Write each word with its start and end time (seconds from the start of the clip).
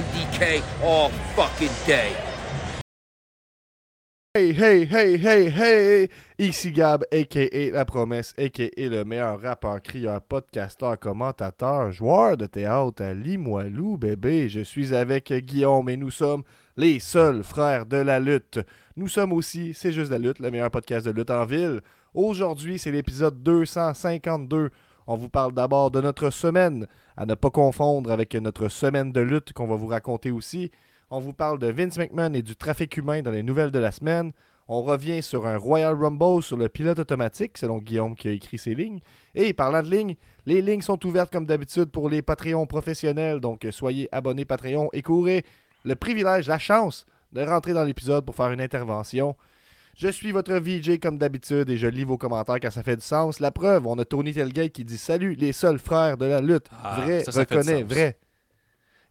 MDK 0.00 0.62
fucking. 1.36 1.68
Hey, 4.34 4.52
hey, 4.54 4.86
hey, 4.86 5.18
hey, 5.18 5.50
hey! 5.50 6.08
Ici 6.38 6.72
Gab, 6.72 7.04
a.k.a. 7.12 7.70
La 7.72 7.84
Promesse, 7.84 8.32
a.k.a. 8.38 8.70
le 8.88 9.04
meilleur 9.04 9.42
rappeur, 9.42 9.82
crieur, 9.82 10.22
podcasteur, 10.22 10.98
commentateur, 10.98 11.92
joueur 11.92 12.38
de 12.38 12.46
théâtre 12.46 13.02
à 13.02 13.12
Limoilou, 13.12 13.98
bébé. 13.98 14.48
Je 14.48 14.60
suis 14.60 14.94
avec 14.94 15.30
Guillaume 15.32 15.90
et 15.90 15.98
nous 15.98 16.10
sommes 16.10 16.44
les 16.78 16.98
seuls 16.98 17.42
frères 17.42 17.84
de 17.84 17.98
la 17.98 18.20
lutte. 18.20 18.60
Nous 18.96 19.08
sommes 19.08 19.34
aussi 19.34 19.74
C'est 19.74 19.92
juste 19.92 20.10
la 20.10 20.18
lutte, 20.18 20.38
le 20.38 20.50
meilleur 20.50 20.70
podcast 20.70 21.04
de 21.04 21.10
lutte 21.10 21.30
en 21.30 21.44
ville. 21.44 21.82
Aujourd'hui, 22.14 22.78
c'est 22.78 22.90
l'épisode 22.90 23.42
252. 23.42 24.70
On 25.06 25.16
vous 25.16 25.28
parle 25.28 25.52
d'abord 25.52 25.90
de 25.90 26.00
notre 26.00 26.30
semaine, 26.30 26.86
à 27.20 27.26
ne 27.26 27.34
pas 27.34 27.50
confondre 27.50 28.10
avec 28.10 28.34
notre 28.34 28.70
semaine 28.70 29.12
de 29.12 29.20
lutte 29.20 29.52
qu'on 29.52 29.66
va 29.66 29.76
vous 29.76 29.88
raconter 29.88 30.30
aussi. 30.30 30.70
On 31.10 31.20
vous 31.20 31.34
parle 31.34 31.58
de 31.58 31.66
Vince 31.66 31.98
McMahon 31.98 32.32
et 32.32 32.40
du 32.40 32.56
trafic 32.56 32.96
humain 32.96 33.20
dans 33.20 33.30
les 33.30 33.42
nouvelles 33.42 33.70
de 33.70 33.78
la 33.78 33.92
semaine. 33.92 34.32
On 34.68 34.80
revient 34.80 35.22
sur 35.22 35.46
un 35.46 35.58
Royal 35.58 35.94
Rumble 35.94 36.42
sur 36.42 36.56
le 36.56 36.70
pilote 36.70 36.98
automatique, 36.98 37.58
selon 37.58 37.76
Guillaume 37.76 38.14
qui 38.14 38.28
a 38.28 38.30
écrit 38.30 38.56
ces 38.56 38.74
lignes. 38.74 39.00
Et 39.34 39.52
parlant 39.52 39.82
de 39.82 39.90
lignes, 39.90 40.16
les 40.46 40.62
lignes 40.62 40.80
sont 40.80 41.04
ouvertes 41.04 41.30
comme 41.30 41.44
d'habitude 41.44 41.90
pour 41.90 42.08
les 42.08 42.22
Patreons 42.22 42.66
professionnels. 42.66 43.38
Donc 43.38 43.66
soyez 43.70 44.08
abonnés 44.12 44.46
Patreon 44.46 44.88
et 44.94 45.02
courez 45.02 45.44
le 45.84 45.96
privilège, 45.96 46.48
la 46.48 46.58
chance 46.58 47.04
de 47.32 47.42
rentrer 47.42 47.74
dans 47.74 47.84
l'épisode 47.84 48.24
pour 48.24 48.34
faire 48.34 48.50
une 48.50 48.62
intervention. 48.62 49.36
Je 49.96 50.08
suis 50.08 50.32
votre 50.32 50.54
VJ 50.54 50.98
comme 50.98 51.18
d'habitude 51.18 51.68
et 51.68 51.76
je 51.76 51.86
lis 51.86 52.04
vos 52.04 52.16
commentaires 52.16 52.58
quand 52.60 52.70
ça 52.70 52.82
fait 52.82 52.96
du 52.96 53.02
sens. 53.02 53.40
La 53.40 53.50
preuve, 53.50 53.86
on 53.86 53.98
a 53.98 54.04
Tony 54.04 54.32
Telgate 54.32 54.72
qui 54.72 54.84
dit 54.84 54.96
Salut 54.98 55.34
les 55.34 55.52
seuls 55.52 55.78
frères 55.78 56.16
de 56.16 56.26
la 56.26 56.40
lutte. 56.40 56.66
Ah, 56.82 57.00
vrai, 57.00 57.24
ça, 57.24 57.32
ça 57.32 57.44
sens. 57.46 57.66
vrai. 57.82 58.18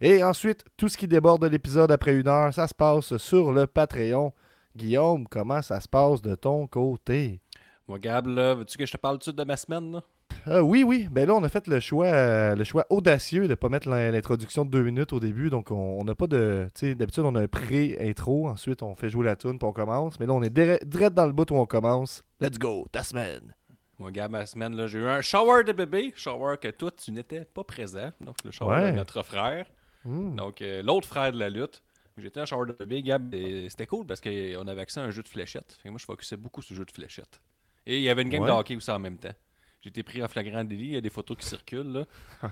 Et 0.01 0.23
ensuite, 0.23 0.63
tout 0.77 0.87
ce 0.87 0.97
qui 0.97 1.07
déborde 1.07 1.41
de 1.41 1.47
l'épisode 1.47 1.91
après 1.91 2.15
une 2.15 2.27
heure, 2.27 2.53
ça 2.53 2.67
se 2.67 2.73
passe 2.73 3.17
sur 3.17 3.51
le 3.51 3.67
Patreon. 3.67 4.33
Guillaume, 4.75 5.27
comment 5.27 5.61
ça 5.61 5.79
se 5.81 5.87
passe 5.87 6.21
de 6.21 6.35
ton 6.35 6.67
côté? 6.67 7.41
Moi, 7.87 7.99
Gab, 7.99 8.27
veux-tu 8.27 8.77
que 8.77 8.85
je 8.85 8.91
te 8.91 8.97
parle 8.97 9.19
tout 9.19 9.31
de 9.31 9.43
ma 9.43 9.57
semaine, 9.57 9.91
là? 9.91 10.03
Euh, 10.47 10.61
oui, 10.61 10.83
oui. 10.83 11.07
Ben 11.11 11.27
là, 11.27 11.35
on 11.35 11.43
a 11.43 11.49
fait 11.49 11.67
le 11.67 11.79
choix, 11.79 12.07
euh, 12.07 12.55
le 12.55 12.63
choix 12.63 12.85
audacieux 12.89 13.43
de 13.43 13.47
ne 13.49 13.55
pas 13.55 13.69
mettre 13.69 13.89
l'in- 13.89 14.11
l'introduction 14.11 14.65
de 14.65 14.69
deux 14.71 14.83
minutes 14.83 15.13
au 15.13 15.19
début. 15.19 15.49
Donc, 15.49 15.69
on 15.71 16.03
n'a 16.03 16.15
pas 16.15 16.27
de. 16.27 16.67
Tu 16.73 16.87
sais, 16.89 16.95
d'habitude, 16.95 17.23
on 17.25 17.35
a 17.35 17.41
un 17.41 17.47
pré-intro. 17.47 18.47
Ensuite, 18.47 18.81
on 18.83 18.95
fait 18.95 19.09
jouer 19.09 19.25
la 19.25 19.35
tune 19.35 19.57
puis 19.59 19.67
on 19.67 19.73
commence. 19.73 20.19
Mais 20.19 20.25
là, 20.25 20.33
on 20.33 20.41
est 20.41 20.49
dire- 20.49 20.79
direct 20.85 21.13
dans 21.15 21.25
le 21.25 21.33
bout 21.33 21.49
où 21.51 21.55
on 21.55 21.65
commence. 21.65 22.23
Let's 22.39 22.57
go, 22.57 22.87
ta 22.91 23.03
semaine. 23.03 23.53
Moi, 23.99 24.11
Gab, 24.11 24.31
ma 24.31 24.45
semaine, 24.45 24.75
là, 24.75 24.87
j'ai 24.87 24.99
eu 24.99 25.07
un 25.07 25.21
shower 25.21 25.63
de 25.65 25.73
bébé. 25.73 26.13
Shower 26.15 26.55
que 26.61 26.69
toi, 26.69 26.89
tu 26.91 27.11
n'étais 27.11 27.43
pas 27.43 27.65
présent. 27.65 28.11
Donc, 28.21 28.37
le 28.45 28.51
shower 28.51 28.75
Ouais. 28.75 28.91
de 28.91 28.97
notre 28.97 29.23
frère. 29.23 29.65
Hmm. 30.05 30.35
Donc, 30.35 30.61
euh, 30.61 30.81
l'autre 30.81 31.07
frère 31.07 31.33
de 31.33 31.37
la 31.37 31.49
lutte. 31.49 31.81
J'étais 32.17 32.41
en 32.41 32.45
shower 32.45 32.65
de 32.67 32.73
bébé, 32.73 33.01
Gab, 33.01 33.33
c'était 33.69 33.85
cool 33.87 34.05
parce 34.05 34.19
qu'on 34.21 34.67
avait 34.67 34.81
accès 34.81 34.99
à 34.99 35.03
un 35.03 35.11
jeu 35.11 35.21
de 35.23 35.27
fléchettes. 35.29 35.77
Fait 35.81 35.87
que 35.87 35.89
moi, 35.89 35.97
je 35.99 36.05
focusais 36.05 36.35
beaucoup 36.37 36.61
sur 36.61 36.73
le 36.73 36.79
jeu 36.79 36.85
de 36.85 36.91
fléchettes. 36.91 37.39
Et 37.85 37.97
il 37.97 38.03
y 38.03 38.09
avait 38.09 38.21
une 38.23 38.29
game 38.29 38.41
Ouais. 38.43 38.47
de 38.49 38.53
hockey 38.53 38.75
aussi 38.75 38.91
en 38.91 38.99
même 38.99 39.17
temps. 39.17 39.33
J'ai 39.81 39.89
été 39.89 40.03
pris 40.03 40.21
en 40.23 40.27
flagrant 40.27 40.63
délit. 40.63 40.85
Il 40.87 40.91
y 40.93 40.97
a 40.97 41.01
des 41.01 41.09
photos 41.09 41.37
qui 41.37 41.45
circulent. 41.45 41.91
Là. 41.93 42.05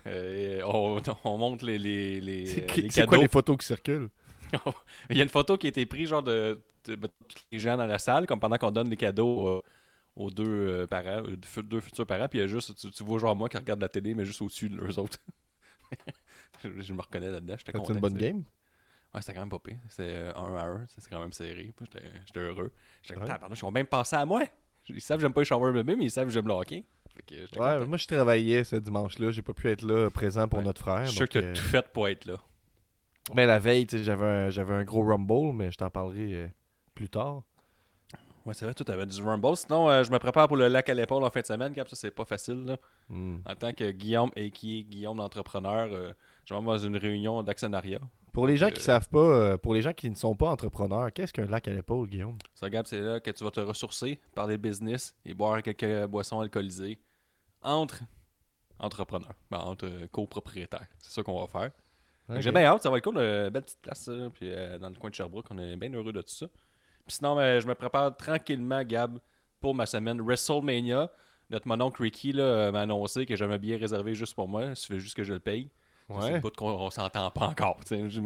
Euh, 0.07 0.61
on, 0.65 1.01
on 1.25 1.37
montre 1.37 1.65
les, 1.65 1.77
les, 1.77 2.21
les, 2.21 2.45
C'est 2.45 2.65
qui- 2.65 2.81
les 2.83 2.89
c'est 2.89 3.05
quoi 3.05 3.17
les 3.17 3.27
photos 3.27 3.57
qui 3.57 3.65
circulent? 3.65 4.09
Il 5.09 5.17
y 5.17 5.19
a 5.19 5.23
une 5.23 5.29
photo 5.29 5.57
qui 5.57 5.67
a 5.67 5.69
été 5.69 5.85
prise, 5.85 6.07
genre, 6.09 6.23
de, 6.23 6.61
de- 6.85 6.95
de 6.95 7.07
tous 7.07 7.43
les 7.51 7.59
gens 7.59 7.75
dans 7.75 7.85
la 7.85 7.99
salle, 7.99 8.25
comme 8.27 8.39
pendant 8.39 8.57
qu'on 8.57 8.71
donne 8.71 8.89
les 8.89 8.95
cadeaux 8.95 9.47
euh, 9.47 9.61
aux 10.15 10.31
deux 10.31 10.45
euh, 10.47 10.87
parents, 10.87 11.21
euh, 11.27 11.35
deux 11.63 11.81
futurs 11.81 12.07
parents, 12.07 12.29
puis 12.29 12.39
il 12.39 12.43
y 12.43 12.45
a 12.45 12.47
juste, 12.47 12.75
tu, 12.75 12.89
tu 12.91 13.03
vois, 13.03 13.19
genre, 13.19 13.35
moi 13.35 13.49
qui 13.49 13.57
regarde 13.57 13.81
la 13.81 13.89
télé, 13.89 14.13
mais 14.15 14.23
juste 14.23 14.41
au-dessus 14.41 14.69
de 14.69 14.79
eux 14.81 14.97
autres. 14.99 15.17
je, 16.63 16.69
je 16.81 16.93
me 16.93 17.01
reconnais 17.01 17.29
là-dedans, 17.29 17.55
j'étais 17.57 17.73
content. 17.73 17.93
une 17.93 17.99
bonne 17.99 18.17
game? 18.17 18.43
Ouais, 19.13 19.21
c'était 19.21 19.33
quand 19.33 19.41
même 19.41 19.49
pas 19.49 19.59
pire. 19.59 19.77
C'était 19.89 20.03
euh, 20.13 20.33
un 20.35 20.55
à 20.55 20.63
un, 20.65 20.85
c'est 20.97 21.09
quand 21.09 21.19
même 21.19 21.33
serré. 21.33 21.73
J'étais 22.25 22.39
heureux. 22.39 22.71
J'étais 23.03 23.19
Ouais. 23.19 23.27
ils 23.53 23.65
ont 23.65 23.71
même 23.71 23.87
pensé 23.87 24.15
à 24.15 24.25
moi. 24.25 24.43
Ils 24.89 25.01
savent 25.01 25.17
que 25.17 25.21
j'aime 25.21 25.33
pas 25.33 25.41
les 25.41 25.45
shower 25.45 25.71
bébé, 25.73 25.95
mais 25.95 26.05
ils 26.05 26.11
savent 26.11 26.25
que 26.27 26.33
j'aime 26.33 26.47
le 26.47 26.53
hockey. 26.53 26.83
Fait 27.15 27.21
que 27.23 27.35
j'étais 27.35 27.59
Ouais, 27.59 27.73
content. 27.77 27.87
moi, 27.87 27.97
je 27.97 28.07
travaillais 28.07 28.63
ce 28.63 28.75
dimanche-là. 28.77 29.31
J'ai 29.31 29.41
pas 29.41 29.53
pu 29.53 29.69
être 29.69 29.81
là 29.83 30.09
présent 30.09 30.47
pour 30.47 30.59
Ouais. 30.59 30.65
notre 30.65 30.81
frère. 30.81 31.05
Je 31.05 31.09
suis 31.09 31.17
sûr 31.17 31.27
que 31.29 31.39
tu 31.39 31.45
as 31.45 31.49
euh, 31.49 31.53
tout 31.53 31.61
fait 31.61 31.87
pour 31.91 32.07
être 32.07 32.25
là. 32.25 32.35
Mais 33.35 33.45
la 33.45 33.59
veille, 33.59 33.85
tu 33.85 33.97
sais, 33.97 34.03
j'avais 34.03 34.25
un, 34.25 34.49
j'avais 34.49 34.73
un 34.73 34.83
gros 34.83 35.03
Rumble, 35.03 35.53
mais 35.53 35.71
je 35.71 35.77
t'en 35.77 35.89
parlerai 35.89 36.33
euh, 36.33 36.47
plus 36.95 37.09
tard. 37.09 37.41
Ouais, 38.45 38.53
c'est 38.53 38.63
vrai, 38.63 38.73
toi, 38.73 38.85
t'avais 38.85 39.05
du 39.05 39.21
Rumble. 39.21 39.57
Sinon, 39.57 39.89
euh, 39.89 40.03
je 40.05 40.11
me 40.11 40.19
prépare 40.19 40.47
pour 40.47 40.55
le 40.55 40.69
lac 40.69 40.87
à 40.87 40.93
l'épaule 40.93 41.21
en 41.23 41.29
fin 41.29 41.41
de 41.41 41.45
semaine, 41.45 41.73
Cap. 41.73 41.89
Ça, 41.89 41.97
c'est 41.97 42.11
pas 42.11 42.23
facile, 42.23 42.63
là. 42.65 42.77
Hmm. 43.09 43.39
En 43.45 43.55
tant 43.55 43.73
que 43.73 43.91
Guillaume 43.91 44.31
et 44.37 44.51
qui 44.51 44.79
est 44.79 44.83
Guillaume 44.83 45.17
l'entrepreneur, 45.17 45.89
euh, 45.91 46.13
je 46.45 46.53
vais 46.53 46.61
dans 46.61 46.77
une 46.77 46.95
réunion 46.95 47.43
d'actionnariat. 47.43 47.99
Pour 48.37 48.45
les 48.45 48.55
gens 48.55 48.69
qui 48.69 48.81
Euh, 48.81 48.83
savent 48.83 49.09
pas, 49.09 49.17
euh, 49.17 49.57
pour 49.57 49.73
les 49.73 49.81
gens 49.81 49.93
qui 49.93 50.07
ne 50.11 50.15
sont 50.15 50.35
pas 50.35 50.51
entrepreneurs, 50.51 51.11
qu'est-ce 51.11 51.33
qu'un 51.33 51.47
lac 51.47 51.67
à 51.67 51.71
l'épaule, 51.71 52.07
Guillaume? 52.07 52.37
Ça, 52.53 52.69
Gab, 52.69 52.85
c'est 52.85 53.01
là 53.01 53.19
que 53.19 53.31
tu 53.31 53.43
vas 53.43 53.49
te 53.49 53.59
ressourcer, 53.61 54.21
parler 54.35 54.59
business 54.59 55.15
et 55.25 55.33
boire 55.33 55.63
quelques 55.63 56.05
boissons 56.05 56.39
alcoolisées 56.39 56.99
entre 57.63 58.03
entrepreneurs, 58.77 59.33
ben, 59.49 59.57
entre 59.57 59.87
euh, 59.87 60.05
copropriétaires. 60.11 60.85
C'est 60.99 61.13
ça 61.13 61.23
qu'on 61.23 61.43
va 61.43 61.47
faire. 61.47 61.71
J'ai 62.39 62.51
bien 62.51 62.65
hâte, 62.65 62.83
ça 62.83 62.91
va 62.91 62.99
être 62.99 63.05
cool, 63.05 63.17
euh, 63.17 63.49
belle 63.49 63.63
petite 63.63 63.81
place, 63.81 64.07
puis 64.35 64.53
euh, 64.53 64.77
dans 64.77 64.89
le 64.89 64.95
coin 64.95 65.09
de 65.09 65.15
Sherbrooke, 65.15 65.47
on 65.49 65.57
est 65.57 65.75
bien 65.75 65.91
heureux 65.91 66.13
de 66.13 66.21
tout 66.21 66.29
ça. 66.29 66.45
Puis 67.07 67.15
sinon, 67.15 67.37
ben, 67.37 67.59
je 67.59 67.65
me 67.65 67.73
prépare 67.73 68.15
tranquillement, 68.15 68.83
Gab, 68.83 69.17
pour 69.59 69.73
ma 69.73 69.87
semaine 69.87 70.21
WrestleMania. 70.21 71.09
Notre 71.49 71.67
mononcle 71.67 72.03
Ricky 72.03 72.33
m'a 72.33 72.81
annoncé 72.81 73.25
que 73.25 73.35
j'avais 73.35 73.55
un 73.55 73.57
billet 73.57 73.77
réservé 73.77 74.13
juste 74.13 74.35
pour 74.35 74.47
moi, 74.47 74.65
il 74.65 74.75
suffit 74.75 74.99
juste 74.99 75.15
que 75.15 75.23
je 75.23 75.33
le 75.33 75.39
paye. 75.39 75.71
C'est 76.09 76.15
Ouais. 76.15 76.33
le 76.33 76.39
bout 76.39 76.55
qu'on 76.55 76.69
on 76.71 76.89
s'entend 76.89 77.29
pas 77.31 77.47
encore. 77.47 77.77
c'est- 77.85 78.09
c'est 78.09 78.21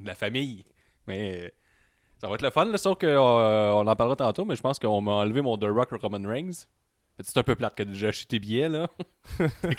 de 0.00 0.06
la 0.06 0.14
famille. 0.14 0.64
Mais 1.06 1.44
euh, 1.44 1.48
ça 2.18 2.28
va 2.28 2.34
être 2.34 2.42
le 2.42 2.50
fun, 2.50 2.64
là, 2.64 2.78
sauf 2.78 2.98
qu'on 2.98 3.06
on 3.08 3.86
en 3.86 3.96
parlera 3.96 4.16
tantôt, 4.16 4.44
mais 4.44 4.56
je 4.56 4.62
pense 4.62 4.78
qu'on 4.78 5.00
m'a 5.00 5.12
enlevé 5.12 5.42
mon 5.42 5.56
The 5.58 5.64
Rock 5.68 5.90
Roman 6.00 6.26
Reigns. 6.28 6.64
C'est 7.20 7.36
un 7.38 7.42
peu 7.44 7.54
plate 7.54 7.76
que 7.76 7.82
déjà 7.84 8.08
acheté 8.08 8.26
tes 8.26 8.38
billets, 8.40 8.68
là. 8.68 8.88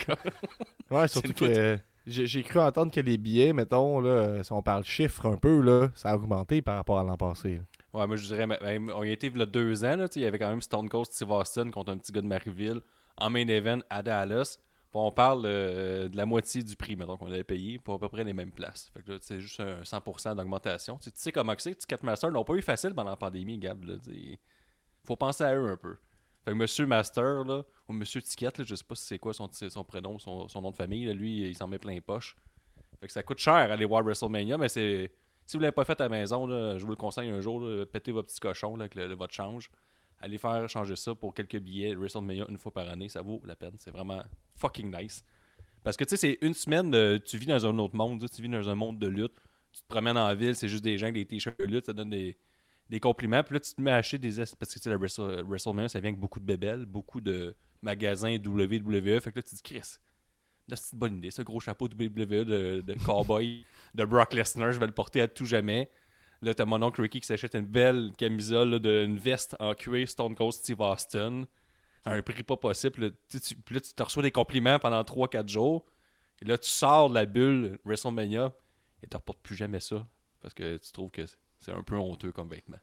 Ouais, 0.92 1.08
surtout 1.08 1.34
que 1.34 1.46
euh, 1.46 1.78
j'ai 2.06 2.28
j'ai 2.28 2.44
cru 2.44 2.60
entendre 2.60 2.92
que 2.92 3.00
les 3.02 3.18
billets, 3.18 3.54
mettons, 3.54 4.00
là, 4.00 4.10
euh, 4.10 4.44
si 4.44 4.52
on 4.54 4.62
parle 4.62 4.84
chiffres 4.84 5.26
un 5.26 5.36
peu, 5.38 5.62
là, 5.62 5.90
ça 5.96 6.12
a 6.12 6.16
augmenté 6.16 6.62
par 6.62 6.76
rapport 6.76 7.00
à 7.00 7.04
l'an 7.04 7.18
passé. 7.18 7.56
là. 7.58 8.00
Ouais, 8.00 8.08
moi 8.08 8.16
je 8.18 8.26
dirais, 8.28 8.46
ben, 8.46 8.58
ben, 8.62 8.92
on 8.96 9.04
y 9.04 9.12
était 9.12 9.28
il 9.28 9.38
y 9.38 9.42
a 9.42 9.46
deux 9.46 9.84
ans, 9.84 9.96
là, 9.96 10.08
il 10.16 10.22
y 10.22 10.26
avait 10.26 10.38
quand 10.38 10.50
même 10.50 10.62
Stone 10.62 10.90
Cold 10.90 11.08
Steve 11.08 11.32
Austin 11.32 11.72
contre 11.72 11.92
un 11.92 11.98
petit 11.98 12.12
gars 12.12 12.22
de 12.22 12.28
Marieville 12.28 12.82
en 13.18 13.30
main 13.30 13.48
event 13.48 13.80
à 13.90 14.04
Dallas. 14.04 14.58
On 14.98 15.12
parle 15.12 15.44
euh, 15.46 16.08
de 16.08 16.16
la 16.16 16.26
moitié 16.26 16.64
du 16.64 16.76
prix, 16.76 16.96
mettons, 16.96 17.18
qu'on 17.18 17.28
avait 17.28 17.44
payé 17.44 17.80
pour 17.80 17.96
à 17.96 18.00
peu 18.00 18.08
près 18.10 18.24
les 18.24 18.34
mêmes 18.34 18.52
places. 18.52 18.90
Fait 18.94 19.04
que 19.04 19.12
là, 19.14 19.18
c'est 19.22 19.42
juste 19.42 19.60
un 19.60 19.82
100% 19.84 20.36
d'augmentation. 20.36 20.98
Tu 21.00 21.10
sais- 21.14 21.32
comment 21.32 21.54
c'est, 21.58 21.76
Ticketmaster 21.76 22.30
l'ont 22.30 22.46
pas 22.46 22.54
eu 22.54 22.62
facile 22.62 22.94
pendant 22.94 23.10
la 23.12 23.18
pandémie, 23.18 23.58
Gab. 23.60 23.84
Là, 23.84 23.96
faut 25.04 25.16
penser 25.16 25.44
à 25.44 25.56
eux 25.56 25.70
un 25.70 25.78
peu. 25.78 25.98
Fait 26.46 26.52
que 26.52 26.56
Monsieur 26.56 26.86
Master, 26.86 27.44
là, 27.44 27.64
ou 27.88 27.94
Monsieur 27.94 28.22
Ticket, 28.22 28.52
là, 28.58 28.64
je 28.66 28.76
sais 28.76 28.84
pas 28.84 28.96
si 28.96 29.06
c'est 29.06 29.20
quoi 29.20 29.34
son, 29.34 29.50
son 29.52 29.84
prénom, 29.84 30.18
son, 30.20 30.48
son 30.48 30.62
nom 30.62 30.72
de 30.72 30.76
famille, 30.76 31.12
lui, 31.14 31.42
il 31.50 31.56
s'en 31.58 31.68
met 31.68 31.80
plein 31.80 31.94
les 31.94 32.02
poches. 32.02 32.36
Fait 33.00 33.08
que 33.08 33.14
ça 33.14 33.24
coûte 33.24 33.40
cher 33.40 33.54
aller 33.54 33.86
voir 33.86 34.04
WrestleMania, 34.04 34.58
mais 34.58 34.70
c'est. 34.70 35.12
Si 35.48 35.58
vous 35.58 35.62
l'avez 35.62 35.72
pas 35.74 35.86
fait 35.86 36.00
à 36.02 36.06
la 36.06 36.10
maison, 36.10 36.48
je 36.78 36.84
vous 36.84 36.90
le 36.92 36.96
conseille 36.96 37.30
un 37.30 37.40
jour, 37.42 37.64
pétez 37.92 38.12
vos 38.12 38.24
petits 38.24 38.40
cochons 38.40 38.76
là, 38.78 38.84
avec 38.86 38.96
le- 38.96 39.14
votre 39.14 39.34
change. 39.34 39.70
Allez 40.20 40.38
faire 40.38 40.68
changer 40.70 40.96
ça 40.96 41.14
pour 41.14 41.34
quelques 41.34 41.58
billets 41.60 41.94
WrestleMania 41.96 42.46
une 42.50 42.58
fois 42.58 42.72
par 42.74 42.90
année, 42.90 43.10
ça 43.10 43.22
vaut 43.22 43.42
la 43.46 43.56
peine. 43.56 43.76
C'est 43.80 43.92
vraiment 43.92 44.24
fucking 44.56 44.96
nice. 44.96 45.24
Parce 45.84 45.98
que 45.98 46.04
tu 46.04 46.12
sais, 46.12 46.18
c'est 46.18 46.38
une 46.42 46.54
semaine, 46.54 47.20
tu 47.22 47.38
vis 47.38 47.46
dans 47.46 47.66
un 47.66 47.78
autre 47.78 47.96
monde, 47.96 48.26
tu 48.30 48.42
vis 48.42 48.50
dans 48.50 48.68
un 48.70 48.76
monde 48.76 48.98
de 48.98 49.08
lutte. 49.08 49.36
Tu 49.72 49.82
te 49.82 49.88
promènes 49.88 50.18
en 50.18 50.34
ville, 50.34 50.56
c'est 50.56 50.70
juste 50.70 50.84
des 50.84 50.98
gens 50.98 51.08
avec 51.08 51.16
des 51.16 51.26
t-shirts 51.26 51.60
de 51.60 51.66
lutte, 51.66 51.86
ça 51.86 51.94
donne 51.94 52.10
des, 52.10 52.38
des 52.90 53.00
compliments. 53.00 53.44
Puis 53.44 53.56
là, 53.56 53.60
tu 53.60 53.74
te 53.76 53.82
mets 53.82 53.92
à 53.92 53.98
acheter 53.98 54.18
des. 54.18 54.40
es- 54.42 54.56
Parce 54.58 54.74
que 54.74 54.80
tu 54.80 54.84
sais, 54.84 54.90
la 54.90 54.98
Wrestle- 54.98 55.44
WrestleMania, 55.44 55.90
ça 55.90 56.00
vient 56.00 56.10
avec 56.10 56.20
beaucoup 56.20 56.40
de 56.40 56.46
bébelles, 56.46 56.86
beaucoup 56.86 57.20
de 57.22 57.56
magasins 57.82 58.38
WWE. 58.38 59.20
Fait 59.20 59.32
que 59.32 59.40
là, 59.40 59.44
tu 59.44 59.50
te 59.52 59.56
dis, 59.56 59.62
Chris, 59.62 59.82
c'est 60.70 60.94
une 60.94 61.00
bonne 61.00 61.18
idée. 61.18 61.30
Ce 61.30 61.42
gros 61.44 61.60
chapeau 61.60 61.86
WWE 61.88 62.46
de 62.46 62.94
cowboy 63.06 63.66
de 63.94 64.06
Brock 64.06 64.34
Lesnar, 64.34 64.72
je 64.72 64.80
vais 64.80 64.88
le 64.88 64.94
porter 64.94 65.22
à 65.22 65.28
tout 65.28 65.46
jamais. 65.46 65.92
Là, 66.46 66.54
t'as 66.54 66.66
mon 66.66 66.80
oncle 66.84 67.02
Ricky 67.02 67.22
qui 67.22 67.26
s'achète 67.26 67.56
une 67.56 67.66
belle 67.66 68.12
camisole, 68.20 68.70
là, 68.70 68.80
de, 68.80 69.04
une 69.04 69.18
veste 69.18 69.56
en 69.60 69.74
cuir 69.74 70.08
Stone 70.08 70.36
Cold 70.36 70.54
Steve 70.54 70.80
Austin 70.80 71.46
à 72.06 72.12
un 72.12 72.22
prix 72.22 72.44
pas 72.44 72.56
possible. 72.56 73.06
Là, 73.06 73.10
tu, 73.30 73.56
puis 73.56 73.74
là, 73.74 73.82
tu 73.82 73.92
te 73.94 74.04
reçois 74.04 74.22
des 74.22 74.30
compliments 74.30 74.78
pendant 74.78 75.02
3-4 75.02 75.50
jours. 75.50 75.88
Et 76.44 76.46
là, 76.46 76.60
tu 76.60 76.70
sors 76.70 77.10
de 77.10 77.16
la 77.16 77.26
bulle 77.26 77.80
WrestleMania 77.84 78.54
et 79.02 79.08
tu 79.08 79.18
reportes 79.18 79.40
plus 79.42 79.56
jamais 79.56 79.80
ça 79.80 80.06
parce 80.40 80.54
que 80.54 80.78
tu 80.78 80.92
trouves 80.92 81.10
que 81.10 81.26
c'est 81.58 81.72
un 81.72 81.82
peu 81.82 81.98
honteux 81.98 82.32
comme 82.32 82.50
vêtement. 82.50 82.78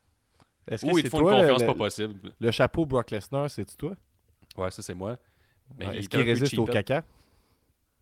Est-ce 0.66 0.84
Ou 0.84 0.98
ils 0.98 1.02
c'est 1.02 1.02
te 1.04 1.08
font 1.10 1.20
une 1.20 1.38
confiance 1.38 1.60
le, 1.60 1.66
pas 1.66 1.74
possible. 1.74 2.32
le 2.40 2.50
chapeau 2.50 2.84
Brock 2.84 3.12
Lesnar, 3.12 3.48
c'est 3.48 3.76
toi? 3.76 3.94
Ouais, 4.56 4.72
ça, 4.72 4.82
c'est 4.82 4.94
moi. 4.94 5.16
Mais 5.78 5.86
Ouais, 5.86 5.98
Est-ce 5.98 6.08
qu'il 6.08 6.20
résiste 6.22 6.58
au 6.58 6.64
caca? 6.64 7.04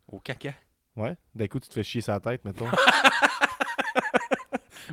Au 0.08 0.20
caca? 0.20 0.54
Ouais. 0.96 1.18
D'un 1.34 1.48
coup, 1.48 1.60
tu 1.60 1.68
te 1.68 1.74
fais 1.74 1.82
chier 1.82 2.00
sa 2.00 2.18
tête, 2.18 2.42
mettons. 2.46 2.66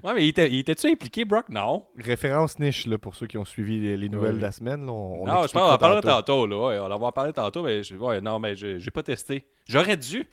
Ouais, 0.03 0.13
mais 0.13 0.25
il 0.25 0.29
était- 0.29 0.49
il 0.49 0.59
était-tu 0.59 0.87
impliqué, 0.87 1.25
Brock? 1.25 1.49
Non. 1.49 1.85
Référence 1.97 2.59
niche, 2.59 2.85
là, 2.87 2.97
pour 2.97 3.15
ceux 3.15 3.27
qui 3.27 3.37
ont 3.37 3.45
suivi 3.45 3.79
les, 3.79 3.97
les 3.97 4.09
nouvelles 4.09 4.37
de 4.37 4.41
la 4.41 4.51
semaine. 4.51 4.85
Là, 4.85 4.91
on, 4.91 5.23
on 5.23 5.25
non, 5.25 5.33
je 5.33 5.51
pense 5.51 5.51
qu'on 5.51 5.59
en 5.61 5.77
parlera 5.77 6.01
tantôt. 6.01 6.15
tantôt, 6.43 6.47
là. 6.47 6.57
Ouais, 6.67 6.79
on 6.79 6.91
en 6.91 6.99
va 6.99 7.07
en 7.07 7.11
parler 7.11 7.33
tantôt, 7.33 7.63
mais 7.63 7.83
je- 7.83 7.95
ouais, 7.95 8.21
non, 8.21 8.39
mais 8.39 8.55
j'ai 8.55 8.79
j'ai 8.79 8.91
pas 8.91 9.03
testé. 9.03 9.45
J'aurais 9.67 9.97
dû. 9.97 10.25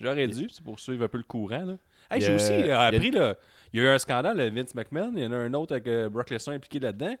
J'aurais 0.00 0.28
dû, 0.28 0.48
c'est 0.50 0.64
pour 0.64 0.80
suivre 0.80 1.04
un 1.04 1.08
peu 1.08 1.18
le 1.18 1.24
courant. 1.24 1.64
Là. 1.64 1.76
Hey, 2.10 2.20
j'ai 2.22 2.34
aussi 2.34 2.52
euh, 2.52 2.60
il 2.60 2.66
y 2.66 2.70
a- 2.70 2.80
appris, 2.82 3.10
là, 3.10 3.36
il 3.72 3.80
y 3.80 3.82
a 3.82 3.86
eu 3.86 3.88
un 3.94 3.98
scandale 3.98 4.52
Vince 4.54 4.74
McMahon, 4.74 5.12
il 5.14 5.22
y 5.22 5.26
en 5.26 5.32
a 5.32 5.36
un 5.36 5.52
autre 5.54 5.72
avec 5.72 5.86
euh, 5.86 6.08
Brock 6.08 6.30
Lesnar 6.30 6.56
impliqué 6.56 6.78
là-dedans. 6.80 7.14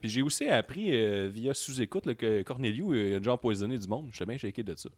Puis 0.00 0.10
j'ai 0.10 0.20
aussi 0.22 0.46
appris 0.48 0.90
euh, 0.92 1.28
via 1.32 1.54
sous-écoute 1.54 2.04
là, 2.04 2.14
que 2.14 2.42
Corneliu 2.42 2.84
euh, 2.92 3.16
a 3.16 3.18
déjà 3.18 3.32
empoisonné 3.32 3.78
du 3.78 3.88
monde. 3.88 4.08
J'étais 4.12 4.26
bien 4.26 4.36
shaké 4.36 4.62
de 4.62 4.74
ça. 4.74 4.90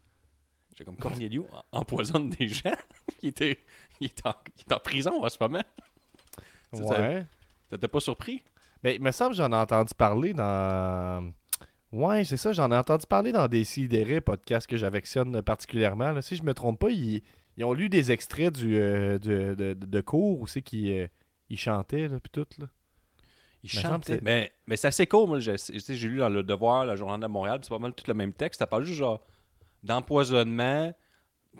J'étais 0.70 0.84
comme 0.84 0.96
Corneliu 1.28 1.42
en- 1.72 1.78
empoisonne 1.80 2.30
des 2.30 2.48
gens. 2.48 2.72
il, 3.22 3.28
était, 3.28 3.58
il, 4.00 4.06
est 4.06 4.26
en, 4.26 4.34
il 4.56 4.62
est 4.68 4.72
en 4.74 4.80
prison 4.80 5.22
en 5.24 5.28
ce 5.28 5.36
moment. 5.40 5.62
Ouais. 6.72 7.24
T'étais 7.70 7.88
pas 7.88 8.00
surpris? 8.00 8.42
Mais 8.82 8.94
il 8.96 9.02
me 9.02 9.10
semble 9.10 9.30
que 9.32 9.36
j'en 9.36 9.50
ai 9.52 9.56
entendu 9.56 9.92
parler 9.94 10.32
dans. 10.34 11.32
Ouais, 11.92 12.24
c'est 12.24 12.36
ça, 12.36 12.52
j'en 12.52 12.70
ai 12.70 12.76
entendu 12.76 13.06
parler 13.06 13.32
dans 13.32 13.48
des 13.48 13.64
sidérés 13.64 14.20
podcasts 14.20 14.66
que 14.66 14.76
j'affectionne 14.76 15.40
particulièrement. 15.42 16.12
là. 16.12 16.22
Si 16.22 16.36
je 16.36 16.42
me 16.42 16.52
trompe 16.54 16.78
pas, 16.78 16.90
ils, 16.90 17.22
ils 17.56 17.64
ont 17.64 17.72
lu 17.72 17.88
des 17.88 18.12
extraits 18.12 18.52
du, 18.54 18.76
euh, 18.78 19.18
de, 19.18 19.54
de, 19.54 19.72
de- 19.74 20.00
cours 20.02 20.40
où 20.40 20.46
c'est 20.46 20.62
qu'ils 20.62 20.90
euh, 20.92 21.06
ils 21.48 21.58
chantaient, 21.58 22.06
là, 22.08 22.18
puis 22.20 22.30
tout. 22.30 22.46
Là. 22.58 22.66
Il 23.64 23.66
Me 23.74 23.80
semble 23.82 23.94
chantait. 23.94 24.12
que 24.12 24.18
c'est- 24.18 24.22
Mais, 24.24 24.52
mais 24.66 24.76
c'est 24.76 24.88
assez 24.88 25.06
cool. 25.06 25.28
Moi, 25.28 25.38
j'ai 25.40 26.08
lu 26.08 26.18
dans 26.18 26.28
Le 26.28 26.42
Devoir, 26.42 26.84
la 26.84 26.94
Journal 26.94 27.18
de 27.20 27.26
Montréal, 27.26 27.58
c'est 27.62 27.70
pas 27.70 27.78
mal 27.78 27.94
tout 27.94 28.04
le 28.06 28.14
même 28.14 28.32
texte. 28.34 28.58
Ça 28.60 28.66
parle 28.66 28.84
juste 28.84 28.98
genre 28.98 29.20
d'empoisonnement, 29.82 30.92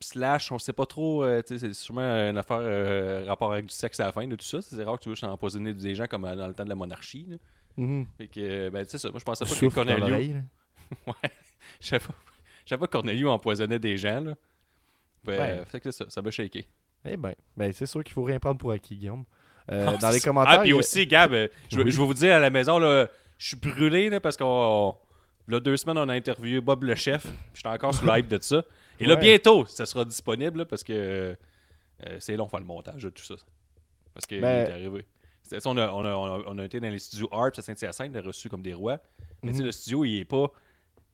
slash, 0.01 0.51
on 0.53 0.59
sait 0.59 0.73
pas 0.73 0.87
trop. 0.87 1.23
euh, 1.25 1.43
c'est 1.47 1.73
sûrement 1.75 2.03
une 2.03 2.39
affaire 2.39 2.59
euh, 2.61 3.25
rapport 3.27 3.53
avec 3.53 3.67
du 3.67 3.75
sexe 3.75 4.01
à 4.01 4.07
la 4.07 4.13
fin 4.13 4.27
de 4.27 4.37
tout 4.37 4.45
ça. 4.45 4.61
C'est 4.63 4.83
rare 4.85 4.99
que 4.99 5.05
tu 5.05 5.09
veux 5.11 5.29
empoisonner 5.29 5.73
des 5.75 5.95
gens 5.95 6.07
comme 6.07 6.25
euh, 6.25 6.35
dans 6.37 6.47
le 6.49 6.55
temps 6.55 6.65
de 6.65 6.69
la 6.69 6.75
monarchie. 6.75 7.27
là. 7.29 7.37
Mhm. 7.77 8.07
Fait 8.19 8.27
que, 8.29 8.69
ben, 8.71 8.85
tu 8.85 8.91
sais 8.93 8.99
ça. 8.99 9.11
Moi, 9.11 9.21
je 9.21 9.25
pensais 9.25 9.45
pas 9.45 9.51
que 9.51 9.57
Souffle 9.57 9.83
là. 9.85 9.97
Ouais. 11.07 11.31
Je 11.81 11.87
savais 11.89 12.05
pas, 12.79 12.87
que 12.87 12.93
Corneliu 12.93 13.29
empoisonnait 13.29 13.79
des 13.79 13.97
gens. 13.97 14.21
Là. 14.21 14.35
Ben, 15.25 15.39
Ouais. 15.59 15.65
fait 15.67 15.81
que 15.81 15.91
ça. 15.91 16.05
Ça 16.09 16.23
m'a 16.23 16.31
shaké. 16.31 16.67
Eh 17.05 17.17
bien, 17.17 17.33
ben, 17.57 17.73
c'est 17.73 17.87
sûr 17.87 18.03
qu'il 18.03 18.13
faut 18.15 18.25
rien 18.25 18.39
prendre 18.39 18.59
pour 18.59 18.73
acquis, 18.73 18.97
Guillaume. 18.97 19.25
Euh, 19.71 19.87
Ah, 19.91 19.97
dans 19.99 20.11
les 20.11 20.19
ça. 20.19 20.29
commentaires. 20.29 20.61
Ah, 20.61 20.63
puis 20.63 20.73
a- 20.73 20.77
aussi, 20.77 21.07
Gab, 21.07 21.31
je, 21.31 21.77
vais- 21.77 21.85
Oui. 21.85 21.91
je 21.91 21.99
vais 22.01 22.07
vous 22.07 22.15
dire 22.15 22.35
à 22.35 22.39
la 22.39 22.51
maison, 22.51 22.79
là, 22.79 23.09
je 23.37 23.49
suis 23.49 23.57
brûlé 23.57 24.09
là, 24.11 24.19
parce 24.21 24.37
qu'on. 24.37 24.95
Là, 25.47 25.61
deux 25.61 25.77
semaines, 25.77 25.99
on 25.99 26.09
a 26.09 26.15
interviewé 26.15 26.61
Bob 26.61 26.83
le 26.85 26.95
chef. 26.95 27.27
J'étais 27.55 27.69
encore 27.69 27.95
sous 27.95 28.05
le 28.07 28.19
hype 28.19 28.29
de 28.29 28.39
ça. 28.43 28.63
Et 29.01 29.07
là, 29.07 29.15
Ouais. 29.15 29.21
bientôt, 29.21 29.65
ça 29.67 29.87
sera 29.87 30.05
disponible 30.05 30.59
là, 30.59 30.65
parce 30.65 30.83
que 30.85 30.93
euh, 32.07 32.17
c'est 32.21 32.37
long 32.37 32.49
faire 32.49 32.61
le 32.61 32.67
montage 32.67 33.03
de 33.03 33.11
tout 33.11 33.25
ça. 33.25 33.35
Parce 34.15 34.27
qu'il 34.27 34.41
Ben- 34.41 34.67
est 34.69 34.73
arrivé. 34.73 35.05
On 35.65 35.77
a, 35.79 35.89
on, 35.93 36.05
a, 36.05 36.15
on, 36.15 36.25
a, 36.41 36.43
on 36.47 36.59
a 36.59 36.65
été 36.65 36.79
dans 36.79 36.91
les 36.91 36.99
studios 36.99 37.29
Harps 37.33 37.59
à 37.59 37.63
Saint-Hyacinthe, 37.63 38.11
on 38.15 38.19
a 38.19 38.23
reçu 38.23 38.49
comme 38.51 38.61
des 38.63 38.75
rois. 38.75 38.99
Mais 39.43 39.51
tu 39.53 39.57
sais, 39.57 39.61
Mhm. 39.63 39.67
le 39.67 39.73
studio, 39.73 40.05
il 40.05 40.19
est 40.21 40.25
pas 40.27 40.51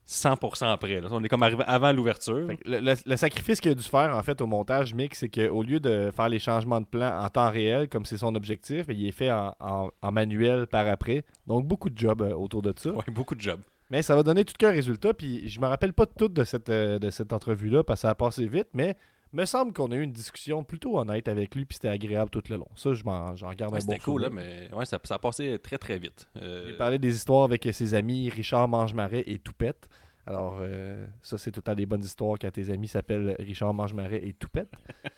100% 0.07 0.77
prêt. 0.77 1.01
là. 1.01 1.07
On 1.11 1.23
est 1.23 1.29
comme 1.29 1.41
arrivé 1.43 1.63
avant 1.65 1.91
l'ouverture. 1.91 2.47
Le, 2.65 2.79
le- 2.79 2.93
le 3.05 3.17
sacrifice 3.17 3.59
qu'il 3.59 3.71
a 3.71 3.75
dû 3.75 3.83
faire 3.83 4.15
en 4.15 4.21
fait 4.23 4.39
au 4.41 4.45
montage 4.45 4.93
mix, 4.93 5.19
c'est 5.19 5.29
qu'au 5.29 5.63
lieu 5.63 5.79
de 5.79 6.11
faire 6.15 6.29
les 6.29 6.39
changements 6.39 6.79
de 6.81 6.85
plan 6.85 7.17
en 7.23 7.29
temps 7.29 7.49
réel, 7.49 7.89
comme 7.89 8.05
c'est 8.05 8.17
son 8.17 8.35
objectif, 8.35 8.85
il 8.89 9.07
est 9.07 9.11
fait 9.11 9.31
en, 9.31 9.55
en- 9.59 9.89
en 10.01 10.11
manuel 10.11 10.67
par 10.67 10.85
après. 10.87 11.23
Donc 11.47 11.65
beaucoup 11.65 11.89
de 11.89 11.97
job 11.97 12.21
euh, 12.21 12.33
autour 12.35 12.61
de 12.61 12.73
ça. 12.77 12.91
Ouais, 12.91 13.03
beaucoup 13.07 13.35
de 13.35 13.41
jobs. 13.41 13.61
Mais 13.89 14.01
ça 14.01 14.15
va 14.15 14.23
donner 14.23 14.45
tout 14.45 14.53
qu'un 14.57 14.71
résultat. 14.71 15.13
Puis 15.13 15.47
je 15.49 15.59
me 15.59 15.67
rappelle 15.67 15.93
pas 15.93 16.05
tout 16.05 16.27
de 16.27 16.43
cette, 16.43 16.69
euh, 16.69 16.99
de 16.99 17.09
cette 17.09 17.33
entrevue-là 17.33 17.83
parce 17.83 17.99
que 17.99 18.01
ça 18.03 18.09
a 18.09 18.15
passé 18.15 18.47
vite, 18.47 18.67
mais 18.73 18.97
me 19.33 19.45
semble 19.45 19.73
qu'on 19.73 19.91
a 19.91 19.95
eu 19.95 20.01
une 20.01 20.13
discussion 20.13 20.63
plutôt 20.63 20.97
honnête 20.97 21.27
avec 21.27 21.53
lui, 21.55 21.65
puis 21.65 21.75
c'était 21.75 21.89
agréable 21.89 22.29
tout 22.29 22.43
le 22.49 22.55
long. 22.55 22.67
Ça, 22.75 22.93
je 22.93 23.03
m'en 23.03 23.35
j'en 23.35 23.53
garde 23.53 23.73
Ouais, 23.73 23.81
un 23.81 23.85
bon 23.85 23.91
C'était 23.91 24.03
cool, 24.03 24.21
là, 24.21 24.29
mais 24.29 24.69
ouais, 24.73 24.85
ça, 24.85 24.97
ça 25.03 25.15
a 25.15 25.19
passé 25.19 25.59
très 25.61 25.77
très 25.77 25.99
vite. 25.99 26.27
Euh, 26.41 26.67
Il 26.69 26.77
parlait 26.77 26.99
des 26.99 27.13
histoires 27.15 27.43
avec 27.43 27.67
ses 27.73 27.93
amis 27.93 28.29
Richard 28.29 28.67
Mangemarais 28.67 29.23
et 29.27 29.37
Toupette. 29.39 29.87
Alors, 30.27 30.57
euh, 30.61 31.05
ça, 31.21 31.37
c'est 31.37 31.51
tout 31.51 31.59
le 31.59 31.63
temps 31.63 31.75
des 31.75 31.85
bonnes 31.85 32.03
histoires 32.03 32.37
quand 32.41 32.49
tes 32.51 32.71
amis 32.71 32.87
s'appellent 32.87 33.35
Richard 33.39 33.73
Mangemarais 33.73 34.21
et 34.25 34.33
Toupette. 34.33 34.71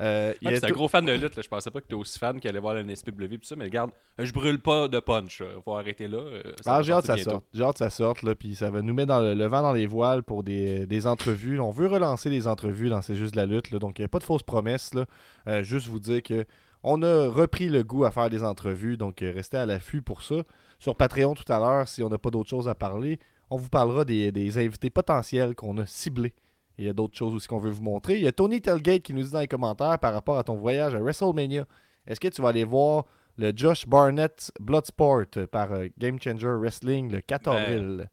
Euh, 0.00 0.32
il 0.40 0.48
un 0.48 0.58
tout- 0.58 0.72
gros 0.72 0.88
fan 0.88 1.04
de 1.04 1.12
lutte. 1.12 1.36
Là. 1.36 1.42
Je 1.42 1.48
pensais 1.48 1.70
pas 1.70 1.82
que 1.82 1.86
tu 1.86 1.94
aussi 1.94 2.18
fan 2.18 2.40
qu'il 2.40 2.48
allait 2.48 2.58
voir 2.60 2.72
la 2.72 2.82
NSPW. 2.82 3.26
Pis 3.38 3.46
ça, 3.46 3.56
mais 3.56 3.64
regarde, 3.64 3.90
je 4.18 4.32
brûle 4.32 4.58
pas 4.58 4.88
de 4.88 4.98
punch. 5.00 5.42
euh, 5.42 5.60
Faut 5.62 5.76
arrêter 5.76 6.08
là. 6.08 6.16
euh, 6.18 6.42
ça 6.62 6.76
Ah, 6.76 6.82
j'ai 6.82 6.92
hâte 6.94 7.02
que 7.06 7.08
ça 7.08 7.18
sorte. 7.18 7.44
J'ai 7.52 7.62
hâte 7.62 7.74
que 7.74 7.78
ça 7.80 7.90
sorte, 7.90 8.22
là, 8.22 8.34
puis 8.34 8.54
ça 8.54 8.70
va 8.70 8.80
nous 8.80 8.94
mettre 8.94 9.08
dans 9.08 9.20
le, 9.20 9.34
le 9.34 9.46
vent 9.46 9.60
dans 9.60 9.74
les 9.74 9.86
voiles 9.86 10.22
pour 10.22 10.42
des, 10.44 10.86
des 10.86 11.06
entrevues. 11.06 11.60
On 11.60 11.70
veut 11.70 11.88
relancer 11.88 12.30
les 12.30 12.48
entrevues 12.48 12.88
dans 12.88 13.02
C'est 13.02 13.16
juste 13.16 13.34
de 13.34 13.36
la 13.36 13.44
lutte, 13.46 13.70
là, 13.70 13.78
donc 13.78 13.98
il 13.98 14.02
n'y 14.02 14.06
a 14.06 14.08
pas 14.08 14.18
de 14.18 14.24
fausses 14.24 14.42
promesses. 14.42 14.94
Là. 14.94 15.04
Euh, 15.46 15.62
juste 15.62 15.88
vous 15.88 16.00
dire 16.00 16.22
que 16.22 16.46
on 16.82 17.02
a 17.02 17.28
repris 17.28 17.68
le 17.68 17.84
goût 17.84 18.04
à 18.06 18.10
faire 18.10 18.30
des 18.30 18.42
entrevues, 18.42 18.96
donc 18.96 19.18
restez 19.20 19.58
à 19.58 19.66
l'affût 19.66 20.00
pour 20.00 20.22
ça. 20.22 20.36
Sur 20.78 20.96
Patreon 20.96 21.34
tout 21.34 21.52
à 21.52 21.58
l'heure, 21.58 21.86
si 21.86 22.02
on 22.02 22.08
n'a 22.08 22.18
pas 22.18 22.30
d'autres 22.30 22.48
choses 22.50 22.66
à 22.68 22.74
parler, 22.74 23.20
on 23.52 23.56
vous 23.56 23.68
parlera 23.68 24.04
des, 24.04 24.32
des 24.32 24.58
invités 24.58 24.90
potentiels 24.90 25.54
qu'on 25.54 25.76
a 25.78 25.86
ciblés. 25.86 26.32
Il 26.78 26.86
y 26.86 26.88
a 26.88 26.92
d'autres 26.92 27.16
choses 27.16 27.34
aussi 27.34 27.46
qu'on 27.46 27.58
veut 27.58 27.70
vous 27.70 27.82
montrer. 27.82 28.16
Il 28.16 28.22
y 28.22 28.26
a 28.26 28.32
Tony 28.32 28.60
Telgate 28.60 29.02
qui 29.02 29.12
nous 29.12 29.22
dit 29.22 29.30
dans 29.30 29.40
les 29.40 29.48
commentaires 29.48 29.98
par 29.98 30.12
rapport 30.14 30.38
à 30.38 30.42
ton 30.44 30.56
voyage 30.56 30.94
à 30.94 30.98
WrestleMania. 31.00 31.66
Est-ce 32.06 32.18
que 32.18 32.28
tu 32.28 32.40
vas 32.42 32.48
aller 32.48 32.64
voir 32.64 33.04
le 33.36 33.52
Josh 33.54 33.86
Barnett 33.86 34.50
Bloodsport 34.58 35.24
par 35.50 35.72
euh, 35.72 35.88
Game 35.98 36.18
Changer 36.20 36.54
Wrestling 36.58 37.10
le 37.12 37.20
4 37.20 37.44
Ben, 37.44 37.52
avril? 37.56 38.08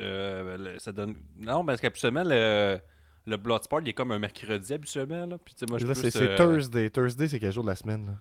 Euh, 0.00 0.56
le- 0.56 0.78
ça 0.78 0.92
donne... 0.92 1.14
Non, 1.38 1.64
parce 1.64 1.80
qu'habituellement, 1.80 2.24
le, 2.24 2.78
le 3.26 3.36
Bloodsport, 3.36 3.80
il 3.82 3.88
est 3.90 3.92
comme 3.92 4.10
un 4.12 4.18
mercredi 4.18 4.72
habituellement. 4.72 5.26
Là. 5.26 5.36
Puis, 5.38 5.54
moi, 5.68 5.78
je 5.78 5.92
c'est 5.92 6.16
euh, 6.16 6.36
Thursday. 6.36 6.90
Thursday, 6.90 7.28
c'est 7.28 7.38
quel 7.38 7.52
jour 7.52 7.64
de 7.64 7.68
la 7.68 7.76
semaine? 7.76 8.06
là? 8.06 8.12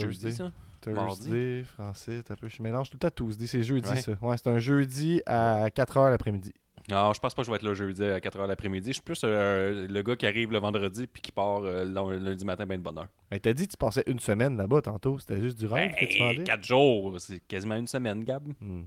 Jeudi, 0.00 0.18
Thursday. 0.20 0.30
ça? 0.32 0.52
Thursday, 0.80 1.62
français, 1.64 2.22
t'as 2.24 2.36
peu. 2.36 2.48
Je 2.48 2.62
mélange 2.62 2.90
tout 2.90 2.98
le 3.02 3.08
temps 3.10 3.24
Tuesday. 3.26 3.46
C'est 3.46 3.62
jeudi, 3.62 3.88
Ouais. 3.88 4.00
ça. 4.00 4.12
Ouais, 4.20 4.36
c'est 4.36 4.48
un 4.48 4.58
jeudi 4.58 5.22
à 5.26 5.68
4h 5.70 6.10
l'après-midi. 6.10 6.52
Non, 6.88 7.12
je 7.12 7.18
pense 7.18 7.34
pas 7.34 7.42
que 7.42 7.46
je 7.46 7.50
vais 7.50 7.56
être 7.56 7.64
là 7.64 7.74
jeudi 7.74 8.04
à 8.04 8.20
4h 8.20 8.46
l'après-midi. 8.46 8.88
Je 8.90 8.92
suis 8.94 9.02
plus 9.02 9.20
euh, 9.24 9.88
le 9.88 10.02
gars 10.02 10.14
qui 10.14 10.24
arrive 10.26 10.52
le 10.52 10.58
vendredi 10.58 11.08
puis 11.08 11.20
qui 11.20 11.32
part 11.32 11.62
euh, 11.64 11.84
le 11.84 12.18
lundi 12.18 12.44
matin 12.44 12.64
ben 12.64 12.78
de 12.78 12.82
bonne 12.84 12.98
heure. 12.98 13.08
Ben, 13.28 13.40
t'as 13.40 13.52
dit 13.52 13.66
que 13.66 13.72
tu 13.72 13.76
passais 13.76 14.04
une 14.06 14.20
semaine 14.20 14.56
là-bas 14.56 14.82
tantôt. 14.82 15.18
C'était 15.18 15.40
juste 15.40 15.58
du 15.58 15.66
rêve 15.66 15.94
que 15.96 16.04
tu 16.04 16.18
vendais? 16.20 16.44
4 16.44 16.64
jours, 16.64 17.16
c'est 17.20 17.40
quasiment 17.40 17.74
une 17.74 17.88
semaine, 17.88 18.22
Gab. 18.22 18.46
Hmm. 18.60 18.82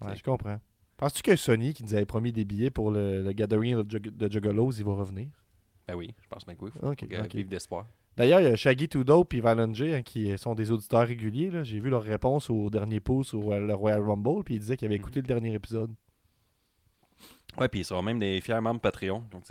Ouais, 0.00 0.16
je 0.16 0.22
comprends. 0.22 0.58
Penses-tu 0.96 1.22
que 1.22 1.36
Sony, 1.36 1.74
qui 1.74 1.84
nous 1.84 1.94
avait 1.94 2.06
promis 2.06 2.32
des 2.32 2.44
billets 2.46 2.70
pour 2.70 2.90
le, 2.90 3.22
le 3.22 3.32
Gathering 3.32 3.82
de, 3.82 3.90
Jug- 3.90 4.16
de 4.16 4.32
Juggalos, 4.32 4.72
il 4.72 4.84
va 4.84 4.94
revenir? 4.94 5.28
Ben 5.86 5.94
oui, 5.96 6.14
je 6.22 6.28
pense 6.28 6.44
bien 6.46 6.54
que 6.54 6.64
oui. 6.64 6.70
Faut, 6.72 6.86
Ok, 6.88 7.00
faut 7.02 7.06
que- 7.08 7.20
ok. 7.24 7.34
vivre 7.34 7.48
d'espoir. 7.50 7.86
D'ailleurs, 8.18 8.40
il 8.40 8.44
y 8.44 8.52
a 8.52 8.56
Shaggy 8.56 8.88
Tudo 8.88 9.24
et 9.32 9.40
Valenge 9.40 9.80
hein, 9.82 10.02
qui 10.02 10.36
sont 10.36 10.54
des 10.54 10.70
auditeurs 10.72 11.06
réguliers. 11.06 11.50
J'ai 11.64 11.78
vu 11.80 11.88
leur 11.88 12.02
réponse 12.02 12.50
au 12.50 12.68
dernier 12.68 12.98
pouce 13.00 13.28
sur 13.28 13.52
euh, 13.52 13.60
le 13.60 13.74
Royal 13.74 14.02
Rumble, 14.02 14.42
puis 14.44 14.56
ils 14.56 14.60
disaient 14.60 14.76
qu'ils 14.76 14.86
avaient 14.86 14.96
écouté 14.96 15.20
le 15.20 15.26
dernier 15.26 15.54
épisode. 15.54 15.94
Ouais, 17.58 17.68
puis 17.68 17.80
ils 17.80 17.84
sont 17.84 18.02
même 18.02 18.18
des 18.18 18.40
fiers 18.40 18.60
membres 18.60 18.80
Patreon. 18.80 19.24
Donc, 19.30 19.44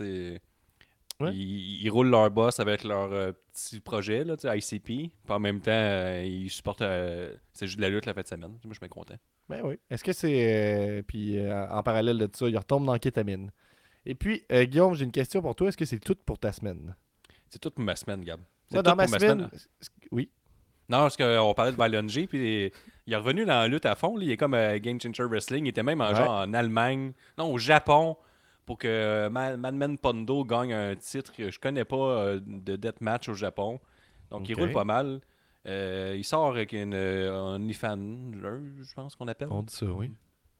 Ouais. 1.20 1.34
ils, 1.34 1.82
ils 1.82 1.90
roulent 1.90 2.10
leur 2.10 2.30
boss 2.30 2.60
avec 2.60 2.84
leur 2.84 3.12
euh, 3.12 3.32
petit 3.52 3.80
projet, 3.80 4.22
là, 4.22 4.36
ICP. 4.54 4.84
Puis 4.84 5.10
en 5.28 5.40
même 5.40 5.60
temps, 5.60 5.72
euh, 5.72 6.22
ils 6.24 6.48
supportent. 6.48 6.82
euh, 6.82 7.34
c'est 7.52 7.66
juste 7.66 7.78
de 7.78 7.82
la 7.82 7.88
lutte 7.88 8.06
la 8.06 8.14
fin 8.14 8.20
de 8.20 8.26
semaine. 8.28 8.50
Moi, 8.50 8.60
je 8.70 8.78
suis 8.78 8.88
content. 8.88 9.16
Ben 9.48 9.60
oui. 9.64 9.80
Est-ce 9.90 10.04
que 10.04 10.12
c'est. 10.12 11.02
puis 11.08 11.36
en 11.50 11.82
parallèle 11.82 12.18
de 12.18 12.28
ça, 12.32 12.48
il 12.48 12.56
retombe 12.56 12.84
dans 12.86 12.96
kétamine. 12.98 13.50
Et 14.06 14.14
puis, 14.14 14.44
Guillaume, 14.48 14.94
j'ai 14.94 15.06
une 15.06 15.10
question 15.10 15.42
pour 15.42 15.56
toi. 15.56 15.68
Est-ce 15.68 15.76
que 15.76 15.86
c'est 15.86 15.98
tout 15.98 16.16
pour 16.24 16.38
ta 16.38 16.52
semaine? 16.52 16.94
C'est 17.50 17.58
toute 17.58 17.78
ma 17.80 17.96
semaine, 17.96 18.22
Gab. 18.22 18.40
C'est 18.68 18.76
Moi, 18.76 18.82
dans 18.82 18.96
ma 18.96 19.06
semaine. 19.06 19.50
Oui. 20.10 20.28
Non, 20.88 20.98
parce 20.98 21.16
qu'on 21.16 21.54
parlait 21.54 21.72
de 21.72 21.76
Balonji, 21.76 22.26
puis 22.26 22.72
il 23.06 23.12
est 23.12 23.16
revenu 23.16 23.44
dans 23.44 23.58
la 23.60 23.68
lutte 23.68 23.86
à 23.86 23.94
fond. 23.94 24.16
là. 24.16 24.24
Il 24.24 24.30
est 24.30 24.36
comme 24.36 24.54
euh, 24.54 24.78
Game 24.78 25.00
Changer 25.00 25.24
Wrestling. 25.24 25.66
Il 25.66 25.68
était 25.68 25.82
même 25.82 26.00
en, 26.00 26.08
Ouais. 26.10 26.14
genre 26.16 26.30
en 26.30 26.54
Allemagne, 26.54 27.12
non, 27.36 27.52
au 27.52 27.58
Japon, 27.58 28.16
pour 28.66 28.78
que 28.78 28.88
euh, 28.88 29.30
Ma- 29.30 29.56
Madman 29.56 29.98
Pondo 29.98 30.44
gagne 30.44 30.72
un 30.72 30.94
titre 30.96 31.32
que 31.32 31.50
je 31.50 31.58
connais 31.58 31.84
pas 31.84 31.96
euh, 31.96 32.40
de 32.44 32.76
deathmatch 32.76 33.28
au 33.28 33.34
Japon. 33.34 33.80
Donc, 34.30 34.48
il 34.48 34.54
roule 34.58 34.72
pas 34.72 34.84
mal. 34.84 35.20
Euh, 35.66 36.14
il 36.16 36.24
sort 36.24 36.46
avec 36.48 36.72
une 36.72 36.94
euh, 36.94 37.54
OnlyFans, 37.56 38.32
je 38.80 38.94
pense 38.94 39.16
qu'on 39.16 39.28
appelle. 39.28 39.48
On 39.50 39.62
dit 39.62 39.74
ça, 39.74 39.86
oui. 39.86 40.12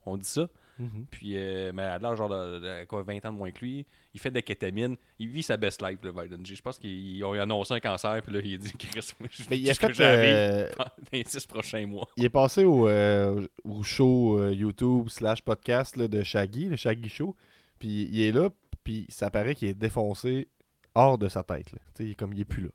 On 0.05 0.17
dit 0.17 0.29
ça. 0.29 0.49
Mhm. 0.79 1.07
Puis, 1.11 1.33
euh, 1.37 1.73
mais 1.75 1.83
à 1.83 1.99
l'âge 1.99 2.19
genre 2.19 2.29
de, 2.29 2.59
de- 2.61 2.85
quoi, 2.85 3.03
20 3.03 3.25
ans 3.27 3.33
de 3.33 3.37
moins 3.39 3.51
que 3.51 3.65
lui, 3.65 3.85
il 4.15 4.21
fait 4.21 4.31
de 4.31 4.37
la 4.37 4.43
kétamine. 4.43 4.97
Il 5.19 5.29
vit 5.29 5.43
sa 5.43 5.57
best 5.57 5.83
life, 5.83 5.99
le 6.03 6.13
Balonji. 6.13 6.55
Je 6.55 6.63
pense 6.63 6.79
qu'ils 6.79 7.25
ont 7.25 7.33
annoncé 7.33 7.75
un 7.75 7.81
cancer, 7.81 8.23
puis 8.23 8.33
là, 8.33 8.41
il 8.45 8.55
a 8.55 8.59
dit 8.59 8.73
moi, 9.21 9.29
je 9.31 9.43
Mais 9.51 9.59
il 9.59 9.69
a 9.71 9.75
ce 9.75 9.81
que 9.81 9.87
euh, 10.01 10.71
dans 10.79 10.85
les 11.13 11.25
six 11.27 11.47
prochains 11.47 11.87
mois. 11.87 12.07
il 12.17 12.25
est 12.25 12.31
passé 12.31 12.65
au, 12.65 12.89
euh, 12.89 13.47
au 13.65 13.83
show 13.83 14.39
euh, 14.39 14.53
YouTube 14.55 15.09
slash 15.09 15.43
podcast 15.43 15.97
là, 15.97 16.07
de 16.07 16.23
Shaggy, 16.23 16.67
le 16.67 16.77
Shaggy 16.77 17.09
Show. 17.09 17.35
Puis 17.79 18.09
il 18.13 18.21
est 18.23 18.33
là, 18.33 18.49
puis 18.85 19.07
ça 19.09 19.31
paraît 19.31 19.55
qu'il 19.55 19.69
est 19.69 19.75
défoncé 19.75 20.49
hors 20.95 21.19
de 21.19 21.29
sa 21.29 21.43
tête. 21.43 21.71
Là. 21.73 21.79
Tu 21.95 21.97
sais, 21.97 22.05
il 22.05 22.11
est 22.13 22.15
comme 22.15 22.33
il 22.33 22.41
est 22.41 22.45
plus 22.45 22.63
là. 22.63 22.69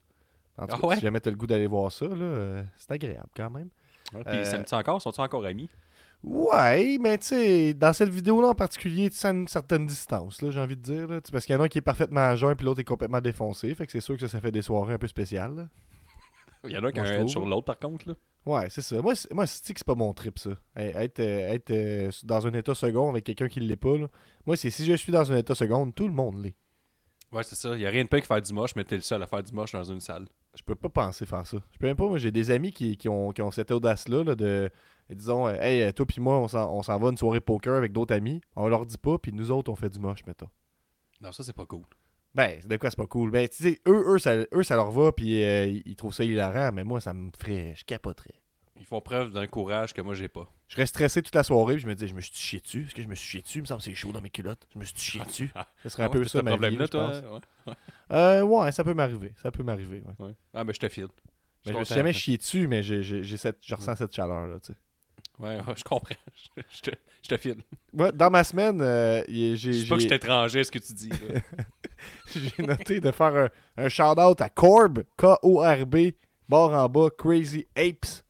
En 0.57 0.67
tout 0.67 0.75
Ah 0.75 0.81
cas, 0.81 0.87
ouais? 0.87 0.95
si 0.95 1.01
jamais 1.01 1.19
t'as 1.19 1.31
le 1.31 1.35
goût 1.37 1.47
d'aller 1.47 1.67
voir 1.67 1.91
ça, 1.91 2.05
c'est 2.77 2.91
agréable 2.91 3.29
quand 3.35 3.49
même. 3.49 3.69
Puis 4.11 4.21
Euh, 4.27 4.39
ils 4.41 4.45
s'aiment-ils 4.45 4.75
encore? 4.75 5.01
Sont-ils 5.01 5.21
encore 5.21 5.45
amis? 5.45 5.69
Ouais, 6.23 6.97
mais 7.01 7.17
tu 7.17 7.27
sais, 7.27 7.73
dans 7.73 7.91
cette 7.91 8.09
vidéo-là 8.09 8.47
en 8.49 8.55
particulier, 8.55 9.09
tu 9.09 9.17
sens 9.17 9.33
une 9.33 9.47
certaine 9.49 9.85
distance, 9.85 10.41
là, 10.41 10.51
j'ai 10.51 10.59
envie 10.59 10.77
de 10.77 10.81
dire. 10.81 11.07
là. 11.07 11.19
Parce 11.31 11.45
qu'il 11.45 11.53
y 11.53 11.57
en 11.57 11.61
a 11.61 11.65
un 11.65 11.67
qui 11.67 11.79
est 11.79 11.81
parfaitement 11.81 12.21
à 12.21 12.35
jeun, 12.37 12.55
puis 12.55 12.65
l'autre 12.65 12.79
est 12.79 12.85
complètement 12.85 13.19
défoncé. 13.19 13.73
Fait 13.75 13.85
que 13.85 13.91
c'est 13.91 13.99
sûr 14.01 14.15
que 14.15 14.21
ça, 14.21 14.29
ça 14.29 14.39
fait 14.39 14.51
des 14.51 14.61
soirées 14.61 14.93
un 14.93 14.97
peu 14.97 15.07
spéciales. 15.07 15.53
là. 15.55 15.67
Il 16.65 16.71
y 16.71 16.77
en 16.77 16.83
a 16.85 16.93
qui 16.93 16.99
ont 16.99 17.03
moi, 17.03 17.11
je 17.11 17.17
un 17.17 17.21
head 17.23 17.29
sur 17.29 17.45
l'autre, 17.45 17.65
par 17.65 17.77
contre. 17.77 18.07
Là. 18.07 18.15
Ouais, 18.45 18.67
c'est 18.69 18.81
ça. 18.81 19.01
Moi, 19.01 19.15
c'est- 19.15 19.33
moi 19.33 19.45
c'est 19.45 19.73
que 19.73 19.79
c'est 19.79 19.85
pas 19.85 19.95
mon 19.95 20.13
trip, 20.13 20.39
ça. 20.39 20.51
Être, 20.77 21.19
euh, 21.19 21.53
être 21.53 21.71
euh, 21.71 22.09
dans 22.23 22.47
un 22.47 22.53
état 22.53 22.73
second 22.73 23.09
avec 23.09 23.25
quelqu'un 23.25 23.49
qui 23.49 23.59
l'est 23.59 23.75
pas, 23.75 23.97
là. 23.97 24.07
Moi, 24.45 24.55
c'est 24.55 24.69
si 24.69 24.85
je 24.85 24.93
suis 24.93 25.11
dans 25.11 25.29
un 25.29 25.35
état 25.35 25.55
second, 25.55 25.91
tout 25.91 26.07
le 26.07 26.13
monde 26.13 26.41
l'est. 26.41 26.55
Ouais, 27.33 27.43
c'est 27.43 27.55
ça. 27.55 27.69
Il 27.73 27.79
n'y 27.79 27.85
a 27.85 27.89
rien 27.89 28.03
de 28.03 28.09
pire 28.09 28.21
que 28.21 28.27
faire 28.27 28.41
du 28.41 28.53
moche, 28.53 28.75
mais 28.75 28.83
t'es 28.83 28.95
le 28.95 29.01
seul 29.01 29.21
à 29.23 29.27
faire 29.27 29.41
du 29.41 29.51
moche 29.53 29.71
dans 29.71 29.83
une 29.83 29.99
salle. 29.99 30.27
Je 30.55 30.61
peux 30.61 30.75
pas 30.75 30.89
penser 30.89 31.25
faire 31.25 31.45
ça. 31.47 31.57
Je 31.71 31.77
peux 31.79 31.87
même 31.87 31.95
pas. 31.95 32.07
Moi, 32.07 32.19
j'ai 32.19 32.31
des 32.31 32.51
amis 32.51 32.71
qui, 32.71 32.95
qui 32.95 33.09
ont, 33.09 33.31
qui 33.31 33.41
ont 33.41 33.49
cette 33.51 33.71
audace-là 33.71 34.23
là, 34.23 34.35
de. 34.35 34.69
Disons, 35.09 35.47
euh, 35.47 35.55
hey, 35.59 35.91
toi 35.93 36.05
puis 36.05 36.21
moi, 36.21 36.39
on 36.39 36.47
s'en 36.47 36.99
va 36.99 37.09
une 37.09 37.17
soirée 37.17 37.41
poker 37.41 37.75
avec 37.75 37.91
d'autres 37.91 38.13
amis. 38.13 38.39
On 38.55 38.67
leur 38.67 38.85
dit 38.85 38.97
pas, 38.97 39.17
puis 39.17 39.33
nous 39.33 39.51
autres, 39.51 39.71
on 39.71 39.75
fait 39.75 39.89
du 39.89 39.99
moche, 39.99 40.25
mettons. 40.25 40.49
Non, 41.21 41.31
ça, 41.31 41.43
c'est 41.43 41.53
pas 41.53 41.65
cool. 41.65 41.83
Ben, 42.35 42.61
de 42.65 42.77
quoi 42.77 42.89
c'est 42.89 42.97
pas 42.97 43.07
cool? 43.07 43.31
Ben, 43.31 43.47
tu 43.47 43.63
sais, 43.63 43.81
eux, 43.87 44.13
eux, 44.15 44.19
ça, 44.19 44.35
eux, 44.53 44.63
ça 44.63 44.75
leur 44.75 44.91
va, 44.91 45.11
puis 45.11 45.43
euh, 45.43 45.65
ils 45.67 45.83
ils 45.85 45.95
trouvent 45.95 46.13
ça 46.13 46.23
hilarant, 46.23 46.71
mais 46.71 46.83
moi, 46.83 47.01
ça 47.01 47.13
me 47.13 47.31
ferait. 47.37 47.73
Je 47.75 47.83
capoterais. 47.83 48.42
Ils 48.83 48.85
font 48.85 48.99
preuve 48.99 49.31
d'un 49.31 49.47
courage 49.47 49.93
que 49.93 50.01
moi, 50.01 50.13
j'ai 50.13 50.27
pas. 50.27 50.45
Je 50.67 50.73
serais 50.75 50.85
stressé 50.87 51.21
toute 51.21 51.33
la 51.35 51.43
soirée, 51.43 51.75
puis 51.75 51.83
je 51.83 51.87
me 51.87 51.95
dis, 51.95 52.05
je 52.05 52.13
me 52.13 52.19
suis 52.19 52.33
chié 52.35 52.59
dessus. 52.59 52.83
Est-ce 52.85 52.93
que 52.93 53.01
je 53.01 53.07
me 53.07 53.15
suis 53.15 53.29
chié 53.29 53.41
dessus? 53.41 53.59
Il 53.59 53.61
me 53.61 53.65
semble 53.65 53.79
que 53.79 53.85
c'est 53.85 53.95
chaud 53.95 54.11
dans 54.11 54.19
mes 54.19 54.29
culottes. 54.29 54.67
Je 54.73 54.77
me 54.77 54.83
suis 54.83 54.99
chié 54.99 55.21
dessus. 55.23 55.49
Ça 55.83 55.89
serait 55.89 56.03
un 56.03 56.09
peu 56.09 56.21
ça, 56.25 56.39
ce 56.39 56.43
ma 56.43 56.57
vie, 56.57 56.75
là, 56.75 56.83
je 56.83 56.91
toi. 56.91 57.09
pense. 57.21 57.41
Ouais. 57.67 57.73
Euh, 58.11 58.41
ouais, 58.41 58.73
ça 58.73 58.83
peut 58.83 58.93
m'arriver. 58.93 59.31
Ça 59.41 59.51
peut 59.51 59.63
m'arriver, 59.63 60.03
ouais. 60.05 60.25
Ouais. 60.25 60.33
Ah, 60.53 60.65
ben, 60.65 60.73
je 60.73 60.79
te 60.79 60.89
file. 60.89 61.07
Mais 61.65 61.71
je 61.71 61.77
me 61.77 61.85
suis 61.85 61.95
jamais 61.95 62.11
chié 62.11 62.37
dessus, 62.37 62.67
mais 62.67 62.83
j'ai, 62.83 63.03
j'ai, 63.03 63.37
cette, 63.37 63.59
je 63.65 63.73
ressens 63.73 63.95
cette 63.95 64.13
chaleur-là, 64.13 64.59
tu 64.59 64.73
sais. 64.73 64.77
Ouais, 65.39 65.55
ouais, 65.55 65.73
je 65.77 65.83
comprends. 65.85 66.13
Je, 66.57 66.61
je 66.69 66.81
te, 66.81 66.91
je 67.23 67.29
te 67.29 67.37
file. 67.37 67.63
Ouais, 67.93 68.11
dans 68.11 68.29
ma 68.29 68.43
semaine, 68.43 68.81
euh, 68.81 69.23
j'ai, 69.29 69.55
Je 69.55 69.71
sais 69.71 69.87
pas 69.87 69.95
que 69.95 70.01
je 70.01 70.07
suis 70.07 70.15
étranger 70.15 70.59
à 70.59 70.63
ce 70.65 70.71
que 70.71 70.79
tu 70.79 70.93
dis. 70.93 71.09
j'ai 72.35 72.63
noté 72.63 72.99
de 72.99 73.11
faire 73.11 73.35
un, 73.35 73.49
un 73.77 73.87
shout-out 73.89 74.41
à 74.41 74.49
Corb, 74.49 75.03
K-O-R-B, 75.17 75.97
bord 76.49 76.73
en 76.73 76.89
bas, 76.89 77.07
Crazy 77.17 77.65
Apes. 77.75 78.22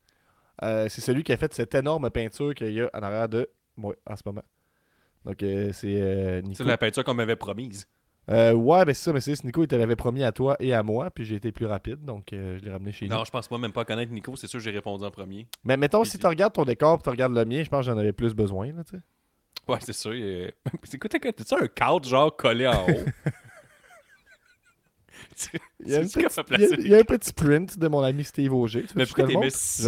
Euh, 0.64 0.88
c'est 0.90 1.02
celui 1.02 1.24
qui 1.24 1.32
a 1.34 1.38
fait 1.38 1.54
cette 1.54 1.76
énorme 1.76 2.10
peinture 2.10 2.54
qu'il 2.56 2.72
y 2.74 2.82
a 2.82 2.90
en 2.94 3.00
arrière 3.04 3.30
de 3.30 3.50
moi 3.78 3.94
en 4.10 4.16
ce 4.16 4.22
moment. 4.26 4.44
Donc, 5.26 5.42
euh, 5.44 5.72
c'est 5.74 6.00
euh, 6.02 6.42
Nico. 6.42 6.56
c'est 6.56 6.64
la 6.64 6.78
peinture 6.78 7.04
qu'on 7.04 7.14
m'avait 7.14 7.36
promise. 7.36 7.86
Ouais, 8.30 8.86
ben 8.86 8.88
c'est 8.88 9.04
ça, 9.04 9.14
mais 9.14 9.20
c'est 9.22 9.44
Nico, 9.44 9.64
il 9.64 9.68
te 9.68 9.76
l'avait 9.76 9.96
promis 9.98 10.24
à 10.24 10.32
toi 10.32 10.56
et 10.60 10.74
à 10.74 10.82
moi, 10.82 11.12
puis 11.12 11.26
j'ai 11.26 11.36
été 11.36 11.52
plus 11.52 11.66
rapide, 11.66 12.06
donc 12.06 12.28
je 12.32 12.58
l'ai 12.64 12.72
ramené 12.72 12.94
chez 12.94 13.06
nous. 13.08 13.14
Non, 13.16 13.26
je 13.26 13.32
pense 13.32 13.52
moi 13.52 13.60
même 13.60 13.74
pas 13.74 13.84
connaître 13.84 14.12
Nico. 14.14 14.36
C'est 14.38 14.48
sûr 14.48 14.60
que 14.60 14.64
j'ai 14.64 14.72
répondu 14.72 15.04
en 15.04 15.12
premier. 15.12 15.46
Mais 15.66 15.76
mettons, 15.76 16.02
Puis 16.04 16.12
si 16.12 16.20
tu- 16.20 16.28
regardes 16.28 16.54
ton 16.54 16.64
décor 16.64 17.00
et 17.00 17.04
tu 17.04 17.10
regardes 17.10 17.36
le 17.36 17.44
mien, 17.44 17.64
je 17.64 17.70
pense 17.70 17.86
que 17.86 17.92
j'en 17.92 17.98
avais 17.98 18.14
plus 18.14 18.34
besoin, 18.34 18.68
là, 18.68 18.84
tu 18.86 18.96
sais. 18.96 19.04
Ouais, 19.68 19.78
c'est 19.82 19.94
sûr. 19.94 20.14
C'est 20.84 20.98
quoi, 21.00 21.10
un 21.62 21.68
cadre 21.68 22.08
genre 22.08 22.36
collé 22.36 22.68
en 22.68 22.86
haut? 22.86 23.04
Il 25.80 25.92
y, 25.92 25.96
a 25.96 26.00
un 26.00 27.04
petit 27.04 27.34
print 27.34 27.78
de 27.78 27.88
mon 27.88 28.02
ami 28.02 28.24
Steve 28.24 28.54
Auger. 28.54 28.84
Tu 28.84 28.94
Mais 28.96 29.06
pourquoi 29.06 29.28
t'es 29.28 29.50
si... 29.50 29.84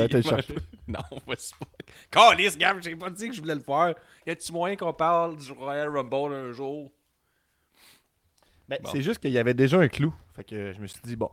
Non, 0.88 1.00
vas-y 1.28 1.52
pas. 1.60 1.68
Calice, 2.12 2.58
Gab, 2.58 2.82
j'ai 2.82 2.96
pas 2.96 3.10
dit 3.10 3.30
que 3.30 3.36
je 3.36 3.42
voulais 3.42 3.56
le 3.56 3.62
faire. 3.62 3.96
Y 4.25 4.32
a-tu 4.32 4.52
moyen 4.52 4.75
qu'on 4.75 4.94
parle 4.94 5.38
du 5.38 5.52
Royal 5.52 5.90
Rumble 5.90 6.34
un 6.34 6.52
jour? 6.52 6.92
Ben, 8.68 8.80
Bon. 8.84 8.90
C'est 8.92 9.02
juste 9.02 9.20
qu'il 9.20 9.32
y 9.32 9.38
avait 9.38 9.54
déjà 9.54 9.80
un 9.80 9.88
clou. 9.88 10.14
Fait 10.36 10.44
que 10.44 10.74
je 10.74 10.80
me 10.80 10.88
suis 10.88 11.02
dit, 11.04 11.16
bon, 11.16 11.30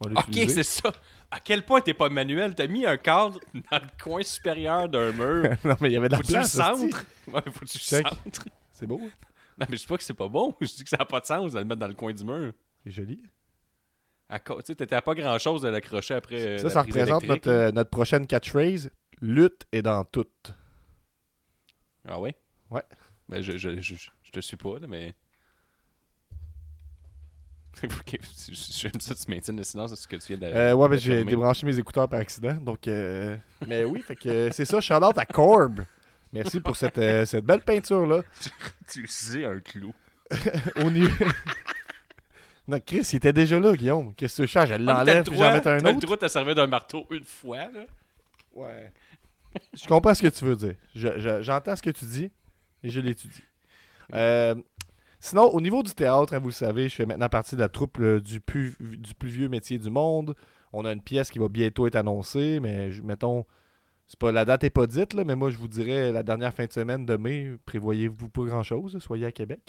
Ok, 0.00 0.34
c'est 0.48 0.62
ça. 0.62 0.92
À 1.30 1.40
quel 1.40 1.64
point 1.64 1.80
t'es 1.80 1.94
pas 1.94 2.08
manuel? 2.08 2.54
T'as 2.54 2.66
mis 2.66 2.84
un 2.86 2.96
cadre 2.96 3.40
dans 3.70 3.78
le 3.78 4.02
coin 4.02 4.22
supérieur 4.22 4.88
d'un 4.88 5.12
mur. 5.12 5.50
non, 5.64 5.76
mais 5.80 5.88
il 5.88 5.92
y 5.92 5.96
avait 5.96 6.08
de 6.08 6.12
la 6.12 6.18
Faut-tu 6.18 6.32
le 6.32 6.38
place. 6.38 6.52
centre? 6.52 7.04
Ouais, 7.26 7.42
faut-tu 7.50 7.78
le 7.78 8.02
centre? 8.02 8.44
C'est 8.72 8.86
beau. 8.86 9.00
Non, 9.58 9.66
mais 9.68 9.76
je 9.76 9.82
dis 9.82 9.86
pas 9.86 9.96
que 9.96 10.04
c'est 10.04 10.14
pas 10.14 10.28
bon. 10.28 10.54
Je 10.60 10.66
dis 10.66 10.84
que 10.84 10.90
ça 10.90 10.98
n'a 10.98 11.06
pas 11.06 11.20
de 11.20 11.26
sens 11.26 11.52
de 11.52 11.58
le 11.58 11.64
mettre 11.64 11.80
dans 11.80 11.88
le 11.88 11.94
coin 11.94 12.12
du 12.12 12.24
mur. 12.24 12.52
C'est 12.84 12.90
joli. 12.90 13.22
À 14.28 14.40
Tu 14.40 14.52
sais, 14.64 14.74
t'étais 14.74 14.96
à 14.96 15.02
pas 15.02 15.14
grand 15.14 15.38
chose 15.38 15.62
de 15.62 15.68
l'accrocher 15.68 16.14
après. 16.14 16.40
euh, 16.40 16.58
ça, 16.58 16.64
la 16.64 16.70
ça 16.70 16.82
prise 16.82 16.94
représente 16.96 17.24
notre, 17.24 17.48
euh, 17.50 17.70
notre 17.72 17.90
prochaine 17.90 18.26
catchphrase. 18.26 18.90
Lutte 19.20 19.66
est 19.72 19.82
dans 19.82 20.04
tout. 20.04 20.26
Ah 22.08 22.20
ouais? 22.20 22.34
Ouais. 22.70 22.82
Ben, 23.28 23.40
je, 23.42 23.56
je, 23.56 23.80
je, 23.80 23.94
je 23.94 24.30
te 24.30 24.40
suis 24.40 24.56
pas, 24.56 24.78
là, 24.80 24.86
mais. 24.88 25.14
Ok, 27.84 28.18
J'aime 28.48 29.00
ça, 29.00 29.14
tu 29.14 29.30
maintiennes 29.30 29.58
le 29.58 29.62
silence 29.64 29.90
sur 29.90 29.98
ce 29.98 30.08
que 30.08 30.16
tu 30.16 30.34
viens 30.34 30.48
de. 30.48 30.54
Euh, 30.54 30.72
ouais, 30.74 30.88
mais 30.88 30.98
j'ai 30.98 31.24
débranché 31.24 31.66
mes 31.66 31.78
écouteurs 31.78 32.08
par 32.08 32.20
accident. 32.20 32.54
Donc, 32.54 32.88
euh, 32.88 33.36
mais 33.66 33.84
oui, 33.84 34.00
fait 34.00 34.16
que 34.16 34.50
c'est 34.50 34.64
ça. 34.64 34.80
Shout 34.80 34.94
out 34.94 35.18
à 35.18 35.26
Corb. 35.26 35.84
Merci 36.32 36.60
pour 36.60 36.74
cette, 36.76 36.98
euh, 36.98 37.24
cette 37.26 37.44
belle 37.44 37.60
peinture-là. 37.60 38.22
Tu 38.90 39.00
utilisais 39.00 39.44
un 39.44 39.60
clou. 39.60 39.92
Au 40.82 40.90
niveau. 40.90 41.24
Non, 42.68 42.78
Chris, 42.84 43.08
il 43.12 43.16
était 43.16 43.32
déjà 43.32 43.58
là, 43.60 43.74
Guillaume. 43.74 44.14
Qu'est-ce 44.14 44.38
que 44.38 44.42
tu 44.42 44.48
cherches? 44.48 44.68
Je 44.70 44.74
Ah, 44.74 44.78
mais 44.78 44.84
t'as 44.86 44.92
le 44.92 44.98
l'enlève 45.06 45.24
puis 45.24 45.36
j'en 45.36 45.42
mets 45.52 45.56
un 45.56 45.60
t'as 45.60 45.78
le 45.80 45.88
autre. 45.90 46.00
droit 46.00 46.16
de 46.16 46.28
servir 46.28 46.54
d'un 46.54 46.66
marteau 46.66 47.06
une 47.10 47.24
fois, 47.24 47.58
là. 47.72 47.86
Ouais. 48.54 48.92
Je 49.74 49.86
comprends 49.86 50.14
ce 50.14 50.22
que 50.22 50.28
tu 50.28 50.44
veux 50.44 50.56
dire. 50.56 50.74
Je- 50.94 51.18
je- 51.18 51.42
J'entends 51.42 51.76
ce 51.76 51.82
que 51.82 51.90
tu 51.90 52.04
dis 52.04 52.30
et 52.82 52.90
je 52.90 53.00
l'étudie. 53.00 53.42
Euh, 54.14 54.54
sinon, 55.20 55.44
au 55.44 55.60
niveau 55.60 55.82
du 55.82 55.92
théâtre, 55.94 56.34
hein, 56.34 56.38
vous 56.38 56.48
le 56.48 56.52
savez, 56.52 56.88
je 56.88 56.94
fais 56.94 57.06
maintenant 57.06 57.28
partie 57.28 57.54
de 57.56 57.60
la 57.60 57.68
troupe 57.68 57.98
euh, 58.00 58.20
du, 58.20 58.40
plus, 58.40 58.76
du 58.80 59.14
plus 59.14 59.28
vieux 59.30 59.48
métier 59.48 59.78
du 59.78 59.90
monde. 59.90 60.34
On 60.72 60.84
a 60.84 60.92
une 60.92 61.00
pièce 61.02 61.30
qui 61.30 61.38
va 61.38 61.48
bientôt 61.48 61.86
être 61.86 61.96
annoncée, 61.96 62.60
mais 62.60 62.90
je- 62.92 63.02
mettons, 63.02 63.46
c'est 64.08 64.18
pas 64.18 64.30
la 64.32 64.44
date 64.44 64.64
est 64.64 64.70
pas 64.70 64.86
dite, 64.86 65.14
là, 65.14 65.24
mais 65.24 65.34
moi 65.36 65.50
je 65.50 65.56
vous 65.56 65.68
dirais 65.68 66.12
la 66.12 66.22
dernière 66.22 66.52
fin 66.52 66.66
de 66.66 66.72
semaine 66.72 67.06
de 67.06 67.16
mai, 67.16 67.52
prévoyez-vous 67.64 68.28
pas 68.28 68.42
grand-chose, 68.44 68.98
soyez 69.00 69.26
à 69.26 69.32
Québec. 69.32 69.60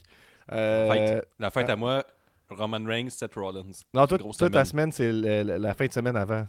Euh, 0.52 0.92
Fête. 0.92 1.28
La 1.40 1.50
fête 1.52 1.70
à 1.70 1.76
moi, 1.76 2.06
Roman 2.50 2.84
Reigns, 2.86 3.10
Seth 3.10 3.36
Rollins. 3.36 3.72
non, 3.94 4.06
grosse 4.06 4.38
toi, 4.38 4.50
ta 4.50 4.66
semaine. 4.66 4.92
c'est 4.92 5.12
la, 5.12 5.44
la 5.58 5.74
fin 5.74 5.86
de 5.88 5.94
semaine 5.94 6.16
avant. 6.16 6.48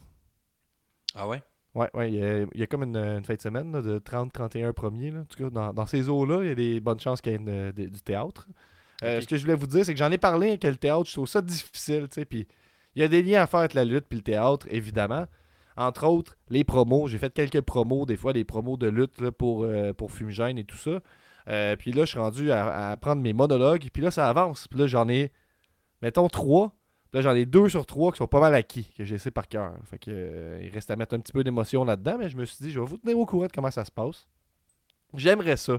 Ah 1.15 1.27
ouais? 1.29 1.43
Ouais, 1.75 1.89
ouais, 1.95 2.11
il 2.13 2.19
y, 2.19 2.23
a, 2.25 2.39
il 2.55 2.61
y 2.61 2.63
a 2.63 2.67
comme 2.67 2.83
une, 2.83 2.97
une 2.97 3.25
fin 3.25 3.35
de 3.35 3.41
semaine 3.41 3.73
là, 3.73 3.83
de 3.83 3.99
30-31 3.99 4.73
premiers. 4.73 5.11
Là. 5.11 5.21
En 5.21 5.25
tout 5.25 5.43
cas, 5.43 5.51
dans, 5.51 5.73
dans 5.73 5.87
ces 5.87 6.09
eaux-là, 6.09 6.43
il 6.43 6.49
y 6.49 6.53
a 6.53 6.55
des 6.55 6.81
bonnes 6.81 6.99
chances 7.01 7.21
qu'il 7.21 7.33
y 7.33 7.35
ait 7.35 7.39
une- 7.39 7.49
euh, 7.49 7.73
du 7.73 8.01
théâtre. 8.03 8.47
Euh. 9.05 9.21
Ce 9.21 9.27
que 9.27 9.37
je 9.37 9.43
voulais 9.43 9.55
vous 9.55 9.67
dire, 9.67 9.85
c'est 9.85 9.93
que 9.93 9.99
j'en 9.99 10.11
ai 10.11 10.19
parlé 10.19 10.49
avec 10.49 10.65
le 10.65 10.77
théâtre, 10.77 11.05
je 11.07 11.13
trouve 11.13 11.29
ça 11.29 11.41
difficile, 11.43 12.09
tu 12.09 12.15
sais, 12.21 12.25
puis 12.25 12.49
il 12.97 13.03
y 13.03 13.05
a 13.05 13.09
des 13.09 13.23
liens 13.23 13.43
à 13.43 13.47
faire 13.47 13.61
avec 13.61 13.75
la 13.75 13.85
lutte 13.85 14.07
puis 14.09 14.17
le 14.19 14.25
théâtre, 14.25 14.67
évidemment. 14.71 15.27
Entre 15.77 16.05
autres, 16.05 16.37
les 16.49 16.65
promos. 16.65 17.07
J'ai 17.07 17.19
fait 17.19 17.33
quelques 17.33 17.61
promos, 17.61 18.05
des 18.07 18.17
fois 18.17 18.33
des 18.33 18.45
promos 18.45 18.77
de 18.77 18.89
lutte 18.89 19.21
là, 19.21 19.31
pour, 19.31 19.63
euh, 19.63 19.93
pour 19.93 20.11
Fumigène 20.11 20.59
et 20.59 20.65
tout 20.65 20.77
ça. 20.79 21.01
Euh, 21.49 21.77
puis 21.77 21.93
là, 21.93 22.05
je 22.05 22.11
suis 22.11 22.19
rendu 22.19 22.51
à, 22.51 22.91
à 22.91 22.97
prendre 22.97 23.23
mes 23.23 23.33
monologues, 23.33 23.89
puis 23.93 24.03
là, 24.03 24.11
ça 24.11 24.29
avance. 24.29 24.67
Puis 24.67 24.81
là, 24.81 24.87
j'en 24.89 25.09
ai, 25.09 25.31
mettons, 26.03 26.29
trois. 26.29 26.73
Là, 27.13 27.23
j'en 27.23 27.35
ai 27.35 27.47
deux 27.47 27.69
sur 27.71 27.87
trois 27.87 28.13
qui 28.13 28.19
sont 28.19 28.27
pas 28.27 28.41
mal 28.41 28.55
acquis, 28.55 28.85
que 28.97 29.03
j'ai 29.05 29.15
laissé 29.15 29.31
par 29.31 29.49
cœur. 29.49 29.73
Fait 29.91 29.99
que, 29.99 30.11
euh, 30.11 30.61
il 30.63 30.69
reste 30.71 30.91
à 30.91 30.97
mettre 30.97 31.15
un 31.15 31.21
petit 31.21 31.33
peu 31.33 31.43
d'émotion 31.43 31.85
là-dedans, 31.85 32.19
mais 32.19 32.29
je 32.29 32.37
me 32.37 32.45
suis 32.45 32.59
dit, 32.63 32.71
je 32.71 32.79
vais 32.81 32.87
vous 32.87 32.99
tenir 32.99 33.19
au 33.19 33.25
courant 33.25 33.47
de 33.47 33.53
comment 33.53 33.71
ça 33.71 33.85
se 33.85 33.91
passe. 33.91 34.27
J'aimerais 35.15 35.57
ça, 35.57 35.79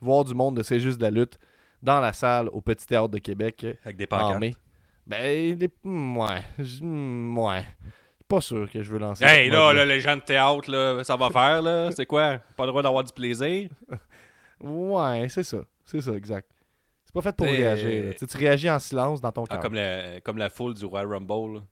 voir 0.00 0.24
du 0.24 0.34
monde 0.34 0.56
de 0.56 0.62
C'est 0.62 0.78
juste 0.78 0.98
de 0.98 1.02
la 1.02 1.10
lutte 1.10 1.36
dans 1.82 1.98
la 2.00 2.12
salle 2.12 2.48
au 2.52 2.60
Petit 2.60 2.86
Théâtre 2.86 3.08
de 3.08 3.18
Québec 3.18 3.64
euh, 3.64 3.74
Avec 3.84 3.96
des 3.96 4.04
en 4.04 4.06
pancartes. 4.18 4.38
mai. 4.40 4.54
Ben, 5.04 5.58
les- 5.58 5.70
hmm, 5.82 6.16
ouais. 6.16 6.42
hmm, 6.80 7.38
ouais. 7.38 7.66
Pas 8.28 8.40
sûr 8.40 8.70
que 8.70 8.84
je 8.84 8.92
veux 8.92 9.00
lancer. 9.00 9.24
Hey, 9.24 9.50
là, 9.50 9.72
là, 9.72 9.84
les 9.84 9.98
gens 10.00 10.14
de 10.16 10.22
théâtre, 10.22 10.70
là, 10.70 11.02
ça 11.02 11.16
va 11.16 11.28
faire, 11.28 11.60
là. 11.60 11.90
C'est 11.90 12.06
quoi? 12.06 12.38
Pas 12.56 12.64
le 12.66 12.70
droit 12.70 12.82
d'avoir 12.82 13.02
du 13.02 13.12
plaisir? 13.12 13.68
Ouais, 14.60 15.26
c'est 15.28 15.42
ça. 15.42 15.58
C'est 15.84 16.00
ça, 16.00 16.12
exact. 16.12 16.48
C'est 17.12 17.20
pas 17.20 17.30
fait 17.30 17.36
pour 17.36 17.46
réagir. 17.46 18.14
Tu 18.16 18.36
réagis 18.38 18.70
en 18.70 18.78
silence 18.78 19.20
dans 19.20 19.32
ton 19.32 19.44
Ah, 19.50 19.58
comme, 19.58 19.74
la, 19.74 20.20
comme 20.22 20.38
la 20.38 20.48
foule 20.48 20.72
du 20.72 20.86
Royal 20.86 21.06
Rumble, 21.12 21.62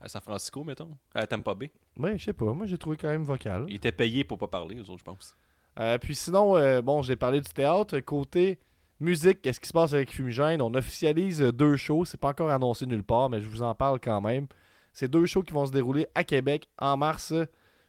à 0.00 0.08
San 0.08 0.22
Francisco, 0.22 0.62
mettons. 0.62 0.96
À 1.12 1.26
Tampa 1.26 1.54
Bay. 1.54 1.72
Ouais, 1.98 2.16
je 2.16 2.26
sais 2.26 2.32
pas. 2.32 2.52
Moi, 2.52 2.66
j'ai 2.66 2.78
trouvé 2.78 2.96
quand 2.96 3.08
même 3.08 3.24
vocal. 3.24 3.66
Ils 3.68 3.76
étaient 3.76 3.90
payés 3.90 4.22
pour 4.22 4.38
pas 4.38 4.46
parler, 4.46 4.76
eux 4.76 4.88
autres, 4.88 4.98
je 5.00 5.04
pense. 5.04 5.34
Euh, 5.80 5.98
puis 5.98 6.14
sinon, 6.14 6.56
euh, 6.56 6.82
bon, 6.82 7.02
j'ai 7.02 7.16
parlé 7.16 7.40
du 7.40 7.50
théâtre. 7.50 7.98
Côté 7.98 8.60
musique, 9.00 9.42
qu'est-ce 9.42 9.58
qui 9.58 9.68
se 9.68 9.72
passe 9.72 9.92
avec 9.92 10.12
Fumigène? 10.12 10.62
On 10.62 10.72
officialise 10.74 11.42
euh, 11.42 11.52
deux 11.52 11.76
shows. 11.76 12.04
C'est 12.04 12.20
pas 12.20 12.28
encore 12.28 12.50
annoncé 12.50 12.86
nulle 12.86 13.02
part, 13.02 13.28
mais 13.28 13.40
je 13.40 13.48
vous 13.48 13.62
en 13.62 13.74
parle 13.74 13.98
quand 13.98 14.20
même. 14.20 14.46
C'est 14.92 15.08
deux 15.08 15.26
shows 15.26 15.42
qui 15.42 15.52
vont 15.52 15.66
se 15.66 15.72
dérouler 15.72 16.06
à 16.14 16.22
Québec 16.22 16.68
en 16.78 16.96
mars, 16.96 17.34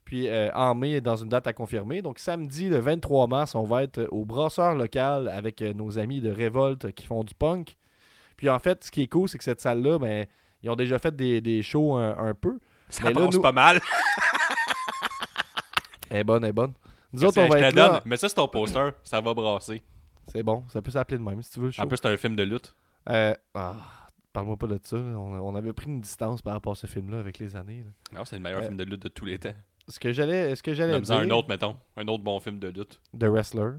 puis 0.08 0.30
euh, 0.30 0.50
en 0.54 0.74
mai, 0.74 1.02
dans 1.02 1.18
une 1.18 1.28
date 1.28 1.48
à 1.48 1.54
confirmer. 1.54 2.02
Donc 2.02 2.18
samedi, 2.18 2.70
le 2.70 2.78
23 2.80 3.28
mars, 3.28 3.56
on 3.56 3.66
va 3.66 3.84
être 3.84 4.08
au 4.12 4.24
brasseur 4.24 4.74
local 4.74 5.28
avec 5.28 5.62
euh, 5.62 5.74
nos 5.74 6.00
amis 6.00 6.22
de 6.22 6.32
Révolte 6.32 6.94
qui 6.94 7.06
font 7.06 7.26
du 7.26 7.34
punk. 7.36 7.76
Puis 8.38 8.50
en 8.50 8.58
fait, 8.58 8.86
ce 8.86 8.90
qui 8.92 9.02
est 9.02 9.08
cool, 9.08 9.28
c'est 9.28 9.38
que 9.38 9.44
cette 9.44 9.60
salle-là, 9.60 10.00
ben, 10.00 10.26
ils 10.64 10.70
ont 10.70 10.78
déjà 10.78 10.98
fait 10.98 11.14
des, 11.14 11.42
des 11.42 11.62
shows 11.62 11.96
un, 11.98 12.18
un 12.30 12.34
peu. 12.34 12.58
Ça 12.88 13.04
Mais 13.04 13.14
là, 13.14 13.28
nous- 13.30 13.42
pas 13.42 13.52
mal. 13.52 13.82
Elle 16.10 16.18
est 16.20 16.24
bonne, 16.24 16.42
elle 16.46 16.52
est 16.52 16.54
bonne. 16.54 16.74
Nous 17.12 17.26
autres, 17.26 17.42
on 17.42 17.48
je 17.48 17.52
va 17.52 17.60
te 17.60 17.64
être 17.66 17.76
là. 17.76 17.90
donne. 17.90 18.02
Mais 18.06 18.16
ça, 18.16 18.30
c'est 18.30 18.36
ton 18.36 18.48
poster. 18.48 18.92
Ça 19.04 19.20
va 19.20 19.34
brasser. 19.34 19.84
C'est 20.28 20.44
bon, 20.44 20.64
ça 20.70 20.82
peut 20.82 20.92
s'appeler 20.92 21.18
de 21.18 21.24
même 21.24 21.42
si 21.42 21.52
tu 21.52 21.60
veux. 21.60 21.72
show. 21.72 21.82
En 21.82 21.88
plus, 21.88 21.98
c'est 21.98 22.08
un 22.08 22.16
film 22.16 22.38
de 22.38 22.44
lutte. 22.44 22.74
Euh, 23.10 23.34
ah, 23.56 23.76
Parle-moi 24.32 24.56
pas 24.56 24.68
de 24.68 24.80
ça. 24.84 24.96
On, 24.98 25.34
on 25.40 25.56
avait 25.56 25.74
pris 25.74 25.88
une 25.88 26.00
distance 26.00 26.42
par 26.42 26.54
rapport 26.54 26.72
à 26.74 26.76
ce 26.76 26.88
film-là 26.88 27.20
avec 27.20 27.40
les 27.40 27.56
années. 27.58 27.84
là. 27.86 28.20
Non, 28.20 28.24
c'est 28.26 28.38
le 28.38 28.42
meilleur 28.42 28.60
Euh, 28.62 28.66
film 28.68 28.78
de 28.78 28.84
lutte 28.86 29.02
de 29.04 29.10
tous 29.10 29.26
les 29.26 29.38
temps. 29.40 29.54
Ce 29.88 30.00
que 30.00 30.12
j'allais, 30.12 30.56
ce 30.56 30.62
que 30.64 30.74
j'allais 30.74 31.00
dire, 31.00 31.16
un 31.16 31.30
autre, 31.30 31.48
mettons. 31.48 31.78
Un 31.96 32.08
autre 32.08 32.24
bon 32.24 32.40
film 32.40 32.60
de 32.60 32.68
lutte. 32.68 33.00
The 33.18 33.24
Wrestler, 33.24 33.72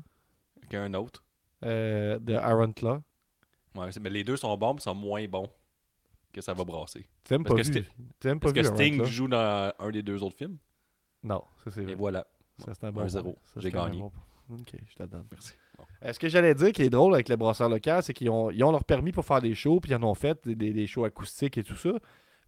Qu'un 0.71 0.95
autre. 0.95 1.23
euh, 1.65 2.19
de 2.19 2.35
Aaron 2.35 2.73
Claw. 2.73 3.01
Ouais, 3.75 3.91
mais 4.01 4.11
les 4.11 4.25
deux 4.25 4.37
sont 4.37 4.57
bons, 4.57 4.75
mais 4.75 4.81
sont 4.81 4.95
moins 4.95 5.27
bons 5.29 5.49
que 6.33 6.41
ça 6.41 6.55
va 6.55 6.65
brasser. 6.65 7.07
Tu 7.25 7.33
n'aimes 7.35 7.45
pas 7.45 7.55
que 7.55 7.59
vu. 7.61 7.65
c'était- 7.65 7.89
Tu 8.21 8.29
aimes 8.29 8.41
pas 8.41 8.53
Parce 8.53 8.69
que 8.69 8.75
Sting 8.75 9.05
joue 9.05 9.29
dans 9.29 9.73
un 9.79 9.91
des 9.91 10.03
deux 10.03 10.23
autres 10.23 10.37
films. 10.37 10.57
Non, 11.23 11.43
ça 11.65 11.71
c'est 11.71 11.83
Et 11.83 11.85
vrai. 11.85 11.95
voilà. 11.95 12.27
Ça 12.59 12.73
c'est 12.75 12.85
un 12.87 12.91
bon 12.93 13.01
un 13.01 13.03
point. 13.03 13.09
zéro. 13.09 13.39
Ça, 13.55 13.61
J'ai 13.61 13.71
gagné. 13.71 13.99
bon. 13.99 14.13
Ok, 14.51 14.73
je 14.87 14.95
te 14.95 15.03
donne. 15.03 15.27
Merci. 15.31 15.53
Bon. 15.77 15.85
Euh, 16.05 16.13
ce 16.13 16.19
que 16.19 16.29
j'allais 16.29 16.55
dire 16.55 16.73
qui 16.73 16.83
est 16.83 16.91
drôle 16.91 17.13
avec 17.15 17.29
le 17.29 17.37
brasseur 17.37 17.69
local, 17.69 18.03
c'est 18.03 18.15
qu'ils 18.15 18.31
ont, 18.31 18.51
ils 18.51 18.65
ont 18.65 18.73
leur 18.73 18.85
permis 18.85 19.13
pour 19.13 19.25
faire 19.27 19.41
des 19.43 19.55
shows, 19.55 19.79
puis 19.81 19.93
ils 19.93 19.95
en 19.95 20.03
ont 20.05 20.15
fait 20.15 20.41
des, 20.47 20.55
des- 20.55 20.73
des 20.73 20.87
shows 20.87 21.05
acoustiques 21.05 21.59
et 21.59 21.63
tout 21.65 21.77
ça. 21.77 21.91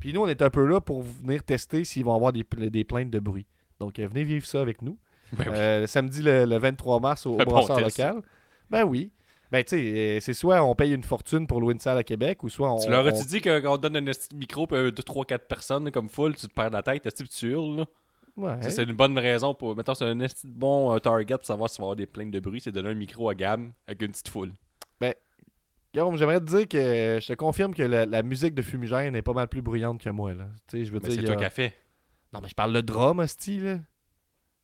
Puis 0.00 0.12
nous, 0.12 0.22
on 0.22 0.26
est 0.28 0.42
un 0.42 0.50
peu 0.50 0.64
là 0.66 0.80
pour 0.80 1.02
venir 1.02 1.42
tester 1.44 1.84
s'ils 1.84 2.04
vont 2.04 2.14
avoir 2.14 2.32
des, 2.32 2.44
des 2.70 2.84
plaintes 2.84 3.10
de 3.10 3.18
bruit. 3.20 3.46
Donc, 3.78 3.98
euh, 3.98 4.08
venez 4.08 4.24
vivre 4.24 4.46
ça 4.46 4.60
avec 4.60 4.82
nous. 4.82 4.98
Ben 5.32 5.44
oui. 5.46 5.54
Euh, 5.54 5.86
samedi 5.86 6.22
le, 6.22 6.44
le 6.44 6.58
23 6.58 6.98
mars 7.00 7.24
au, 7.26 7.34
au 7.34 7.36
bon 7.36 7.44
brasseur 7.44 7.76
local. 7.80 8.22
Ben 8.68 8.84
oui. 8.84 9.10
Ben, 9.52 9.62
tu 9.64 9.70
sais, 9.76 10.16
euh, 10.16 10.20
c'est 10.20 10.32
soit 10.34 10.62
on 10.64 10.74
paye 10.74 10.92
une 10.92 11.02
fortune 11.02 11.46
pour 11.46 11.60
louer 11.60 11.74
une 11.74 11.80
salle 11.80 11.98
à 11.98 12.04
Québec, 12.04 12.42
ou 12.44 12.48
soit 12.48 12.72
on. 12.72 12.78
Tu 12.78 12.88
leur 12.90 13.04
on- 13.04 13.08
as-tu 13.08 13.26
dit 13.26 13.40
que 13.40 13.66
on 13.66 13.76
te 13.76 13.82
donne 13.88 13.96
un 14.08 14.12
micro, 14.34 14.66
puis 14.66 14.76
2, 14.92 14.92
3, 14.92 15.24
4 15.24 15.46
personnes 15.46 15.90
comme 15.90 16.08
full, 16.08 16.34
tu 16.36 16.46
te 16.48 16.52
perds 16.54 16.70
la 16.70 16.82
tête, 16.82 17.04
esti, 17.06 17.24
puis 17.24 17.32
tu 17.32 17.50
hurles. 17.50 17.76
Là? 17.78 17.84
Ouais. 18.36 18.70
C'est 18.70 18.84
une 18.84 18.92
bonne 18.92 19.18
raison 19.18 19.54
pour. 19.54 19.74
Mettons, 19.76 19.94
c'est 19.94 20.04
un 20.04 20.16
bon 20.44 20.96
target 21.00 21.36
pour 21.36 21.44
savoir 21.46 21.68
s'il 21.68 21.78
va 21.80 21.82
y 21.82 21.86
avoir 21.86 21.96
des 21.96 22.06
plaintes 22.06 22.30
de 22.30 22.38
bruit, 22.40 22.60
c'est 22.60 22.70
de 22.70 22.76
donner 22.80 22.90
un 22.90 22.94
micro 22.98 23.28
à 23.28 23.34
gamme 23.34 23.72
avec 23.88 24.02
une 24.02 24.12
petite 24.12 24.28
foule. 24.28 24.52
Guillaume, 25.92 26.16
j'aimerais 26.16 26.38
te 26.40 26.44
dire 26.44 26.68
que 26.68 27.18
je 27.20 27.26
te 27.26 27.32
confirme 27.34 27.74
que 27.74 27.82
la, 27.82 28.06
la 28.06 28.22
musique 28.22 28.54
de 28.54 28.62
Fumigène 28.62 29.16
est 29.16 29.22
pas 29.22 29.32
mal 29.32 29.48
plus 29.48 29.60
bruyante 29.62 30.00
que 30.02 30.10
moi. 30.10 30.32
Là. 30.34 30.46
Je 30.72 30.78
veux 30.90 31.00
Mais 31.02 31.08
dire. 31.08 31.20
c'est 31.20 31.24
toi 31.26 31.34
a- 31.34 31.38
qui 31.38 31.44
as 31.44 31.50
fait. 31.50 31.74
Non, 32.32 32.40
mais 32.40 32.48
je 32.48 32.54
parle 32.54 32.72
de 32.72 32.80
drum, 32.80 33.18
là. 33.20 33.26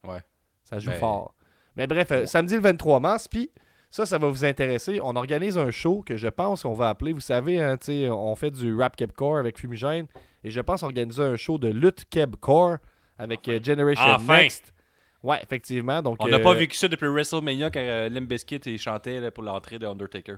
Ouais. 0.05 0.21
Ça 0.63 0.79
joue 0.79 0.91
Ben, 0.91 0.99
fort. 1.01 1.35
Mais 1.77 1.87
bref, 1.89 2.09
euh, 2.13 2.27
samedi 2.27 2.55
le 2.55 2.61
23 2.61 3.01
mars, 3.01 3.27
puis 3.27 3.51
ça, 3.91 4.07
ça 4.07 4.19
va 4.19 4.29
vous 4.29 4.45
intéresser. 4.45 5.01
On 5.03 5.17
organise 5.17 5.59
un 5.59 5.71
show 5.73 6.03
que 6.03 6.17
je 6.17 6.29
pense 6.29 6.63
qu'on 6.63 6.75
va 6.75 6.91
appeler, 6.91 7.13
vous 7.13 7.21
savez, 7.21 7.61
hein, 7.61 7.77
on 8.13 8.35
fait 8.37 8.53
du 8.53 8.75
rap 8.77 8.95
kebcore 8.97 9.39
avec 9.39 9.59
Fumigène, 9.59 10.07
et 10.45 10.51
je 10.51 10.61
pense 10.61 10.85
organiser 10.85 11.23
un 11.23 11.37
show 11.37 11.59
de 11.59 11.69
lutte 11.69 12.05
kebcore 12.09 12.77
avec 13.19 13.49
euh, 13.49 13.59
Generation 13.63 14.05
Enfin! 14.05 14.37
Next. 14.43 14.73
Ouais, 15.25 15.41
effectivement. 15.43 16.03
Donc, 16.03 16.19
On 16.21 16.29
n'a 16.29 16.37
euh, 16.37 16.43
pas 16.43 16.55
vécu 16.55 16.77
ça 16.77 16.87
depuis 16.87 17.09
WrestleMania 17.09 17.71
quand 17.71 17.81
euh, 17.81 18.09
Limp 18.09 18.29
Bizkit 18.29 18.79
chantait 18.79 19.19
là, 19.19 19.33
pour 19.33 19.43
l'entrée 19.43 19.79
de 19.81 19.87
Undertaker. 19.87 20.37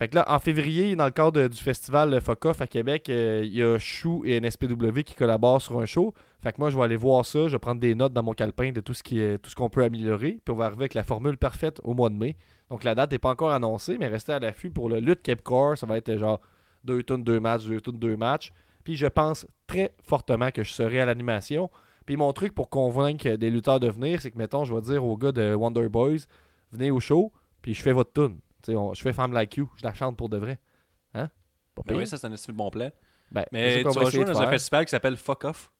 Fait 0.00 0.08
que 0.08 0.14
là, 0.14 0.24
en 0.28 0.38
février, 0.38 0.96
dans 0.96 1.04
le 1.04 1.10
cadre 1.10 1.46
du 1.46 1.58
festival 1.58 2.18
Fuck 2.22 2.46
Off 2.46 2.62
à 2.62 2.66
Québec, 2.66 3.10
euh, 3.10 3.42
il 3.44 3.54
y 3.54 3.62
a 3.62 3.78
Chou 3.78 4.22
et 4.24 4.40
NSPW 4.40 5.02
qui 5.04 5.14
collaborent 5.14 5.60
sur 5.60 5.78
un 5.78 5.84
show. 5.84 6.14
Fait 6.42 6.54
que 6.54 6.56
moi, 6.58 6.70
je 6.70 6.78
vais 6.78 6.84
aller 6.84 6.96
voir 6.96 7.26
ça. 7.26 7.48
Je 7.48 7.52
vais 7.52 7.58
prendre 7.58 7.82
des 7.82 7.94
notes 7.94 8.14
dans 8.14 8.22
mon 8.22 8.32
calepin 8.32 8.72
de 8.72 8.80
tout 8.80 8.94
ce 8.94 9.02
qui 9.02 9.20
tout 9.42 9.50
ce 9.50 9.54
qu'on 9.54 9.68
peut 9.68 9.84
améliorer. 9.84 10.38
Puis 10.42 10.54
on 10.54 10.56
va 10.56 10.64
arriver 10.64 10.84
avec 10.84 10.94
la 10.94 11.02
formule 11.02 11.36
parfaite 11.36 11.82
au 11.84 11.92
mois 11.92 12.08
de 12.08 12.14
mai. 12.14 12.34
Donc 12.70 12.82
la 12.82 12.94
date 12.94 13.12
n'est 13.12 13.18
pas 13.18 13.28
encore 13.28 13.50
annoncée, 13.50 13.98
mais 13.98 14.08
restez 14.08 14.32
à 14.32 14.38
l'affût 14.38 14.70
pour 14.70 14.88
le 14.88 15.00
Lutte 15.00 15.20
Cape 15.20 15.42
Core. 15.42 15.76
Ça 15.76 15.84
va 15.84 15.98
être 15.98 16.08
euh, 16.08 16.18
genre 16.18 16.40
deux 16.82 17.02
tonnes, 17.02 17.22
deux 17.22 17.38
matchs, 17.38 17.66
deux 17.66 17.82
tonnes, 17.82 17.98
deux 17.98 18.16
matchs. 18.16 18.54
Puis 18.84 18.96
je 18.96 19.06
pense 19.06 19.46
très 19.66 19.92
fortement 20.02 20.50
que 20.50 20.64
je 20.64 20.72
serai 20.72 21.02
à 21.02 21.04
l'animation. 21.04 21.68
Puis 22.06 22.16
mon 22.16 22.32
truc 22.32 22.54
pour 22.54 22.70
convaincre 22.70 23.28
des 23.36 23.50
lutteurs 23.50 23.80
de 23.80 23.90
venir, 23.90 24.22
c'est 24.22 24.30
que, 24.30 24.38
mettons, 24.38 24.64
je 24.64 24.74
vais 24.74 24.80
dire 24.80 25.04
aux 25.04 25.18
gars 25.18 25.32
de 25.32 25.54
Wonder 25.54 25.90
Boys, 25.90 26.20
venez 26.72 26.90
au 26.90 27.00
show, 27.00 27.32
puis 27.60 27.74
je 27.74 27.82
fais 27.82 27.92
votre 27.92 28.14
tune. 28.14 28.38
On- 28.68 28.94
je 28.94 29.02
fais 29.02 29.12
Femme 29.12 29.32
Like 29.32 29.56
You, 29.56 29.70
je 29.76 29.84
la 29.84 29.94
chante 29.94 30.16
pour 30.16 30.28
de 30.28 30.36
vrai. 30.36 30.58
Hein? 31.14 31.28
Pas 31.74 31.82
Ben 31.86 31.96
oui, 31.96 32.06
ça, 32.06 32.16
c'est 32.18 32.26
un 32.26 32.52
bon 32.52 32.70
plan. 32.70 32.90
Ben, 33.30 33.44
Mais 33.52 33.78
tu 33.78 33.84
vas 33.88 34.10
jouer 34.10 34.24
dans 34.24 34.40
un 34.40 34.50
festival 34.50 34.84
qui 34.84 34.90
s'appelle 34.90 35.16
Fuck 35.16 35.44
Off? 35.44 35.70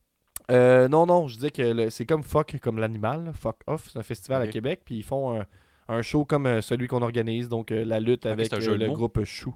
Euh, 0.51 0.89
non, 0.89 1.07
non, 1.07 1.29
je 1.29 1.35
disais 1.37 1.51
que 1.51 1.91
c'est 1.91 2.07
comme 2.07 2.23
Fuck, 2.23 2.59
comme 2.61 2.79
l'animal. 2.79 3.33
Fuck 3.35 3.61
Off, 3.67 3.89
c'est 3.93 3.99
un 3.99 4.03
festival 4.03 4.43
à 4.43 4.47
Québec. 4.53 4.83
Puis 4.85 4.97
ils 4.97 5.03
font 5.05 5.41
un, 5.41 5.47
un 5.89 6.03
show 6.03 6.25
comme 6.25 6.47
euh, 6.47 6.61
celui 6.61 6.87
qu'on 6.89 7.03
organise, 7.03 7.49
donc 7.49 7.71
euh, 7.71 7.85
la 7.85 8.01
lutte 8.01 8.27
avec 8.27 8.53
euh, 8.53 8.77
le 8.77 8.87
mots? 8.87 8.95
groupe 8.95 9.25
Chou. 9.25 9.55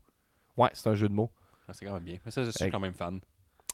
Ouais, 0.56 0.70
c'est 0.72 0.88
un 0.88 0.94
jeu 0.94 1.08
de 1.08 1.14
mots. 1.14 1.30
Ah, 1.66 1.72
c'est 1.72 1.84
quand 1.86 1.94
même 1.94 2.04
bien. 2.04 2.18
Mais 2.24 2.30
ça, 2.30 2.44
je 2.44 2.50
suis 2.50 2.70
quand 2.70 2.80
même 2.80 2.94
fan. 2.94 3.20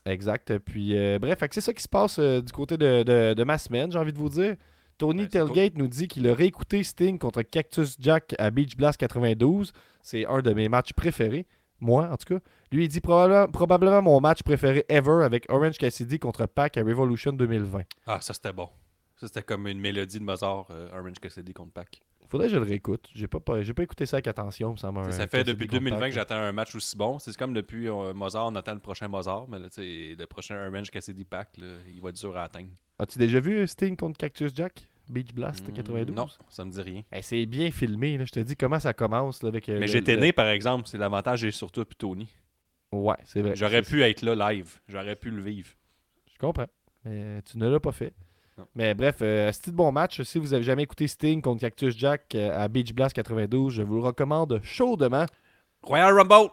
Exact. 0.07 0.59
Puis 0.59 0.95
bref, 1.19 1.39
c'est 1.51 1.61
ça 1.61 1.75
qui 1.75 1.83
se 1.83 1.89
passe 1.89 2.19
du 2.19 2.53
côté 2.53 2.79
de, 2.79 3.03
de- 3.03 3.35
de 3.35 3.45
ma 3.45 3.59
semaine, 3.59 3.91
j'ai 3.93 3.99
envie 3.99 4.13
de 4.13 4.19
vous 4.19 4.29
dire. 4.31 4.57
Tony 5.01 5.23
Ben, 5.23 5.29
c'est 5.33 5.39
Tailgate 5.39 5.79
nous 5.79 5.89
dit 5.89 6.07
qu'il 6.09 6.29
a 6.29 6.35
réécouté 6.35 6.85
Sting 6.85 7.19
contre 7.19 7.43
Cactus 7.43 7.97
Jack 7.99 8.35
à 8.39 8.51
Beach 8.51 8.77
Blast 8.77 8.99
92. 9.01 9.73
C'est 10.03 10.27
un 10.27 10.41
de 10.43 10.53
mes 10.53 10.69
matchs 10.69 10.93
préférés. 10.93 11.47
Moi, 11.81 12.09
en 12.11 12.17
tout 12.17 12.35
cas. 12.35 12.41
Lui, 12.71 12.85
il 12.85 12.89
dit 12.89 13.01
probablement, 13.01 13.49
probablement 13.49 14.03
mon 14.03 14.21
match 14.21 14.43
préféré 14.43 14.85
ever 14.89 15.25
avec 15.25 15.47
Orange 15.51 15.79
Cassidy 15.79 16.19
contre 16.19 16.47
Pac 16.47 16.77
à 16.77 16.83
Revolution 16.83 17.33
2020. 17.33 17.83
Ah, 18.07 18.21
ça, 18.21 18.35
c'était 18.35 18.53
bon. 18.53 18.69
Ça, 19.17 19.27
c'était 19.27 19.43
comme 19.43 19.67
une 19.67 19.81
mélodie 19.81 20.19
de 20.19 20.25
Mozart, 20.25 20.67
euh, 20.71 20.89
Orange 20.99 21.19
Cassidy 21.21 21.53
contre 21.53 21.73
Pac. 21.73 22.01
Faudrait 22.29 22.47
que 22.47 22.53
je 22.53 22.59
le 22.59 22.65
réécoute. 22.65 23.09
J'ai 23.13 23.27
pas, 23.27 23.41
pas- 23.41 23.61
pas 23.75 23.83
écouté 23.83 24.07
ça 24.07 24.17
avec 24.19 24.29
attention. 24.29 24.77
Ça, 24.77 24.93
Ça, 25.07 25.11
ça 25.13 25.27
fait 25.27 25.43
depuis 25.43 25.67
contre 25.67 25.81
2020 25.81 25.99
Pac, 25.99 26.09
que 26.11 26.15
j'attends 26.15 26.37
un 26.37 26.53
match 26.53 26.77
aussi 26.77 26.97
bon. 26.97 27.19
C'est 27.19 27.37
comme 27.37 27.53
depuis 27.53 27.89
euh, 27.89 28.15
Mozart, 28.15 28.47
on 28.47 28.55
attend 28.55 28.75
le 28.75 28.79
prochain 28.81 29.09
Mozart. 29.09 29.47
Mais 29.49 29.59
là, 29.59 29.67
le 29.77 30.25
prochain 30.27 30.69
Orange 30.69 30.91
Cassidy 30.91 31.25
Pac, 31.25 31.49
là, 31.59 31.67
il 31.93 32.01
va 32.01 32.11
être 32.11 32.21
dur 32.21 32.37
à 32.37 32.45
atteindre. 32.45 32.69
As-tu 33.01 33.19
déjà 33.19 33.41
vu 33.41 33.67
Sting 33.67 33.97
contre 33.97 34.17
Cactus 34.19 34.53
Jack? 34.55 34.87
Beach 35.11 35.33
Blast 35.35 35.67
Mm, 35.69 35.73
92 35.73 36.15
Non, 36.17 36.27
ça 36.49 36.65
me 36.65 36.71
dit 36.71 36.81
rien. 36.81 37.03
C'est 37.23 37.45
bien 37.47 37.71
filmé. 37.71 38.17
Là. 38.19 38.25
Je 38.25 38.33
te 38.33 38.41
dis 38.41 38.57
comment 38.57 38.81
ça 38.81 38.93
commence. 38.93 39.43
là, 39.43 39.49
avec, 39.49 39.69
euh, 39.69 39.79
Mais 39.81 39.89
j'étais 39.89 40.17
né, 40.17 40.33
par 40.33 40.49
exemple. 40.49 40.89
C'est 40.89 40.99
l'avantage, 40.99 41.41
j'ai 41.41 41.51
surtout 41.51 41.85
puis 41.85 41.97
Tony. 41.97 42.29
Ouais, 42.93 43.17
c'est 43.25 43.43
vrai. 43.43 43.55
J'aurais 43.55 43.83
pu 43.83 44.03
être 44.03 44.23
là 44.23 44.53
live. 44.53 44.79
J'aurais 44.89 45.17
pu 45.17 45.31
le 45.31 45.43
vivre. 45.43 45.69
Je 46.33 46.39
comprends. 46.39 46.67
Mais 47.05 47.41
tu 47.43 47.57
ne 47.59 47.69
l'as 47.69 47.81
pas 47.81 47.93
fait. 47.93 48.13
Non. 48.59 48.67
Mais 48.75 48.95
bref, 48.95 49.17
euh, 49.23 49.53
c'était 49.53 49.71
de 49.71 49.77
bon 49.77 49.91
match. 49.93 50.21
Si 50.23 50.39
vous 50.39 50.53
avez 50.55 50.65
jamais 50.65 50.83
écouté 50.83 51.07
Sting 51.07 51.41
contre 51.41 51.61
Cactus 51.61 51.97
Jack 51.97 52.35
euh, 52.35 52.51
à 52.65 52.69
Beach 52.69 52.93
Blast 52.93 53.15
92, 53.15 53.73
je 53.73 53.83
vous 53.83 53.97
le 53.97 54.03
recommande 54.03 54.61
chaudement. 54.63 55.25
Royal 55.83 56.13
Rumble! 56.15 56.51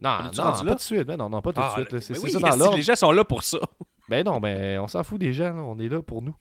Non, 0.00 0.18
non, 0.24 0.30
pas 0.32 0.52
tout 0.58 0.74
de 0.74 0.80
suite. 0.80 1.06
Mais 1.06 1.16
non, 1.16 1.28
non, 1.28 1.40
pas 1.42 1.52
tout 1.52 1.60
de 1.60 1.66
Ah, 1.66 1.74
suite. 1.76 2.00
C'est 2.00 2.18
oui, 2.18 2.30
ça 2.30 2.38
dans 2.40 2.56
l'ordre. 2.56 2.76
Les 2.76 2.82
gens 2.82 2.96
sont 2.96 3.12
là 3.12 3.24
pour 3.24 3.42
ça. 3.44 3.58
Ben 4.08 4.24
non, 4.24 4.40
mais 4.40 4.76
on 4.78 4.88
s'en 4.88 5.02
fout 5.04 5.18
des 5.20 5.32
gens. 5.32 5.54
là. 5.54 5.62
On 5.62 5.78
est 5.78 5.88
là 5.88 6.02
pour 6.02 6.20
nous. 6.22 6.34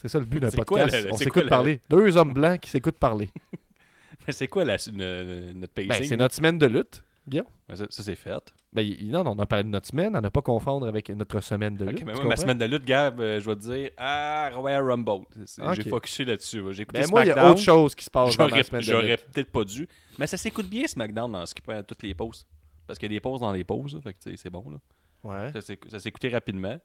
C'est 0.00 0.08
ça 0.08 0.18
le 0.18 0.24
but 0.24 0.40
d'un 0.40 0.50
quoi 0.50 0.64
podcast. 0.64 1.04
le- 1.04 1.12
on 1.12 1.16
s'écoute 1.16 1.32
quoi 1.34 1.42
le- 1.42 1.48
parler. 1.48 1.80
Deux 1.90 2.16
hommes 2.16 2.32
blancs 2.32 2.60
qui 2.60 2.70
s'écoutent 2.70 2.98
parler. 2.98 3.28
Mais 4.26 4.32
c'est 4.32 4.48
quoi 4.48 4.64
la, 4.64 4.76
une- 4.88 5.52
notre? 5.60 5.72
Ben, 5.76 6.02
c'est 6.04 6.16
notre 6.16 6.34
semaine 6.34 6.58
de 6.58 6.66
lutte. 6.66 7.02
Ben, 7.26 7.44
ça, 7.74 7.86
ça, 7.90 8.02
c'est 8.02 8.16
fait. 8.16 8.52
Ben, 8.72 8.86
non, 9.04 9.24
on 9.26 9.38
a 9.38 9.46
parlé 9.46 9.64
de 9.64 9.68
notre 9.68 9.86
semaine, 9.86 10.16
à 10.16 10.20
ne 10.20 10.28
pas 10.28 10.42
confondre 10.42 10.86
avec 10.86 11.08
notre 11.10 11.40
semaine 11.40 11.76
de 11.76 11.84
lutte. 11.84 12.04
mais 12.04 12.12
tu 12.12 12.18
moi, 12.20 12.28
ma 12.30 12.36
semaine 12.36 12.58
de 12.58 12.64
lutte, 12.64 12.84
Gab, 12.84 13.20
euh, 13.20 13.40
je 13.40 13.46
vais 13.48 13.56
te 13.56 13.60
dire, 13.60 13.90
ah, 13.96 14.50
Royal 14.54 14.82
Rumble. 14.88 15.26
J'ai 15.74 15.82
focusé 15.88 16.24
là-dessus. 16.24 16.62
là. 16.62 16.72
J'ai 16.72 16.82
écouté 16.82 17.00
Ben, 17.00 17.10
moi, 17.10 17.24
il 17.24 17.28
y 17.28 17.30
a 17.30 17.50
autre 17.50 17.60
chose 17.60 17.94
qui 17.94 18.04
se 18.04 18.10
passe 18.10 18.36
dans 18.36 18.44
J'aurais 18.48 18.58
ma 18.58 18.64
semaine 18.64 18.80
de 18.80 18.86
j'aurais 18.86 19.16
peut-être 19.16 19.50
pas 19.52 19.64
dû. 19.64 19.88
Mais 20.18 20.26
ça 20.26 20.36
s'écoute 20.36 20.68
bien, 20.68 20.86
SmackDown, 20.86 21.30
dans 21.30 21.46
ce 21.46 21.54
qui 21.54 21.62
peut 21.62 21.72
être 21.72 21.86
toutes 21.86 22.02
les 22.02 22.14
pauses. 22.14 22.46
Parce 22.86 22.98
qu'il 22.98 23.10
y 23.10 23.14
a 23.14 23.16
des 23.16 23.20
pauses 23.20 23.40
dans 23.40 23.52
les 23.52 23.64
pauses. 23.64 24.00
Fait 24.02 24.14
que 24.14 24.36
c'est 24.36 24.50
bon. 24.50 24.64
Là. 24.70 24.78
Ouais. 25.22 25.52
Ça 25.90 25.98
écouté 26.08 26.28
rapidement. 26.30 26.78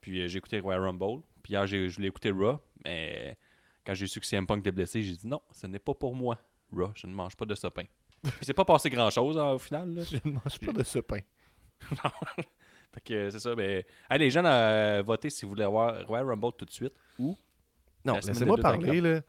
Puis 0.00 0.20
euh, 0.22 0.28
j'ai 0.28 0.38
écouté 0.38 0.60
Royal 0.60 0.82
Rumble. 0.82 1.22
Puis 1.42 1.52
hier, 1.54 1.66
je 1.66 1.88
voulais 1.94 2.08
écouter 2.08 2.30
Raw. 2.30 2.58
Mais 2.84 3.36
quand 3.84 3.94
j'ai 3.94 4.06
su 4.06 4.20
que 4.20 4.26
CM 4.26 4.46
Punk 4.46 4.60
était 4.60 4.72
blessé, 4.72 5.02
j'ai 5.02 5.12
dit 5.16 5.26
non, 5.26 5.40
ce 5.50 5.66
n'est 5.66 5.78
pas 5.78 5.94
pour 5.94 6.14
moi. 6.14 6.38
Raw, 6.72 6.90
je 6.94 7.06
ne 7.06 7.12
mange 7.14 7.36
pas 7.36 7.44
de 7.46 7.54
ce 7.54 7.66
pain. 7.68 7.84
Puis 8.22 8.32
c'est 8.42 8.54
pas 8.54 8.64
passé 8.64 8.90
grand-chose 8.90 9.38
hein, 9.38 9.52
au 9.52 9.58
final. 9.58 9.94
là. 9.94 10.02
Je 10.04 10.16
ne 10.24 10.32
mange 10.34 10.58
pas 10.64 10.72
de 10.72 10.82
ce 10.82 10.98
pain. 10.98 11.20
Fait 12.92 13.00
que 13.04 13.30
c'est 13.30 13.38
ça. 13.38 13.54
Mais... 13.54 13.86
Allez, 14.08 14.26
les 14.26 14.30
gens, 14.30 14.44
euh, 14.44 15.02
votez 15.04 15.30
si 15.30 15.44
vous 15.44 15.50
voulez 15.50 15.64
avoir 15.64 16.06
Royal 16.06 16.26
Rumble 16.26 16.52
tout 16.56 16.64
de 16.64 16.70
suite. 16.70 16.94
Ou 17.18 17.36
Non, 18.04 18.14
laissez-moi 18.28 18.56
parler, 18.62 19.00
là. 19.00 19.20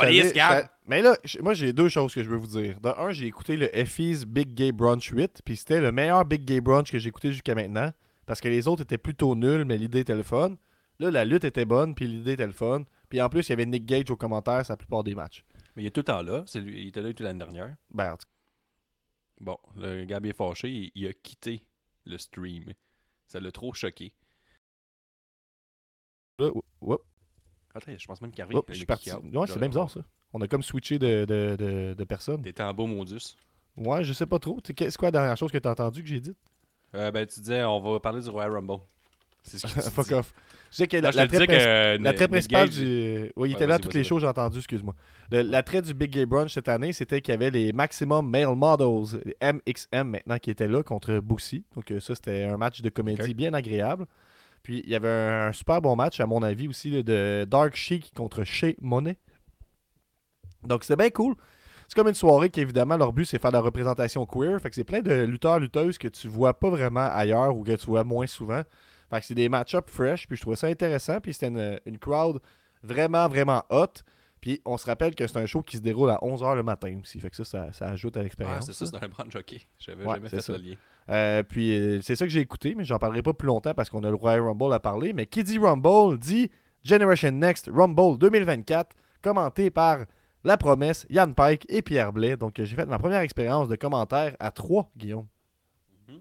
Allé- 0.00 0.16
j'étais- 0.28 0.68
Mais 0.86 1.02
là, 1.02 1.16
moi, 1.40 1.54
j'ai 1.54 1.72
deux 1.72 1.88
choses 1.88 2.14
que 2.14 2.22
je 2.22 2.28
veux 2.28 2.36
vous 2.36 2.46
dire. 2.60 2.78
De 2.80 2.88
un, 2.88 3.10
j'ai 3.10 3.26
écouté 3.26 3.56
le 3.56 3.74
Effie's 3.76 4.24
Big 4.24 4.54
Gay 4.54 4.72
Brunch 4.72 5.08
8, 5.10 5.40
puis 5.44 5.56
c'était 5.56 5.80
le 5.80 5.92
meilleur 5.92 6.24
Big 6.24 6.44
Gay 6.44 6.60
Brunch 6.60 6.90
que 6.90 6.98
j'ai 6.98 7.08
écouté 7.08 7.32
jusqu'à 7.32 7.54
maintenant, 7.54 7.90
parce 8.32 8.40
que 8.40 8.48
les 8.48 8.66
autres 8.66 8.80
étaient 8.84 8.96
plutôt 8.96 9.34
nuls, 9.34 9.66
mais 9.66 9.76
l'idée 9.76 9.98
était 10.00 10.14
le 10.14 10.22
fun. 10.22 10.56
Là, 11.00 11.10
la 11.10 11.26
lutte 11.26 11.44
était 11.44 11.66
bonne, 11.66 11.94
puis 11.94 12.06
l'idée 12.06 12.32
était 12.32 12.46
le 12.46 12.54
fun. 12.54 12.84
Puis 13.10 13.20
en 13.20 13.28
plus, 13.28 13.46
il 13.46 13.50
y 13.50 13.52
avait 13.52 13.66
Nick 13.66 13.84
Gage 13.84 14.10
aux 14.10 14.16
commentaires 14.16 14.62
la 14.66 14.76
plupart 14.78 15.04
des 15.04 15.14
matchs. 15.14 15.44
Mais 15.76 15.82
il 15.82 15.86
est 15.86 15.90
tout 15.90 16.00
le 16.00 16.04
temps 16.04 16.22
là. 16.22 16.42
C'est 16.46 16.58
lui- 16.62 16.80
il 16.80 16.88
était 16.88 17.02
là 17.02 17.08
toute 17.10 17.20
l'année 17.20 17.38
dernière. 17.40 17.76
Ben, 17.90 18.14
en 18.14 18.16
tout 18.16 18.24
Bon, 19.38 19.58
le 19.76 20.06
Gab 20.06 20.24
est 20.24 20.32
fâché. 20.32 20.70
Il, 20.70 20.92
il 20.94 21.06
a 21.08 21.12
quitté 21.12 21.62
le 22.06 22.16
stream. 22.16 22.72
Ça 23.26 23.38
l'a 23.38 23.52
trop 23.52 23.74
choqué. 23.74 24.14
là, 26.38 26.50
Attends, 27.74 27.92
je 27.98 28.06
pense 28.06 28.22
même 28.22 28.30
qu'il 28.32 28.42
arrive. 28.42 28.56
oups, 28.56 28.66
je 28.70 28.74
suis 28.78 28.86
parti. 28.86 29.10
Ouais, 29.12 29.46
c'est 29.46 29.58
bien 29.58 29.68
bizarre, 29.68 29.90
ça. 29.90 30.00
On 30.32 30.40
a 30.40 30.48
comme 30.48 30.62
switché 30.62 30.98
de, 30.98 31.26
de, 31.26 31.56
de. 31.58 31.94
T'étais 32.42 32.62
en 32.62 32.72
beau 32.72 32.86
modus. 32.86 33.36
Ouais, 33.76 34.04
je 34.04 34.14
sais 34.14 34.24
pas 34.26 34.38
trop. 34.38 34.58
C'est 34.66 34.96
quoi 34.96 35.08
la 35.08 35.12
dernière 35.12 35.36
chose 35.36 35.52
que 35.52 35.58
tu 35.58 35.68
as 35.68 35.72
entendu 35.72 36.02
que 36.02 36.08
j'ai 36.08 36.20
dit? 36.20 36.34
Euh, 36.94 37.10
ben, 37.10 37.26
tu 37.26 37.40
disais, 37.40 37.64
on 37.64 37.80
va 37.80 38.00
parler 38.00 38.20
du 38.22 38.28
Royal 38.28 38.52
Rumble. 38.52 38.78
C'est 39.42 39.58
ce 39.58 39.66
que 39.66 39.80
tu 39.82 39.90
Fuck 39.90 40.06
dis. 40.08 40.14
off. 40.14 40.32
Je 40.70 40.76
sais 40.76 40.86
que 40.88 40.96
la, 40.96 41.10
la 41.10 41.26
traite 41.28 41.50
euh, 41.50 41.98
principale 42.28 42.68
Gage- 42.68 42.78
du. 42.78 43.32
Oui, 43.36 43.50
il 43.50 43.52
Ouais, 43.52 43.52
était 43.52 43.66
là 43.66 43.74
à 43.74 43.78
toutes 43.78 43.92
les 43.94 44.04
shows, 44.04 44.18
j'ai 44.18 44.26
entendu, 44.26 44.58
excuse-moi. 44.58 44.94
L'attrait 45.30 45.82
du 45.82 45.92
Big 45.94 46.10
Gay 46.10 46.24
Brunch 46.26 46.52
cette 46.54 46.68
année, 46.68 46.92
c'était 46.94 47.20
qu'il 47.20 47.32
y 47.32 47.34
avait 47.34 47.50
les 47.50 47.72
Maximum 47.72 48.28
Male 48.28 48.54
Models, 48.54 49.20
les 49.24 49.36
MXM 49.52 50.08
maintenant, 50.08 50.38
qui 50.38 50.50
étaient 50.50 50.68
là 50.68 50.82
contre 50.82 51.18
Boosie. 51.18 51.64
Donc, 51.74 51.90
euh, 51.90 52.00
ça, 52.00 52.14
c'était 52.14 52.44
un 52.44 52.56
match 52.56 52.80
de 52.82 52.88
comédie 52.88 53.34
bien 53.34 53.52
agréable. 53.52 54.06
Puis, 54.62 54.82
il 54.84 54.90
y 54.90 54.94
avait 54.94 55.08
un, 55.08 55.48
un 55.48 55.52
super 55.52 55.82
bon 55.82 55.94
match, 55.96 56.20
à 56.20 56.26
mon 56.26 56.42
avis, 56.42 56.68
aussi, 56.68 57.02
de 57.02 57.46
Dark 57.50 57.74
Chic 57.74 58.12
contre 58.14 58.44
Shea 58.44 58.74
Monet. 58.80 59.16
Donc, 60.62 60.84
c'était 60.84 60.96
bien 60.96 61.10
cool. 61.10 61.34
C'est 61.92 61.96
comme 62.00 62.08
une 62.08 62.14
soirée 62.14 62.48
qui, 62.48 62.62
évidemment, 62.62 62.96
leur 62.96 63.12
but, 63.12 63.26
c'est 63.26 63.38
faire 63.38 63.50
de 63.50 63.56
la 63.58 63.60
représentation 63.62 64.24
queer. 64.24 64.58
Fait 64.62 64.70
que 64.70 64.74
c'est 64.74 64.82
plein 64.82 65.02
de 65.02 65.12
lutteurs, 65.24 65.60
lutteuses 65.60 65.98
que 65.98 66.08
tu 66.08 66.26
vois 66.26 66.54
pas 66.58 66.70
vraiment 66.70 67.06
ailleurs 67.12 67.54
ou 67.54 67.62
que 67.62 67.72
tu 67.76 67.84
vois 67.84 68.02
moins 68.02 68.26
souvent. 68.26 68.62
Fait 69.10 69.20
que 69.20 69.26
c'est 69.26 69.34
des 69.34 69.50
match-ups 69.50 69.90
fresh, 69.92 70.26
puis 70.26 70.38
je 70.38 70.40
trouvais 70.40 70.56
ça 70.56 70.68
intéressant. 70.68 71.20
Puis 71.20 71.34
c'était 71.34 71.48
une, 71.48 71.78
une 71.84 71.98
crowd 71.98 72.40
vraiment, 72.82 73.28
vraiment 73.28 73.62
hot. 73.68 73.88
Puis 74.40 74.62
on 74.64 74.78
se 74.78 74.86
rappelle 74.86 75.14
que 75.14 75.26
c'est 75.26 75.36
un 75.36 75.44
show 75.44 75.60
qui 75.62 75.76
se 75.76 75.82
déroule 75.82 76.08
à 76.08 76.16
11h 76.22 76.56
le 76.56 76.62
matin 76.62 76.98
aussi. 77.02 77.20
Fait 77.20 77.28
que 77.28 77.36
ça, 77.36 77.44
ça, 77.44 77.70
ça 77.74 77.88
ajoute 77.88 78.16
à 78.16 78.20
Ah, 78.20 78.22
l'expérience. 78.22 78.64
c'est 78.64 78.72
ça, 78.72 78.86
c'est 78.86 78.92
dans 78.92 79.02
un 79.04 79.08
brand 79.08 79.30
jockey. 79.30 79.60
J'avais 79.78 80.02
Ouais, 80.06 80.14
jamais 80.14 80.30
fait 80.30 80.40
ça. 80.40 80.52
le 80.54 80.58
lien. 80.60 80.74
Euh, 81.10 81.42
puis 81.42 81.78
euh, 81.78 82.00
c'est 82.00 82.16
ça 82.16 82.24
que 82.24 82.30
j'ai 82.32 82.40
écouté, 82.40 82.74
mais 82.74 82.84
j'en 82.84 82.98
parlerai 82.98 83.20
pas 83.22 83.34
plus 83.34 83.48
longtemps 83.48 83.74
parce 83.74 83.90
qu'on 83.90 84.02
a 84.04 84.08
le 84.08 84.14
Royal 84.16 84.40
Rumble 84.40 84.72
à 84.72 84.80
parler. 84.80 85.12
Mais 85.12 85.26
qui 85.26 85.44
dit 85.44 85.58
Rumble 85.58 86.18
dit 86.18 86.50
Generation 86.84 87.32
Next 87.32 87.68
Rumble 87.70 88.16
2024, 88.16 88.96
commenté 89.20 89.68
par 89.70 89.98
La 90.44 90.56
Promesse, 90.56 91.06
Yann 91.08 91.34
Pike 91.34 91.66
et 91.68 91.82
Pierre 91.82 92.12
Blais. 92.12 92.36
Donc 92.36 92.54
j'ai 92.56 92.74
fait 92.76 92.86
ma 92.86 92.98
première 92.98 93.20
expérience 93.20 93.68
de 93.68 93.76
commentaire 93.76 94.36
à 94.40 94.50
3, 94.50 94.90
Guillaume. 94.96 95.26
Mhm. 96.08 96.20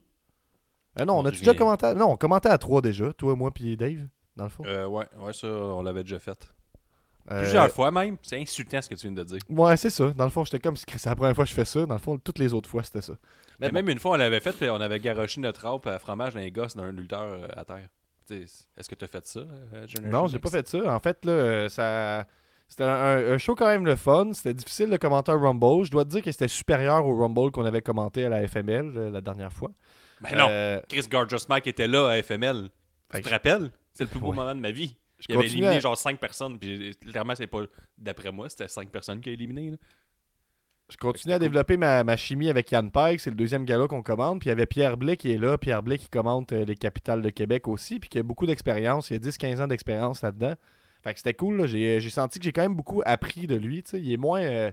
Euh, 0.99 1.05
non, 1.05 1.19
on 1.19 1.25
a 1.25 1.31
déjà 1.31 1.53
commenté 1.53 1.87
à... 1.87 1.93
Non, 1.93 2.11
on 2.11 2.17
commentait 2.17 2.49
à 2.49 2.57
3 2.57 2.81
déjà, 2.81 3.13
toi, 3.13 3.35
moi 3.35 3.51
puis 3.51 3.75
Dave, 3.77 4.07
dans 4.35 4.45
le 4.45 4.49
fond. 4.49 4.63
Euh, 4.65 4.85
ouais, 4.87 5.05
ouais, 5.19 5.33
ça, 5.33 5.47
on 5.47 5.81
l'avait 5.81 6.03
déjà 6.03 6.19
fait. 6.19 6.53
Euh, 7.29 7.41
Plusieurs 7.41 7.69
fois 7.69 7.91
même. 7.91 8.17
C'est 8.23 8.39
insultant 8.39 8.81
ce 8.81 8.89
que 8.89 8.95
tu 8.95 9.07
viens 9.07 9.15
de 9.15 9.23
dire. 9.23 9.39
Ouais, 9.49 9.77
c'est 9.77 9.89
ça. 9.89 10.09
Dans 10.11 10.23
le 10.23 10.31
fond, 10.31 10.43
j'étais 10.43 10.59
comme 10.59 10.75
si 10.75 10.85
c'est 10.87 11.09
la 11.09 11.15
première 11.15 11.35
fois 11.35 11.43
que 11.43 11.49
je 11.49 11.55
fais 11.55 11.65
ça. 11.65 11.85
Dans 11.85 11.93
le 11.93 11.99
fond, 11.99 12.17
toutes 12.17 12.39
les 12.39 12.53
autres 12.53 12.69
fois, 12.69 12.83
c'était 12.83 13.01
ça. 13.01 13.13
Mais 13.59 13.67
bon. 13.69 13.75
même 13.75 13.89
une 13.89 13.99
fois, 13.99 14.11
on 14.11 14.17
l'avait 14.17 14.39
fait, 14.39 14.69
on 14.69 14.81
avait 14.81 14.99
garoché 14.99 15.39
notre 15.39 15.67
râpe 15.67 15.85
à 15.85 15.99
fromage 15.99 16.33
dans 16.33 16.39
les 16.39 16.51
gosses 16.51 16.75
d'un 16.75 16.91
lutteur 16.91 17.21
euh, 17.21 17.47
à 17.55 17.63
terre. 17.63 17.87
Est-ce 18.29 18.87
que 18.89 18.95
tu 18.95 19.03
as 19.03 19.07
fait 19.09 19.25
ça, 19.27 19.41
Generation 19.85 20.01
Non, 20.09 20.27
j'ai 20.27 20.39
pas 20.39 20.49
fait 20.49 20.67
ça. 20.67 20.95
En 20.95 20.99
fait, 20.99 21.23
là, 21.25 21.69
ça. 21.69 22.25
C'était 22.71 22.85
un, 22.85 23.33
un 23.33 23.37
show 23.37 23.53
quand 23.53 23.67
même 23.67 23.85
le 23.85 23.97
fun. 23.97 24.31
C'était 24.33 24.53
difficile 24.53 24.89
de 24.89 24.95
commenter 24.95 25.29
un 25.33 25.37
Rumble. 25.37 25.83
Je 25.83 25.91
dois 25.91 26.05
te 26.05 26.09
dire 26.09 26.21
que 26.21 26.31
c'était 26.31 26.47
supérieur 26.47 27.05
au 27.05 27.17
Rumble 27.17 27.51
qu'on 27.51 27.65
avait 27.65 27.81
commenté 27.81 28.23
à 28.25 28.29
la 28.29 28.47
FML 28.47 28.93
euh, 28.95 29.09
la 29.11 29.19
dernière 29.19 29.51
fois. 29.51 29.71
Ben 30.21 30.37
non, 30.37 30.47
Euh, 30.49 30.79
Chris 30.87 31.05
Gorgeous 31.11 31.45
Mike 31.49 31.67
était 31.67 31.89
là 31.89 32.07
à 32.07 32.23
FML. 32.23 32.69
Tu 33.13 33.17
que 33.21 33.25
te 33.25 33.29
rappelles? 33.29 33.71
C'est 33.93 34.05
le 34.05 34.09
plus 34.09 34.21
beau 34.21 34.29
Ouais. 34.29 34.35
moment 34.37 34.55
de 34.55 34.61
ma 34.61 34.71
vie. 34.71 34.95
je 35.19 35.25
Il 35.27 35.35
avait 35.37 35.47
éliminé 35.47 35.67
à- 35.67 35.79
genre 35.81 35.97
5 35.97 36.17
personnes. 36.17 36.57
Puis 36.57 36.95
clairement, 37.11 37.35
c'est 37.35 37.45
pas 37.45 37.63
d'après 37.97 38.31
moi, 38.31 38.47
c'était 38.47 38.69
5 38.69 38.89
personnes 38.89 39.19
qui 39.19 39.29
a 39.29 39.33
éliminé. 39.33 39.71
là. 39.71 39.77
Je 40.89 40.95
continue 40.97 41.33
à 41.33 41.39
développer 41.39 41.75
ma, 41.77 42.03
ma 42.05 42.15
chimie 42.15 42.49
avec 42.49 42.71
Yann 42.71 42.89
Pike. 42.89 43.19
C'est 43.19 43.29
le 43.31 43.35
deuxième 43.35 43.65
gala 43.65 43.87
qu'on 43.87 44.01
commande. 44.01 44.39
Puis 44.39 44.47
il 44.47 44.49
y 44.49 44.53
avait 44.53 44.65
Pierre 44.65 44.95
Blais 44.95 45.17
qui 45.17 45.31
est 45.33 45.37
là. 45.37 45.57
Pierre 45.57 45.83
Blais 45.83 45.97
qui 45.97 46.07
commente 46.09 46.53
euh, 46.53 46.63
les 46.65 46.75
capitales 46.77 47.21
de 47.21 47.29
Québec 47.31 47.67
aussi. 47.67 47.99
Puis 47.99 48.07
qui 48.09 48.19
a 48.19 48.23
beaucoup 48.23 48.45
d'expérience. 48.45 49.09
Il 49.09 49.13
y 49.13 49.15
a 49.17 49.19
10-15 49.19 49.61
ans 49.61 49.67
d'expérience 49.67 50.21
là-dedans. 50.21 50.53
Fait 51.03 51.13
que 51.13 51.19
c'était 51.19 51.33
cool. 51.33 51.57
là. 51.57 51.65
J'ai 51.67 51.99
senti 52.09 52.39
que 52.39 52.45
j'ai 52.45 52.51
quand 52.51 52.61
même 52.61 52.75
beaucoup 52.75 53.01
appris 53.05 53.47
de 53.47 53.55
lui. 53.55 53.83
Il 53.93 54.11
est 54.11 54.17
moins, 54.17 54.41
euh, 54.41 54.71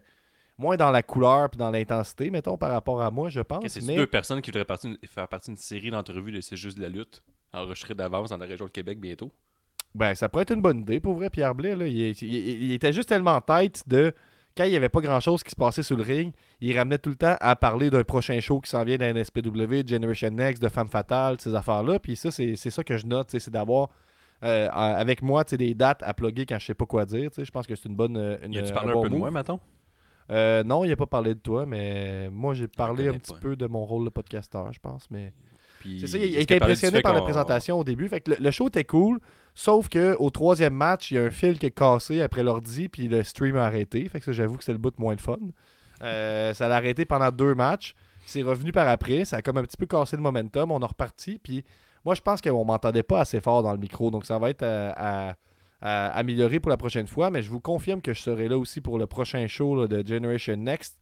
moins 0.59 0.77
dans 0.77 0.91
la 0.91 1.03
couleur 1.03 1.49
puis 1.51 1.59
dans 1.59 1.71
l'intensité, 1.71 2.31
mettons, 2.31 2.57
par 2.59 2.71
rapport 2.71 3.01
à 3.01 3.11
moi, 3.11 3.29
je 3.31 3.41
pense. 3.41 3.67
C'est 3.69 3.83
mais- 3.85 3.97
deux 3.97 4.07
personnes 4.07 4.43
qui 4.43 4.51
voudraient 4.51 4.65
partir- 4.65 4.97
faire 5.07 5.29
partie 5.29 5.51
d'une 5.51 5.57
série 5.57 5.91
d'entrevues 5.91 6.33
de 6.33 6.41
C'est 6.41 6.57
juste 6.57 6.77
de 6.77 6.83
la 6.83 6.89
lutte, 6.89 7.23
enregistrée 7.53 7.95
d'avance 7.95 8.31
dans 8.31 8.37
la 8.37 8.47
région 8.47 8.67
de 8.67 8.71
Québec 8.71 9.01
bientôt? 9.01 9.33
Ben, 9.95 10.15
ça 10.15 10.29
pourrait 10.29 10.43
être 10.43 10.53
une 10.53 10.61
bonne 10.61 10.81
idée 10.81 11.01
pour 11.01 11.15
vrai, 11.15 11.31
Pierre 11.31 11.55
Blais. 11.55 11.75
Là. 11.75 11.87
Il, 11.87 12.01
est- 12.03 12.21
il- 12.23 12.35
il- 12.35 12.63
il 12.65 12.73
était 12.73 12.93
juste 12.93 13.09
tellement 13.09 13.37
en 13.37 13.41
tête 13.41 13.83
de. 13.87 14.13
Quand 14.57 14.65
il 14.65 14.71
n'y 14.71 14.77
avait 14.77 14.89
pas 14.89 15.01
grand-chose 15.01 15.45
qui 15.45 15.51
se 15.53 15.57
passait 15.57 15.85
sur 15.85 15.97
le 15.97 16.03
ring, 16.03 16.35
il 16.61 16.77
ramenait 16.77 16.99
tout 16.99 17.11
le 17.11 17.17
temps 17.17 17.37
à 17.41 17.55
parler 17.55 17.91
d'un 17.91 18.03
prochain 18.03 18.39
show 18.41 18.61
qui 18.61 18.69
s'en 18.69 18.83
vient 18.85 18.97
d'un 18.97 19.11
NSPW, 19.15 19.85
de 19.85 19.89
Generation 19.89 20.31
Next, 20.31 20.61
de 20.61 20.69
Femme 20.69 20.89
Fatale, 20.89 21.37
de 21.37 21.41
ces 21.41 21.55
affaires-là. 21.55 22.01
Puis 22.01 22.17
ça, 22.17 22.33
c'est 22.33 22.57
ça 22.57 22.83
que 22.83 22.97
je 22.99 23.07
note, 23.07 23.31
c'est 23.31 23.51
d'avoir 23.51 23.89
euh, 24.45 24.69
avec 24.71 25.23
moi 25.23 25.45
tu 25.45 25.51
sais, 25.51 25.57
des 25.57 25.75
dates 25.75 26.03
à 26.03 26.15
plugger 26.15 26.47
quand 26.47 26.59
je 26.59 26.67
sais 26.67 26.75
pas 26.75 26.87
quoi 26.87 27.05
dire. 27.07 27.31
tu 27.31 27.37
sais. 27.37 27.45
Je 27.45 27.51
pense 27.51 27.67
que 27.67 27.75
c'est 27.75 27.89
une 27.89 27.97
bonne. 27.97 28.17
euh, 28.17 28.37
Une, 28.45 28.53
Y 28.53 28.59
a-tu 28.59 28.71
un 28.71 28.75
parlé 28.75 28.91
un 28.91 28.95
bon 28.95 29.03
peu 29.03 29.11
de 29.11 29.17
moi, 29.17 29.31
mettons? 29.31 29.61
Euh, 30.31 30.63
non, 30.63 30.85
il 30.85 30.91
n'a 30.91 30.97
pas 30.97 31.07
parlé 31.07 31.35
de 31.35 31.41
toi, 31.41 31.65
mais 31.67 32.29
moi, 32.31 32.53
j'ai 32.55 32.69
parlé 32.69 33.09
un 33.09 33.15
petit 33.15 33.33
pas. 33.33 33.39
peu 33.41 33.57
de 33.57 33.67
mon 33.67 33.85
rôle 33.87 34.05
de 34.05 34.11
podcasteur, 34.11 34.73
je 34.73 34.79
pense. 34.79 35.11
Mais 35.11 35.33
c'est 35.83 36.07
ça, 36.07 36.19
il, 36.19 36.37
a 36.37 36.45
du 36.45 36.55
impressionné 36.55 37.01
par 37.01 37.15
la 37.15 37.23
présentation 37.23 37.79
au 37.79 37.85
début. 37.85 38.09
Fait 38.09 38.21
que 38.21 38.33
le, 38.33 38.37
le 38.39 38.51
show 38.51 38.69
était 38.69 38.85
cool, 38.85 39.21
sauf 39.55 39.89
que 39.89 40.15
au 40.19 40.29
troisième 40.31 40.75
match, 40.75 41.11
il 41.11 41.15
y 41.15 41.19
a 41.19 41.23
un 41.25 41.31
fil 41.31 41.59
qui 41.59 41.67
est 41.67 41.71
cassé 41.71 42.21
après 42.21 42.43
l'ordi, 42.43 42.89
puis 42.89 43.09
le 43.09 43.23
stream 43.23 43.57
a 43.57 43.65
arrêté. 43.65 44.07
Fait 44.09 44.19
que 44.19 44.27
ça, 44.27 44.33
j'avoue 44.33 44.57
que 44.59 44.65
c'est 44.65 44.73
le 44.73 44.79
bout 44.79 44.91
de 44.91 45.01
moins 45.01 45.15
de 45.15 45.21
fun. 45.21 45.39
Euh, 46.03 46.53
ça 46.53 46.69
l'a 46.69 46.77
arrêté 46.77 47.05
pendant 47.07 47.31
deux 47.31 47.55
matchs. 47.55 47.95
C'est 48.27 48.43
revenu 48.43 48.71
par 48.71 48.87
après. 48.87 49.25
Ça 49.25 49.39
a 49.39 49.43
comme 49.43 49.57
un 49.57 49.63
petit 49.65 49.79
peu 49.79 49.87
cassé 49.87 50.15
le 50.17 50.23
momentum. 50.23 50.71
On 50.71 50.83
a 50.83 50.87
reparti. 50.87 51.41
Puis 51.43 51.65
moi, 52.05 52.15
je 52.15 52.21
pense 52.21 52.41
qu'on 52.41 52.65
m'entendait 52.65 53.03
pas 53.03 53.21
assez 53.21 53.41
fort 53.41 53.63
dans 53.63 53.73
le 53.73 53.79
micro. 53.79 54.11
Donc 54.11 54.25
ça 54.27 54.39
va 54.39 54.51
être 54.51 54.63
à, 54.63 55.29
à- 55.31 55.35
à 55.81 56.09
améliorer 56.19 56.59
pour 56.59 56.71
la 56.71 56.77
prochaine 56.77 57.07
fois. 57.07 57.31
Mais 57.31 57.43
je 57.43 57.51
vous 57.51 57.61
confirme 57.61 58.01
que 58.01 58.13
je 58.13 58.21
serai 58.21 58.49
là 58.49 58.59
aussi 58.59 58.81
pour 58.81 58.99
le 58.99 59.07
prochain 59.07 59.47
show 59.47 59.77
là, 59.81 59.87
de 59.87 60.07
Generation 60.07 60.57
Next. 60.57 60.99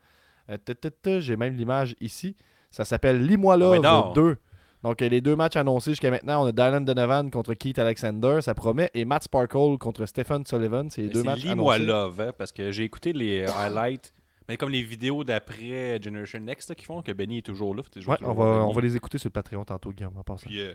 Euh, 0.50 1.20
J'ai 1.20 1.37
même 1.37 1.56
l'image 1.56 1.96
ici. 2.00 2.37
Ça 2.70 2.85
s'appelle 2.85 3.24
Lis-moi 3.24 3.56
non. 3.56 4.12
2. 4.12 4.37
Donc, 4.82 5.00
euh, 5.02 5.09
les 5.09 5.20
deux 5.20 5.35
matchs 5.35 5.56
annoncés 5.56 5.92
jusqu'à 5.92 6.11
maintenant, 6.11 6.44
on 6.44 6.46
a 6.46 6.52
Dylan 6.52 6.85
Donovan 6.85 7.30
contre 7.30 7.54
Keith 7.54 7.78
Alexander, 7.78 8.38
ça 8.42 8.54
promet, 8.54 8.90
et 8.94 9.04
Matt 9.04 9.24
Sparkle 9.24 9.78
contre 9.80 10.04
Stephen 10.06 10.44
Sullivan. 10.46 10.90
C'est 10.90 11.02
les 11.02 11.09
deux 11.09 11.22
matchs 11.22 11.42
Lis-moi 11.44 11.74
annoncés. 11.74 11.87
Love, 11.90 12.20
hein, 12.20 12.32
parce 12.37 12.52
que 12.52 12.70
j'ai 12.70 12.85
écouté 12.85 13.12
les 13.12 13.46
highlights, 13.46 14.12
mais 14.48 14.56
comme 14.56 14.70
les 14.70 14.82
vidéos 14.82 15.24
d'après 15.24 16.00
Generation 16.02 16.40
Next 16.40 16.74
qui 16.74 16.85
font 16.85 17.02
que 17.02 17.12
Benny 17.12 17.38
est 17.38 17.42
toujours 17.46 17.74
là. 17.74 17.82
toujours 17.90 18.12
Ouais, 18.12 18.16
qu'il 18.18 18.26
on 18.26 18.35
va, 18.35 18.44
on 18.66 18.72
va 18.72 18.80
les 18.80 18.96
écouter 18.96 19.18
sur 19.18 19.28
le 19.28 19.32
Patreon 19.32 19.64
tantôt, 19.64 19.92
Guillaume, 19.92 20.16
en 20.16 20.22
passant. 20.22 20.46
Puis 20.46 20.61
euh, 20.61 20.74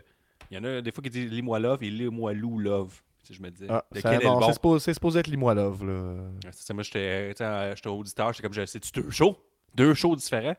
il 0.50 0.56
y 0.56 0.60
en 0.60 0.64
a 0.64 0.80
des 0.80 0.92
fois 0.92 1.02
qui 1.02 1.10
disent 1.10 1.30
Lis-moi 1.30 1.58
Love 1.58 1.82
et 1.82 1.90
Lis-moi 1.90 2.32
Lou 2.34 2.58
Love. 2.58 3.00
Si 3.22 3.34
je 3.34 3.42
me 3.42 3.50
disais, 3.50 3.66
Ah, 3.70 3.84
lequel 3.92 4.02
ça- 4.02 4.14
est 4.20 4.24
non, 4.24 4.34
le 4.34 4.40
bon? 4.40 4.46
c'est 4.48 4.52
supposé, 4.54 4.84
c'est 4.84 4.94
supposé 4.94 5.20
être 5.20 5.28
Lis-moi 5.28 5.54
Love. 5.54 5.86
Là. 5.86 6.14
C'est 6.50 6.66
ça, 6.66 6.74
moi, 6.74 6.82
j'étais 6.82 7.32
auditeur, 7.86 8.32
j'étais 8.32 8.48
comme, 8.48 8.66
c'est-tu 8.66 8.90
deux 9.00 9.10
shows? 9.10 9.36
Deux 9.74 9.94
shows 9.94 10.16
différents? 10.16 10.56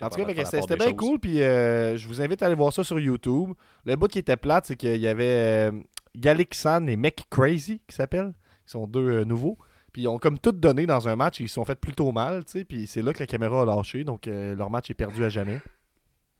En 0.00 0.08
tout 0.08 0.24
cas, 0.24 0.44
c'était 0.44 0.76
bien 0.76 0.86
choses. 0.88 0.96
cool. 0.96 1.18
Puis 1.18 1.42
euh, 1.42 1.96
je 1.96 2.06
vous 2.08 2.20
invite 2.22 2.42
à 2.42 2.46
aller 2.46 2.54
voir 2.54 2.72
ça 2.72 2.84
sur 2.84 2.98
YouTube. 2.98 3.50
Le 3.84 3.96
bout 3.96 4.08
qui 4.08 4.18
était 4.18 4.36
plate, 4.36 4.66
c'est 4.66 4.76
qu'il 4.76 4.96
y 5.00 5.06
avait 5.08 5.70
euh, 5.70 5.72
Gallic 6.16 6.54
San 6.54 6.88
et 6.88 6.96
Mec 6.96 7.24
Crazy 7.30 7.80
qui 7.86 7.94
s'appellent. 7.94 8.32
Ils 8.66 8.70
sont 8.70 8.86
deux 8.86 9.00
euh, 9.20 9.24
nouveaux. 9.24 9.58
Puis 9.94 10.02
ils 10.02 10.08
ont 10.08 10.18
comme 10.18 10.38
tout 10.38 10.52
donné 10.52 10.84
dans 10.84 11.08
un 11.08 11.16
match. 11.16 11.40
Ils 11.40 11.48
se 11.48 11.54
sont 11.54 11.64
fait 11.64 11.80
plutôt 11.80 12.12
mal. 12.12 12.44
tu 12.44 12.50
sais, 12.58 12.64
Puis 12.64 12.86
c'est 12.86 13.00
là 13.00 13.14
que 13.14 13.20
la 13.20 13.26
caméra 13.26 13.62
a 13.62 13.64
lâché. 13.64 14.04
Donc 14.04 14.28
euh, 14.28 14.54
leur 14.54 14.68
match 14.68 14.90
est 14.90 14.94
perdu 14.94 15.24
à 15.24 15.28
jamais. 15.30 15.60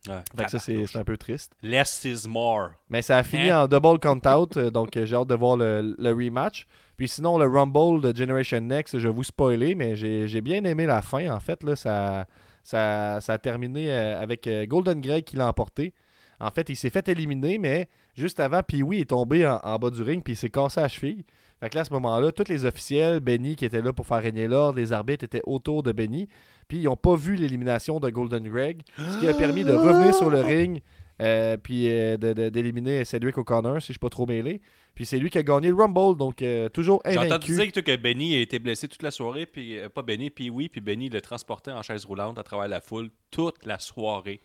Ouais, 0.09 0.21
Fait 0.37 0.45
que 0.45 0.51
ça, 0.51 0.59
c'est 0.59 0.97
un 0.97 1.05
peu 1.05 1.17
triste. 1.17 1.53
Less 1.63 2.05
is 2.05 2.29
more. 2.29 2.73
Mais 2.91 3.01
ça 3.01 3.17
a 3.17 3.23
fini 3.23 3.49
Hein? 3.51 3.63
en 3.63 3.69
double 3.69 3.99
count-out. 4.01 4.57
euh, 4.59 4.71
donc 4.71 4.95
euh, 4.99 5.07
j'ai 5.07 5.17
hâte 5.17 5.29
de 5.29 5.35
voir 5.35 5.57
le, 5.57 5.95
le 5.99 6.11
rematch. 6.11 6.67
Puis 6.97 7.09
sinon, 7.09 7.39
le 7.39 7.47
Rumble 7.47 8.03
de 8.03 8.15
Generation 8.15 8.61
Next, 8.61 8.99
je 8.99 9.09
vais 9.09 9.15
vous 9.15 9.25
spoiler, 9.25 9.75
mais 9.75 9.97
j'ai 9.97 10.41
bien 10.43 10.63
aimé 10.65 10.85
la 10.87 11.01
fin. 11.01 11.33
En 11.35 11.41
fait, 11.41 11.63
là, 11.63 11.75
ça, 11.77 12.27
ça, 12.65 13.21
ça 13.21 13.33
a 13.33 13.39
terminé 13.39 13.91
avec 13.93 14.49
Golden 14.69 15.01
Greg 15.01 15.25
qui 15.25 15.37
l'a 15.37 15.49
emporté. 15.49 15.93
En 16.39 16.51
fait, 16.51 16.69
il 16.69 16.77
s'est 16.77 16.91
fait 16.91 17.09
éliminer, 17.09 17.59
mais 17.59 17.89
juste 18.17 18.39
avant, 18.39 18.63
puis 18.63 18.83
oui, 18.83 18.99
il 18.99 19.01
est 19.03 19.11
tombé 19.11 19.45
en, 19.47 19.57
en 19.65 19.79
bas 19.79 19.91
du 19.91 20.03
ring, 20.03 20.23
puis 20.23 20.35
il 20.35 20.37
s'est 20.37 20.51
cassé 20.51 20.81
la 20.81 20.89
cheville. 20.89 21.25
Fait 21.65 21.71
que 21.71 21.77
là, 21.77 21.81
à 21.81 21.85
ce 21.87 21.95
moment-là, 21.95 22.31
tous 22.31 22.51
les 22.51 22.67
officiels, 22.67 23.21
Benny 23.21 23.57
qui 23.57 23.65
était 23.65 23.81
là 23.81 23.95
pour 23.95 24.07
faire 24.07 24.21
régner 24.21 24.49
l'ordre, 24.49 24.79
les 24.79 24.93
arbitres 24.93 25.25
étaient 25.25 25.41
autour 25.45 25.83
de 25.83 25.93
Benny, 25.93 26.29
puis 26.69 26.77
ils 26.77 26.85
n'ont 26.85 26.97
pas 26.97 27.17
vu 27.17 27.37
l'élimination 27.37 28.01
de 28.01 28.11
Golden 28.11 28.47
Greg, 28.47 28.83
ce 28.99 29.19
qui 29.19 29.27
a 29.27 29.33
permis 29.33 29.65
de 29.65 29.73
revenir 29.73 30.15
sur 30.15 30.29
le 30.29 30.43
ring, 30.43 30.83
euh, 31.23 31.57
puis 31.57 31.89
euh, 31.89 32.19
d'éliminer 32.19 33.07
Cedric 33.07 33.39
O'Connor, 33.39 33.81
si 33.81 33.87
je 33.87 33.93
ne 33.93 33.95
suis 33.95 33.99
pas 33.99 34.11
trop 34.11 34.27
mêlé. 34.27 34.61
Puis 34.95 35.07
c'est 35.07 35.19
lui 35.19 35.31
qui 35.31 35.39
a 35.39 35.43
gagné 35.43 35.69
le 35.69 35.75
Rumble, 35.75 36.19
donc 36.19 36.43
euh, 36.43 36.69
toujours 36.69 37.01
J'ai 37.07 37.17
entendu 37.17 37.53
invaincu. 37.53 37.55
dire 37.55 37.73
que, 37.73 37.81
que 37.81 37.97
Benny 37.97 38.37
a 38.37 38.41
été 38.41 38.59
blessé 38.59 38.87
toute 38.87 39.03
la 39.03 39.11
soirée, 39.11 39.47
puis 39.47 39.79
euh, 39.79 39.89
pas 39.89 40.03
Benny, 40.03 40.29
puis 40.29 40.51
oui, 40.51 40.69
puis 40.69 40.83
Benny 40.83 41.09
le 41.09 41.23
transportait 41.23 41.73
en 41.73 41.81
chaise 41.81 42.05
roulante 42.05 42.39
à 42.39 42.43
travers 42.43 42.69
la 42.69 42.83
foule 42.83 43.09
toute 43.31 43.65
la 43.65 43.79
soirée. 43.79 44.43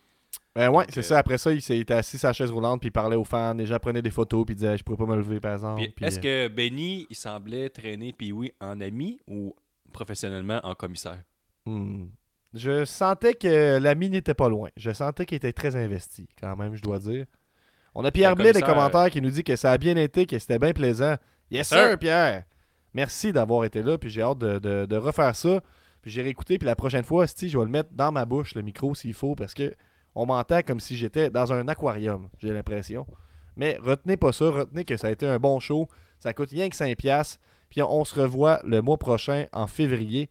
Ben 0.60 0.70
ouais, 0.70 0.84
c'est 0.90 1.00
euh, 1.00 1.02
ça. 1.02 1.18
Après 1.18 1.38
ça, 1.38 1.52
il 1.52 1.62
s'est- 1.62 1.76
il 1.76 1.80
était 1.80 1.94
assis 1.94 2.18
la 2.22 2.32
chaise 2.32 2.50
roulante, 2.50 2.80
puis 2.80 2.88
il 2.88 2.92
parlait 2.92 3.16
aux 3.16 3.24
fans. 3.24 3.54
Les 3.54 3.66
gens 3.66 3.78
prenaient 3.78 4.02
des 4.02 4.10
photos, 4.10 4.44
puis 4.44 4.54
ils 4.54 4.58
disaient 4.58 4.76
Je 4.76 4.82
pourrais 4.82 4.98
pas 4.98 5.06
me 5.06 5.16
lever, 5.16 5.40
par 5.40 5.54
exemple. 5.54 5.80
Puis 5.82 5.88
Puis, 5.96 6.04
est-ce 6.04 6.18
euh, 6.18 6.48
que 6.48 6.54
Benny, 6.54 7.06
il 7.08 7.16
semblait 7.16 7.70
traîner, 7.70 8.12
puis 8.12 8.32
oui, 8.32 8.52
en 8.60 8.80
ami 8.80 9.20
ou 9.26 9.54
professionnellement 9.92 10.60
en 10.62 10.74
commissaire? 10.74 11.22
hmm. 11.66 12.06
Je 12.52 12.84
sentais 12.84 13.34
que 13.34 13.78
l'ami 13.78 14.10
n'était 14.10 14.34
pas 14.34 14.48
loin. 14.48 14.70
Je 14.76 14.90
sentais 14.90 15.24
qu'il 15.24 15.36
était 15.36 15.52
très 15.52 15.76
investi, 15.76 16.28
quand 16.40 16.56
même, 16.56 16.74
je 16.74 16.82
dois 16.82 16.98
dire. 16.98 17.26
On 17.94 18.04
a 18.04 18.10
Pierre 18.10 18.34
Blais 18.36 18.52
des 18.52 18.60
commentaires 18.60 19.08
qui 19.10 19.20
nous 19.22 19.30
dit 19.30 19.44
que 19.44 19.54
ça 19.56 19.72
a 19.72 19.78
bien 19.78 19.96
été, 19.96 20.26
que 20.26 20.38
c'était 20.38 20.58
bien 20.58 20.72
plaisant. 20.72 21.14
Yes, 21.50 21.68
Sir. 21.68 21.96
Pierre. 21.98 22.44
Merci 22.92 23.32
d'avoir 23.32 23.64
été 23.64 23.82
là, 23.82 23.98
puis 23.98 24.10
j'ai 24.10 24.22
hâte 24.22 24.38
de, 24.38 24.58
de- 24.58 24.84
de 24.86 24.96
refaire 24.96 25.34
ça. 25.36 25.60
Puis 26.02 26.10
j'ai 26.10 26.22
réécouté, 26.22 26.58
puis 26.58 26.66
la 26.66 26.74
prochaine 26.74 27.04
fois, 27.04 27.26
Sti, 27.26 27.48
je 27.50 27.56
vais 27.58 27.64
le 27.64 27.70
mettre 27.70 27.90
dans 27.92 28.10
ma 28.10 28.24
bouche, 28.24 28.54
le 28.54 28.62
micro, 28.62 28.94
s'il 28.94 29.14
faut, 29.14 29.34
parce 29.36 29.54
que 29.54 29.74
on 30.14 30.26
m'entend 30.26 30.62
comme 30.62 30.80
si 30.80 30.96
j'étais 30.96 31.30
dans 31.30 31.52
un 31.52 31.68
aquarium, 31.68 32.28
j'ai 32.38 32.52
l'impression. 32.52 33.06
Mais 33.56 33.78
retenez 33.82 34.16
pas 34.16 34.32
ça, 34.32 34.50
retenez 34.50 34.84
que 34.84 34.96
ça 34.96 35.08
a 35.08 35.10
été 35.10 35.26
un 35.26 35.38
bon 35.38 35.60
show. 35.60 35.88
Ça 36.18 36.32
coûte 36.32 36.50
rien 36.50 36.68
que 36.68 36.76
5$. 36.76 36.96
piastres. 36.96 37.38
Puis 37.68 37.82
on, 37.82 38.04
se 38.04 38.18
revoit 38.18 38.60
le 38.64 38.82
mois 38.82 38.98
prochain, 38.98 39.46
en 39.52 39.66
février, 39.66 40.28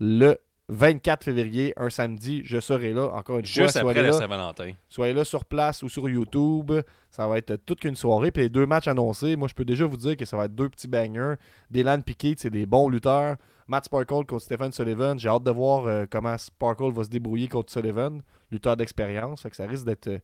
le 0.00 0.38
24 0.70 1.24
février, 1.24 1.74
un 1.76 1.90
samedi. 1.90 2.42
Je 2.44 2.60
serai 2.60 2.92
là, 2.92 3.08
encore 3.14 3.38
une 3.38 3.46
fois. 3.46 3.64
Juste 3.64 3.76
après. 3.76 4.12
Saint-Valentin. 4.12 4.72
Soyez 4.88 5.12
là 5.12 5.24
sur 5.24 5.44
place 5.44 5.82
ou 5.82 5.88
sur 5.88 6.08
YouTube. 6.08 6.72
Ça 7.10 7.26
va 7.26 7.38
être 7.38 7.56
toute 7.56 7.80
qu'une 7.80 7.96
soirée. 7.96 8.30
Puis 8.30 8.44
les 8.44 8.48
deux 8.48 8.66
matchs 8.66 8.88
annoncés, 8.88 9.36
moi, 9.36 9.48
je 9.48 9.54
peux 9.54 9.64
déjà 9.64 9.86
vous 9.86 9.96
dire 9.96 10.16
que 10.16 10.24
ça 10.24 10.36
va 10.36 10.46
être 10.46 10.54
deux 10.54 10.68
petits 10.68 10.88
bangers. 10.88 11.34
Dylan 11.70 12.02
Piquet, 12.02 12.34
c'est 12.38 12.50
des 12.50 12.66
bons 12.66 12.88
lutteurs. 12.88 13.36
Matt 13.66 13.84
Sparkle 13.84 14.24
contre 14.24 14.38
Stephen 14.38 14.72
Sullivan. 14.72 15.18
J'ai 15.18 15.28
hâte 15.28 15.42
de 15.42 15.50
voir 15.50 15.86
euh, 15.86 16.06
comment 16.10 16.36
Sparkle 16.38 16.90
va 16.90 17.04
se 17.04 17.10
débrouiller 17.10 17.48
contre 17.48 17.70
Sullivan, 17.70 18.22
lutteur 18.50 18.76
d'expérience. 18.76 19.46
Ça 19.52 19.66
risque 19.66 19.84
d'être 19.84 20.08
euh, 20.08 20.18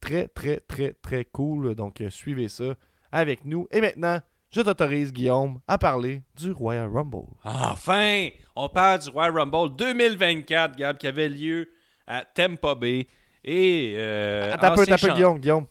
très, 0.00 0.28
très, 0.28 0.60
très, 0.60 0.92
très 0.94 1.24
cool. 1.24 1.74
Donc, 1.74 2.00
euh, 2.00 2.10
suivez 2.10 2.48
ça 2.48 2.74
avec 3.12 3.44
nous. 3.44 3.66
Et 3.70 3.80
maintenant, 3.80 4.20
je 4.50 4.60
t'autorise, 4.60 5.12
Guillaume, 5.12 5.60
à 5.66 5.78
parler 5.78 6.22
du 6.36 6.52
Royal 6.52 6.88
Rumble. 6.88 7.26
Enfin, 7.44 8.28
on 8.54 8.68
parle 8.68 9.00
du 9.00 9.10
Royal 9.10 9.36
Rumble 9.38 9.74
2024, 9.76 10.76
Gab, 10.76 10.96
qui 10.98 11.06
avait 11.06 11.28
lieu 11.28 11.68
à 12.06 12.24
Tampa 12.24 12.74
Bay. 12.74 13.06
Et. 13.44 13.94
Euh, 13.96 14.52
Attends 14.52 14.68
un 14.68 14.74
peu, 14.76 14.82
ancien 14.82 14.94
attends 14.94 15.06
un 15.06 15.08
peu, 15.08 15.14
Guillaume, 15.14 15.38
Guillaume. 15.38 15.66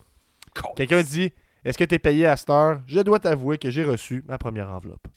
Quelqu'un 0.76 1.02
dit 1.02 1.32
Est-ce 1.66 1.78
que 1.78 1.84
tu 1.86 1.96
es 1.96 2.00
payé 2.00 2.28
à 2.28 2.36
cette 2.38 2.50
heure? 2.50 2.82
Je 2.88 3.00
dois 3.00 3.20
t'avouer 3.20 3.58
que 3.58 3.70
j'ai 3.72 3.84
reçu 3.84 4.24
ma 4.28 4.38
première 4.38 4.70
enveloppe. 4.70 5.08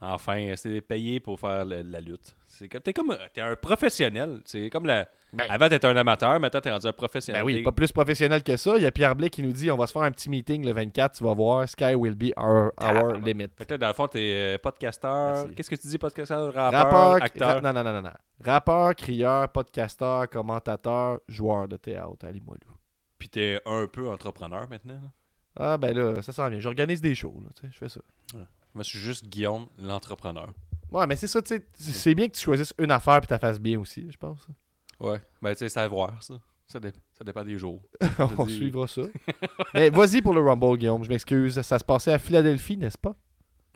Enfin, 0.00 0.52
c'est 0.56 0.80
payé 0.80 1.18
pour 1.20 1.38
faire 1.40 1.64
le- 1.64 1.82
la 1.82 2.00
lutte? 2.00 2.36
C'est 2.62 2.68
comme, 2.68 2.80
t'es 2.80 2.92
comme 2.92 3.16
t'es 3.34 3.40
un 3.40 3.56
professionnel. 3.56 4.40
C'est 4.44 4.70
comme 4.70 4.86
la. 4.86 5.08
Ben- 5.32 5.46
Avant, 5.48 5.68
t'étais 5.68 5.86
un 5.88 5.96
amateur, 5.96 6.38
maintenant, 6.38 6.60
t'es 6.60 6.70
rendu 6.70 6.86
un 6.86 6.92
professionnel. 6.92 7.42
Ben 7.42 7.46
oui, 7.46 7.62
pas 7.62 7.72
plus 7.72 7.90
professionnel 7.90 8.42
que 8.44 8.56
ça. 8.56 8.76
Il 8.76 8.82
y 8.82 8.86
a 8.86 8.92
Pierre 8.92 9.16
Blais 9.16 9.30
qui 9.30 9.42
nous 9.42 9.50
dit 9.52 9.68
On 9.70 9.76
va 9.76 9.86
se 9.88 9.92
faire 9.92 10.02
un 10.02 10.12
petit 10.12 10.30
meeting 10.30 10.64
le 10.64 10.72
24, 10.72 11.16
tu 11.16 11.24
vas 11.24 11.34
voir, 11.34 11.68
Sky 11.68 11.94
will 11.96 12.14
be 12.14 12.32
our, 12.36 12.70
limit. 13.24 13.48
Dans 13.80 13.88
le 13.88 13.94
fond, 13.94 14.06
t'es 14.06 14.54
euh, 14.54 14.58
podcasteur. 14.58 15.46
Qu'est-ce 15.56 15.70
que 15.70 15.74
tu 15.74 15.88
dis, 15.88 15.98
podcasteur, 15.98 16.52
rappeur, 16.54 16.80
Rappeur, 16.80 17.12
acteur? 17.22 17.62
non, 17.62 17.72
non, 17.72 17.82
non, 17.82 18.00
non. 18.02 18.10
Rappeur, 18.44 18.94
crieur, 18.94 19.48
podcasteur, 19.48 20.28
commentateur, 20.28 21.18
joueur 21.28 21.66
de 21.66 21.76
théâtre 21.78 22.24
à 22.26 22.30
Limoilou. 22.30 22.60
Puis 23.18 23.28
t'es 23.28 23.58
un 23.66 23.86
peu 23.88 24.08
entrepreneur 24.08 24.68
maintenant. 24.68 25.00
Ah, 25.58 25.78
ben 25.78 25.96
là, 25.96 26.22
ça 26.22 26.32
s'en 26.32 26.48
vient. 26.48 26.60
J'organise 26.60 27.00
des 27.00 27.14
shows, 27.16 27.40
là, 27.42 27.50
tu 27.58 27.62
sais, 27.66 27.72
je 27.72 27.78
fais 27.78 27.88
ça. 27.88 28.00
Moi, 28.74 28.84
je 28.84 28.88
suis 28.90 28.98
juste 28.98 29.26
Guillaume, 29.26 29.66
l'entrepreneur. 29.78 30.48
Ouais, 30.90 31.06
mais 31.06 31.16
c'est 31.16 31.26
ça, 31.26 31.40
tu 31.42 31.54
sais. 31.56 31.66
C'est 31.78 32.14
bien 32.14 32.28
que 32.28 32.34
tu 32.34 32.40
choisisses 32.40 32.74
une 32.78 32.90
affaire 32.90 33.16
et 33.18 33.20
tu 33.22 33.26
la 33.30 33.38
fasses 33.38 33.60
bien 33.60 33.78
aussi, 33.80 34.10
je 34.10 34.16
pense. 34.16 34.46
Ouais. 35.00 35.20
Ben, 35.40 35.52
tu 35.52 35.58
sais, 35.60 35.68
c'est 35.68 35.80
à 35.80 35.88
voir, 35.88 36.22
ça. 36.22 36.34
Ça, 36.66 36.80
dé- 36.80 36.92
ça 37.18 37.24
dépend 37.24 37.44
des 37.44 37.58
jours. 37.58 37.82
On 38.38 38.46
suivra 38.46 38.86
ça. 38.88 39.02
mais 39.74 39.90
vas-y 39.90 40.22
pour 40.22 40.32
le 40.32 40.40
Rumble, 40.40 40.78
Guillaume. 40.78 41.04
Je 41.04 41.08
m'excuse. 41.08 41.60
Ça 41.60 41.78
se 41.78 41.84
passait 41.84 42.12
à 42.12 42.18
Philadelphie, 42.18 42.76
n'est-ce 42.78 42.96
pas? 42.98 43.14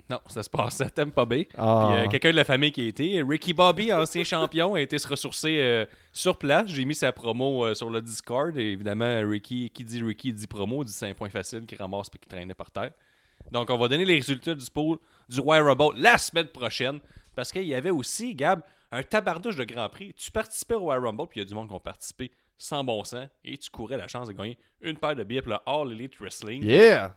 Non, 0.08 0.20
ça 0.28 0.42
se 0.42 0.48
passe 0.48 0.80
à 0.80 0.88
Tampa 0.88 1.24
Bay. 1.24 1.48
Ah. 1.58 1.88
Puis, 1.90 2.04
euh, 2.04 2.08
quelqu'un 2.08 2.30
de 2.30 2.36
la 2.36 2.44
famille 2.44 2.70
qui 2.70 2.82
a 2.82 2.84
été. 2.86 3.22
Ricky 3.22 3.52
Bobby, 3.52 3.92
ancien 3.92 4.22
champion, 4.24 4.74
a 4.74 4.80
été 4.80 4.98
se 4.98 5.08
ressourcer 5.08 5.58
euh, 5.60 5.84
sur 6.12 6.38
place. 6.38 6.68
J'ai 6.68 6.84
mis 6.84 6.94
sa 6.94 7.12
promo 7.12 7.66
euh, 7.66 7.74
sur 7.74 7.90
le 7.90 8.00
Discord. 8.00 8.56
Et 8.56 8.72
évidemment, 8.72 9.20
Ricky, 9.28 9.68
qui 9.70 9.84
dit 9.84 10.02
Ricky 10.02 10.32
dit 10.32 10.46
promo, 10.46 10.84
dit 10.84 10.92
c'est 10.92 11.10
un 11.10 11.14
point 11.14 11.28
facile 11.28 11.66
qui 11.66 11.74
ramasse 11.76 12.08
puis 12.08 12.20
qui 12.20 12.28
traînait 12.28 12.54
par 12.54 12.70
terre. 12.70 12.92
Donc, 13.52 13.70
on 13.70 13.78
va 13.78 13.88
donner 13.88 14.04
les 14.04 14.16
résultats 14.16 14.54
du 14.54 14.70
pool 14.70 14.98
du 15.28 15.40
Royal 15.40 15.64
Rumble 15.68 15.98
la 16.00 16.18
semaine 16.18 16.48
prochaine. 16.48 17.00
Parce 17.34 17.52
qu'il 17.52 17.64
y 17.64 17.74
avait 17.74 17.90
aussi, 17.90 18.34
Gab, 18.34 18.62
un 18.90 19.02
tabardouche 19.02 19.56
de 19.56 19.64
Grand 19.64 19.88
Prix. 19.88 20.14
Tu 20.14 20.30
participais 20.30 20.74
au 20.74 20.80
Royal 20.80 21.04
Rumble, 21.04 21.26
puis 21.28 21.40
il 21.40 21.42
y 21.42 21.46
a 21.46 21.48
du 21.48 21.54
monde 21.54 21.68
qui 21.68 21.74
ont 21.74 21.80
participé 21.80 22.30
sans 22.58 22.82
bon 22.82 23.04
sens. 23.04 23.28
Et 23.44 23.58
tu 23.58 23.70
courais 23.70 23.96
la 23.96 24.08
chance 24.08 24.28
de 24.28 24.32
gagner 24.32 24.58
une 24.80 24.96
paire 24.96 25.14
de 25.14 25.24
billets 25.24 25.42
pour 25.42 25.52
le 25.52 25.58
All 25.66 25.92
Elite 25.92 26.18
Wrestling. 26.18 26.64
Yeah! 26.64 27.14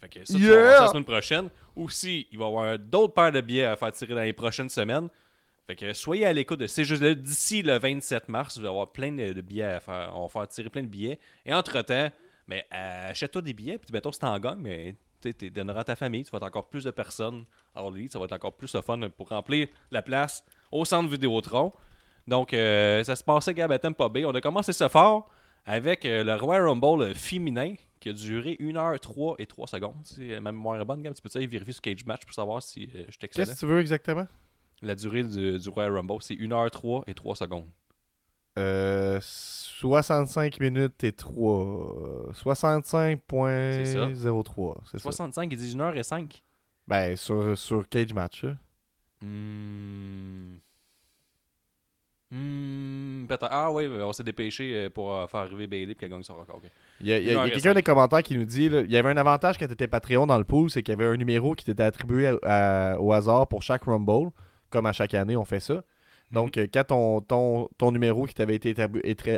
Fait 0.00 0.08
que 0.08 0.24
ça, 0.24 0.34
tu 0.34 0.44
Yeah! 0.44 0.80
la 0.80 0.88
semaine 0.88 1.04
prochaine. 1.04 1.48
Aussi, 1.74 2.28
il 2.30 2.38
va 2.38 2.44
y 2.44 2.48
avoir 2.48 2.78
d'autres 2.78 3.14
paires 3.14 3.32
de 3.32 3.40
billets 3.40 3.64
à 3.64 3.76
faire 3.76 3.92
tirer 3.92 4.14
dans 4.14 4.22
les 4.22 4.32
prochaines 4.32 4.68
semaines. 4.68 5.08
Fait 5.66 5.76
que 5.76 5.92
soyez 5.94 6.26
à 6.26 6.32
l'écoute 6.32 6.60
de 6.60 6.66
ces 6.66 6.84
jeux-là. 6.84 7.14
D'ici 7.14 7.62
le 7.62 7.78
27 7.78 8.28
mars, 8.28 8.58
vous 8.58 8.60
allez 8.60 8.68
avoir 8.68 8.92
plein 8.92 9.12
de, 9.12 9.40
billets 9.40 9.64
à 9.64 9.80
faire. 9.80 10.12
On 10.14 10.26
va 10.26 10.28
faire 10.28 10.48
tirer 10.48 10.68
plein 10.68 10.82
de 10.82 10.88
billets. 10.88 11.18
Et 11.46 11.54
entre-temps, 11.54 12.10
mais 12.46 12.66
achète-toi 12.70 13.40
des 13.40 13.54
billets, 13.54 13.78
puis 13.78 13.90
mettons, 13.92 14.12
si 14.12 14.18
t'en 14.18 14.38
gagnes, 14.38 14.60
mais 14.60 14.94
tu 15.32 15.50
donneras 15.50 15.80
à 15.80 15.84
ta 15.84 15.96
famille, 15.96 16.24
tu 16.24 16.30
vas 16.30 16.38
être 16.38 16.44
encore 16.44 16.68
plus 16.68 16.84
de 16.84 16.90
personnes 16.90 17.44
à 17.74 17.82
Elite, 17.82 18.12
ça 18.12 18.18
va 18.18 18.26
être 18.26 18.32
encore 18.32 18.54
plus 18.54 18.72
de 18.72 18.80
fun 18.80 19.00
pour 19.16 19.28
remplir 19.28 19.68
la 19.90 20.02
place 20.02 20.44
au 20.70 20.84
centre 20.84 21.08
Vidéotron. 21.08 21.72
Donc, 22.26 22.54
euh, 22.54 23.04
ça 23.04 23.16
se 23.16 23.24
passait, 23.24 23.54
Gab, 23.54 23.70
à 23.72 23.78
Tampa 23.78 24.08
Bay. 24.08 24.24
On 24.24 24.34
a 24.34 24.40
commencé 24.40 24.72
ça 24.72 24.88
fort 24.88 25.28
avec 25.66 26.04
euh, 26.04 26.24
le 26.24 26.34
Royal 26.34 26.68
Rumble 26.68 27.02
euh, 27.02 27.14
féminin 27.14 27.74
qui 28.00 28.10
a 28.10 28.12
duré 28.12 28.56
1h03 28.60 29.36
et 29.38 29.46
3 29.46 29.66
secondes. 29.66 29.96
C'est 30.04 30.40
même 30.40 30.54
moins 30.54 30.82
bonne, 30.84 31.02
Gab. 31.02 31.14
Tu 31.14 31.22
peux 31.22 31.30
aller 31.34 31.46
vérifier 31.46 31.72
sur 31.72 31.82
Cage 31.82 32.04
Match 32.04 32.24
pour 32.24 32.34
savoir 32.34 32.62
si 32.62 32.88
euh, 32.94 33.04
je 33.08 33.18
t'excellais. 33.18 33.46
Qu'est-ce 33.46 33.60
que 33.60 33.66
tu 33.66 33.72
veux 33.72 33.80
exactement? 33.80 34.26
La 34.82 34.94
durée 34.94 35.22
du, 35.24 35.58
du 35.58 35.68
Royal 35.68 35.94
Rumble, 35.94 36.20
c'est 36.20 36.34
1h03 36.34 37.04
et 37.06 37.14
3 37.14 37.36
secondes. 37.36 37.68
Euh, 38.58 39.18
65 39.20 40.58
minutes 40.60 41.04
et 41.04 41.12
3. 41.12 42.32
65.03. 42.32 44.74
C'est 44.90 44.98
ça. 44.98 45.02
65 45.02 45.52
et 45.52 45.56
19 45.56 45.96
et 45.96 46.02
5. 46.02 46.42
Ben, 46.86 47.16
sur, 47.16 47.56
sur 47.58 47.88
Cage 47.88 48.12
Match. 48.14 48.44
Hmm. 49.20 50.54
Hmm. 52.30 53.26
Ah 53.42 53.70
oui, 53.72 53.86
on 53.88 54.12
s'est 54.12 54.22
dépêché 54.24 54.74
euh, 54.74 54.90
pour 54.90 55.14
euh, 55.14 55.26
faire 55.26 55.40
arriver 55.40 55.66
Bailey 55.66 55.92
et 55.92 55.94
qu'elle 55.94 56.10
gagne 56.10 56.22
son 56.22 56.36
record. 56.36 56.56
ok. 56.56 56.70
Il 57.00 57.06
y 57.08 57.12
a, 57.12 57.16
heure 57.38 57.50
quelqu'un 57.50 57.74
des 57.74 57.82
commentaires 57.82 58.22
qui 58.22 58.36
nous 58.36 58.44
dit 58.44 58.68
là, 58.68 58.80
il 58.80 58.90
y 58.90 58.96
avait 58.96 59.10
un 59.10 59.16
avantage 59.16 59.56
quand 59.58 59.66
tu 59.66 59.72
étais 59.72 59.88
Patreon 59.88 60.26
dans 60.26 60.38
le 60.38 60.44
pool, 60.44 60.70
c'est 60.70 60.82
qu'il 60.82 60.92
y 60.92 60.96
avait 61.00 61.06
un 61.06 61.16
numéro 61.16 61.54
qui 61.54 61.64
t'était 61.64 61.82
attribué 61.84 62.28
à- 62.28 62.92
à- 62.94 62.98
au 62.98 63.12
hasard 63.12 63.46
pour 63.48 63.62
chaque 63.62 63.84
Rumble. 63.84 64.30
Comme 64.70 64.86
à 64.86 64.92
chaque 64.92 65.14
année, 65.14 65.36
on 65.36 65.44
fait 65.44 65.60
ça. 65.60 65.82
Donc, 66.34 66.58
euh, 66.58 66.66
quand 66.72 66.84
ton, 66.84 67.20
ton, 67.20 67.68
ton 67.78 67.92
numéro 67.92 68.26
qui 68.26 68.34
t'avait 68.34 68.56
été 68.56 68.74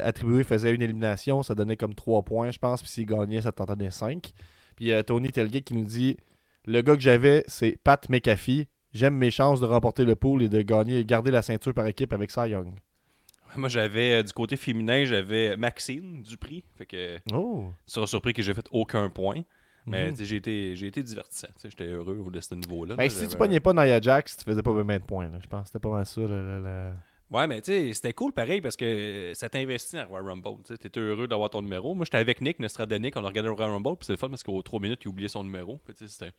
attribué 0.02 0.42
faisait 0.44 0.74
une 0.74 0.82
élimination, 0.82 1.42
ça 1.42 1.54
donnait 1.54 1.76
comme 1.76 1.94
3 1.94 2.22
points, 2.22 2.50
je 2.50 2.58
pense. 2.58 2.82
Puis 2.82 2.90
s'il 2.90 3.06
gagnait, 3.06 3.42
ça 3.42 3.52
t'en 3.52 3.66
donnait 3.66 3.90
5. 3.90 4.32
Puis 4.76 4.92
euh, 4.92 5.02
Tony 5.02 5.30
Telgate 5.30 5.64
qui 5.64 5.74
nous 5.74 5.84
dit 5.84 6.16
Le 6.64 6.80
gars 6.80 6.96
que 6.96 7.02
j'avais, 7.02 7.44
c'est 7.46 7.78
Pat 7.84 8.08
McAfee. 8.08 8.66
J'aime 8.92 9.14
mes 9.14 9.30
chances 9.30 9.60
de 9.60 9.66
remporter 9.66 10.04
le 10.04 10.16
pool 10.16 10.42
et 10.42 10.48
de 10.48 10.62
gagner 10.62 10.98
et 10.98 11.04
garder 11.04 11.30
la 11.30 11.42
ceinture 11.42 11.74
par 11.74 11.86
équipe 11.86 12.12
avec 12.14 12.30
Cy 12.30 12.48
Young. 12.48 12.72
Moi, 13.56 13.68
j'avais, 13.68 14.20
euh, 14.20 14.22
du 14.22 14.32
côté 14.32 14.56
féminin, 14.56 15.04
j'avais 15.04 15.56
Maxine 15.56 16.22
Dupri. 16.22 16.64
Fait 16.76 16.86
que 16.86 17.18
Oh 17.32 17.72
tu 17.86 17.92
seras 17.94 18.06
surpris 18.06 18.32
que 18.32 18.42
j'ai 18.42 18.54
fait 18.54 18.66
aucun 18.70 19.08
point. 19.10 19.42
Mais 19.86 20.10
Mhm. 20.10 20.16
j'ai 20.18 20.36
été, 20.36 20.74
j'ai 20.76 20.86
été 20.88 21.02
divertissant. 21.02 21.48
J'étais 21.62 21.86
heureux 21.86 22.18
au 22.26 22.30
de 22.30 22.40
ce 22.40 22.54
niveau-là. 22.54 22.96
Ben, 22.96 23.08
si 23.08 23.28
tu 23.28 23.36
pognais 23.36 23.60
pas 23.60 23.72
Nia 23.72 24.00
Jax, 24.00 24.36
tu 24.36 24.44
faisais 24.44 24.62
pas 24.62 24.72
bien 24.82 24.98
de 24.98 25.04
points. 25.04 25.30
Je 25.40 25.46
pense 25.46 25.62
que 25.62 25.66
c'était 25.68 25.78
pas 25.78 25.90
mal 25.90 26.06
ça. 26.06 26.20
là. 26.22 26.92
Ouais, 27.30 27.46
mais 27.48 27.60
tu 27.60 27.72
sais, 27.72 27.92
c'était 27.92 28.12
cool 28.12 28.32
pareil 28.32 28.60
parce 28.60 28.76
que 28.76 28.84
euh, 28.84 29.34
ça 29.34 29.48
t'investit 29.48 29.96
dans 29.96 30.06
Royal 30.06 30.26
Rumble. 30.28 30.62
Tu 30.64 30.74
étais 30.74 31.00
heureux 31.00 31.26
d'avoir 31.26 31.50
ton 31.50 31.60
numéro. 31.60 31.92
Moi, 31.94 32.04
j'étais 32.04 32.18
avec 32.18 32.40
Nick, 32.40 32.60
Nostradonic, 32.60 33.16
on 33.16 33.24
a 33.24 33.28
regardé 33.28 33.48
le 33.48 33.52
Royal 33.54 33.72
Rumble, 33.72 33.96
puis 33.96 34.06
c'est 34.06 34.12
le 34.12 34.16
fun 34.18 34.28
parce 34.28 34.44
qu'aux 34.44 34.62
3 34.62 34.78
minutes, 34.80 35.00
il 35.04 35.08
oubliait 35.08 35.28
son 35.28 35.42
numéro. 35.42 35.80
Puis, 35.84 35.94
c'était. 36.08 36.30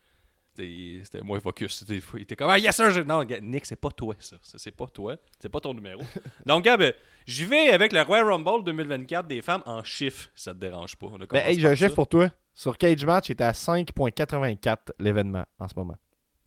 C'était 0.58 1.22
moins 1.22 1.40
focus. 1.40 1.78
C'était- 1.80 2.02
Il 2.16 2.22
était 2.22 2.36
comme 2.36 2.50
Ah, 2.50 2.58
yes, 2.60 2.76
sir! 2.76 3.06
Non, 3.06 3.24
Nick, 3.42 3.66
c'est 3.66 3.76
pas 3.76 3.92
toi, 3.92 4.16
ça. 4.20 4.38
C'est 4.42 4.72
pas 4.72 4.88
toi. 4.88 5.16
C'est 5.40 5.50
pas 5.50 5.60
ton 5.60 5.74
numéro. 5.74 6.02
Donc, 6.46 6.64
Gab, 6.66 6.82
euh, 6.82 6.92
j'y 7.26 7.46
vais 7.46 7.70
avec 7.70 7.92
le 7.94 8.02
Royal 8.02 8.26
Rumble 8.32 8.64
2024 8.64 9.28
des 9.28 9.42
femmes 9.42 9.64
en 9.66 9.84
chiffres. 9.84 10.30
Ça 10.36 10.54
te 10.54 10.60
dérange 10.60 10.96
pas. 10.96 11.08
On 11.08 11.18
Ben, 11.18 11.28
hey, 11.46 11.60
j'ai 11.60 11.68
un 11.68 11.76
chiffre 11.76 11.96
pour 11.96 12.08
toi. 12.08 12.30
Sur 12.54 12.78
Cage 12.78 13.06
Match, 13.06 13.30
il 13.30 13.34
était 13.34 13.44
à 13.44 13.54
5.84 13.54 14.92
l'événement 15.00 15.46
en 15.60 15.68
ce 15.68 15.76
moment. 15.76 15.98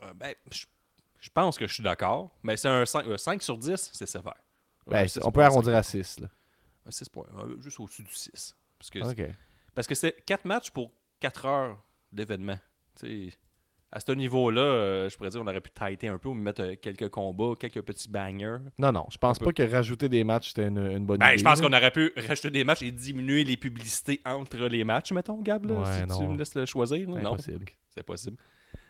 Euh, 0.03 0.13
ben, 0.15 0.35
je 0.51 0.65
je 1.21 1.29
pense 1.29 1.59
que 1.59 1.67
je 1.67 1.75
suis 1.75 1.83
d'accord. 1.83 2.31
Mais 2.43 2.57
c'est 2.57 2.69
un 2.69 2.87
5, 2.87 3.05
5 3.19 3.43
sur 3.43 3.59
10, 3.59 3.91
c'est 3.93 4.07
sévère. 4.07 4.35
Ben, 4.87 5.03
Ouais, 5.03 5.07
on 5.23 5.31
peut 5.31 5.43
arrondir 5.43 5.75
à 5.77 5.83
6. 5.83 6.19
Là. 6.21 6.29
Un 6.87 6.91
6 6.91 7.09
points. 7.11 7.27
Euh, 7.39 7.61
Juste 7.61 7.79
au-dessus 7.79 8.03
du 8.03 8.15
6. 8.15 8.57
Parce 8.79 8.89
que 8.91 8.99
OK. 9.01 9.31
Parce 9.75 9.87
que 9.87 9.95
c'est 9.95 10.25
4 10.25 10.47
matchs 10.47 10.71
pour 10.71 10.91
4 11.21 11.45
heures 11.45 11.85
d'événement. 12.11 12.59
Tu 12.99 13.31
sais, 13.31 13.37
À 13.93 13.99
ce 13.99 14.13
niveau-là, 14.13 14.61
euh, 14.61 15.09
je 15.09 15.17
pourrais 15.17 15.31
dire 15.31 15.41
qu'on 15.41 15.47
aurait 15.49 15.61
pu 15.61 15.71
tighter 15.73 16.07
un 16.09 16.17
peu 16.19 16.29
ou 16.29 16.35
mettre 16.35 16.63
euh, 16.63 16.75
quelques 16.81 17.09
combats, 17.09 17.55
quelques 17.59 17.83
petits 17.83 18.09
bangers. 18.09 18.59
Non, 18.79 18.93
non, 18.93 19.07
je 19.11 19.19
pense 19.19 19.41
pas 19.41 19.53
que 19.53 19.63
rajouter 19.69 20.09
des 20.09 20.23
matchs, 20.23 20.49
c'était 20.51 20.69
une, 20.69 20.79
une 20.79 21.05
bonne 21.07 21.19
Ben, 21.19 21.31
idée. 21.31 21.39
je 21.39 21.45
pense 21.45 21.61
qu'on 21.61 21.73
aurait 21.73 21.91
pu 21.91 22.13
rajouter 22.29 22.51
des 22.51 22.63
matchs 22.63 22.83
et 22.83 22.93
diminuer 22.93 23.43
les 23.43 23.57
publicités 23.57 24.21
entre 24.25 24.59
les 24.69 24.85
matchs, 24.85 25.11
mettons, 25.11 25.41
Gab. 25.43 25.67
là, 25.67 25.75
Ouais, 25.75 25.85
si 25.87 26.03
tu 26.03 26.09
non. 26.25 26.33
me 26.33 26.39
laisses 26.39 26.55
le 26.55 26.67
choisir. 26.67 27.11
là. 27.11 27.21
Non, 27.21 27.37
c'est 27.37 28.03
possible. 28.05 28.37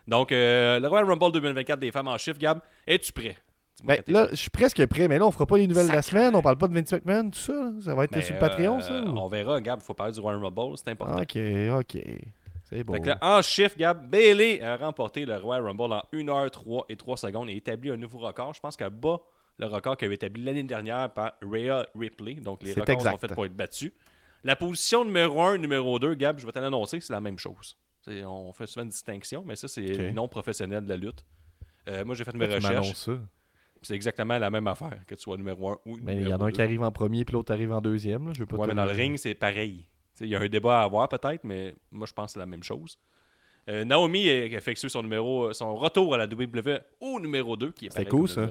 Donc, 0.07 0.31
euh, 0.31 0.79
le 0.79 0.87
Royal 0.87 1.07
Rumble 1.09 1.31
2024 1.31 1.79
des 1.79 1.91
femmes 1.91 2.07
en 2.07 2.17
chiffre, 2.19 2.37
Gab, 2.39 2.59
es-tu 2.85 3.11
prêt? 3.11 3.37
Ben, 3.83 3.97
là, 4.07 4.27
je 4.29 4.35
suis 4.35 4.49
presque 4.51 4.85
prêt, 4.85 5.07
mais 5.07 5.17
là, 5.17 5.25
on 5.25 5.31
fera 5.31 5.47
pas 5.47 5.57
les 5.57 5.65
nouvelles 5.65 5.87
de 5.87 5.93
la 5.93 6.03
semaine, 6.03 6.35
on 6.35 6.43
parle 6.43 6.57
pas 6.57 6.67
de 6.67 6.75
Vince 6.75 6.91
McMahon, 6.91 7.31
tout 7.31 7.39
ça. 7.39 7.53
là. 7.53 7.71
Ça 7.83 7.95
va 7.95 8.03
être 8.03 8.11
Ben, 8.11 8.21
sur 8.21 8.35
le 8.35 8.39
Patreon, 8.39 8.79
ça? 8.81 9.01
ou- 9.01 9.17
On 9.17 9.27
verra, 9.27 9.59
Gab, 9.61 9.79
il 9.81 9.83
faut 9.83 9.95
parler 9.95 10.13
du 10.13 10.19
Royal 10.19 10.39
Rumble, 10.43 10.77
c'est 10.77 10.89
important. 10.91 11.19
Ok, 11.19 11.37
ok. 11.79 12.03
C'est 12.71 13.05
là, 13.05 13.17
en 13.21 13.41
chiffre, 13.41 13.75
Gab, 13.77 14.09
Bailey 14.09 14.61
a 14.61 14.77
remporté 14.77 15.25
le 15.25 15.35
Royal 15.35 15.63
Rumble 15.65 15.93
en 15.93 16.03
1h03 16.13 16.85
et 16.89 16.95
3 16.95 17.17
secondes 17.17 17.49
et 17.49 17.55
établi 17.55 17.89
un 17.91 17.97
nouveau 17.97 18.19
record. 18.19 18.53
Je 18.53 18.59
pense 18.61 18.77
qu'elle 18.77 18.89
bat 18.91 19.19
le 19.59 19.65
record 19.67 19.97
qui 19.97 20.05
avait 20.05 20.15
été 20.15 20.27
établi 20.27 20.43
l'année 20.43 20.63
dernière 20.63 21.11
par 21.13 21.33
Rhea 21.41 21.85
Ripley. 21.95 22.35
Donc, 22.35 22.63
les 22.63 22.73
records 22.73 22.89
exact. 22.95 23.11
sont 23.11 23.17
faits 23.17 23.33
pour 23.33 23.45
être 23.45 23.55
battus. 23.55 23.91
La 24.43 24.55
position 24.55 25.03
numéro 25.05 25.41
1, 25.41 25.57
numéro 25.57 25.99
2, 25.99 26.15
Gab, 26.15 26.39
je 26.39 26.45
vais 26.45 26.51
te 26.51 26.59
l'annoncer, 26.59 26.99
c'est 27.01 27.13
la 27.13 27.21
même 27.21 27.37
chose. 27.37 27.77
On 28.07 28.51
fait 28.53 28.65
souvent 28.65 28.83
une 28.83 28.89
distinction, 28.89 29.43
mais 29.45 29.55
ça, 29.55 29.67
c'est 29.67 30.07
Ok. 30.09 30.13
non 30.15 30.27
professionnel 30.27 30.83
de 30.83 30.89
la 30.89 30.97
lutte. 30.97 31.23
Euh, 31.89 32.03
moi, 32.05 32.15
j'ai 32.15 32.23
fait 32.23 32.33
mes 32.35 32.47
tu 32.47 32.55
recherches. 32.55 33.09
C'est 33.83 33.95
exactement 33.95 34.37
la 34.37 34.49
même 34.51 34.67
affaire, 34.67 34.99
que 35.07 35.15
tu 35.15 35.21
sois 35.21 35.37
numéro 35.37 35.69
1 35.71 35.77
ou 35.85 35.97
Mais 36.01 36.13
il 36.13 36.21
y 36.21 36.23
numéro 36.23 36.39
en 36.39 36.41
a 36.41 36.43
un 36.45 36.49
2. 36.49 36.53
qui 36.53 36.61
arrive 36.61 36.81
en 36.83 36.91
premier, 36.91 37.25
puis 37.25 37.33
l'autre 37.33 37.51
arrive 37.51 37.71
en 37.71 37.81
deuxième. 37.81 38.27
là. 38.27 38.33
Je 38.33 38.39
veux 38.39 38.45
pas 38.45 38.55
Ouais, 38.57 38.67
mais 38.67 38.75
dans 38.75 38.85
le 38.85 38.91
ring, 38.91 39.17
c'est 39.17 39.33
pareil. 39.35 39.85
Il 40.21 40.27
y 40.27 40.35
a 40.35 40.39
un 40.39 40.47
débat 40.47 40.81
à 40.81 40.83
avoir 40.83 41.09
peut-être, 41.09 41.43
mais 41.43 41.75
moi 41.91 42.07
je 42.07 42.13
pense 42.13 42.27
que 42.27 42.33
c'est 42.33 42.39
la 42.39 42.45
même 42.45 42.63
chose. 42.63 42.97
Euh, 43.69 43.85
Naomi 43.85 44.29
a 44.29 44.45
effectué 44.45 44.89
son 44.89 45.03
numéro, 45.03 45.53
son 45.53 45.75
retour 45.75 46.15
à 46.15 46.17
la 46.17 46.25
WWE 46.25 46.79
au 46.99 47.19
numéro 47.19 47.55
2, 47.55 47.71
qui 47.71 47.87
est 47.87 47.89
C'était 47.89 48.09
cool, 48.09 48.27
ça. 48.27 48.49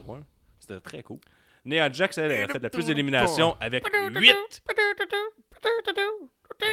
C'était 0.58 0.80
très 0.80 1.02
cool. 1.02 1.18
Nia 1.64 1.90
Jax, 1.90 2.18
elle, 2.18 2.32
a 2.32 2.48
fait 2.48 2.62
la 2.62 2.70
plus 2.70 2.86
d'éliminations 2.86 3.56
avec 3.60 3.84
8. 4.10 4.62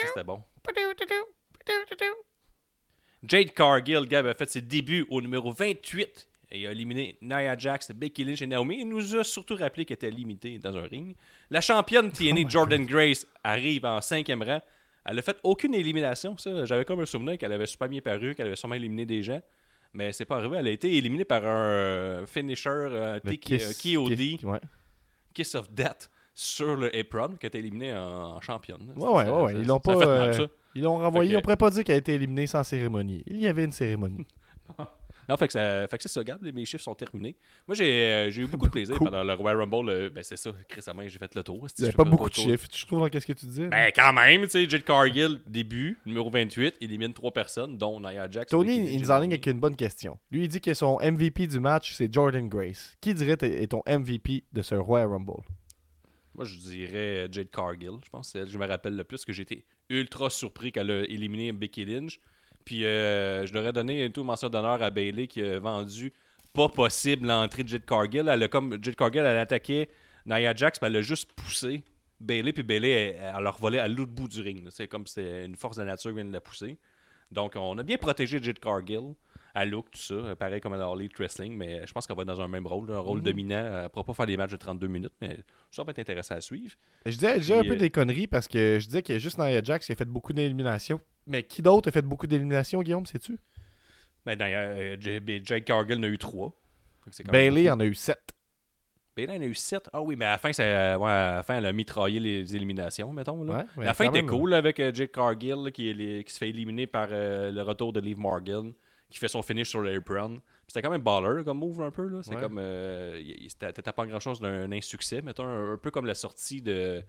C'était 0.07 0.23
bon. 0.23 0.43
Jade 3.23 3.53
Cargill, 3.53 4.05
Gab, 4.07 4.27
a 4.27 4.33
fait 4.33 4.49
ses 4.49 4.61
débuts 4.61 5.05
au 5.09 5.21
numéro 5.21 5.51
28 5.51 6.27
et 6.51 6.67
a 6.67 6.71
éliminé 6.71 7.17
Nia 7.21 7.57
Jax, 7.57 7.91
Becky 7.91 8.23
Lynch 8.23 8.41
et 8.41 8.47
Naomi. 8.47 8.79
Il 8.79 8.87
nous 8.87 9.15
a 9.15 9.23
surtout 9.23 9.55
rappelé 9.55 9.83
qu'elle 9.85 9.95
était 9.95 10.11
limitée 10.11 10.59
dans 10.59 10.77
un 10.77 10.83
ring. 10.83 11.15
La 11.49 11.59
championne 11.59 12.11
TNA 12.11 12.47
Jordan 12.47 12.85
Grace 12.85 13.25
arrive 13.43 13.85
en 13.85 13.99
cinquième 13.99 14.43
rang. 14.43 14.61
Elle 15.09 15.19
a 15.19 15.21
fait 15.21 15.37
aucune 15.43 15.73
élimination. 15.73 16.37
Ça, 16.37 16.65
j'avais 16.65 16.83
comme 16.85 16.99
un 16.99 17.05
souvenir 17.05 17.37
qu'elle 17.37 17.53
avait 17.53 17.65
super 17.65 17.87
bien 17.87 18.01
paru, 18.01 18.35
qu'elle 18.35 18.47
avait 18.47 18.55
sûrement 18.57 18.75
éliminé 18.75 19.05
des 19.05 19.23
gens. 19.23 19.41
Mais 19.93 20.11
c'est 20.11 20.25
pas 20.25 20.35
arrivé. 20.37 20.57
Elle 20.57 20.67
a 20.67 20.71
été 20.71 20.95
éliminée 20.97 21.23
par 21.25 21.43
un 21.45 21.47
euh, 21.47 22.25
finisher 22.27 22.69
euh, 22.69 23.19
T- 23.21 23.39
euh, 23.53 23.57
KOD, 24.05 24.13
kiss- 24.17 24.43
ouais. 24.43 24.59
Kiss 25.33 25.55
of 25.55 25.71
Death, 25.71 26.09
sur 26.35 26.75
le 26.75 26.93
apron, 26.95 27.29
qui 27.39 27.45
a 27.45 27.47
été 27.47 27.59
éliminé 27.59 27.93
en, 27.93 28.35
en 28.35 28.41
championne. 28.41 28.93
Ouais, 28.95 29.07
ouais, 29.09 29.29
ouais, 29.29 29.53
Ils 29.55 29.65
l'ont 29.65 29.79
pas. 29.79 29.95
mal, 29.95 30.07
euh. 30.41 30.47
Ils 30.75 30.83
l'ont 30.83 30.97
renvoyé. 30.99 31.31
Que- 31.31 31.37
On 31.37 31.41
pourrait 31.41 31.55
pas 31.57 31.69
dire 31.71 31.83
qu'elle 31.85 31.95
a 31.95 31.99
été 31.99 32.13
éliminée 32.13 32.45
sans 32.47 32.63
cérémonie. 32.63 33.23
Il 33.27 33.39
y 33.39 33.47
avait 33.47 33.63
une 33.63 33.71
cérémonie. 33.71 34.27
Non, 35.29 35.35
fait 35.35 35.47
que, 35.47 35.53
ça, 35.53 35.87
fait 35.87 35.97
que 35.97 36.03
c'est 36.03 36.09
ça, 36.09 36.21
regarde, 36.21 36.41
mes 36.41 36.65
chiffres 36.65 36.83
sont 36.83 36.95
terminés. 36.95 37.35
Moi, 37.67 37.75
j'ai 37.75 37.91
euh, 38.05 38.31
j'ai 38.31 38.43
eu 38.43 38.47
beaucoup 38.47 38.67
de 38.67 38.71
plaisir 38.71 38.97
pendant 38.97 39.23
le 39.23 39.33
Royal 39.33 39.59
Rumble. 39.59 39.89
euh, 39.89 40.09
ben, 40.09 40.23
c'est 40.23 40.37
ça, 40.37 40.51
récemment, 40.73 41.03
j'ai 41.05 41.19
fait 41.19 41.35
le 41.35 41.43
tour. 41.43 41.67
Il 41.77 41.81
n'y 41.81 41.87
avait 41.87 41.95
pas 41.95 42.03
beaucoup 42.03 42.29
de 42.29 42.33
chiffres. 42.33 42.67
Tu 42.69 42.85
trouves 42.85 42.99
dans 42.99 43.09
qu'est-ce 43.09 43.27
que 43.27 43.33
tu 43.33 43.45
disais? 43.45 43.67
Ben, 43.67 43.91
quand 43.93 44.13
même, 44.13 44.43
tu 44.43 44.49
sais, 44.49 44.69
Jade 44.69 44.83
Cargill, 44.83 45.41
début, 45.45 45.99
numéro 46.05 46.29
28, 46.29 46.75
élimine 46.81 47.13
trois 47.13 47.31
personnes, 47.31 47.77
dont 47.77 47.99
Nia 47.99 48.29
Jax. 48.29 48.51
Tony, 48.51 48.75
il 48.75 48.79
nous 48.79 48.87
et 48.87 48.93
enligne 48.93 49.07
Naomi. 49.07 49.33
avec 49.33 49.47
une 49.47 49.59
bonne 49.59 49.75
question. 49.75 50.17
Lui, 50.31 50.43
il 50.43 50.47
dit 50.47 50.61
que 50.61 50.73
son 50.73 50.97
MVP 50.99 51.47
du 51.47 51.59
match, 51.59 51.93
c'est 51.93 52.11
Jordan 52.13 52.47
Grace. 52.47 52.95
Qui 53.01 53.13
dirait 53.13 53.37
est 53.41 53.67
ton 53.71 53.83
MVP 53.87 54.45
de 54.53 54.61
ce 54.61 54.75
Royal 54.75 55.09
Rumble? 55.09 55.43
Moi, 56.35 56.45
je 56.45 56.55
dirais 56.57 57.25
euh, 57.25 57.27
Jade 57.31 57.49
Cargill. 57.49 57.97
Je 58.05 58.09
pense 58.09 58.27
que 58.27 58.31
c'est 58.31 58.39
elle 58.39 58.45
que 58.45 58.51
je 58.51 58.57
me 58.59 58.67
rappelle 58.67 58.95
le 58.95 59.03
plus, 59.03 59.25
que 59.25 59.33
j'ai 59.33 59.41
été 59.41 59.65
ultra 59.89 60.29
surpris 60.29 60.71
qu'elle 60.71 60.91
a 60.91 61.01
éliminé 61.01 61.51
Becky 61.51 61.83
Lynch. 61.83 62.19
Puis, 62.67 62.83
euh, 62.83 63.45
je 63.45 63.53
leur 63.53 63.65
ai 63.65 63.71
donné 63.71 64.03
un 64.03 64.09
tout 64.09 64.25
mention 64.25 64.49
d'honneur 64.49 64.83
à 64.83 64.89
Bailey 64.89 65.25
qui 65.27 65.41
a 65.41 65.57
vendu 65.57 66.11
pas 66.51 66.67
possible 66.67 67.25
l'entrée 67.25 67.63
de 67.63 67.69
Jade 67.69 67.85
Cargill. 67.85 68.27
Elle 68.27 68.43
a 68.43 68.47
comme 68.49 68.77
Jade 68.83 68.95
Cargill, 68.97 69.21
elle 69.21 69.37
attaquait 69.37 69.87
Nia 70.25 70.53
Jax, 70.53 70.77
puis 70.77 70.87
elle 70.87 70.97
a 70.97 71.01
juste 71.01 71.31
poussé 71.31 71.81
Bailey, 72.19 72.51
puis 72.51 72.63
Bailey, 72.63 72.89
elle, 72.91 73.33
elle 73.39 73.47
a 73.47 73.51
revolé 73.51 73.79
à 73.79 73.87
l'autre 73.87 74.11
bout 74.11 74.27
du 74.27 74.41
ring. 74.41 74.67
C'est 74.69 74.89
comme 74.89 75.07
si 75.07 75.21
une 75.21 75.55
force 75.55 75.77
de 75.77 75.83
la 75.83 75.91
nature 75.91 76.11
qui 76.11 76.15
vient 76.15 76.25
de 76.25 76.33
la 76.33 76.41
pousser. 76.41 76.77
Donc, 77.31 77.53
on 77.55 77.77
a 77.77 77.83
bien 77.83 77.95
protégé 77.97 78.43
Jade 78.43 78.59
Cargill. 78.59 79.13
À 79.55 79.63
look, 79.63 79.89
tout 79.89 79.97
ça, 79.97 80.35
pareil 80.35 80.59
comme 80.59 80.73
à 80.73 80.77
la 80.77 80.91
Elite 80.93 81.17
Wrestling, 81.17 81.55
mais 81.55 81.87
je 81.87 81.93
pense 81.93 82.05
qu'elle 82.05 82.17
va 82.17 82.23
être 82.23 82.27
dans 82.27 82.41
un 82.41 82.49
même 82.49 82.67
rôle, 82.67 82.91
un 82.91 82.99
rôle 82.99 83.19
Mhm. 83.19 83.23
dominant. 83.23 83.65
Elle 83.77 83.83
ne 83.83 83.87
pourra 83.87 84.03
pas 84.03 84.13
faire 84.13 84.25
des 84.27 84.35
matchs 84.35 84.51
de 84.51 84.57
32 84.57 84.87
minutes, 84.87 85.13
mais 85.21 85.37
ça 85.71 85.83
va 85.85 85.91
être 85.91 85.99
intéressant 85.99 86.35
à 86.35 86.41
suivre. 86.41 86.75
Je 87.05 87.11
disais, 87.13 87.35
je 87.35 87.39
disais 87.39 87.55
un 87.57 87.61
Puis, 87.61 87.69
peu 87.69 87.75
euh, 87.75 87.79
des 87.79 87.89
conneries 87.89 88.27
parce 88.27 88.47
que 88.49 88.77
je 88.81 88.85
disais 88.87 89.01
qu'il 89.01 89.13
y 89.13 89.15
a 89.15 89.19
juste 89.19 89.37
Nia 89.39 89.63
Jax 89.63 89.85
qui 89.85 89.93
a 89.93 89.95
fait 89.95 90.03
beaucoup 90.05 90.33
d'éliminations. 90.33 90.99
Mais 91.27 91.43
qui 91.43 91.61
d'autre 91.61 91.89
a 91.89 91.91
fait 91.91 92.01
beaucoup 92.01 92.25
d'éliminations, 92.27 92.81
Guillaume, 92.81 93.05
sais-tu? 93.05 93.37
Ben, 94.25 94.35
d'ailleurs, 94.37 94.75
euh, 94.77 95.39
Jake 95.43 95.65
Cargill 95.65 95.99
en 95.99 96.03
a 96.03 96.07
eu 96.07 96.17
trois. 96.17 96.53
Bailey 97.31 97.69
en 97.69 97.79
a 97.79 97.85
eu 97.85 97.95
sept. 97.95 98.33
Bailey 99.15 99.37
en 99.37 99.41
a 99.41 99.45
eu 99.45 99.55
sept. 99.55 99.89
Ah 99.93 100.01
oui, 100.01 100.15
mais 100.15 100.25
à 100.25 100.31
la 100.31 100.37
fin, 100.37 100.51
ça- 100.53 100.97
ouais, 100.99 101.09
à 101.09 101.35
la 101.37 101.43
fin 101.43 101.57
elle 101.57 101.65
a 101.65 101.73
mitraillé 101.73 102.19
les 102.19 102.55
éliminations, 102.55 103.11
mettons. 103.13 103.43
Là. 103.43 103.65
Ouais, 103.77 103.85
la 103.85 103.93
fin 103.93 104.05
était 104.05 104.21
même, 104.21 104.29
cool 104.29 104.53
avec 104.53 104.79
euh, 104.79 104.91
Jake 104.93 105.11
Cargill 105.13 105.71
qui, 105.73 105.89
est 105.89 105.93
les- 105.93 106.23
qui 106.23 106.33
se 106.33 106.37
fait 106.37 106.49
éliminer 106.49 106.87
par 106.87 107.07
euh, 107.11 107.51
le 107.51 107.61
retour 107.61 107.93
de 107.93 107.99
Liv 107.99 108.17
Morgan, 108.17 108.73
qui 109.09 109.17
fait 109.17 109.27
son 109.29 109.41
finish 109.41 109.69
sur 109.69 109.81
l'apron. 109.81 110.41
C'était 110.67 110.81
quand 110.81 110.91
même 110.91 111.01
baller 111.01 111.43
comme 111.45 111.59
move 111.59 111.81
un 111.81 111.91
peu. 111.91 112.07
là. 112.07 112.19
C'est 112.23 112.35
Ouais. 112.35 112.41
comme. 112.41 112.57
Euh, 112.59 113.19
c'était 113.47 113.67
c'était 113.75 113.93
pas 113.93 114.05
grand 114.05 114.19
chose 114.19 114.39
d'un 114.41 114.69
insuccès, 114.71 115.21
mettons, 115.21 115.45
un, 115.45 115.73
un 115.73 115.77
peu 115.77 115.89
comme 115.91 116.05
la 116.05 116.15
sortie 116.15 116.61
de, 116.61 117.01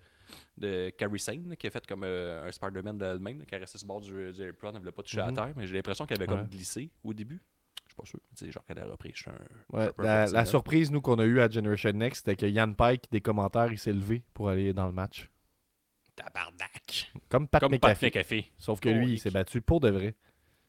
de 0.57 0.89
Carrie 0.91 1.19
Sane, 1.19 1.55
qui 1.57 1.67
a 1.67 1.71
fait 1.71 1.85
comme 1.87 2.03
euh, 2.03 2.47
un 2.47 2.51
Spider-Man 2.51 2.97
d'elle-même, 2.97 3.45
qui 3.45 3.55
a 3.55 3.57
resté 3.59 3.77
sur 3.77 3.85
le 3.85 3.87
bord 3.87 4.01
du, 4.01 4.09
du 4.33 4.41
elle 4.43 4.77
voulait 4.79 4.91
pas 4.91 5.03
toucher 5.03 5.21
Mhm. 5.21 5.29
à 5.29 5.31
terre, 5.33 5.53
mais 5.55 5.67
j'ai 5.67 5.75
l'impression 5.75 6.05
qu'elle 6.05 6.21
avait 6.21 6.31
Ouais. 6.31 6.39
comme 6.39 6.47
glissé 6.47 6.89
au 7.03 7.13
début. 7.13 7.41
Je 7.85 7.93
suis 7.93 7.95
pas 7.95 8.05
sûr. 8.05 8.19
Tu 8.37 8.45
sais, 8.45 8.51
genre 8.51 8.63
qu'elle 8.65 8.79
a 8.79 8.85
repris. 8.85 9.11
Je 9.15 9.21
suis 9.23 9.31
un. 9.31 9.75
Ouais, 9.77 9.85
un 9.87 9.91
peu 9.93 10.03
la, 10.03 10.45
surprise, 10.45 10.91
nous, 10.91 11.01
qu'on 11.01 11.17
a 11.19 11.25
eu 11.25 11.39
à 11.39 11.49
Generation 11.49 11.91
Next, 11.91 12.25
c'était 12.25 12.35
que 12.35 12.45
Yann 12.45 12.75
Pike, 12.75 13.05
des 13.11 13.21
commentaires, 13.21 13.71
il 13.71 13.79
s'est 13.79 13.93
levé 13.93 14.23
pour 14.33 14.49
aller 14.49 14.73
dans 14.73 14.85
le 14.85 14.91
match. 14.93 15.27
Tabarnak. 16.15 17.11
Comme 17.29 17.47
Pat 17.47 17.61
Comme 17.61 17.71
Pat 17.79 17.89
McAfee. 17.91 18.05
McAfee. 18.07 18.51
Sauf 18.57 18.79
que 18.79 18.89
lui, 18.89 19.13
il 19.13 19.19
s'est 19.19 19.31
battu 19.31 19.61
pour 19.61 19.79
de 19.79 19.89
vrai. 19.89 20.15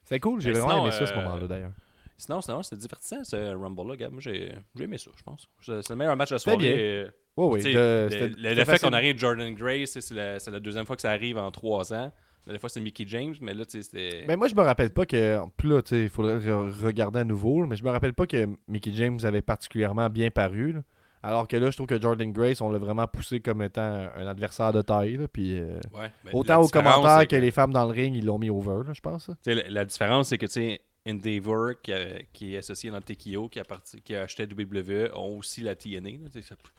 C'est 0.05 0.21
cool, 0.21 0.41
j'ai 0.41 0.53
vraiment 0.53 0.85
aimé 0.87 0.93
ça 0.93 1.07
ce 1.07 1.13
euh, 1.13 1.17
moment-là 1.17 1.47
d'ailleurs. 1.47 1.73
Sinon, 2.21 2.41
sinon 2.41 2.63
c'était 2.63 2.77
divertissant 2.81 3.25
ce 3.25 3.55
Rumble-là, 3.55 3.97
gars. 3.97 4.11
Moi, 4.11 4.21
j'ai 4.21 4.53
aimé 4.79 4.99
ça, 4.99 5.11
je 5.17 5.23
pense. 5.23 5.49
C'est 5.61 5.89
le 5.91 5.97
meilleur 5.97 6.17
match 6.17 6.29
de 6.31 6.35
la 6.35 6.39
soirée. 6.39 6.75
euh, 7.07 7.09
Oui, 7.37 7.61
oui. 7.65 7.73
le, 7.75 8.65
fait 8.65 8.79
qu'on 8.81 8.93
arrive 8.93 9.19
Jordan 9.19 9.53
Grace, 9.55 9.99
c'est 9.99 10.15
la, 10.15 10.39
la 10.39 10.61
deuxième 10.61 10.87
fois 10.87 10.97
que 10.97 11.03
ça 11.03 11.11
arrive 11.11 11.39
en 11.39 11.51
trois 11.51 11.93
ans. 11.93 12.13
La 12.47 12.59
fois, 12.59 12.69
c'est 12.71 12.81
Mickey 12.81 13.05
James, 13.07 13.35
mais 13.43 13.55
là, 13.55 13.65
tu 13.65 13.73
sais, 13.73 13.83
c'était. 13.83 14.25
Mais 14.27 14.35
moi, 14.37 14.49
je 14.49 14.55
me 14.55 14.63
rappelle 14.63 14.91
pas 14.91 15.07
que. 15.07 15.39
Puis 15.57 15.69
là, 15.69 15.83
tu 15.83 15.91
sais, 15.91 16.03
il 16.05 16.09
faudrait 16.09 16.39
re- 16.39 16.85
regarder 16.85 17.21
à 17.21 17.25
nouveau. 17.25 17.65
Mais 17.67 17.77
je 17.77 17.85
me 17.85 17.91
rappelle 17.91 18.15
pas 18.15 18.27
que 18.27 18.49
Mickey 18.67 18.91
James 18.95 19.19
avait 19.23 19.43
particulièrement 19.43 20.09
bien 20.09 20.31
paru. 20.31 20.73
là. 20.73 20.81
Alors 21.23 21.47
que 21.47 21.57
là, 21.59 21.71
je 21.71 21.77
trouve 21.77 21.87
que 21.87 22.01
Jordan 22.01 22.33
Grace, 22.33 22.63
on 22.63 22.71
l'a 22.73 22.79
vraiment 22.79 23.07
poussé 23.07 23.41
comme 23.41 23.61
étant 23.63 24.09
un 24.17 24.27
adversaire 24.27 24.73
de 24.73 24.81
taille. 24.81 25.19
là, 25.19 25.29
Puis 25.29 25.61
euh, 25.61 25.79
Ouais, 25.93 26.11
mais 26.25 26.31
autant 26.33 26.63
aux 26.63 26.69
commentaires 26.69 27.29
que 27.29 27.37
les 27.37 27.51
femmes 27.51 27.75
dans 27.75 27.85
le 27.85 27.93
ring, 27.93 28.17
ils 28.17 28.25
l'ont 28.25 28.39
mis 28.39 28.49
over, 28.49 28.85
là, 28.87 28.95
je 28.95 29.01
pense. 29.03 29.31
La, 29.45 29.69
la 29.69 29.85
différence, 29.85 30.29
c'est 30.29 30.39
que, 30.39 30.47
tu 30.47 30.53
sais, 30.53 30.81
Endeavor, 31.09 31.81
qui, 31.83 31.93
a- 31.93 32.23
qui 32.33 32.55
est 32.55 32.59
associé 32.59 32.91
dans 32.91 32.99
le 32.99 33.03
TKO, 33.03 33.49
qui 33.49 33.59
a, 33.61 33.65
parti- 33.65 34.01
qui 34.03 34.15
a 34.15 34.23
acheté 34.23 34.45
WWE, 34.45 35.11
ont 35.15 35.39
aussi 35.39 35.63
la 35.63 35.75
TNA. 35.75 36.09
Il 36.11 36.21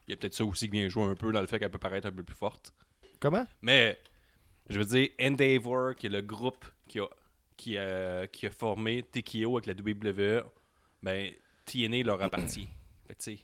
y 0.08 0.14
a 0.14 0.18
peut-être 0.18 0.34
ça 0.34 0.46
aussi 0.46 0.66
qui 0.70 0.72
vient 0.78 0.88
jouer 0.90 1.04
un 1.06 1.16
peu 1.16 1.32
dans 1.32 1.42
le 1.42 1.48
fait 1.48 1.60
qu'elle 1.60 1.72
peut 1.72 1.78
paraître 1.80 2.08
un 2.08 2.12
peu 2.12 2.24
plus 2.24 2.36
forte. 2.36 2.74
Comment? 3.20 3.46
Mais, 3.62 4.00
je 4.70 4.80
veux 4.80 4.86
dire, 4.86 5.10
Endeavor, 5.20 5.96
qui 5.96 6.06
est 6.08 6.10
le 6.10 6.22
groupe 6.22 6.66
qui 6.88 7.00
a, 7.00 7.08
qui 7.58 7.78
a, 7.78 8.28
qui 8.28 8.46
a 8.48 8.52
formé 8.52 9.04
TKO 9.04 9.58
avec 9.58 9.66
la 9.66 9.74
WWE, 9.74 10.44
ben, 11.02 11.32
TNA 11.66 12.04
leur 12.04 12.22
appartient. 12.22 12.68
Fait 13.08 13.40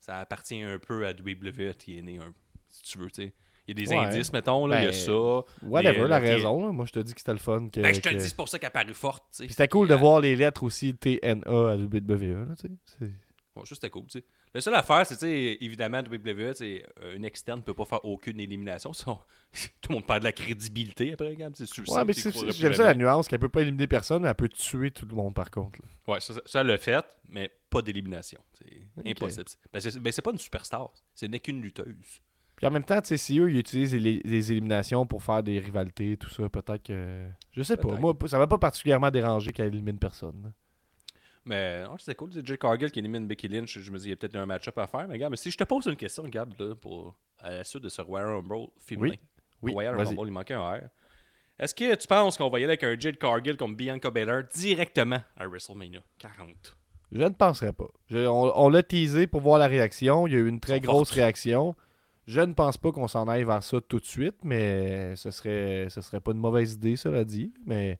ça 0.00 0.20
appartient 0.20 0.62
un 0.62 0.78
peu 0.78 1.06
à 1.06 1.10
WWE, 1.12 1.74
TNA, 1.74 2.22
un- 2.24 2.34
si 2.70 2.82
tu 2.82 2.98
veux, 2.98 3.10
tu 3.10 3.22
sais. 3.22 3.32
Il 3.68 3.78
y 3.78 3.82
a 3.82 3.86
des 3.86 3.90
Ouais. 3.92 3.98
indices, 4.04 4.32
mettons, 4.32 4.66
là, 4.66 4.80
il 4.80 4.84
y 4.84 4.86
a 4.86 4.90
Ben, 4.90 4.96
ça. 4.96 5.66
Whatever, 5.66 6.04
Et, 6.04 6.08
la 6.08 6.18
raison. 6.18 6.66
là. 6.66 6.72
Moi, 6.72 6.84
je 6.86 6.92
te 6.92 7.00
dis 7.00 7.14
que 7.14 7.20
c'était 7.20 7.32
le 7.32 7.38
fun. 7.38 7.68
Que, 7.68 7.80
Ben, 7.80 7.92
je 7.94 8.00
te 8.00 8.08
que- 8.08 8.14
le 8.14 8.20
dis, 8.20 8.28
c'est 8.28 8.36
pour 8.36 8.48
ça 8.48 8.58
qu'elle 8.58 8.68
a 8.68 8.70
paru 8.70 8.94
forte, 8.94 9.24
c'était 9.30 9.66
cool 9.68 9.88
de 9.88 9.94
Euh, 9.94 9.96
voir 9.96 10.20
les 10.20 10.36
lettres 10.36 10.62
aussi 10.62 10.94
TNA 10.94 11.42
à 11.72 11.76
WWE. 11.76 12.46
Là, 12.48 12.54
Bon, 13.56 13.64
ça, 13.64 13.74
c'était 13.74 13.88
cool. 13.90 14.04
La 14.54 14.60
seule 14.60 14.74
affaire, 14.74 15.04
c'est, 15.06 15.58
évidemment, 15.60 16.02
WWE, 16.02 16.54
une 17.14 17.24
externe 17.24 17.60
ne 17.60 17.64
peut 17.64 17.74
pas 17.74 17.86
faire 17.86 18.04
aucune 18.04 18.38
élimination. 18.38 18.92
tout 19.80 19.88
le 19.88 19.94
monde 19.94 20.06
perd 20.06 20.20
de 20.20 20.24
la 20.24 20.32
crédibilité 20.32 21.12
après, 21.14 21.28
regarde. 21.28 21.54
C'est 21.56 21.66
sûr, 21.66 21.82
Ouais, 21.88 22.04
mais 22.04 22.12
j'aime 22.12 22.74
ça 22.74 22.84
la 22.84 22.94
nuance 22.94 23.28
qu'elle 23.28 23.38
peut 23.38 23.48
pas 23.48 23.62
éliminer 23.62 23.86
personne, 23.86 24.22
mais 24.22 24.28
elle 24.28 24.34
peut 24.34 24.48
tuer 24.48 24.90
tout 24.90 25.06
le 25.06 25.14
monde 25.16 25.34
par 25.34 25.50
contre. 25.50 25.78
là. 25.82 26.12
Ouais, 26.14 26.20
ça, 26.20 26.34
ça, 26.44 26.62
l'a 26.62 26.78
fait, 26.78 27.04
mais 27.30 27.50
pas 27.70 27.80
d'élimination. 27.82 28.40
C'est 28.58 29.10
impossible. 29.10 29.44
Ben, 29.72 29.80
c'est, 29.80 29.98
ben, 29.98 30.12
c'est 30.12 30.22
pas 30.22 30.30
une 30.32 30.38
superstar. 30.38 30.90
Ce 31.14 31.24
n'est 31.26 31.40
qu'une 31.40 31.60
lutteuse. 31.62 32.20
Puis 32.56 32.66
en 32.66 32.70
même 32.70 32.84
temps, 32.84 33.00
tu 33.02 33.08
sais, 33.08 33.16
si 33.18 33.38
eux, 33.38 33.50
ils 33.50 33.58
utilisent 33.58 33.94
les, 33.94 34.20
les 34.24 34.50
éliminations 34.52 35.04
pour 35.06 35.22
faire 35.22 35.42
des 35.42 35.58
rivalités, 35.58 36.16
tout 36.16 36.30
ça, 36.30 36.48
peut-être 36.48 36.82
que. 36.82 37.26
Je 37.52 37.62
sais 37.62 37.76
pas. 37.76 37.88
Moi, 37.96 38.14
ça 38.26 38.38
m'a 38.38 38.46
pas 38.46 38.56
particulièrement 38.58 39.10
dérangé 39.10 39.52
qu'elle 39.52 39.68
élimine 39.68 39.98
personne. 39.98 40.52
Mais 41.44 41.84
non, 41.84 41.96
c'était 41.98 42.14
cool. 42.14 42.32
C'est 42.32 42.44
Jake 42.44 42.60
Cargill 42.60 42.90
qui 42.90 42.98
élimine 42.98 43.26
Becky 43.26 43.46
Lynch. 43.46 43.78
Je 43.78 43.90
me 43.92 43.98
dis, 43.98 44.06
il 44.06 44.10
y 44.10 44.12
a 44.12 44.16
peut-être 44.16 44.34
un 44.36 44.46
match-up 44.46 44.76
à 44.78 44.86
faire. 44.86 45.06
Mais 45.06 45.14
regarde, 45.14 45.30
mais 45.30 45.36
si 45.36 45.50
je 45.50 45.56
te 45.56 45.64
pose 45.64 45.86
une 45.86 45.96
question, 45.96 46.24
Gab, 46.24 46.52
là, 46.58 46.74
pour, 46.74 47.14
à 47.38 47.50
la 47.50 47.64
suite 47.64 47.82
de 47.84 47.88
ce 47.88 48.02
Royal 48.02 48.30
Rumble 48.30 48.68
féminin. 48.80 49.14
Oui, 49.62 49.72
Royal 49.72 49.94
vas-y. 49.94 50.06
Rumble, 50.08 50.28
il 50.28 50.32
manquait 50.32 50.54
un 50.54 50.68
R. 50.76 50.80
Est-ce 51.58 51.74
que 51.74 51.94
tu 51.94 52.06
penses 52.08 52.36
qu'on 52.36 52.48
va 52.50 52.58
y 52.58 52.64
aller 52.64 52.72
avec 52.72 52.84
un 52.84 52.98
Jade 52.98 53.16
Cargill 53.16 53.56
comme 53.56 53.76
Bianca 53.76 54.10
Belair 54.10 54.42
directement 54.54 55.20
à 55.36 55.46
WrestleMania 55.46 56.00
40? 56.18 56.76
Je 57.12 57.22
ne 57.22 57.28
penserais 57.28 57.72
pas. 57.72 57.86
Je- 58.10 58.26
on 58.26 58.52
on 58.58 58.68
l'a 58.68 58.82
teasé 58.82 59.26
pour 59.26 59.40
voir 59.40 59.58
la 59.58 59.68
réaction. 59.68 60.26
Il 60.26 60.32
y 60.32 60.36
a 60.36 60.40
eu 60.40 60.48
une 60.48 60.60
très 60.60 60.80
grosse 60.80 61.08
fortes. 61.10 61.16
réaction. 61.16 61.74
Je 62.26 62.40
ne 62.40 62.52
pense 62.54 62.76
pas 62.76 62.90
qu'on 62.90 63.06
s'en 63.08 63.28
aille 63.28 63.44
vers 63.44 63.62
ça 63.62 63.80
tout 63.80 64.00
de 64.00 64.04
suite, 64.04 64.36
mais 64.42 65.14
ce 65.16 65.30
serait, 65.30 65.86
ce 65.90 66.00
serait 66.00 66.20
pas 66.20 66.32
une 66.32 66.38
mauvaise 66.38 66.74
idée, 66.74 66.96
cela 66.96 67.24
dit. 67.24 67.52
Mais 67.64 67.98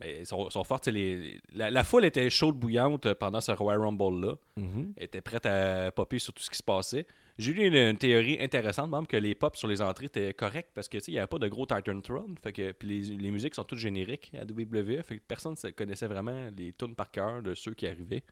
Mais 0.00 0.20
ils 0.20 0.26
sont, 0.26 0.50
sont 0.50 0.64
Les, 0.86 1.40
la, 1.54 1.70
la 1.70 1.84
foule 1.84 2.04
était 2.04 2.28
chaude 2.28 2.56
bouillante 2.56 3.14
pendant 3.14 3.40
ce 3.40 3.52
Royal 3.52 3.80
Rumble-là. 3.80 4.34
mhm. 4.56 4.94
Elle 4.96 5.04
était 5.04 5.20
prête 5.20 5.46
à 5.46 5.92
popper 5.92 6.18
sur 6.18 6.32
tout 6.32 6.42
ce 6.42 6.50
qui 6.50 6.58
se 6.58 6.62
passait. 6.62 7.06
J'ai 7.38 7.52
lu 7.52 7.66
une, 7.66 7.74
une 7.74 7.96
théorie 7.96 8.36
intéressante, 8.40 8.90
même, 8.90 9.06
que 9.06 9.16
les 9.16 9.34
pops 9.34 9.58
sur 9.58 9.68
les 9.68 9.80
entrées 9.80 10.06
étaient 10.06 10.34
corrects 10.34 10.68
parce 10.74 10.88
que 10.88 10.98
il 11.06 11.12
n'y 11.12 11.18
avait 11.18 11.26
pas 11.28 11.38
de 11.38 11.48
gros 11.48 11.64
Titan 11.64 12.00
Throne. 12.00 12.34
Fait 12.42 12.52
que, 12.52 12.72
puis 12.72 12.88
les, 12.88 13.16
les 13.16 13.30
musiques 13.30 13.54
sont 13.54 13.64
toutes 13.64 13.78
génériques 13.78 14.32
à 14.34 14.42
WWE. 14.44 15.02
Fait 15.04 15.18
que 15.18 15.22
personne 15.26 15.54
ne 15.62 15.70
connaissait 15.70 16.08
vraiment 16.08 16.50
les 16.56 16.72
tunes 16.72 16.94
par 16.96 17.10
cœur 17.10 17.42
de 17.42 17.54
ceux 17.54 17.74
qui 17.74 17.86
arrivaient. 17.86 18.24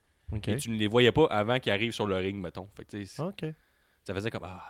Et 0.47 0.57
tu 0.57 0.71
ne 0.71 0.77
les 0.77 0.87
voyais 0.87 1.13
pas 1.13 1.27
avant 1.27 1.59
qu'ils 1.61 1.73
arrivent 1.73 1.93
sur 1.93 2.07
le 2.07 2.17
ring, 2.17 2.37
mettons. 2.37 2.69
Fait 2.77 2.85
que, 2.85 3.05
ça 4.05 4.15
faisait 4.15 4.31
comme. 4.31 4.45
Ah, 4.45 4.63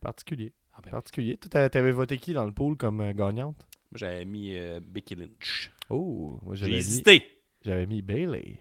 Particulier. 0.00 0.52
ah 0.74 0.80
ben, 0.82 0.90
Particulier. 0.90 1.36
Toi, 1.36 1.48
t'a- 1.50 1.68
t'avais 1.70 1.92
voté 1.92 2.18
qui 2.18 2.32
dans 2.32 2.44
le 2.44 2.52
pool 2.52 2.76
comme 2.76 3.00
euh, 3.00 3.12
gagnante? 3.12 3.56
moi, 3.90 3.96
j'avais 3.96 4.24
mis 4.24 4.56
euh, 4.56 4.80
Becky 4.82 5.14
Lynch. 5.14 5.70
Oh, 5.90 6.38
moi 6.42 6.54
J'ai 6.54 6.60
j'avais 6.66 6.72
mis, 6.72 6.78
hésité. 6.78 7.22
j'avais 7.64 7.86
mis 7.86 8.02
Bailey. 8.02 8.60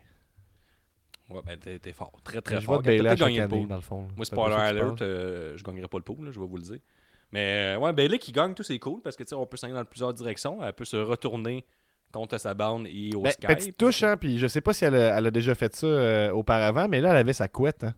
Ouais, 1.29 1.41
ben, 1.45 1.57
t'es 1.59 1.77
t'es 1.79 1.91
fort. 1.91 2.13
Très, 2.23 2.41
très 2.41 2.55
Je 2.61 2.65
fort. 2.65 2.75
vote 2.75 2.85
Bailey 2.85 3.03
T'as 3.03 3.09
à 3.11 3.15
peut-être 3.15 3.19
chaque 3.19 3.27
gagné 3.27 3.37
le 3.39 3.43
année, 3.43 3.59
pool. 3.59 3.67
dans 3.67 3.75
le 3.75 3.81
fond. 3.81 4.07
Moi, 4.15 4.25
spoiler 4.25 4.55
tu 4.55 4.61
alert, 4.61 5.01
euh, 5.01 5.57
je 5.57 5.63
gagnerai 5.63 5.87
pas 5.89 5.97
le 5.97 6.03
pool, 6.03 6.25
là, 6.25 6.31
je 6.31 6.39
vais 6.39 6.45
vous 6.47 6.55
le 6.57 6.63
dire. 6.63 6.79
Mais 7.33 7.75
euh, 7.75 7.79
ouais, 7.79 7.91
Bailey 7.91 8.17
qui 8.19 8.31
gagne, 8.31 8.53
tout 8.53 8.63
c'est 8.63 8.79
cool 8.79 9.01
parce 9.01 9.17
que 9.17 9.23
tu 9.23 9.29
sais, 9.29 9.35
on 9.35 9.45
peut 9.45 9.57
s'en 9.57 9.67
aller 9.67 9.75
dans 9.75 9.83
plusieurs 9.83 10.13
directions. 10.13 10.63
Elle 10.63 10.71
peut 10.71 10.85
se 10.85 10.95
retourner 10.95 11.65
contre 12.13 12.37
sa 12.37 12.53
bande 12.53 12.87
et 12.87 13.13
au 13.13 13.21
Ben, 13.23 13.31
Skype. 13.31 13.49
petite 13.49 13.77
touche, 13.77 14.03
hein, 14.03 14.15
puis 14.15 14.37
je 14.39 14.47
sais 14.47 14.61
pas 14.61 14.71
si 14.71 14.85
elle 14.85 14.95
a, 14.95 15.17
elle 15.17 15.25
a 15.27 15.31
déjà 15.31 15.53
fait 15.53 15.75
ça 15.75 15.85
euh, 15.85 16.31
auparavant, 16.31 16.87
mais 16.87 17.01
là, 17.01 17.11
elle 17.11 17.17
avait 17.17 17.33
sa 17.33 17.49
couette. 17.49 17.83
Hein. 17.83 17.93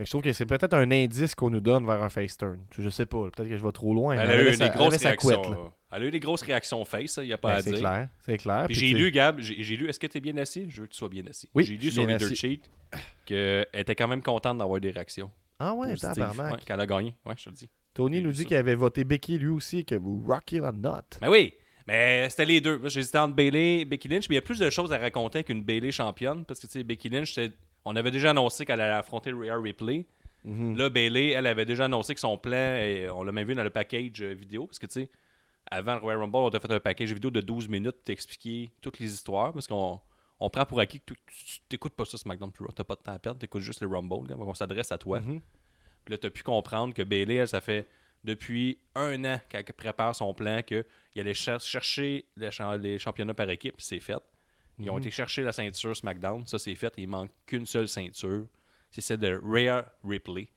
Fait 0.00 0.04
que 0.04 0.06
je 0.06 0.12
trouve 0.12 0.22
que 0.22 0.32
c'est 0.32 0.46
peut-être 0.46 0.72
un 0.72 0.90
indice 0.90 1.34
qu'on 1.34 1.50
nous 1.50 1.60
donne 1.60 1.84
vers 1.84 2.02
un 2.02 2.08
face 2.08 2.34
turn. 2.38 2.58
Je 2.78 2.88
sais 2.88 3.04
pas, 3.04 3.24
peut-être 3.30 3.50
que 3.50 3.56
je 3.58 3.62
vais 3.62 3.70
trop 3.72 3.92
loin. 3.92 4.14
Elle 4.14 4.30
a 4.30 4.40
eu 4.40 4.56
des 4.56 4.62
elle 4.62 4.70
grosses 4.70 4.96
couette, 4.96 5.02
réactions. 5.02 5.50
là. 5.50 5.58
Elle 5.92 6.02
a 6.02 6.06
eu 6.06 6.10
des 6.10 6.20
grosses 6.20 6.40
réactions 6.40 6.82
face, 6.86 7.18
il 7.18 7.24
n'y 7.26 7.34
a 7.34 7.36
pas 7.38 7.50
Ben, 7.50 7.56
à 7.56 7.60
c'est 7.62 7.70
dire. 7.72 7.80
clair, 7.80 8.08
c'est 8.24 8.38
clair. 8.38 8.64
Puis 8.66 8.76
Puis 8.76 8.88
j'ai 8.88 8.94
lu, 8.96 9.10
Gab, 9.10 9.40
j'ai 9.40 9.76
lu, 9.76 9.90
est-ce 9.90 10.00
que 10.00 10.06
tu 10.06 10.16
es 10.16 10.20
bien 10.22 10.38
assis? 10.38 10.70
Je 10.70 10.80
veux 10.80 10.86
que 10.86 10.92
tu 10.92 10.96
sois 10.98 11.10
bien 11.10 11.26
assis. 11.28 11.50
Oui, 11.54 11.64
j'ai 11.64 11.76
lu 11.76 11.90
sur 11.90 12.06
les 12.06 12.16
dirt 12.16 12.34
sheets 12.34 12.62
qu'elle 13.26 13.66
était 13.74 13.94
quand 13.94 14.08
même 14.08 14.22
contente 14.22 14.56
d'avoir 14.56 14.80
des 14.80 14.90
réactions. 14.90 15.30
Ah 15.58 15.74
ouais, 15.74 15.94
tabarnak. 15.96 16.52
Ouais, 16.54 16.58
qu'elle 16.64 16.80
a 16.80 16.86
gagné. 16.86 17.14
Ouais, 17.26 17.34
je 17.36 17.44
te 17.44 17.50
le 17.50 17.56
dis. 17.56 17.68
Tony 17.92 18.22
nous 18.22 18.32
dit 18.32 18.46
qu'il 18.46 18.56
avait 18.56 18.76
voté 18.76 19.04
Becky 19.04 19.36
lui 19.36 19.48
aussi, 19.48 19.84
que 19.84 19.96
vous 19.96 20.24
rockez 20.26 20.60
la 20.60 20.72
note. 20.72 21.18
Mais 21.20 21.28
oui, 21.28 21.52
mais 21.86 22.30
c'était 22.30 22.46
les 22.46 22.62
deux. 22.62 22.80
J'hésitais 22.86 23.18
entre 23.18 23.34
Bailey 23.34 23.80
et 23.80 23.84
Becky 23.84 24.08
Lynch, 24.08 24.30
mais 24.30 24.36
il 24.36 24.36
y 24.36 24.38
a 24.38 24.42
plus 24.42 24.60
de 24.60 24.70
choses 24.70 24.92
à 24.94 24.98
raconter 24.98 25.44
qu'une 25.44 25.62
Bailey 25.62 25.90
championne, 25.90 26.46
parce 26.46 26.60
que 26.60 26.66
tu 26.68 26.72
sais, 26.74 26.84
Becky 26.84 27.10
Lynch, 27.10 27.34
c'était- 27.34 27.54
on 27.84 27.96
avait 27.96 28.10
déjà 28.10 28.30
annoncé 28.30 28.64
qu'elle 28.64 28.80
allait 28.80 28.94
affronter 28.94 29.32
Rhea 29.32 29.56
Ripley. 29.58 30.06
Mhm. 30.44 30.76
Là, 30.78 30.88
Bailey, 30.88 31.30
elle 31.30 31.46
avait 31.46 31.66
déjà 31.66 31.84
annoncé 31.84 32.14
que 32.14 32.20
son 32.20 32.38
plan, 32.38 32.76
et 32.76 33.08
on 33.10 33.22
l'a 33.22 33.32
même 33.32 33.46
vu 33.46 33.54
dans 33.54 33.62
le 33.64 33.70
package 33.70 34.22
euh, 34.22 34.32
vidéo, 34.34 34.66
parce 34.66 34.78
que 34.78 34.86
tu 34.86 34.92
sais, 34.94 35.10
avant 35.70 35.94
le 35.96 36.00
Royal 36.00 36.20
Rumble, 36.20 36.36
on 36.36 36.48
a 36.48 36.58
fait 36.60 36.72
un 36.72 36.80
package 36.80 37.12
vidéo 37.12 37.30
de 37.30 37.40
12 37.42 37.68
minutes 37.68 37.92
pour 37.96 38.04
t'expliquer 38.04 38.70
toutes 38.80 38.98
les 38.98 39.12
histoires, 39.12 39.52
parce 39.52 39.66
qu'on 39.66 40.00
on 40.40 40.48
prend 40.50 40.64
pour 40.64 40.80
acquis 40.80 41.00
que 41.00 41.12
tu 41.12 41.20
tu- 41.26 41.58
t'écoutes 41.68 41.92
pas 41.94 42.06
ça 42.06 42.16
SmackDown 42.16 42.50
Pro, 42.52 42.66
t'as 42.72 42.84
pas 42.84 42.94
de 42.96 43.02
temps 43.02 43.12
à 43.12 43.18
perdre, 43.18 43.38
t'écoutes 43.38 43.60
juste 43.62 43.82
le 43.82 43.88
Rumble, 43.88 44.26
donc 44.28 44.40
on 44.40 44.54
s'adresse 44.54 44.90
à 44.92 44.96
toi. 44.98 45.20
Mhm. 45.20 45.40
Puis 46.04 46.12
là, 46.12 46.18
tu 46.18 46.26
as 46.26 46.30
pu 46.30 46.42
comprendre 46.42 46.94
que 46.94 47.02
Bailey, 47.02 47.34
elle, 47.34 47.48
ça 47.48 47.60
fait 47.60 47.86
depuis 48.24 48.78
un 48.94 49.22
an 49.26 49.40
qu'elle 49.50 49.64
prépare 49.64 50.14
son 50.14 50.32
plan, 50.32 50.62
qu'il 50.62 50.84
allait 51.16 51.34
cher- 51.34 51.60
chercher 51.60 52.24
les, 52.36 52.50
cha- 52.50 52.78
les 52.78 52.98
championnats 52.98 53.34
par 53.34 53.48
équipe, 53.50 53.76
puis 53.76 53.84
c'est 53.84 54.00
fait. 54.00 54.16
Ils 54.80 54.90
ont 54.90 54.94
Mhm. 54.94 55.00
été 55.02 55.10
chercher 55.10 55.42
la 55.42 55.52
ceinture 55.52 55.96
SmackDown, 55.96 56.46
ça 56.46 56.58
c'est 56.58 56.74
fait. 56.74 56.92
Il 56.96 57.08
manque 57.08 57.30
qu'une 57.46 57.66
seule 57.66 57.88
ceinture. 57.88 58.46
C'est 58.90 59.00
celle 59.02 59.18
de 59.18 59.40
Rhea 59.44 59.84
Ripley. 60.04 60.48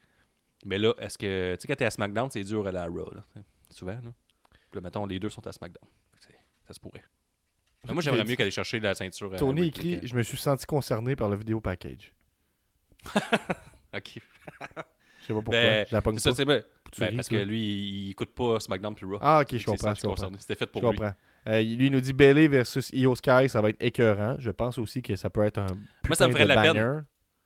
Mais 0.66 0.78
là, 0.80 0.94
est-ce 1.00 1.18
que. 1.18 1.56
Tu 1.56 1.62
sais, 1.62 1.68
quand 1.68 1.76
t'es 1.76 1.86
à 1.86 1.92
SmackDown, 1.92 2.30
c'est 2.32 2.44
dur 2.44 2.66
à 2.66 2.72
la 2.72 2.86
Raw, 2.88 3.12
là. 3.14 3.24
Souvent, 3.70 3.92
là. 3.94 4.14
Puis 4.72 4.76
là, 4.76 4.82
mettons, 4.82 5.06
les 5.06 5.20
deux 5.20 5.30
sont 5.30 5.46
à 5.46 5.52
SmackDown. 5.52 5.88
Ça 6.66 6.74
se 6.74 6.80
pourrait. 6.80 7.04
Mais 7.86 7.94
moi, 7.94 8.02
j'aimerais 8.02 8.22
J'ai 8.24 8.30
mieux 8.30 8.36
qu'aller 8.38 8.50
chercher 8.52 8.80
la 8.80 8.96
ceinture. 8.96 9.34
euh, 9.34 9.38
Tony 9.38 9.68
écrit 9.68 10.00
Je 10.02 10.16
me 10.16 10.24
suis 10.24 10.38
senti 10.38 10.66
concerné 10.66 11.16
par 11.18 11.30
le 11.30 11.36
vidéo 11.36 11.60
package. 11.60 12.14
Ok. 13.96 14.14
Je 15.22 15.28
sais 15.28 15.34
pas 15.34 15.42
pourquoi. 15.42 15.52
Ben, 15.62 15.86
je 15.88 15.96
la 15.96 16.02
pogne 16.02 16.16
pas. 16.20 16.34
c'est 16.34 16.44
ben, 16.46 16.64
ben, 16.98 17.16
parce 17.16 17.30
que 17.30 17.36
lui, 17.36 17.62
il, 18.08 18.10
écoute 18.12 18.34
pas 18.34 18.60
SmackDown 18.60 18.94
plus 18.96 19.06
Raw. 19.06 19.20
Ah, 19.22 19.42
ok, 19.42 19.56
je 19.56 19.66
comprends. 19.66 19.94
Je. 19.94 20.38
C'était 20.40 20.56
fait 20.56 20.66
Je 20.66 20.70
pour 20.72 20.82
lui. 20.82 20.98
comprends. 20.98 21.14
Euh, 21.48 21.62
lui 21.62 21.88
il 21.88 21.92
nous 21.92 22.02
dit 22.02 22.14
Bailey 22.14 22.48
versus 22.48 22.90
Io 22.94 23.16
Sky, 23.16 23.50
ça 23.50 23.62
va 23.62 23.70
être 23.70 23.82
écœurant. 23.82 24.36
Je 24.40 24.52
pense 24.52 24.78
aussi 24.78 25.02
que 25.02 25.16
ça 25.16 25.30
peut 25.30 25.44
être 25.44 25.58
un. 25.60 25.68
Moi, 26.08 26.16
ça 26.16 26.28
me 26.28 26.32
ferait 26.34 26.44
de 26.44 26.50
la 26.50 26.56
banger. 26.74 27.00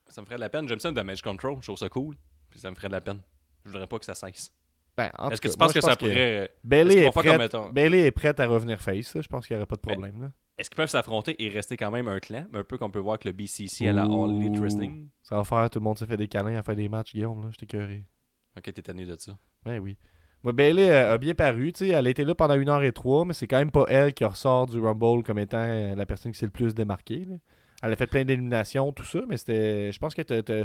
Ça 0.09 0.21
me 0.21 0.25
ferait 0.25 0.35
de 0.35 0.41
la 0.41 0.49
peine. 0.49 0.67
J'aime 0.67 0.79
ça, 0.79 0.89
le 0.89 0.95
damage 0.95 1.21
control. 1.21 1.57
Je 1.61 1.67
trouve 1.67 1.77
ça 1.77 1.89
cool. 1.89 2.15
Puis 2.49 2.59
ça 2.59 2.69
me 2.69 2.75
ferait 2.75 2.87
de 2.87 2.93
la 2.93 3.01
peine. 3.01 3.21
Je 3.65 3.71
voudrais 3.71 3.87
pas 3.87 3.99
que 3.99 4.05
ça 4.05 4.15
cesse. 4.15 4.51
Ben, 4.95 5.11
en 5.17 5.29
Est-ce 5.29 5.41
que 5.41 5.47
tu 5.49 5.57
penses 5.57 5.73
que 5.73 5.81
ça 5.81 5.95
pourrait. 5.95 6.13
Est-ce 6.13 6.51
Bailey 6.63 7.05
est, 7.05 7.11
prête... 7.11 7.55
Bailey 7.71 7.99
est 8.07 8.11
prête 8.11 8.39
à 8.39 8.47
revenir 8.47 8.81
face. 8.81 9.13
là. 9.13 9.21
Je 9.21 9.27
pense 9.27 9.45
qu'il 9.45 9.55
n'y 9.55 9.59
aurait 9.59 9.67
pas 9.67 9.75
de 9.75 9.81
Ben, 9.81 9.91
problème. 9.93 10.21
là. 10.21 10.31
Est-ce 10.57 10.71
qu'ils 10.71 10.77
peuvent 10.77 10.89
s'affronter 10.89 11.35
et 11.43 11.49
rester 11.49 11.77
quand 11.77 11.91
même 11.91 12.07
un 12.07 12.19
clan? 12.19 12.47
Un 12.51 12.63
peu 12.63 12.79
comme 12.79 12.87
on 12.87 12.91
peut 12.91 12.97
voir 12.99 13.13
avec 13.13 13.25
le 13.25 13.31
BCC 13.31 13.87
à 13.89 13.93
la 13.93 14.03
All 14.03 14.31
Elite. 14.41 14.57
Wrestling. 14.57 15.09
Ça 15.21 15.35
va 15.35 15.43
faire 15.43 15.69
tout 15.69 15.77
le 15.77 15.83
monde 15.83 15.99
se 15.99 16.05
fait 16.05 16.17
des 16.17 16.27
câlins 16.27 16.55
à 16.57 16.63
faire 16.63 16.75
des 16.75 16.89
matchs, 16.89 17.13
Guillaume. 17.13 17.43
Là. 17.43 17.49
J'étais 17.51 17.67
curé. 17.67 18.05
Ok, 18.57 18.63
t'es 18.73 18.81
tanné 18.81 19.05
de 19.05 19.15
ça. 19.19 19.37
Ben 19.63 19.79
oui. 19.79 19.97
Bailey 20.43 20.89
euh, 20.89 21.13
a 21.13 21.17
bien 21.17 21.33
paru. 21.35 21.73
tu 21.73 21.85
sais, 21.85 21.91
Elle 21.93 22.07
a 22.07 22.09
été 22.09 22.23
là 22.23 22.33
pendant 22.35 22.55
une 22.55 22.69
heure 22.69 22.83
et 22.83 22.91
trois, 22.91 23.25
mais 23.25 23.33
c'est 23.33 23.47
quand 23.47 23.57
même 23.57 23.71
pas 23.71 23.85
elle 23.89 24.13
qui 24.13 24.23
ressort 24.25 24.67
du 24.67 24.79
Rumble 24.79 25.23
comme 25.23 25.39
étant 25.39 25.57
euh, 25.59 25.95
la 25.95 26.05
personne 26.05 26.31
qui 26.31 26.37
s'est 26.39 26.45
le 26.45 26.51
plus 26.51 26.73
démarquée. 26.73 27.25
là. 27.29 27.35
Elle 27.83 27.91
a 27.93 27.95
fait 27.95 28.07
plein 28.07 28.23
d'éliminations, 28.25 28.91
tout 28.91 29.03
ça, 29.03 29.19
mais 29.27 29.37
c'était. 29.37 29.91
Je 29.91 29.99
pense 29.99 30.15
que 30.15 30.21
t'as- 30.23 30.41
t'as 30.41 30.63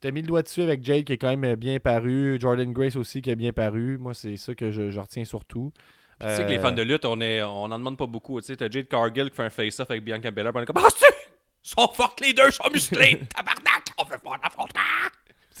t'as 0.00 0.10
mis 0.12 0.20
le 0.22 0.26
doigt 0.28 0.42
dessus 0.42 0.62
avec 0.62 0.84
Jade 0.84 1.04
qui 1.04 1.12
est 1.14 1.18
quand 1.18 1.34
même 1.36 1.54
bien 1.56 1.78
paru. 1.80 2.36
Jordan 2.40 2.72
Grace 2.72 2.96
aussi 2.96 3.20
qui 3.22 3.30
est 3.30 3.36
bien 3.36 3.52
paru. 3.52 3.98
Moi, 3.98 4.14
c'est 4.14 4.36
ça 4.36 4.54
que 4.54 4.70
je, 4.70 4.90
je 4.90 5.00
retiens 5.00 5.24
surtout. 5.24 5.72
Tu 6.20 6.28
sais 6.28 6.44
que 6.44 6.50
les 6.50 6.58
Euh, 6.58 6.62
fans 6.62 6.70
de 6.72 6.82
lutte, 6.82 7.04
on 7.04 7.20
est, 7.20 7.42
on 7.42 7.64
en 7.64 7.78
demande 7.78 7.96
pas 7.98 8.06
beaucoup. 8.06 8.40
Tu 8.40 8.46
sais, 8.48 8.56
t'as 8.56 8.70
Jade 8.70 8.86
Cargill 8.86 9.30
qui 9.30 9.36
fait 9.36 9.42
un 9.44 9.50
face-off 9.50 9.90
avec 9.90 10.04
Bianca 10.04 10.30
Belair. 10.30 10.52
on 10.54 10.60
est 10.62 10.66
comme 10.66 10.76
Ah, 10.78 10.88
c'est 10.96 11.06
Ils 11.64 11.68
sont 11.68 11.88
fortes, 11.92 12.20
les 12.20 12.32
deux 12.32 12.50
sont 12.52 12.68
musclés. 12.72 13.20
Tabarnak, 13.34 13.84
on 13.98 14.04
veut 14.04 14.16
l'affrontement. 14.42 14.80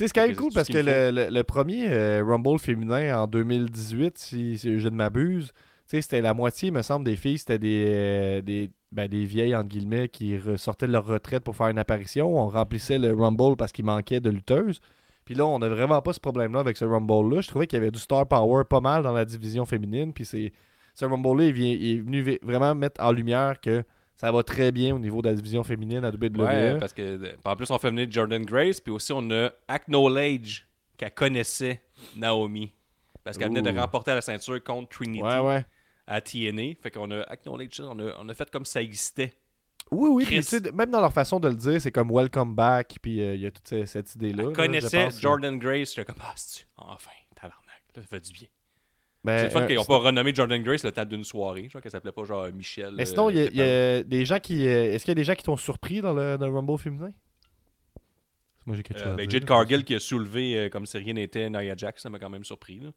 Sais, 0.02 0.08
c'est 0.08 0.14
quand 0.20 0.26
même 0.26 0.36
cool 0.36 0.52
parce 0.52 0.68
ce 0.68 0.72
que 0.72 0.78
le, 0.78 1.10
le- 1.10 1.30
le 1.30 1.42
premier 1.44 1.86
euh, 1.88 2.24
Rumble 2.26 2.58
féminin 2.58 3.18
en 3.22 3.26
2018, 3.26 4.18
si, 4.18 4.58
si 4.58 4.78
je 4.80 4.88
ne 4.88 4.94
m'abuse, 4.96 5.52
c'était 5.86 6.20
la 6.20 6.34
moitié, 6.34 6.70
me 6.70 6.82
semble, 6.82 7.04
des 7.04 7.16
filles, 7.16 7.38
c'était 7.38 7.58
des, 7.58 7.84
euh, 7.88 8.40
des, 8.42 8.70
ben, 8.92 9.08
des 9.08 9.24
vieilles, 9.24 9.54
entre 9.54 9.68
guillemets, 9.68 10.08
qui 10.08 10.38
sortaient 10.56 10.86
de 10.86 10.92
leur 10.92 11.04
retraite 11.06 11.44
pour 11.44 11.54
faire 11.54 11.68
une 11.68 11.78
apparition. 11.78 12.36
On 12.38 12.48
remplissait 12.48 12.98
le 12.98 13.12
Rumble 13.14 13.56
parce 13.56 13.72
qu'il 13.72 13.84
manquait 13.84 14.20
de 14.20 14.30
lutteuses. 14.30 14.80
Puis 15.24 15.34
là, 15.34 15.46
on 15.46 15.58
n'a 15.58 15.68
vraiment 15.68 16.00
pas 16.02 16.12
ce 16.12 16.20
problème-là 16.20 16.60
avec 16.60 16.76
ce 16.76 16.84
Rumble-là. 16.84 17.42
Je 17.42 17.48
trouvais 17.48 17.66
qu'il 17.66 17.76
y 17.78 17.82
avait 17.82 17.90
du 17.90 17.98
star 18.00 18.26
power 18.26 18.64
pas 18.64 18.80
mal 18.80 19.02
dans 19.02 19.12
la 19.12 19.24
division 19.24 19.66
féminine. 19.66 20.12
Puis 20.12 20.24
c'est 20.24 20.52
ce 20.94 21.04
Rumble-là, 21.04 21.44
il, 21.48 21.58
il 21.58 21.96
est 21.98 22.00
venu 22.00 22.38
vraiment 22.42 22.74
mettre 22.74 23.00
en 23.04 23.12
lumière 23.12 23.60
que 23.60 23.84
ça 24.16 24.30
va 24.30 24.42
très 24.42 24.70
bien 24.72 24.94
au 24.94 24.98
niveau 24.98 25.20
de 25.22 25.28
la 25.28 25.34
division 25.34 25.64
féminine 25.64 26.04
à 26.04 26.10
WWE. 26.10 26.40
Ouais, 26.40 26.78
parce 26.78 26.92
que 26.92 27.02
euh, 27.02 27.32
en 27.44 27.56
plus, 27.56 27.70
on 27.70 27.78
fait 27.78 27.90
venir 27.90 28.06
Jordan 28.10 28.44
Grace, 28.44 28.80
puis 28.80 28.92
aussi 28.92 29.12
on 29.12 29.28
a 29.30 29.50
acknowledge 29.68 30.62
qu'elle 30.96 31.12
connaissait 31.12 31.82
Naomi. 32.16 32.72
Parce 33.24 33.38
qu'elle 33.38 33.48
venait 33.48 33.62
de 33.62 33.78
remporter 33.78 34.12
la 34.14 34.20
ceinture 34.20 34.62
contre 34.62 34.88
Trinity 34.88 35.22
ouais, 35.22 35.38
ouais. 35.38 35.64
à 36.06 36.20
TNA. 36.20 36.74
Fait 36.82 36.90
qu'on 36.90 37.10
a 37.12 37.20
acknowledge 37.22 37.76
ça, 37.76 37.84
on 37.84 37.98
a, 38.00 38.14
on 38.18 38.28
a 38.28 38.34
fait 38.34 38.50
comme 38.50 38.64
ça 38.64 38.82
existait. 38.82 39.34
Oui, 39.90 40.08
oui, 40.10 40.24
puis 40.24 40.70
même 40.72 40.90
dans 40.90 41.00
leur 41.00 41.12
façon 41.12 41.38
de 41.38 41.48
le 41.48 41.54
dire, 41.54 41.80
c'est 41.80 41.92
comme 41.92 42.10
welcome 42.10 42.54
back, 42.54 42.96
puis 43.02 43.20
euh, 43.20 43.34
il 43.34 43.42
y 43.42 43.46
a 43.46 43.50
toute 43.50 43.68
ce- 43.68 43.84
cette 43.84 44.14
idée-là. 44.14 44.44
Elle 44.44 44.44
là, 44.44 44.50
je 44.50 44.56
connaissait 44.56 45.04
pense. 45.04 45.20
Jordan 45.20 45.58
Grace, 45.58 45.90
j'étais 45.94 46.04
comme 46.06 46.22
Ah, 46.22 46.32
c'est 46.36 46.64
enfin, 46.76 47.10
tabarnak, 47.34 47.82
là, 47.94 48.02
ça 48.02 48.08
fait 48.08 48.20
du 48.20 48.32
bien. 48.32 48.48
Ben, 49.24 49.38
c'est 49.38 49.44
le 49.44 49.50
fun 49.50 49.62
euh, 49.62 49.66
qu'ils 49.66 49.76
n'ont 49.76 49.84
pas 49.84 49.98
renommé 49.98 50.34
Jordan 50.34 50.60
Grace 50.62 50.82
le 50.84 50.90
temps 50.90 51.04
d'une 51.04 51.22
soirée. 51.24 51.62
Je 51.64 51.68
crois 51.68 51.80
qu'elle 51.80 51.92
s'appelait 51.92 52.10
pas 52.12 52.24
genre 52.24 52.48
Michel. 52.52 52.92
Mais 52.96 53.02
euh, 53.02 53.06
sinon, 53.06 53.30
il 53.30 53.36
y, 53.54 53.60
a- 53.62 53.98
y 54.00 54.04
des 54.04 54.24
gens 54.24 54.40
qui. 54.40 54.66
euh, 54.66 54.92
Est-ce 54.92 55.04
qu'il 55.04 55.10
y 55.10 55.12
a 55.12 55.14
des 55.16 55.24
gens 55.24 55.34
qui 55.34 55.44
t'ont 55.44 55.56
surpris 55.56 56.00
dans 56.00 56.12
le, 56.12 56.36
dans 56.38 56.46
le 56.48 56.52
Rumble 56.54 56.76
féminin? 56.78 57.12
Moi, 58.66 58.76
j'ai 58.76 58.82
quelque 58.82 58.98
chose 58.98 59.08
Euh, 59.08 59.12
à 59.12 59.16
ben, 59.16 59.26
dire, 59.26 59.40
Jade. 59.40 59.48
Cargill 59.48 59.84
qui 59.84 59.94
a 59.94 60.00
soulevé 60.00 60.56
euh, 60.56 60.68
comme 60.68 60.86
si 60.86 60.96
rien 60.98 61.14
n'était 61.14 61.48
Nia 61.50 61.76
Jax, 61.76 62.02
ça 62.02 62.10
m'a 62.10 62.18
quand 62.18 62.30
même 62.30 62.44
surpris. 62.44 62.80
là. 62.80 62.90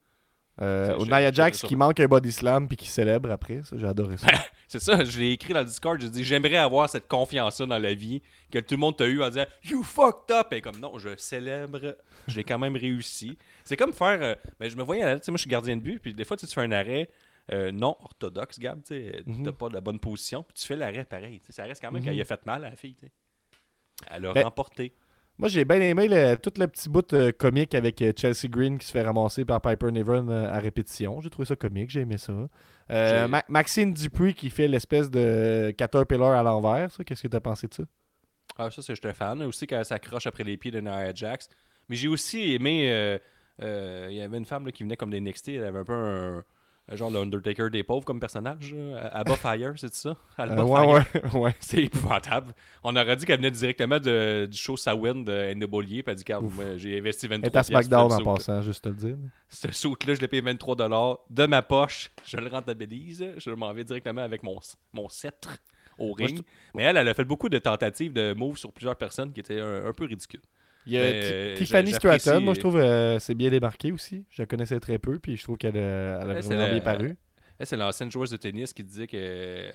Euh, 0.61 0.95
j'ai- 0.99 1.05
Nia 1.05 1.31
Jax 1.31 1.61
qui 1.63 1.75
manque 1.75 1.99
un 1.99 2.07
body 2.07 2.31
slam 2.31 2.67
puis 2.67 2.77
qui 2.77 2.87
célèbre 2.87 3.29
après. 3.31 3.61
Ça, 3.63 3.75
j'ai 3.77 3.85
adoré 3.87 4.17
ça. 4.17 4.27
C'est 4.67 4.79
ça, 4.79 5.03
je 5.03 5.19
l'ai 5.19 5.31
écrit 5.31 5.53
dans 5.53 5.59
le 5.59 5.65
Discord, 5.65 5.99
j'ai 6.01 6.09
dit 6.09 6.23
j'aimerais 6.23 6.57
avoir 6.57 6.89
cette 6.89 7.07
confiance-là 7.07 7.65
dans 7.67 7.77
la 7.77 7.93
vie 7.93 8.21
que 8.51 8.59
tout 8.59 8.73
le 8.75 8.79
monde 8.79 8.97
t'a 8.97 9.05
eu 9.05 9.21
en 9.21 9.29
disant 9.29 9.45
You 9.63 9.83
fucked 9.83 10.35
up! 10.35 10.51
Et 10.53 10.61
comme 10.61 10.79
non, 10.79 10.97
je 10.97 11.09
célèbre, 11.17 11.95
je 12.27 12.35
l'ai 12.37 12.43
quand 12.43 12.57
même 12.57 12.75
réussi. 12.75 13.37
C'est 13.63 13.77
comme 13.77 13.93
faire. 13.93 14.17
euh, 14.21 14.35
ben, 14.59 14.69
je 14.69 14.75
me 14.75 14.83
voyais, 14.83 15.19
tu 15.19 15.25
sais, 15.25 15.31
moi 15.31 15.37
je 15.37 15.41
suis 15.41 15.49
gardien 15.51 15.75
de 15.77 15.81
but, 15.81 15.99
puis 15.99 16.13
des 16.13 16.25
fois 16.25 16.35
tu 16.37 16.47
fais 16.47 16.61
un 16.61 16.71
arrêt 16.71 17.09
euh, 17.53 17.71
non 17.71 17.95
orthodoxe, 18.01 18.57
Gab, 18.59 18.81
tu 18.83 19.11
t'as 19.43 19.51
pas 19.51 19.69
de 19.69 19.75
la 19.75 19.81
bonne 19.81 19.99
position, 19.99 20.41
puis 20.41 20.55
tu 20.59 20.65
fais 20.65 20.75
l'arrêt 20.75 21.05
pareil. 21.05 21.41
Ça 21.49 21.63
reste 21.65 21.79
quand 21.81 21.91
même 21.91 22.01
Mhm. 22.01 22.09
qu'elle 22.09 22.21
a 22.21 22.25
fait 22.25 22.43
mal 22.45 22.65
à 22.65 22.69
la 22.71 22.75
fille. 22.75 22.95
tu 22.95 23.05
sais. 23.05 23.11
Elle 24.09 24.25
a 24.25 24.33
Ben, 24.33 24.43
remporté. 24.45 24.93
Moi, 25.37 25.49
j'ai 25.49 25.65
bien 25.65 25.81
aimé 25.81 26.07
le- 26.07 26.35
tout 26.35 26.53
le 26.57 26.67
petit 26.67 26.87
bout 26.89 27.11
euh, 27.13 27.31
comique 27.33 27.75
avec 27.75 28.01
euh, 28.01 28.13
Chelsea 28.15 28.47
Green 28.47 28.77
qui 28.77 28.87
se 28.87 28.91
fait 28.93 29.01
ramasser 29.01 29.43
par 29.43 29.59
Piper 29.61 29.91
Niven 29.91 30.29
euh, 30.29 30.49
à 30.49 30.59
répétition. 30.59 31.19
J'ai 31.19 31.29
trouvé 31.29 31.45
ça 31.45 31.55
comique, 31.57 31.89
j'ai 31.89 32.01
aimé 32.01 32.17
ça. 32.17 32.33
Euh, 32.91 33.27
Ma- 33.27 33.43
Maxine 33.49 33.93
Dupuis 33.93 34.33
qui 34.33 34.49
fait 34.49 34.67
l'espèce 34.69 35.09
de 35.11 35.73
Caterpillar 35.77 36.31
à 36.39 36.43
l'envers. 36.43 36.89
ça. 36.91 37.03
Qu'est-ce 37.03 37.23
que 37.23 37.27
tu 37.27 37.35
as 37.35 37.41
pensé 37.41 37.67
de 37.67 37.73
ça? 37.73 37.83
Ah, 38.57 38.71
ça, 38.71 38.81
c'est 38.81 38.95
j'étais 38.95 39.13
fan. 39.13 39.41
Aussi, 39.43 39.67
quand 39.67 39.77
elle 39.77 39.85
s'accroche 39.85 40.25
après 40.27 40.45
les 40.45 40.55
pieds 40.55 40.71
de 40.71 40.79
Nia 40.79 41.13
Jax. 41.13 41.49
Mais 41.89 41.97
j'ai 41.97 42.07
aussi 42.07 42.53
aimé. 42.53 43.19
Il 43.59 44.13
y 44.13 44.21
avait 44.21 44.37
une 44.37 44.45
femme 44.45 44.65
là, 44.65 44.71
qui 44.71 44.83
venait 44.83 44.95
comme 44.95 45.09
des 45.09 45.19
NXT. 45.19 45.49
Elle 45.49 45.65
avait 45.65 45.79
un 45.79 45.83
peu 45.83 45.93
un, 45.93 46.43
un 46.87 46.95
genre 46.95 47.09
l'Undertaker 47.09 47.69
des 47.71 47.83
pauvres 47.83 48.05
comme 48.05 48.19
personnage. 48.19 48.73
là. 48.73 49.07
Abba 49.13 49.35
Fire, 49.37 49.73
c'est 49.77 49.93
ça? 49.93 50.15
Alba 50.37 50.61
Euh, 50.61 50.65
Fire? 50.67 50.87
Ouais, 50.87 51.29
ouais, 51.33 51.39
ouais. 51.39 51.55
C'est 51.59 51.83
épouvantable. 51.83 52.53
On 52.83 52.95
aurait 52.95 53.15
dit 53.15 53.25
qu'elle 53.25 53.37
venait 53.37 53.49
directement 53.51 53.99
de- 53.99 54.45
du 54.49 54.57
show 54.57 54.77
Sawin 54.77 55.23
de 55.23 55.53
Ndebolier. 55.55 56.03
Puis 56.03 56.11
elle 56.11 56.17
dit 56.17 56.79
j'ai 56.79 56.99
investi 56.99 57.27
23 57.27 57.47
Elle 57.49 57.55
est 57.55 57.57
à 57.57 57.63
SmackDown 57.63 58.11
en 58.13 58.33
passant, 58.35 58.61
juste 58.61 58.83
te 58.83 58.89
le 58.89 58.95
dire. 58.95 59.17
Ce 59.49 59.71
suit-là, 59.71 60.13
je 60.15 60.21
l'ai 60.21 60.27
payé 60.27 60.41
23 60.41 60.75
de 61.29 61.45
ma 61.47 61.61
poche. 61.61 62.11
Je 62.25 62.37
le 62.37 62.47
rentabilise. 62.49 63.25
Je 63.37 63.49
m'en 63.51 63.73
vais 63.73 63.83
directement 63.83 64.21
avec 64.21 64.43
mon, 64.43 64.59
mon 64.93 65.09
sceptre 65.09 65.57
au 65.97 66.07
Moi, 66.07 66.15
je 66.19 66.25
ring. 66.25 66.41
Mais 66.75 66.83
elle, 66.83 66.97
elle 66.97 67.07
a 67.07 67.13
fait 67.13 67.23
beaucoup 67.23 67.49
de 67.49 67.57
tentatives 67.57 68.13
de 68.13 68.33
moves 68.33 68.57
sur 68.57 68.71
plusieurs 68.71 68.95
personnes 68.97 69.31
qui 69.33 69.39
étaient 69.39 69.59
un, 69.61 69.85
un 69.87 69.93
peu 69.93 70.05
ridicules. 70.05 70.41
Il 70.85 70.93
y 70.93 70.97
a 70.97 71.01
euh, 71.01 71.55
Tiffany 71.55 71.93
Stratton, 71.93 72.41
moi 72.41 72.53
je 72.53 72.59
trouve 72.59 72.77
euh, 72.77 73.19
c'est 73.19 73.35
bien 73.35 73.49
démarqué 73.49 73.91
aussi. 73.91 74.25
Je 74.29 74.41
la 74.41 74.45
connaissais 74.45 74.79
très 74.79 74.99
peu, 74.99 75.19
puis 75.19 75.35
je 75.37 75.43
trouve 75.43 75.57
qu'elle 75.57 75.77
a, 75.77 76.21
elle 76.21 76.31
a 76.31 76.41
vraiment 76.41 76.69
bien 76.69 76.81
paru. 76.81 77.17
Elle, 77.57 77.65
c'est 77.65 77.77
l'ancienne 77.77 78.11
joueuse 78.11 78.31
de 78.31 78.37
tennis 78.37 78.73
qui 78.73 78.83
disait 78.83 79.07
qu'elle 79.07 79.71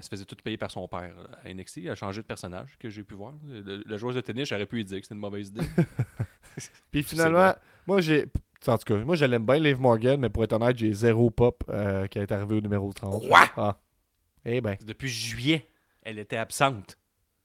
se 0.00 0.08
faisait 0.08 0.24
tout 0.24 0.36
payer 0.42 0.56
par 0.56 0.70
son 0.70 0.86
père 0.86 1.12
à 1.44 1.52
NXT. 1.52 1.78
Elle 1.78 1.90
a 1.90 1.94
changé 1.96 2.22
de 2.22 2.26
personnage, 2.26 2.76
que 2.78 2.88
j'ai 2.88 3.02
pu 3.02 3.14
voir. 3.14 3.34
Le, 3.46 3.82
le 3.84 3.96
joueuse 3.98 4.14
de 4.14 4.20
tennis, 4.20 4.48
j'aurais 4.48 4.66
pu 4.66 4.76
lui 4.76 4.84
dire 4.84 4.98
que 4.98 5.04
c'était 5.04 5.14
une 5.16 5.20
mauvaise 5.20 5.48
idée. 5.48 5.66
Puis 6.90 7.02
finalement, 7.02 7.54
moi 7.86 8.00
j'ai. 8.00 8.26
En 8.66 8.78
tout 8.78 8.94
cas, 8.94 9.04
moi 9.04 9.16
je 9.16 9.26
l'aime 9.26 9.44
bien, 9.44 9.58
Liv 9.58 9.78
Morgan, 9.78 10.18
mais 10.18 10.30
pour 10.30 10.44
être 10.44 10.54
honnête, 10.54 10.78
j'ai 10.78 10.92
zéro 10.92 11.30
pop 11.30 11.62
euh, 11.68 12.06
qui 12.06 12.18
est 12.18 12.32
arrivé 12.32 12.56
au 12.56 12.60
numéro 12.60 12.90
30. 12.92 13.28
Quoi? 13.28 13.50
Ah. 13.56 13.76
Eh 14.46 14.60
ben. 14.60 14.76
Depuis 14.86 15.08
juillet, 15.08 15.68
elle 16.02 16.18
était 16.18 16.36
absente. 16.36 16.96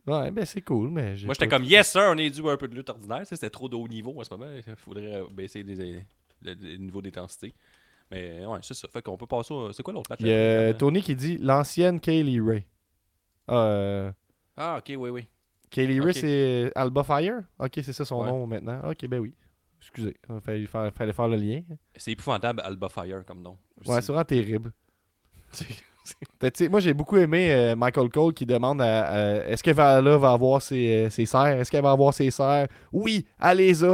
Ouais, 0.10 0.32
ben 0.32 0.46
c'est 0.46 0.62
cool, 0.62 0.90
mais. 0.90 1.16
Moi, 1.26 1.34
j'étais 1.34 1.48
comme, 1.48 1.64
yes, 1.64 1.92
sir, 1.92 2.04
on 2.08 2.18
est 2.18 2.30
dû 2.30 2.48
à 2.50 2.54
un 2.54 2.58
peu 2.58 2.68
de 2.68 2.76
lutte 2.76 2.90
ordinaire. 2.90 3.22
C'était 3.26 3.50
trop 3.50 3.70
de 3.70 3.76
haut 3.76 3.88
niveau 3.88 4.20
en 4.20 4.24
ce 4.24 4.34
moment. 4.34 4.50
Il 4.66 4.76
faudrait 4.76 5.22
baisser 5.32 5.62
les- 5.64 5.76
le, 6.42 6.54
le 6.54 6.78
niveau 6.78 7.02
d'intensité. 7.02 7.54
Mais 8.12 8.46
ouais, 8.46 8.60
c'est 8.64 8.74
ça. 8.74 8.88
Fait 8.88 9.02
qu'on 9.02 9.18
peut 9.18 9.28
passer 9.28 9.54
au. 9.54 9.72
C'est 9.72 9.84
quoi 9.84 9.94
l'autre 9.94 10.10
match? 10.10 10.20
Il 10.22 10.28
y 10.28 10.34
a 10.34 10.74
Tony 10.74 11.02
qui 11.02 11.16
dit 11.16 11.38
l'ancienne 11.38 12.00
Kaylee 12.00 12.42
Ray. 12.42 12.66
Ah, 13.48 13.56
euh, 13.66 14.12
Ah, 14.58 14.78
ok, 14.80 14.96
oui, 14.98 15.10
oui. 15.10 15.28
Kaylee 15.70 16.00
Ray, 16.00 16.14
c'est 16.16 16.72
Alba 16.76 17.04
Fire? 17.04 17.42
Ok, 17.60 17.74
c'est 17.84 17.94
ça 17.94 18.06
son 18.06 18.22
Ouais. 18.22 18.28
nom 18.30 18.48
maintenant. 18.48 18.82
Ok, 18.90 19.06
ben 19.08 19.20
oui. 19.20 19.36
Excusez, 19.80 20.16
il 20.30 20.42
fallait 20.42 20.66
faire, 20.66 20.94
fallait 20.94 21.14
faire 21.14 21.28
le 21.28 21.38
lien. 21.38 21.62
C'est 21.96 22.12
épouvantable, 22.12 22.62
Alba 22.62 22.90
Fire 22.90 23.24
comme 23.26 23.42
nom. 23.42 23.58
Ouais, 23.86 24.02
c'est 24.02 24.08
vraiment 24.12 24.24
terrible. 24.26 24.72
Moi, 26.70 26.80
j'ai 26.80 26.94
beaucoup 26.94 27.18
aimé 27.18 27.52
euh, 27.54 27.76
Michael 27.76 28.10
Cole 28.10 28.34
qui 28.34 28.46
demande 28.46 28.82
est-ce 28.82 29.62
que 29.64 29.72
Valhalla 29.72 30.18
va 30.18 30.32
avoir 30.32 30.62
ses, 30.62 31.06
euh, 31.06 31.10
ses 31.10 31.26
serres? 31.26 31.60
Est-ce 31.60 31.70
qu'elle 31.72 31.84
va 31.84 31.92
avoir 31.92 32.14
ses 32.14 32.32
serres? 32.32 32.68
Oui, 32.92 33.26
allez-y 33.40 33.86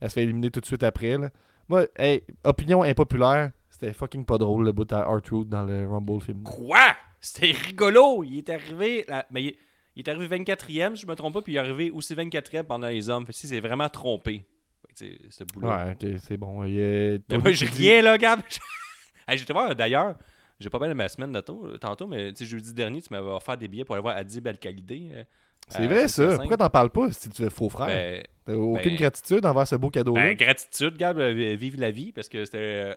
Elle 0.00 0.08
se 0.08 0.14
fait 0.14 0.22
éliminer 0.22 0.50
tout 0.50 0.60
de 0.60 0.66
suite 0.66 0.82
après. 0.82 1.16
Là. 1.18 1.30
Moi, 1.68 1.86
hey, 1.96 2.22
opinion 2.44 2.82
impopulaire, 2.82 3.50
c'était 3.68 3.92
fucking 3.92 4.24
pas 4.24 4.38
drôle 4.38 4.64
le 4.64 4.72
bout 4.72 4.90
à 4.92 5.04
dans 5.46 5.62
le 5.64 5.88
Rumble 5.88 6.20
film. 6.20 6.42
Quoi? 6.42 6.96
C'était 7.20 7.52
rigolo! 7.52 8.24
Il 8.24 8.38
est 8.38 8.48
arrivé. 8.50 9.04
là- 9.08 9.26
Mais 9.30 9.42
il, 9.44 9.54
il 9.96 10.08
est 10.08 10.10
arrivé 10.10 10.38
24e, 10.38 10.96
si 10.96 11.02
je 11.02 11.06
me 11.06 11.14
trompe 11.14 11.34
pas, 11.34 11.42
puis 11.42 11.52
il 11.52 11.56
est 11.56 11.60
arrivé 11.60 11.90
aussi 11.90 12.14
24e 12.14 12.64
pendant 12.64 12.88
les 12.88 13.08
hommes. 13.10 13.26
Fait 13.26 13.32
que 13.32 13.38
si 13.38 13.46
c'est 13.46 13.60
vraiment 13.60 13.88
trompé. 13.88 14.46
Fait 14.82 14.88
que, 14.88 14.98
tu 14.98 15.16
sais, 15.16 15.18
ce 15.30 15.44
boulot. 15.44 15.68
Ouais, 15.68 15.96
c'est 16.26 16.36
bon. 16.36 16.64
Il 16.64 17.20
Mais 17.28 17.38
moi, 17.38 17.52
dit- 17.52 17.64
rien, 17.66 18.02
là, 18.02 18.16
Gab. 18.16 18.40
hey, 19.28 19.36
J'étais 19.38 19.52
voir, 19.52 19.74
d'ailleurs, 19.76 20.14
j'ai 20.60 20.70
pas 20.70 20.78
mal 20.78 20.94
ma 20.94 21.08
semaine 21.08 21.32
de 21.32 21.40
tôt- 21.40 21.76
tantôt, 21.78 22.06
mais 22.06 22.32
jeudi 22.38 22.72
dernier, 22.74 23.00
tu 23.02 23.08
m'avais 23.10 23.28
offert 23.30 23.56
des 23.56 23.66
billets 23.66 23.84
pour 23.84 23.94
aller 23.94 24.02
voir 24.02 24.16
Adib 24.16 24.46
Al-Khalidé. 24.46 25.10
euh, 25.14 25.24
C'est 25.68 25.86
vrai 25.86 26.06
ça. 26.08 26.36
Pourquoi 26.36 26.56
t'en 26.56 26.70
parles 26.70 26.90
pas 26.90 27.10
si 27.12 27.28
tu 27.30 27.42
es 27.42 27.50
faux 27.50 27.68
frère? 27.68 27.86
Ben, 27.86 28.22
T'as 28.44 28.54
aucune 28.54 28.90
ben- 28.90 28.96
gratitude 28.96 29.46
envers 29.46 29.66
ce 29.66 29.76
beau 29.76 29.90
cadeau-là? 29.90 30.20
ben, 30.22 30.36
gratitude, 30.36 30.96
Gab, 30.96 31.18
euh, 31.18 31.56
vive 31.56 31.80
la 31.80 31.90
vie, 31.90 32.12
parce 32.12 32.28
que 32.28 32.44
c'était. 32.44 32.58
euh, 32.58 32.94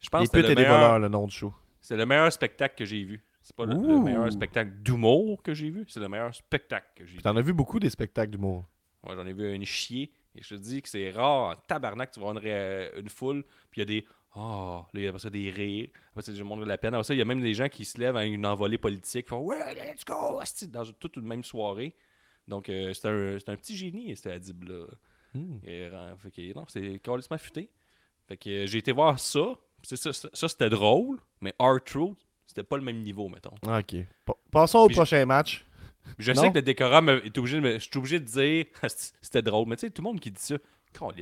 Je 0.00 0.08
pense 0.08 0.28
que 0.30 0.36
c'était 0.38 0.48
le, 0.48 0.54
meilleur- 0.54 0.78
voleurs, 0.78 0.98
le 0.98 1.08
nom 1.08 1.26
du 1.26 1.34
show. 1.34 1.52
c'est 1.80 1.96
le 1.96 2.06
meilleur 2.06 2.32
spectacle 2.32 2.74
que 2.76 2.84
j'ai 2.84 3.04
vu. 3.04 3.22
C'est 3.42 3.54
pas 3.54 3.64
le, 3.64 3.74
meilleur 4.02 4.32
spectacle 4.32 4.70
d'humour 4.82 5.40
que 5.42 5.54
j'ai 5.54 5.70
vu, 5.70 5.84
c'est 5.88 6.00
le 6.00 6.08
meilleur 6.08 6.34
spectacle 6.34 6.86
que 6.96 7.04
j'ai 7.06 7.16
vu. 7.16 7.22
T'en 7.22 7.36
as 7.36 7.42
vu 7.42 7.52
beaucoup 7.52 7.78
des 7.78 7.90
spectacles 7.90 8.32
d'humour. 8.32 8.64
Moi, 9.04 9.14
j'en 9.14 9.24
ai 9.26 9.32
vu 9.32 9.52
une 9.54 9.64
chier. 9.64 10.10
Et 10.34 10.42
je 10.42 10.54
te 10.56 10.60
dis 10.60 10.82
que 10.82 10.88
c'est 10.88 11.10
rare 11.12 11.50
en 11.50 11.54
tabarnak, 11.68 12.10
tu 12.10 12.18
vas 12.20 12.24
voir 12.26 12.36
une, 12.36 12.42
ré- 12.42 12.90
une 12.98 13.08
foule, 13.08 13.42
puis 13.70 13.80
il 13.80 13.82
y 13.82 13.82
a 13.82 13.84
des. 13.86 14.06
Oh, 14.38 14.84
là, 14.92 15.00
il 15.00 15.02
y 15.02 15.08
a 15.08 15.18
ça 15.18 15.30
des 15.30 15.50
rires. 15.50 15.88
Après 16.10 16.22
ça, 16.22 16.34
je 16.34 16.42
montre 16.42 16.62
de 16.62 16.68
la 16.68 16.76
peine. 16.78 16.94
Après 16.94 17.04
ça, 17.04 17.14
il 17.14 17.18
y 17.18 17.22
a 17.22 17.24
même 17.24 17.40
des 17.40 17.54
gens 17.54 17.68
qui 17.68 17.84
se 17.84 17.98
lèvent 17.98 18.16
à 18.16 18.24
une 18.26 18.44
envolée 18.44 18.76
politique, 18.78 19.28
font 19.28 19.38
Ouais, 19.38 19.74
let's 19.74 20.04
go, 20.04 20.40
dans 20.68 20.84
toute 20.98 21.16
une 21.16 21.22
même 21.26 21.42
soirée. 21.44 21.94
Donc, 22.46 22.68
euh, 22.68 22.92
c'est 22.92 23.08
un, 23.08 23.36
un 23.36 23.56
petit 23.56 23.76
génie, 23.76 24.14
c'était 24.14 24.32
Adib-là. 24.32 24.86
Et, 25.64 25.88
euh, 25.92 26.14
non, 26.54 26.64
c'est 26.68 27.00
complètement 27.04 27.38
futé. 27.38 27.70
Fait 28.28 28.36
que 28.36 28.48
euh, 28.50 28.66
j'ai 28.66 28.78
été 28.78 28.92
voir 28.92 29.18
ça. 29.18 29.54
Ça, 29.82 29.96
ça, 29.96 30.28
ça, 30.32 30.48
c'était 30.48 30.70
drôle, 30.70 31.18
mais 31.40 31.54
R-Truth, 31.60 32.16
c'était 32.46 32.62
pas 32.62 32.76
le 32.76 32.82
même 32.82 33.02
niveau, 33.02 33.28
mettons. 33.28 33.54
Ok. 33.62 33.96
Pa- 34.24 34.36
Passons 34.50 34.78
au 34.80 34.86
Puis 34.86 34.94
je- 34.94 35.00
prochain 35.00 35.24
match. 35.26 35.64
Je 36.18 36.32
Non? 36.32 36.40
sais 36.42 36.48
que 36.50 36.54
le 36.54 36.62
décorum 36.62 37.08
est 37.08 37.36
obligé 37.38 37.60
de 37.60 37.72
je 37.74 37.78
suis 37.78 37.98
obligé 37.98 38.20
de 38.20 38.24
dire 38.24 38.64
c'était 39.22 39.42
drôle, 39.42 39.66
mais 39.68 39.76
tu 39.76 39.82
sais, 39.82 39.90
tout 39.90 40.02
le 40.02 40.06
monde 40.08 40.20
qui 40.20 40.30
dit 40.30 40.40
ça, 40.40 40.56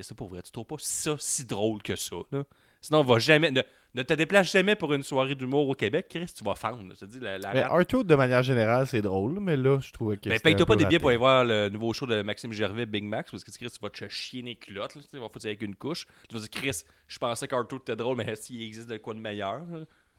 c'est 0.03 0.15
pour 0.17 0.29
vrai, 0.29 0.43
tu 0.43 0.53
trouves 0.53 0.67
pas 0.67 0.77
ça 0.79 1.17
si 1.19 1.45
drôle 1.45 1.83
que 1.83 1.97
ça. 1.97 2.17
Là? 2.31 2.45
Sinon, 2.85 3.01
on 3.01 3.05
va 3.05 3.19
jamais. 3.19 3.51
Ne, 3.51 3.63
ne 3.95 4.03
te 4.03 4.13
déplace 4.13 4.53
jamais 4.53 4.77
pour 4.77 4.93
une 4.93 5.03
soirée 5.03 5.35
d'humour 5.35 5.67
au 5.71 5.75
Québec, 5.75 6.07
Chris, 6.11 6.27
tu 6.37 6.45
vas 6.45 6.55
fendre. 6.55 6.83
Je 6.93 6.99
te 7.01 7.05
dis, 7.07 7.19
la, 7.19 7.39
Mais 7.39 7.65
de 8.05 8.15
manière 8.15 8.43
générale, 8.43 8.87
c'est 8.87 9.01
drôle, 9.01 9.39
mais 9.41 9.57
là, 9.57 9.79
je 9.81 9.91
trouvais 9.91 10.17
que. 10.19 10.29
Ben, 10.29 10.35
c'était 10.37 10.51
paye-toi 10.51 10.67
pas 10.67 10.77
des 10.77 10.85
billets 10.85 10.99
pour 10.99 11.09
aller 11.09 11.17
voir 11.17 11.47
le 11.47 11.71
nouveau 11.71 11.95
show 11.95 12.05
de 12.07 12.21
Maxime 12.21 12.53
Gervais, 12.53 12.85
Big 12.85 13.05
Max, 13.05 13.31
parce 13.31 13.43
que 13.43 13.51
Chris, 13.51 13.71
tu 13.71 13.79
vas 13.81 13.89
te 13.89 14.07
chier 14.09 14.43
les 14.43 14.57
culottes. 14.57 14.95
Là, 14.97 15.01
tu 15.01 15.09
sais, 15.09 15.19
va 15.19 15.31
foutre 15.31 15.47
avec 15.47 15.63
une 15.63 15.75
couche. 15.75 16.07
Tu 16.29 16.35
vas 16.35 16.41
dire, 16.41 16.51
Chris, 16.51 16.83
je 17.09 17.19
pensais 17.19 17.49
qu'Arthur 17.49 17.79
était 17.79 17.97
drôle, 17.97 18.19
mais 18.19 18.37
s'il 18.37 18.61
existe 18.63 18.91
de 18.91 18.99
quoi 18.99 19.15
de 19.15 19.21
meilleur. 19.21 19.63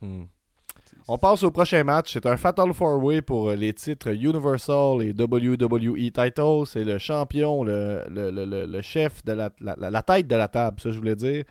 Hmm. 0.02 0.24
On 1.08 1.20
passe 1.20 1.44
au 1.44 1.52
prochain 1.52 1.84
match. 1.84 2.14
C'est 2.14 2.26
un 2.26 2.38
Fatal 2.38 2.70
4-Way 2.70 3.22
pour 3.22 3.50
euh, 3.50 3.56
les 3.56 3.74
titres 3.74 4.08
Universal 4.08 5.04
et 5.04 5.14
WWE 5.14 6.12
Titles. 6.12 6.66
C'est 6.66 6.84
le 6.84 6.98
champion, 6.98 7.64
le, 7.64 8.04
le, 8.10 8.32
le- 8.32 8.66
le- 8.66 8.82
chef 8.82 9.24
de 9.24 9.34
la- 9.34 9.52
la- 9.60 9.76
la 9.92 10.02
tête 10.02 10.28
de 10.28 10.36
la 10.36 10.48
table, 10.48 10.80
ça 10.82 10.92
je 10.92 10.98
voulais 10.98 11.16
dire. 11.16 11.44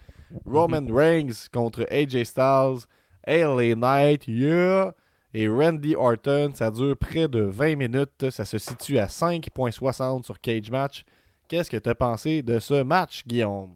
Roman 0.44 0.86
Reigns 0.90 1.48
contre 1.52 1.86
AJ 1.90 2.24
Styles, 2.24 2.86
LA 3.26 3.74
Knight, 3.74 4.26
yeah, 4.28 4.94
et 5.32 5.48
Randy 5.48 5.94
Orton. 5.96 6.52
Ça 6.54 6.70
dure 6.70 6.96
près 6.96 7.28
de 7.28 7.40
20 7.40 7.76
minutes. 7.76 8.30
Ça 8.30 8.44
se 8.44 8.58
situe 8.58 8.98
à 8.98 9.06
5.60 9.06 10.24
sur 10.24 10.40
Cage 10.40 10.70
Match. 10.70 11.04
Qu'est-ce 11.48 11.70
que 11.70 11.76
tu 11.76 11.88
as 11.88 11.94
pensé 11.94 12.42
de 12.42 12.58
ce 12.58 12.82
match, 12.82 13.22
Guillaume? 13.26 13.74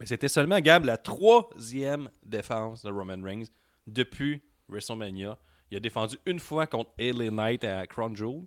Mais 0.00 0.06
c'était 0.06 0.28
seulement, 0.28 0.60
Gab, 0.60 0.84
la 0.84 0.96
troisième 0.98 2.10
défense 2.24 2.82
de 2.82 2.90
Roman 2.90 3.22
Reigns 3.22 3.44
depuis 3.86 4.42
WrestleMania. 4.68 5.38
Il 5.70 5.76
a 5.76 5.80
défendu 5.80 6.16
une 6.26 6.38
fois 6.38 6.66
contre 6.66 6.90
LA 6.98 7.30
Knight 7.30 7.64
à 7.64 7.86
Crown 7.86 8.14
Jewel 8.14 8.42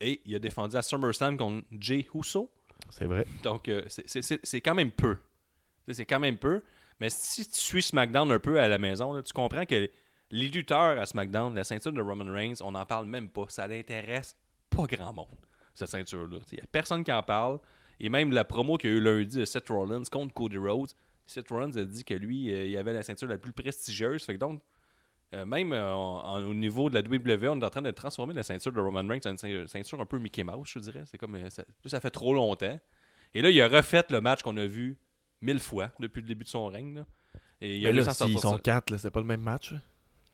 et 0.00 0.20
il 0.26 0.34
a 0.34 0.38
défendu 0.38 0.76
à 0.76 0.82
SummerSlam 0.82 1.36
contre 1.36 1.64
Jay 1.78 2.06
Uso. 2.14 2.50
C'est 2.90 3.06
vrai. 3.06 3.26
Donc, 3.42 3.68
euh, 3.68 3.82
c'est- 3.88 4.60
quand 4.60 4.74
même 4.74 4.90
peu. 4.90 5.16
C'est 5.90 6.04
quand 6.04 6.20
même 6.20 6.36
peu. 6.36 6.62
Mais 7.00 7.10
si 7.10 7.48
tu 7.48 7.60
suis 7.60 7.82
SmackDown 7.82 8.30
un 8.32 8.38
peu 8.38 8.60
à 8.60 8.68
la 8.68 8.78
maison, 8.78 9.20
tu 9.22 9.32
comprends 9.32 9.64
que 9.64 9.88
les 10.30 10.48
lutteurs 10.48 10.98
à 10.98 11.06
SmackDown, 11.06 11.54
la 11.54 11.64
ceinture 11.64 11.92
de 11.92 12.02
Roman 12.02 12.30
Reigns, 12.32 12.56
on 12.62 12.72
n'en 12.72 12.84
parle 12.84 13.06
même 13.06 13.28
pas. 13.28 13.46
Ça 13.48 13.66
n'intéresse 13.68 14.36
pas 14.68 14.84
grand 14.84 15.12
monde, 15.12 15.26
cette 15.74 15.88
ceinture-là. 15.88 16.38
Il 16.52 16.56
n'y 16.56 16.60
a 16.60 16.66
personne 16.70 17.04
qui 17.04 17.12
en 17.12 17.22
parle. 17.22 17.58
Et 18.00 18.08
même 18.08 18.30
la 18.32 18.44
promo 18.44 18.76
qu'il 18.76 18.90
y 18.90 18.92
a 18.92 18.96
eu 18.96 19.00
lundi 19.00 19.38
de 19.38 19.44
Seth 19.44 19.68
Rollins 19.70 20.04
contre 20.10 20.32
Cody 20.34 20.58
Rhodes, 20.58 20.90
Seth 21.26 21.48
Rollins 21.48 21.76
a 21.76 21.84
dit 21.84 22.04
que 22.04 22.14
lui, 22.14 22.52
euh, 22.52 22.66
il 22.66 22.76
avait 22.76 22.92
la 22.92 23.02
ceinture 23.02 23.28
la 23.28 23.38
plus 23.38 23.52
prestigieuse. 23.52 24.22
Fait 24.24 24.38
donc, 24.38 24.62
euh, 25.34 25.44
même 25.44 25.72
euh, 25.72 25.94
au 25.94 26.54
niveau 26.54 26.88
de 26.90 26.94
la 26.94 27.00
WWE, 27.00 27.48
on 27.50 27.60
est 27.60 27.64
en 27.64 27.70
train 27.70 27.82
de 27.82 27.90
transformer 27.90 28.34
la 28.34 28.42
ceinture 28.42 28.72
de 28.72 28.80
Roman 28.80 29.06
Reigns 29.06 29.20
en 29.26 29.30
une 29.30 29.36
ceint- 29.36 29.66
ceinture 29.66 30.00
un 30.00 30.06
peu 30.06 30.18
Mickey 30.18 30.44
Mouse, 30.44 30.68
je 30.72 30.78
dirais. 30.78 31.02
C'est 31.06 31.18
comme 31.18 31.38
ça, 31.50 31.64
ça 31.86 32.00
fait 32.00 32.10
trop 32.10 32.32
longtemps. 32.34 32.78
Et 33.34 33.42
là, 33.42 33.50
il 33.50 33.60
a 33.60 33.68
refait 33.68 34.04
le 34.10 34.20
match 34.20 34.42
qu'on 34.42 34.56
a 34.56 34.66
vu 34.66 34.96
mille 35.40 35.60
fois 35.60 35.90
depuis 36.00 36.20
le 36.22 36.26
début 36.28 36.44
de 36.44 36.48
son 36.48 36.66
règne. 36.66 36.94
là. 36.96 37.06
Et 37.60 37.78
il 37.78 37.86
a 37.86 37.90
Mais 37.92 37.98
là, 37.98 38.04
s'ils 38.04 38.14
sortir 38.14 38.40
sont 38.40 38.52
ça. 38.54 38.58
quatre, 38.60 38.96
c'est 38.96 39.10
pas 39.10 39.20
le 39.20 39.26
même 39.26 39.40
match. 39.42 39.72
là. 39.72 39.78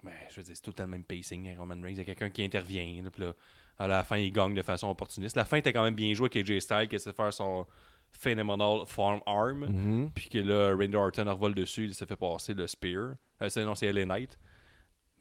Ben, 0.02 0.12
je 0.30 0.36
veux 0.36 0.42
dire, 0.42 0.54
c'est 0.54 0.62
tout 0.62 0.74
le 0.78 0.86
même 0.86 1.04
pacing, 1.04 1.48
hein, 1.48 1.54
Roman 1.58 1.76
Reigns. 1.80 1.92
Il 1.92 1.96
y 1.98 2.00
a 2.00 2.04
quelqu'un 2.04 2.28
qui 2.28 2.42
intervient. 2.44 3.02
là, 3.02 3.10
là, 3.18 3.32
à 3.78 3.88
la 3.88 4.04
fin, 4.04 4.18
il 4.18 4.30
gagne 4.30 4.54
de 4.54 4.62
façon 4.62 4.88
opportuniste. 4.88 5.34
La 5.36 5.44
fin 5.46 5.56
était 5.56 5.72
quand 5.72 5.82
même 5.82 5.94
bien 5.94 6.12
jouée 6.14 6.28
avec 6.32 6.48
AJ 6.48 6.60
Styles 6.60 6.88
qui 6.88 6.96
essaie 6.96 7.10
de 7.10 7.16
faire 7.16 7.32
son 7.32 7.66
Phenomenal 8.12 8.82
Farm 8.86 9.20
Arm. 9.26 9.66
Mhm. 9.66 10.10
Puis 10.14 10.28
que 10.28 10.38
là, 10.38 10.74
Randy 10.76 10.94
Orton 10.94 11.24
revole 11.32 11.54
dessus, 11.54 11.84
il 11.86 11.94
s'est 11.94 12.04
fait 12.06 12.16
passer 12.16 12.52
le 12.54 12.66
Spear. 12.66 13.14
Euh, 13.42 13.48
c'est, 13.48 13.64
non, 13.64 13.74
c'est 13.74 13.90
LA 13.90 14.04
Knight. 14.04 14.38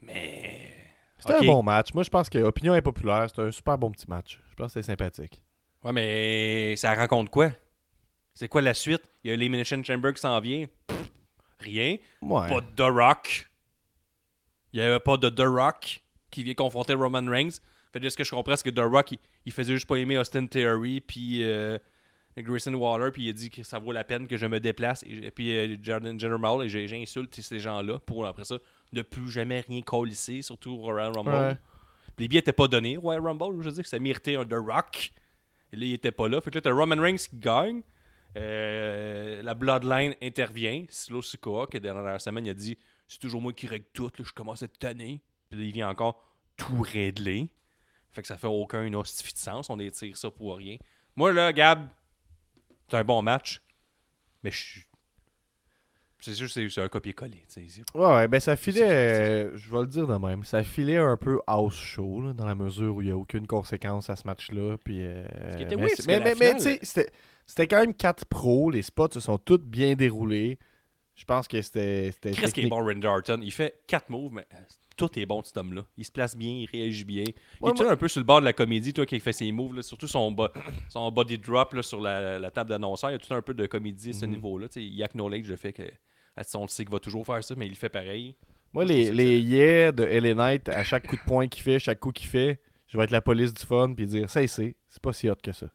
Mais. 0.02 0.70
C'était 1.18 1.34
un 1.36 1.40
bon 1.46 1.62
match. 1.62 1.94
Moi, 1.94 2.02
je 2.02 2.10
pense 2.10 2.28
que 2.28 2.38
opinion 2.38 2.74
impopulaire, 2.74 3.28
c'était 3.30 3.42
un 3.42 3.50
super 3.50 3.78
bon 3.78 3.90
petit 3.90 4.08
match. 4.08 4.40
Je 4.50 4.54
pense 4.56 4.74
que 4.74 4.80
c'était 4.82 4.92
sympathique. 4.92 5.40
Ouais, 5.82 5.92
mais 5.92 6.76
ça 6.76 6.94
raconte 6.94 7.30
quoi? 7.30 7.50
C'est 8.34 8.48
quoi 8.48 8.62
la 8.62 8.74
suite? 8.74 9.02
Il 9.22 9.30
y 9.30 9.32
a 9.32 9.36
l'Elimination 9.36 9.82
Chamber 9.82 10.12
qui 10.12 10.20
s'en 10.20 10.38
vient. 10.40 10.66
Pff, 10.86 11.10
rien. 11.60 11.96
Ouais. 12.20 12.48
Pas 12.48 12.60
de 12.60 12.70
The 12.76 12.92
Rock. 12.92 13.48
Il 14.72 14.80
n'y 14.80 14.86
avait 14.86 15.00
pas 15.00 15.16
de 15.16 15.28
The 15.28 15.46
Rock 15.46 16.02
qui 16.30 16.42
vient 16.42 16.54
confronter 16.54 16.94
Roman 16.94 17.24
Reigns. 17.26 17.60
Fait 17.92 18.00
que 18.00 18.10
ce 18.10 18.16
que 18.16 18.24
je 18.24 18.30
comprends, 18.30 18.56
c'est 18.56 18.68
que 18.68 18.74
The 18.74 18.84
Rock, 18.84 19.12
il, 19.12 19.18
il 19.46 19.52
faisait 19.52 19.74
juste 19.74 19.86
pas 19.86 19.96
aimer 19.96 20.18
Austin 20.18 20.46
Theory, 20.46 21.00
puis 21.00 21.44
euh, 21.44 21.78
Grayson 22.36 22.74
Waller, 22.74 23.12
puis 23.12 23.26
il 23.26 23.30
a 23.30 23.32
dit 23.32 23.50
que 23.50 23.62
ça 23.62 23.78
vaut 23.78 23.92
la 23.92 24.02
peine 24.02 24.26
que 24.26 24.36
je 24.36 24.46
me 24.46 24.58
déplace. 24.58 25.04
Et, 25.06 25.30
puis 25.30 25.56
euh, 25.56 25.76
Jordan 25.80 26.18
General, 26.18 26.64
et 26.64 26.88
j'insulte 26.88 27.40
ces 27.40 27.60
gens-là 27.60 28.00
pour 28.00 28.26
après 28.26 28.44
ça 28.44 28.56
ne 28.92 29.02
plus 29.02 29.30
jamais 29.30 29.60
rien 29.60 29.82
colisser, 29.82 30.42
surtout 30.42 30.72
au 30.72 30.82
Royal 30.82 31.12
Rumble. 31.14 31.30
Ouais. 31.30 31.56
Les 32.18 32.28
billets 32.28 32.38
n'étaient 32.38 32.52
pas 32.52 32.68
donnés 32.68 32.96
au 32.96 33.02
Royal 33.02 33.22
Rumble. 33.22 33.60
Je 33.60 33.68
veux 33.68 33.74
dire 33.74 33.82
que 33.82 33.88
ça 33.88 33.98
méritait 33.98 34.36
un 34.36 34.44
The 34.44 34.54
Rock. 34.54 35.12
Et 35.72 35.76
là, 35.76 35.86
il 35.86 35.92
était 35.92 36.12
pas 36.12 36.28
là. 36.28 36.40
Fait 36.40 36.50
que 36.50 36.56
là, 36.56 36.62
t'as 36.62 36.72
Roman 36.72 37.00
Reigns 37.00 37.16
qui 37.16 37.36
gagne. 37.36 37.82
Euh, 38.36 39.42
la 39.42 39.54
Bloodline 39.54 40.14
intervient. 40.22 40.84
Silo 40.88 41.22
Sikoa, 41.22 41.66
qui 41.66 41.80
dans 41.80 41.94
la 41.94 42.02
dernière 42.02 42.20
semaine, 42.20 42.46
il 42.46 42.50
a 42.50 42.54
dit 42.54 42.76
C'est 43.08 43.18
toujours 43.18 43.40
moi 43.40 43.52
qui 43.52 43.66
règle 43.66 43.86
tout. 43.92 44.10
Là, 44.18 44.24
je 44.24 44.32
commence 44.32 44.62
à 44.62 44.68
tanné. 44.68 45.20
Puis 45.50 45.58
là, 45.60 45.64
il 45.66 45.72
vient 45.72 45.88
encore 45.88 46.22
tout 46.56 46.80
régler. 46.82 47.48
Fait 48.12 48.22
que 48.22 48.28
ça 48.28 48.36
fait 48.36 48.46
aucun 48.46 48.92
hostifie 48.94 49.32
de 49.32 49.38
sens. 49.38 49.70
On 49.70 49.78
étire 49.78 50.16
ça 50.16 50.30
pour 50.30 50.56
rien. 50.56 50.76
Moi, 51.16 51.32
là, 51.32 51.52
Gab, 51.52 51.88
c'est 52.88 52.96
un 52.96 53.04
bon 53.04 53.22
match. 53.22 53.60
Mais 54.42 54.50
je 54.50 54.62
suis. 54.62 54.84
C'est 56.20 56.32
sûr 56.32 56.46
que 56.46 56.68
c'est- 56.70 56.80
un 56.80 56.88
copier-coller. 56.88 57.44
tu 57.52 57.68
sais. 57.68 57.82
Ouais, 57.94 58.06
ouais, 58.06 58.28
ben 58.28 58.40
ça 58.40 58.56
filait, 58.56 58.88
euh, 58.90 59.56
je 59.58 59.70
vais 59.70 59.80
le 59.80 59.86
dire 59.86 60.06
de 60.06 60.16
même, 60.16 60.42
ça 60.44 60.62
filait 60.64 60.96
un 60.96 61.18
peu 61.18 61.38
house 61.46 61.74
show, 61.76 62.22
là, 62.22 62.32
dans 62.32 62.46
la 62.46 62.54
mesure 62.54 62.96
où 62.96 63.02
il 63.02 63.06
n'y 63.08 63.10
a 63.12 63.16
aucune 63.16 63.46
conséquence 63.46 64.08
à 64.08 64.16
ce 64.16 64.26
match-là. 64.26 64.78
Puis, 64.82 65.00
euh, 65.04 65.22
qui 65.58 65.64
était 65.64 65.76
mais 65.76 65.88
c'est 65.90 66.06
mais, 66.06 66.20
mais, 66.20 66.34
mais, 66.34 66.54
tu 66.54 66.60
sais, 66.60 66.78
c'était- 66.80 67.12
c'était 67.46 67.66
quand 67.68 67.80
même 67.80 67.94
4 67.94 68.24
pros, 68.26 68.70
les 68.70 68.82
spots 68.82 69.10
se 69.12 69.20
sont 69.20 69.38
tous 69.38 69.58
bien 69.58 69.94
déroulés. 69.94 70.58
Je 71.14 71.24
pense 71.24 71.46
que 71.46 71.60
c'était. 71.62 72.12
Qu'est-ce 72.22 72.52
qui 72.54 72.62
est 72.62 72.66
bon, 72.68 72.84
Randy 72.84 73.06
Orton 73.06 73.38
Il 73.42 73.52
fait 73.52 73.80
4 73.86 74.10
moves, 74.10 74.32
mais 74.32 74.46
euh, 74.52 74.58
tout 74.96 75.16
est 75.18 75.26
bon 75.26 75.42
cet 75.44 75.56
homme-là. 75.56 75.84
Il 75.96 76.04
se 76.04 76.10
place 76.10 76.36
bien, 76.36 76.50
il 76.50 76.66
réagit 76.66 77.04
bien. 77.04 77.22
Ouais, 77.60 77.70
il 77.76 77.82
est 77.82 77.86
un 77.88 77.96
peu 77.96 78.08
sur 78.08 78.20
le 78.20 78.24
bord 78.24 78.40
de 78.40 78.44
la 78.44 78.52
comédie, 78.52 78.92
toi, 78.92 79.06
qui 79.06 79.20
fait 79.20 79.32
ses 79.32 79.52
moves, 79.52 79.76
là, 79.76 79.82
surtout 79.82 80.08
son, 80.08 80.32
bo- 80.32 80.48
son 80.88 81.10
body 81.12 81.38
drop 81.38 81.72
là, 81.74 81.82
sur 81.82 82.00
la, 82.00 82.38
la 82.40 82.50
table 82.50 82.70
d'annonceur. 82.70 83.10
Il 83.10 83.12
y 83.12 83.16
a 83.16 83.18
tout 83.18 83.32
un 83.32 83.42
peu 83.42 83.54
de 83.54 83.66
comédie 83.66 84.10
à 84.10 84.12
ce 84.12 84.24
Mhm. 84.26 84.32
niveau-là. 84.32 84.66
Il 84.76 85.02
acknowledge 85.04 85.48
le 85.48 85.56
fait 85.56 85.72
que 85.72 85.82
on 86.56 86.62
le 86.62 86.68
sait 86.68 86.84
qu'il 86.84 86.92
va 86.92 86.98
toujours 86.98 87.24
faire 87.24 87.44
ça, 87.44 87.54
mais 87.56 87.68
il 87.68 87.76
fait 87.76 87.88
pareil. 87.88 88.34
Moi, 88.72 88.84
les, 88.84 89.12
les 89.12 89.38
yeah 89.38 89.92
de 89.92 90.02
LA 90.02 90.34
Knight, 90.34 90.68
à 90.68 90.82
chaque 90.82 91.06
coup 91.06 91.14
de 91.14 91.22
poing 91.24 91.46
qu'il 91.46 91.62
fait, 91.62 91.78
chaque 91.78 92.00
coup 92.00 92.10
qu'il 92.10 92.26
fait, 92.26 92.60
je 92.88 92.98
vais 92.98 93.04
être 93.04 93.12
la 93.12 93.22
police 93.22 93.54
du 93.54 93.64
fun 93.64 93.94
puis 93.94 94.04
dire 94.06 94.28
ça, 94.28 94.44
c'est 94.48 94.74
c'est 94.88 95.00
pas 95.02 95.12
si 95.12 95.30
hot 95.30 95.36
que 95.40 95.52
ça. 95.52 95.66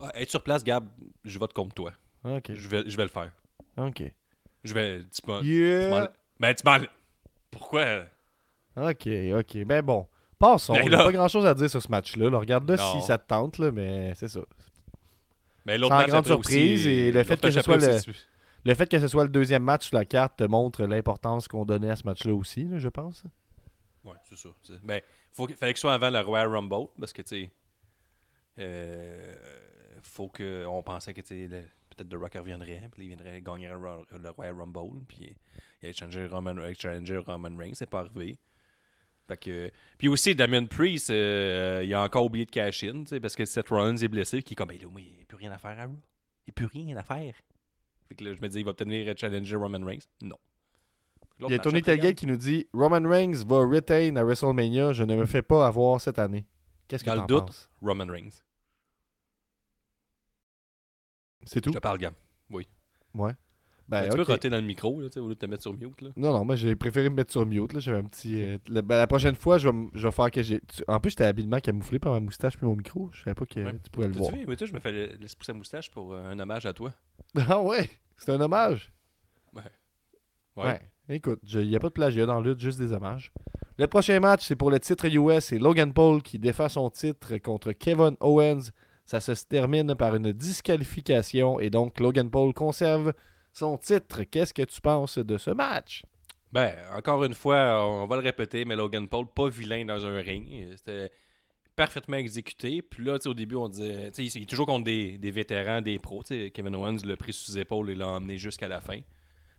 Ouais, 0.00 0.08
être 0.14 0.30
sur 0.30 0.42
place, 0.42 0.64
Gab, 0.64 0.86
je 1.24 1.38
vote 1.38 1.52
contre 1.52 1.74
toi. 1.74 1.92
Ok. 2.24 2.52
Je 2.54 2.68
vais, 2.68 2.82
je 2.88 2.96
vais 2.96 3.02
le 3.04 3.08
faire. 3.08 3.30
Ok. 3.76 4.02
Je 4.64 4.74
vais. 4.74 5.00
Tu 5.04 5.20
m'en- 5.26 5.40
tu 5.40 5.46
Yeah. 5.46 6.12
Ben, 6.38 6.54
tu 6.54 6.62
m'en. 6.64 6.78
Pourquoi? 7.50 8.04
Ok, 8.76 9.06
ok. 9.38 9.64
Ben 9.64 9.82
bon. 9.82 10.06
Passons. 10.38 10.72
Ben 10.74 10.82
Il 10.84 10.88
n'y 10.88 10.94
a 10.94 10.98
pas 11.04 11.12
grand 11.12 11.28
chose 11.28 11.44
à 11.46 11.52
dire 11.54 11.68
sur 11.68 11.82
ce 11.82 11.88
match-là. 11.88 12.30
là. 12.30 12.38
Regarde-le 12.38 12.76
si 12.78 13.02
ça 13.02 13.18
te 13.18 13.26
tente, 13.26 13.58
là, 13.58 13.70
mais 13.70 14.14
c'est 14.14 14.28
ça. 14.28 14.40
Ben, 15.66 15.78
l'autre 15.78 15.92
Sans 15.94 15.98
match 16.00 16.08
grande 16.08 16.26
surprise, 16.26 16.80
aussi- 16.80 16.88
et 16.88 17.12
le 17.12 17.22
fait 17.24 17.38
que 17.40 17.50
ce 17.50 17.60
soit 17.60 17.76
aussi, 17.76 18.10
Le 18.64 18.74
fait 18.74 18.86
que 18.90 18.98
ce 18.98 19.08
soit 19.08 19.24
le 19.24 19.30
deuxième 19.30 19.62
match 19.62 19.88
sur 19.88 19.96
la 19.96 20.04
carte 20.06 20.36
te 20.38 20.44
montre 20.44 20.84
l'importance 20.84 21.46
qu'on 21.48 21.64
donnait 21.64 21.90
à 21.90 21.96
ce 21.96 22.04
match-là 22.04 22.32
aussi, 22.34 22.64
là, 22.64 22.78
je 22.78 22.88
pense. 22.88 23.22
Ouais, 24.04 24.14
c'est 24.28 24.36
ça. 24.38 24.48
c'est- 24.62 24.82
Ben, 24.82 25.00
faut 25.32 25.46
fallait 25.48 25.72
que 25.74 25.78
ce 25.78 25.82
soit 25.82 25.94
avant 25.94 26.10
le 26.10 26.20
Royal 26.20 26.48
Rumble, 26.48 26.88
parce 26.98 27.12
que, 27.12 27.22
tu 27.22 27.28
sais, 27.44 27.50
euh, 28.58 29.34
faut 30.02 30.28
que, 30.28 30.64
on 30.66 30.82
pensait 30.82 31.14
que, 31.14 31.20
tu 31.20 31.48
peut-être 31.48 32.08
The 32.08 32.14
Rock 32.14 32.34
reviendrait, 32.34 32.88
puis 32.92 33.04
il 33.04 33.08
viendrait 33.08 33.40
gagner 33.42 33.68
le, 33.68 33.76
Ro- 33.76 34.04
le 34.10 34.30
Royal 34.30 34.54
Rumble, 34.54 35.04
puis 35.08 35.36
il 35.82 35.86
a 35.86 35.90
échangé 35.90 36.26
Roman, 36.26 36.56
échangé 36.66 37.16
Roman 37.18 37.56
Reigns, 37.56 37.74
c'est 37.74 37.88
pas 37.88 38.00
arrivé. 38.00 38.38
Fait 39.28 39.36
que, 39.36 39.70
puis 39.98 40.08
aussi, 40.08 40.34
Damien 40.34 40.66
Priest, 40.66 41.10
euh, 41.10 41.82
il 41.84 41.94
a 41.94 42.02
encore 42.02 42.24
oublié 42.24 42.46
de 42.46 42.50
cash 42.50 42.82
in, 42.84 43.04
tu 43.04 43.20
parce 43.20 43.36
que 43.36 43.44
Seth 43.44 43.68
Rollins 43.68 43.96
est 43.96 44.08
blessé, 44.08 44.42
qui 44.42 44.54
est 44.54 44.56
comme, 44.56 44.68
ben 44.68 44.74
il 44.80 44.86
n'y 44.88 45.22
a 45.22 45.24
plus 45.26 45.36
rien 45.36 45.52
à 45.52 45.58
faire 45.58 45.78
à 45.78 45.84
Raw. 45.86 45.92
Il 45.92 46.50
n'y 46.50 46.50
a 46.50 46.52
plus 46.54 46.66
rien 46.66 46.96
à 46.96 47.02
faire. 47.02 47.34
Fait 48.08 48.14
que 48.16 48.24
là, 48.24 48.34
je 48.34 48.40
me 48.40 48.48
dis, 48.48 48.58
il 48.58 48.64
va 48.64 48.74
peut-être 48.74 48.88
venir 48.88 49.14
challenger 49.16 49.54
Roman 49.56 49.84
Reigns. 49.86 50.00
Non. 50.20 50.36
Il 51.38 51.50
y 51.52 51.54
a 51.54 51.58
Tony 51.58 51.80
Telgate 51.80 52.16
qui 52.16 52.26
nous 52.26 52.36
dit 52.36 52.66
Roman 52.74 53.08
Reigns 53.08 53.44
va 53.46 53.58
retain 53.64 54.14
à 54.16 54.24
WrestleMania. 54.24 54.92
Je 54.92 55.04
ne 55.04 55.14
me 55.16 55.24
fais 55.26 55.40
pas 55.42 55.66
avoir 55.66 55.98
cette 56.00 56.18
année. 56.18 56.44
Qu'est-ce 56.88 57.02
que 57.04 57.08
Dans 57.08 57.14
le 57.14 57.20
t'en 57.20 57.26
doute, 57.26 57.46
penses? 57.46 57.70
Roman 57.80 58.06
Reigns. 58.06 58.42
C'est 61.44 61.60
tout? 61.60 61.72
Je 61.72 61.78
parle, 61.78 61.98
Gab. 61.98 62.14
Ouais. 62.50 63.32
Ben, 63.88 64.04
tu 64.08 64.14
peux 64.14 64.22
ok. 64.22 64.28
roter 64.28 64.50
dans 64.50 64.58
le 64.58 64.62
micro, 64.62 65.00
là, 65.00 65.08
tu 65.08 65.14
sais, 65.14 65.20
au 65.20 65.26
lieu 65.26 65.34
de 65.34 65.38
te 65.40 65.46
mettre 65.46 65.62
sur 65.62 65.72
mute. 65.76 66.00
Là. 66.00 66.10
Non, 66.16 66.32
non, 66.32 66.44
moi 66.44 66.54
j'ai 66.54 66.76
préféré 66.76 67.08
me 67.10 67.16
mettre 67.16 67.32
sur 67.32 67.44
mute. 67.44 67.72
Là. 67.72 67.80
J'avais 67.80 67.98
un 67.98 68.04
petit. 68.04 68.40
euh, 68.40 68.58
le- 68.68 68.82
ben, 68.82 68.96
la 68.96 69.08
prochaine 69.08 69.34
fois, 69.34 69.58
je 69.58 69.68
vais, 69.68 69.76
je 69.94 70.06
vais 70.06 70.12
faire 70.12 70.30
que 70.30 70.42
j'ai. 70.44 70.60
tu- 70.60 70.84
En 70.86 71.00
plus, 71.00 71.10
j'étais 71.10 71.24
habilement 71.24 71.58
camouflé 71.58 71.98
par 71.98 72.12
ma 72.12 72.20
moustache 72.20 72.56
puis 72.56 72.66
mon 72.66 72.76
micro. 72.76 73.10
Je 73.12 73.24
savais 73.24 73.34
pas 73.34 73.46
que 73.46 73.58
Ouais. 73.58 73.72
tu 73.82 73.90
pourrais 73.90 74.06
le 74.06 74.14
voir. 74.14 74.30
Mais 74.46 74.54
toi, 74.54 74.66
je 74.68 74.72
me 74.72 74.78
fais 74.78 74.92
le- 74.92 75.16
laisser 75.16 75.34
pousser 75.36 75.50
la 75.50 75.58
moustache 75.58 75.90
pour 75.90 76.12
euh, 76.14 76.22
un 76.24 76.38
hommage 76.38 76.66
à 76.66 76.72
toi. 76.72 76.92
Ah 77.48 77.60
ouais, 77.60 77.90
c'est 78.16 78.30
un 78.30 78.40
hommage? 78.40 78.92
Ouais. 79.54 79.62
Ouais. 80.56 80.80
Écoute, 81.08 81.40
il 81.52 81.66
n'y 81.68 81.74
a 81.74 81.80
pas 81.80 81.88
de 81.88 81.92
plagiat 81.92 82.26
dans 82.26 82.40
le 82.40 82.50
lutte, 82.50 82.60
juste 82.60 82.78
des 82.78 82.92
hommages. 82.92 83.32
Le 83.76 83.88
prochain 83.88 84.20
match, 84.20 84.44
c'est 84.46 84.54
pour 84.56 84.70
le 84.70 84.78
titre 84.78 85.06
US. 85.06 85.46
C'est 85.46 85.58
Logan 85.58 85.92
Paul 85.92 86.22
qui 86.22 86.38
défend 86.38 86.68
son 86.68 86.88
titre 86.90 87.36
contre 87.38 87.72
Kevin 87.72 88.16
Owens. 88.20 88.70
Ça 89.18 89.34
se 89.34 89.44
termine 89.44 89.96
par 89.96 90.14
une 90.14 90.30
disqualification 90.32 91.58
et 91.58 91.68
donc 91.68 91.98
Logan 91.98 92.30
Paul 92.30 92.54
conserve 92.54 93.12
son 93.52 93.76
titre. 93.76 94.22
Qu'est-ce 94.22 94.54
que 94.54 94.62
tu 94.62 94.80
penses 94.80 95.18
de 95.18 95.36
ce 95.36 95.50
match? 95.50 96.04
Ben, 96.52 96.76
encore 96.96 97.24
une 97.24 97.34
fois, 97.34 97.84
on 97.84 98.06
va 98.06 98.14
le 98.14 98.22
répéter, 98.22 98.64
mais 98.64 98.76
Logan 98.76 99.08
Paul, 99.08 99.26
pas 99.26 99.48
vilain 99.48 99.84
dans 99.84 100.06
un 100.06 100.20
ring. 100.20 100.68
C'était 100.76 101.10
parfaitement 101.74 102.18
exécuté. 102.18 102.82
Puis 102.82 103.04
là, 103.04 103.18
au 103.24 103.34
début, 103.34 103.56
on 103.56 103.68
disait. 103.68 104.12
Il 104.16 104.42
est 104.42 104.48
toujours 104.48 104.66
contre 104.66 104.84
des, 104.84 105.18
des 105.18 105.32
vétérans, 105.32 105.80
des 105.82 105.98
pros. 105.98 106.22
Kevin 106.22 106.76
Owens 106.76 106.98
l'a 107.04 107.16
pris 107.16 107.32
sous 107.32 107.58
épaule 107.58 107.90
et 107.90 107.96
l'a 107.96 108.10
emmené 108.10 108.38
jusqu'à 108.38 108.68
la 108.68 108.80
fin. 108.80 109.00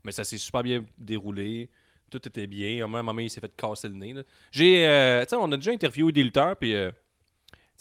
Mais 0.06 0.14
ça 0.14 0.24
s'est 0.24 0.38
super 0.38 0.64
bien 0.64 0.86
déroulé. 0.98 1.70
Tout 2.10 2.26
était 2.26 2.48
bien. 2.48 2.82
À 2.82 2.86
un 2.86 3.04
moment, 3.04 3.20
il 3.20 3.30
s'est 3.30 3.42
fait 3.42 3.54
casser 3.54 3.90
le 3.90 3.96
nez. 3.96 4.16
J'ai. 4.50 4.88
euh, 4.88 5.26
on 5.34 5.52
a 5.52 5.58
déjà 5.58 5.72
interviewé 5.72 6.14
des 6.14 6.32
puis. 6.58 6.74
euh, 6.74 6.92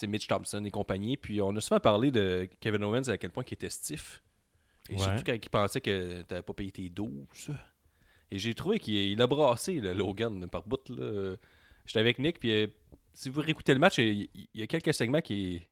Mitch 0.06 0.26
Thompson 0.26 0.64
et 0.64 0.70
compagnie. 0.70 1.16
Puis 1.16 1.40
on 1.42 1.54
a 1.56 1.60
souvent 1.60 1.80
parlé 1.80 2.10
de 2.10 2.48
Kevin 2.60 2.84
Owens 2.84 3.08
à 3.08 3.18
quel 3.18 3.30
point 3.30 3.44
il 3.48 3.54
était 3.54 3.70
stiff. 3.70 4.22
Et 4.88 4.94
Ouais. 4.94 4.98
surtout 5.00 5.22
quand 5.24 5.34
il 5.34 5.50
pensait 5.50 5.80
que 5.80 6.22
tu 6.22 6.42
pas 6.42 6.52
payé 6.54 6.70
tes 6.70 6.88
12. 6.88 7.50
Et 8.32 8.38
j'ai 8.38 8.54
trouvé 8.54 8.78
qu'il 8.78 8.94
il 8.94 9.20
a 9.22 9.26
brassé 9.26 9.74
le 9.80 9.92
Logan 9.92 10.48
par 10.48 10.62
bout. 10.66 10.80
J'étais 11.86 11.98
avec 12.00 12.18
Nick, 12.18 12.38
puis 12.38 12.52
euh, 12.52 12.66
si 13.12 13.28
vous 13.28 13.40
réécoutez 13.40 13.72
le 13.74 13.80
match, 13.80 13.98
il, 13.98 14.28
il 14.34 14.60
y 14.60 14.62
a 14.62 14.66
quelques 14.66 14.94
segments 14.94 15.20
qui. 15.20 15.66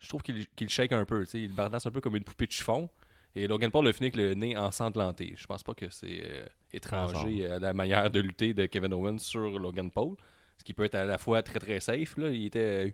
Je 0.00 0.08
trouve 0.08 0.22
qu'il 0.22 0.68
shake 0.68 0.92
un 0.92 1.04
peu. 1.06 1.24
Il 1.32 1.48
le 1.48 1.54
bardasse 1.54 1.86
un 1.86 1.90
peu 1.90 2.00
comme 2.02 2.16
une 2.16 2.24
poupée 2.24 2.46
de 2.46 2.52
chiffon. 2.52 2.90
Et 3.36 3.46
Logan 3.48 3.70
Paul 3.70 3.88
a 3.88 3.92
fini 3.92 4.06
avec 4.08 4.16
le 4.16 4.34
nez 4.34 4.56
ensanglanté. 4.56 5.34
Je 5.36 5.46
pense 5.46 5.62
pas 5.62 5.74
que 5.74 5.88
c'est 5.90 6.22
euh, 6.24 6.46
étranger 6.72 7.46
à 7.50 7.58
la 7.58 7.72
manière 7.72 8.10
de 8.10 8.20
lutter 8.20 8.52
de 8.54 8.66
Kevin 8.66 8.92
Owens 8.92 9.18
sur 9.18 9.58
Logan 9.58 9.90
Paul. 9.90 10.14
Ce 10.58 10.62
qui 10.64 10.72
peut 10.74 10.84
être 10.84 10.94
à 10.94 11.04
la 11.04 11.18
fois 11.18 11.42
très 11.42 11.58
très 11.58 11.80
safe. 11.80 12.16
Là. 12.18 12.28
Il, 12.30 12.46
était, 12.46 12.86
sais, 12.88 12.92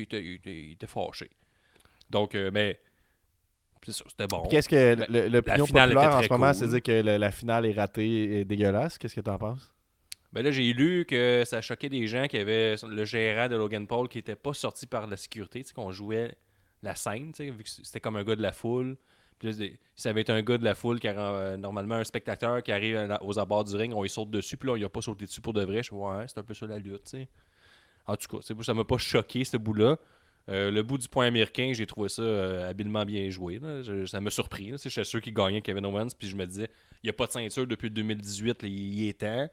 il, 0.00 0.04
était, 0.04 0.22
il 0.22 0.34
était- 0.34 0.54
il 0.60 0.72
était 0.72 0.86
fâché. 0.86 1.30
Donc, 2.10 2.34
euh, 2.34 2.50
mais. 2.52 2.78
C'est 3.84 3.92
ça, 3.92 4.04
c'était 4.08 4.28
bon. 4.28 4.46
Qu'est-ce 4.48 4.68
que 4.68 4.94
le- 5.10 5.28
l'opinion 5.28 5.66
finale 5.66 5.88
populaire 5.90 6.16
en 6.16 6.22
ce 6.22 6.28
moment, 6.30 6.46
cool. 6.52 6.54
c'est 6.54 6.68
dire 6.68 6.82
que 6.82 7.02
le- 7.02 7.16
la 7.16 7.30
finale 7.32 7.66
est 7.66 7.72
ratée 7.72 8.38
et 8.40 8.44
dégueulasse? 8.44 8.96
Qu'est-ce 8.96 9.16
que 9.16 9.20
tu 9.20 9.30
en 9.30 9.38
penses? 9.38 9.72
Ben 10.32 10.42
là, 10.44 10.50
j'ai 10.52 10.72
lu 10.72 11.04
que 11.04 11.42
ça 11.44 11.60
choquait 11.60 11.88
des 11.88 12.06
gens 12.06 12.26
qui 12.28 12.38
avaient 12.38 12.76
le 12.88 13.04
gérant 13.04 13.48
de 13.48 13.56
Logan 13.56 13.86
Paul 13.88 14.08
qui 14.08 14.18
n'était 14.18 14.36
pas 14.36 14.54
sorti 14.54 14.86
par 14.86 15.06
la 15.08 15.16
sécurité, 15.16 15.62
tu 15.62 15.68
sais, 15.68 15.74
qu'on 15.74 15.90
jouait 15.90 16.34
la 16.82 16.94
scène, 16.94 17.32
tu 17.32 17.44
sais, 17.44 17.50
vu 17.50 17.64
que 17.64 17.68
c'était 17.68 18.00
comme 18.00 18.16
un 18.16 18.24
gars 18.24 18.36
de 18.36 18.42
la 18.42 18.52
foule. 18.52 18.96
Puis 19.40 19.76
ça 19.96 20.10
avait 20.10 20.20
été 20.20 20.30
un 20.32 20.42
gars 20.42 20.56
de 20.56 20.64
la 20.64 20.76
foule 20.76 21.00
qui 21.00 21.08
a 21.08 21.18
euh, 21.18 21.56
normalement 21.56 21.96
un 21.96 22.04
spectateur 22.04 22.62
qui 22.62 22.70
arrive 22.70 23.18
aux 23.22 23.38
abords 23.40 23.64
du 23.64 23.74
ring, 23.74 23.92
on 23.92 24.04
y 24.04 24.08
saute 24.08 24.30
dessus, 24.30 24.56
puis 24.56 24.68
là, 24.68 24.76
il 24.76 24.84
a 24.84 24.88
pas 24.88 25.02
sauté 25.02 25.24
dessus 25.26 25.40
pour 25.40 25.52
de 25.52 25.64
vrai. 25.64 25.82
Je 25.82 25.92
ouais, 25.92 26.24
c'est 26.28 26.38
un 26.38 26.44
peu 26.44 26.54
ça 26.54 26.66
la 26.66 26.78
lutte, 26.78 27.02
tu 27.04 27.10
sais. 27.10 27.28
En 28.06 28.16
tout 28.16 28.36
cas, 28.38 28.42
ça 28.62 28.74
m'a 28.74 28.84
pas 28.84 28.98
choqué, 28.98 29.44
ce 29.44 29.56
bout-là. 29.56 29.96
Euh, 30.48 30.70
le 30.72 30.82
bout 30.82 30.98
du 30.98 31.08
point 31.08 31.26
américain, 31.26 31.70
j'ai 31.72 31.86
trouvé 31.86 32.08
ça 32.08 32.20
euh, 32.22 32.68
habilement 32.68 33.04
bien 33.04 33.30
joué. 33.30 33.60
Je- 33.82 34.06
ça 34.06 34.20
m'a 34.20 34.30
surpris. 34.30 34.72
sais, 34.76 34.90
J'étais 34.90 35.04
sûr 35.04 35.20
qu'il 35.20 35.32
gagnait 35.34 35.62
Kevin 35.62 35.86
Owens, 35.86 36.08
puis 36.18 36.28
je 36.28 36.34
me 36.34 36.44
disais, 36.46 36.68
il 37.02 37.06
n'y 37.06 37.10
a 37.10 37.12
pas 37.12 37.26
de 37.26 37.32
ceinture 37.32 37.66
depuis 37.66 37.90
2018, 37.90 38.62
là, 38.62 38.68
il 38.68 39.08
est 39.08 39.20
temps. 39.20 39.48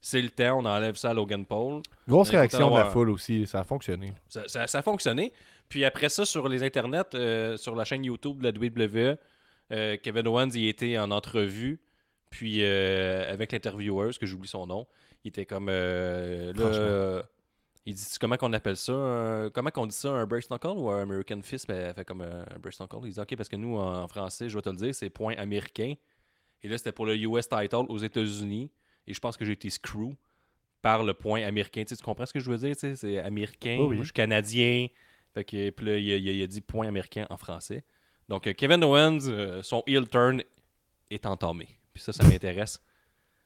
C'est 0.00 0.20
le 0.20 0.28
temps, 0.30 0.58
on 0.58 0.64
enlève 0.66 0.96
ça 0.96 1.10
à 1.10 1.14
Logan 1.14 1.46
Paul. 1.46 1.80
Grosse 2.08 2.28
réaction 2.30 2.58
de 2.70 2.74
la 2.78 2.84
foule 2.90 3.10
aussi, 3.10 3.46
ça 3.46 3.60
a 3.60 3.64
fonctionné. 3.64 4.12
Ça, 4.28 4.42
ça- 4.48 4.66
ça 4.66 4.78
a 4.80 4.82
fonctionné. 4.82 5.32
Puis 5.68 5.84
après 5.84 6.08
ça, 6.08 6.26
sur 6.26 6.48
les 6.48 6.62
internets, 6.62 7.14
euh, 7.14 7.56
sur 7.56 7.74
la 7.76 7.84
chaîne 7.84 8.04
YouTube 8.04 8.38
de 8.42 8.44
la 8.44 8.52
WWE, 8.52 9.16
Kevin 10.02 10.26
Owens 10.28 10.50
il 10.54 10.66
était 10.68 10.98
en 10.98 11.10
entrevue. 11.10 11.80
Puis 12.30 12.64
avec 12.64 13.52
l'intervieweur, 13.52 14.10
que 14.18 14.26
j'oublie 14.26 14.48
son 14.48 14.66
nom, 14.66 14.86
il 15.24 15.28
était 15.28 15.46
comme 15.46 15.68
euh, 15.70 16.52
là, 16.52 17.22
il 17.86 17.94
dit 17.94 18.04
comment 18.20 18.36
qu'on 18.36 18.52
appelle 18.52 18.76
ça 18.76 18.92
un- 18.92 19.50
Comment 19.50 19.70
qu'on 19.70 19.86
dit 19.86 19.94
ça 19.96 20.10
Un 20.10 20.26
Brace 20.26 20.48
Knuckle 20.48 20.68
ou 20.76 20.90
un 20.90 21.02
American 21.02 21.40
Fist? 21.42 21.66
Ben, 21.68 21.88
Elle 21.88 21.94
fait 21.94 22.04
comme 22.04 22.22
un 22.22 22.44
Brace 22.60 22.78
Knuckle. 22.78 23.00
Il 23.04 23.12
dit 23.12 23.20
ok, 23.20 23.36
parce 23.36 23.48
que 23.48 23.56
nous 23.56 23.76
en 23.76 24.08
français, 24.08 24.48
je 24.48 24.56
vais 24.56 24.62
te 24.62 24.70
le 24.70 24.76
dire, 24.76 24.94
c'est 24.94 25.10
point 25.10 25.34
américain. 25.36 25.94
Et 26.62 26.68
là, 26.68 26.78
c'était 26.78 26.92
pour 26.92 27.04
le 27.06 27.16
US 27.16 27.48
title 27.48 27.84
aux 27.88 27.98
États-Unis. 27.98 28.70
Et 29.06 29.12
je 29.12 29.20
pense 29.20 29.36
que 29.36 29.44
j'ai 29.44 29.52
été 29.52 29.68
screw 29.68 30.14
par 30.80 31.02
le 31.04 31.12
point 31.12 31.42
américain. 31.42 31.82
Tu, 31.84 31.90
sais, 31.90 31.96
tu 31.96 32.02
comprends 32.04 32.24
ce 32.26 32.32
que 32.32 32.40
je 32.40 32.50
veux 32.50 32.56
dire? 32.58 32.74
C'est 32.78 33.18
américain, 33.18 33.76
Oui, 33.80 33.86
oui. 33.88 33.94
moi, 33.96 34.02
je 34.02 34.08
suis 34.08 34.12
canadien. 34.14 34.86
Fait 35.34 35.44
que, 35.44 35.70
puis 35.70 35.86
là, 35.86 35.98
il 35.98 36.12
a, 36.12 36.16
il 36.16 36.28
a- 36.28 36.32
il 36.32 36.42
a 36.42 36.46
dit 36.46 36.60
point 36.62 36.86
américain 36.88 37.26
en 37.28 37.36
français. 37.36 37.84
Donc, 38.28 38.46
euh, 38.46 38.54
Kevin 38.54 38.82
Owens, 38.84 39.26
euh, 39.28 39.62
son 39.62 39.82
heel 39.86 40.08
turn 40.08 40.42
est 41.10 41.26
entamé. 41.26 41.68
Puis 41.92 42.02
ça, 42.02 42.12
ça 42.14 42.24
m'intéresse. 42.24 42.80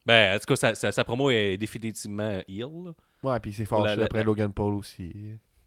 Ben, 0.07 0.37
en 0.37 0.39
tout 0.39 0.47
cas, 0.47 0.57
sa, 0.57 0.75
sa- 0.77 0.93
sa 0.93 1.03
promo 1.05 1.31
est 1.31 1.57
définitivement 1.57 2.41
heel. 2.47 2.93
Ouais, 3.23 3.39
puis 3.41 3.51
il 3.51 3.55
s'est 3.55 3.63
la- 3.65 3.69
fâché 3.69 3.97
la- 3.97 4.05
après 4.05 4.25
Logan 4.25 4.53
Paul 4.53 4.75
aussi. 4.75 5.13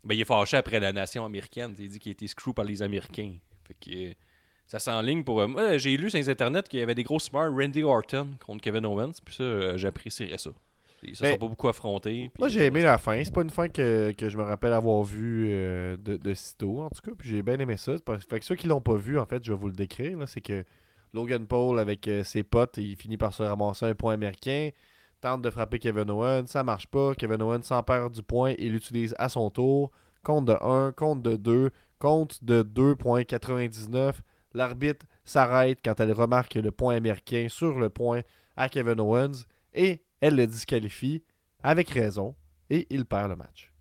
Ben, 0.03 0.15
il 0.15 0.21
est 0.21 0.25
fâché 0.25 0.57
après 0.57 0.79
la 0.79 0.91
nation 0.93 1.25
américaine. 1.25 1.75
Il 1.77 1.89
dit 1.89 1.99
qu'il 1.99 2.11
a 2.11 2.13
été 2.13 2.27
screw 2.27 2.53
par 2.53 2.65
les 2.65 2.81
Américains. 2.81 3.33
Fait 3.67 3.75
que 3.79 4.09
euh, 4.09 4.13
ça 4.67 4.79
s'enligne 4.79 5.23
pour. 5.23 5.41
euh, 5.41 5.47
moi, 5.47 5.77
j'ai 5.77 5.95
lu 5.97 6.09
sur 6.09 6.17
les 6.17 6.29
internets 6.29 6.63
qu'il 6.63 6.79
y 6.79 6.83
avait 6.83 6.95
des 6.95 7.03
gros 7.03 7.19
smart 7.19 7.49
Randy 7.51 7.83
Orton 7.83 8.29
contre 8.45 8.61
Kevin 8.63 8.85
Owens. 8.85 9.13
Puis 9.23 9.35
ça, 9.35 9.43
euh, 9.43 9.77
j'apprécierais 9.77 10.37
ça. 10.37 10.49
Ils 11.03 11.15
se 11.15 11.23
Ben, 11.23 11.31
sont 11.33 11.37
pas 11.39 11.47
beaucoup 11.47 11.67
affrontés. 11.67 12.29
Moi, 12.37 12.47
j'ai 12.47 12.65
aimé 12.67 12.83
la 12.83 12.97
fin. 12.99 13.23
C'est 13.23 13.33
pas 13.33 13.41
une 13.41 13.49
fin 13.49 13.67
que, 13.67 14.11
que 14.11 14.29
je 14.29 14.37
me 14.37 14.43
rappelle 14.43 14.71
avoir 14.73 15.03
vue 15.03 15.47
euh, 15.49 15.97
de, 15.97 16.15
de 16.15 16.33
sitôt, 16.35 16.81
en 16.81 16.89
tout 16.89 17.01
cas. 17.01 17.11
Puis 17.17 17.27
j'ai 17.29 17.41
bien 17.41 17.59
aimé 17.59 17.75
ça. 17.77 17.93
Fait 18.29 18.39
que 18.39 18.45
ceux 18.45 18.55
qui 18.55 18.67
l'ont 18.67 18.81
pas 18.81 18.95
vu, 18.95 19.17
en 19.19 19.25
fait, 19.25 19.43
je 19.43 19.51
vais 19.51 19.57
vous 19.57 19.67
le 19.67 19.73
décrire. 19.73 20.17
C'est 20.27 20.41
que 20.41 20.63
Logan 21.13 21.47
Paul, 21.47 21.79
avec 21.79 22.07
euh, 22.07 22.23
ses 22.23 22.43
potes, 22.43 22.77
il 22.77 22.95
finit 22.95 23.17
par 23.17 23.33
se 23.33 23.41
ramasser 23.43 23.85
un 23.87 23.95
point 23.95 24.13
américain. 24.13 24.69
Tente 25.21 25.43
de 25.43 25.49
frapper 25.49 25.79
Kevin 25.79 26.09
Owens. 26.09 26.47
Ça 26.47 26.63
marche 26.63 26.87
pas. 26.87 27.13
Kevin 27.15 27.41
Owens 27.41 27.63
s'empare 27.63 28.09
du 28.09 28.23
point 28.23 28.55
et 28.57 28.69
l'utilise 28.69 29.15
à 29.19 29.29
son 29.29 29.49
tour. 29.49 29.91
Compte 30.23 30.45
de 30.45 30.57
1, 30.61 30.91
compte 30.93 31.21
de 31.21 31.35
2, 31.35 31.69
compte 31.99 32.43
de 32.43 32.63
2.99. 32.63 34.15
L'arbitre 34.53 35.05
s'arrête 35.23 35.79
quand 35.83 35.99
elle 35.99 36.11
remarque 36.11 36.55
le 36.55 36.71
point 36.71 36.95
américain 36.95 37.47
sur 37.49 37.79
le 37.79 37.89
point 37.89 38.21
à 38.57 38.67
Kevin 38.67 38.99
Owens 38.99 39.45
et 39.73 40.03
elle 40.19 40.35
le 40.35 40.47
disqualifie. 40.47 41.23
avec 41.63 41.89
raison, 41.91 42.35
et 42.71 42.87
il 42.89 43.05
perd 43.05 43.29
le 43.29 43.35
match. 43.35 43.71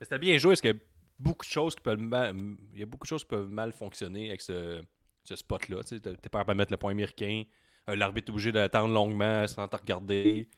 C'était 0.00 0.18
bien 0.18 0.38
joué, 0.38 0.52
parce 0.52 0.60
qu'il 0.60 0.70
y 0.70 0.74
a 0.74 0.78
beaucoup 1.18 1.44
de 1.44 1.50
choses 1.50 1.74
qui 1.74 1.82
peuvent 1.82 1.98
mal, 1.98 2.36
il 2.72 2.78
y 2.78 2.82
a 2.82 2.86
beaucoup 2.86 3.04
de 3.04 3.08
choses 3.08 3.24
qui 3.24 3.30
peuvent 3.30 3.50
mal 3.50 3.72
fonctionner 3.72 4.28
avec 4.28 4.42
ce, 4.42 4.80
spot-là. 5.24 5.82
Tu 5.82 5.94
n'es 5.94 6.16
pas 6.30 6.44
de 6.44 6.52
mettre 6.52 6.70
le 6.70 6.76
point 6.76 6.92
américain. 6.92 7.42
Euh, 7.88 7.96
L'arbitre 7.96 8.28
est 8.28 8.32
obligé 8.32 8.52
d'attendre 8.52 8.94
longuement 8.94 9.44
sans 9.48 9.66
te 9.66 9.74
regarder. 9.74 10.48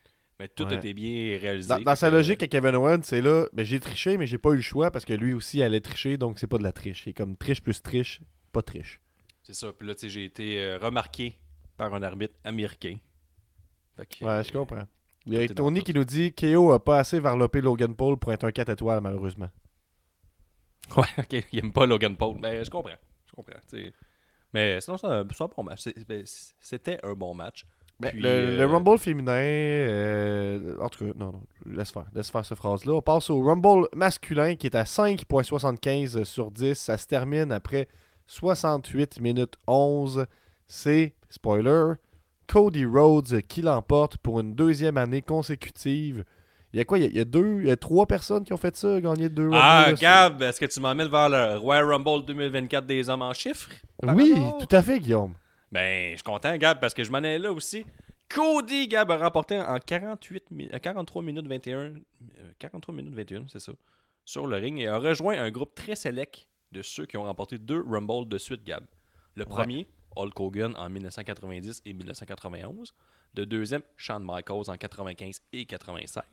Mais 0.40 0.48
tout 0.48 0.64
Ouais. 0.64 0.76
était 0.76 0.94
bien 0.94 1.36
réalisé. 1.38 1.68
Dans, 1.68 1.80
dans 1.80 1.96
sa 1.96 2.10
logique 2.10 2.42
à 2.42 2.46
Kevin 2.46 2.76
Owens, 2.76 3.02
c'est 3.02 3.20
là, 3.20 3.46
ben, 3.52 3.64
j'ai 3.64 3.80
triché, 3.80 4.16
mais 4.18 4.26
j'ai 4.26 4.38
pas 4.38 4.50
eu 4.50 4.56
le 4.56 4.62
choix 4.62 4.90
parce 4.90 5.04
que 5.04 5.12
lui 5.12 5.32
aussi 5.34 5.62
allait 5.62 5.80
tricher, 5.80 6.16
donc 6.16 6.38
c'est 6.38 6.46
pas 6.46 6.58
de 6.58 6.62
la 6.62 6.72
triche. 6.72 7.02
C'est 7.04 7.12
comme 7.12 7.36
triche 7.36 7.60
plus 7.60 7.82
triche, 7.82 8.20
pas 8.52 8.62
triche. 8.62 9.00
C'est 9.42 9.54
ça. 9.54 9.72
Puis 9.72 9.88
là, 9.88 9.94
tu 9.94 10.02
sais, 10.02 10.08
j'ai 10.10 10.24
été 10.24 10.62
euh, 10.62 10.78
remarqué 10.78 11.36
par 11.76 11.92
un 11.94 12.02
arbitre 12.02 12.34
américain. 12.44 12.98
Que, 13.96 14.24
Ouais, 14.24 14.44
je 14.44 14.52
comprends. 14.52 14.86
Il 15.26 15.34
y 15.34 15.38
a 15.38 15.48
Tony 15.48 15.82
qui 15.82 15.92
nous 15.92 16.04
dit 16.04 16.32
KO 16.32 16.72
a 16.72 16.82
pas 16.82 17.00
assez 17.00 17.18
varlopé 17.18 17.60
Logan 17.60 17.94
Paul 17.94 18.16
pour 18.16 18.32
être 18.32 18.44
un 18.44 18.52
4 18.52 18.70
étoiles, 18.70 19.00
malheureusement. 19.00 19.50
Ouais, 20.96 21.04
ok, 21.18 21.44
il 21.52 21.58
aime 21.58 21.72
pas 21.72 21.84
Logan 21.84 22.16
Paul. 22.16 22.36
Mais 22.40 22.64
je 22.64 22.70
comprends. 22.70 22.96
Je 23.26 23.32
comprends. 23.32 23.58
Mais 24.54 24.80
sinon, 24.80 24.96
c'est 24.96 25.06
un, 25.06 25.24
bon 25.24 25.62
match. 25.64 25.84
Ben, 26.06 26.22
C'était 26.60 26.98
un 27.02 27.12
bon 27.12 27.34
match. 27.34 27.66
Ben, 28.00 28.10
Puis, 28.12 28.20
le, 28.20 28.28
euh, 28.28 28.56
le 28.58 28.66
Rumble 28.66 28.96
féminin, 28.98 29.32
euh, 29.32 30.76
en 30.80 30.88
tout 30.88 31.04
cas, 31.04 31.12
non, 31.16 31.32
non, 31.32 31.42
laisse 31.66 31.90
faire, 31.90 32.04
laisse 32.14 32.30
faire 32.30 32.44
cette 32.44 32.58
phrase-là. 32.58 32.92
On 32.92 33.02
passe 33.02 33.28
au 33.28 33.42
Rumble 33.42 33.88
masculin 33.94 34.54
qui 34.54 34.68
est 34.68 34.76
à 34.76 34.84
5.75 34.84 36.22
sur 36.24 36.52
10. 36.52 36.74
Ça 36.74 36.96
se 36.96 37.06
termine 37.06 37.50
après 37.50 37.88
68 38.28 39.20
minutes 39.20 39.54
11. 39.66 40.26
C'est, 40.68 41.14
spoiler, 41.28 41.94
Cody 42.46 42.86
Rhodes 42.86 43.42
qui 43.48 43.62
l'emporte 43.62 44.16
pour 44.18 44.38
une 44.38 44.54
deuxième 44.54 44.96
année 44.96 45.22
consécutive. 45.22 46.24
Il 46.72 46.76
y 46.76 46.80
a 46.80 46.84
quoi? 46.84 46.98
Il 46.98 47.04
y 47.04 47.06
a, 47.06 47.10
il 47.10 47.16
y 47.16 47.20
a 47.20 47.24
deux, 47.24 47.62
il 47.62 47.66
y 47.66 47.70
a 47.70 47.76
trois 47.76 48.06
personnes 48.06 48.44
qui 48.44 48.52
ont 48.52 48.58
fait 48.58 48.76
ça, 48.76 49.00
gagné 49.00 49.28
deux 49.28 49.50
Ah, 49.52 49.86
Rumble, 49.86 49.98
Gab, 49.98 50.42
est-ce 50.42 50.60
que 50.60 50.66
tu 50.66 50.78
m'emmènes 50.80 51.08
vers 51.08 51.30
le 51.30 51.58
Royal 51.58 51.84
Rumble 51.90 52.24
2024 52.26 52.86
des 52.86 53.08
hommes 53.08 53.22
en 53.22 53.32
chiffres? 53.32 53.70
Oui, 54.04 54.34
tout 54.60 54.76
à 54.76 54.82
fait, 54.82 55.00
Guillaume. 55.00 55.34
Ben, 55.70 56.12
je 56.12 56.16
suis 56.16 56.22
content, 56.22 56.56
Gab, 56.56 56.80
parce 56.80 56.94
que 56.94 57.04
je 57.04 57.10
m'en 57.10 57.18
allais 57.18 57.38
là 57.38 57.52
aussi. 57.52 57.84
Cody, 58.28 58.88
Gab, 58.88 59.10
a 59.10 59.16
remporté 59.18 59.58
en 59.60 59.78
48 59.78 60.50
mi- 60.50 60.68
euh, 60.72 60.78
43 60.78 61.22
minutes 61.22 61.46
21. 61.46 61.78
euh, 61.78 61.92
43 62.58 62.94
minutes 62.94 63.14
21, 63.14 63.46
c'est 63.48 63.60
ça. 63.60 63.72
Sur 64.24 64.46
le 64.46 64.56
ring 64.56 64.78
et 64.78 64.86
a 64.88 64.98
rejoint 64.98 65.38
un 65.40 65.50
groupe 65.50 65.74
très 65.74 65.96
sélect 65.96 66.46
de 66.72 66.82
ceux 66.82 67.06
qui 67.06 67.16
ont 67.16 67.22
remporté 67.24 67.58
deux 67.58 67.82
Rumble 67.82 68.28
de 68.28 68.36
suite, 68.38 68.62
Gab. 68.64 68.84
Le 69.34 69.44
premier, 69.46 69.86
Hulk 70.16 70.38
Hogan 70.40 70.74
en 70.76 70.88
1990 70.90 71.82
et 71.86 71.92
1991. 71.94 72.92
Le 73.36 73.46
deuxième, 73.46 73.82
Shawn 73.96 74.22
Michaels 74.24 74.68
en 74.70 74.76
95 74.76 75.40
et 75.52 75.64
96. 75.64 76.24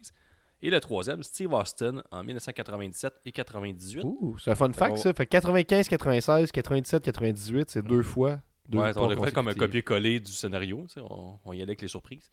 Et 0.61 0.69
le 0.69 0.79
troisième, 0.79 1.21
Steve 1.23 1.53
Austin 1.53 2.01
en 2.11 2.23
1997 2.23 3.13
et 3.25 3.31
98. 3.31 4.03
Ouh, 4.03 4.38
c'est 4.39 4.51
un 4.51 4.55
fun 4.55 4.71
fact, 4.73 4.93
on- 4.93 4.97
ça. 4.97 5.13
Fait 5.13 5.25
95, 5.27 5.88
96, 5.88 6.51
97, 6.51 7.03
98, 7.03 7.69
c'est 7.69 7.81
deux 7.86 8.01
fois. 8.01 8.39
Deux 8.68 8.80
Ouais, 8.80 8.91
on 8.97 9.09
a 9.09 9.16
fait 9.26 9.32
comme 9.32 9.47
un 9.47 9.53
copier-coller 9.53 10.20
du 10.20 10.32
scénario. 10.32 10.86
On, 10.97 11.38
on 11.45 11.53
y 11.53 11.57
allait 11.57 11.63
avec 11.72 11.82
les 11.82 11.88
surprises. 11.88 12.30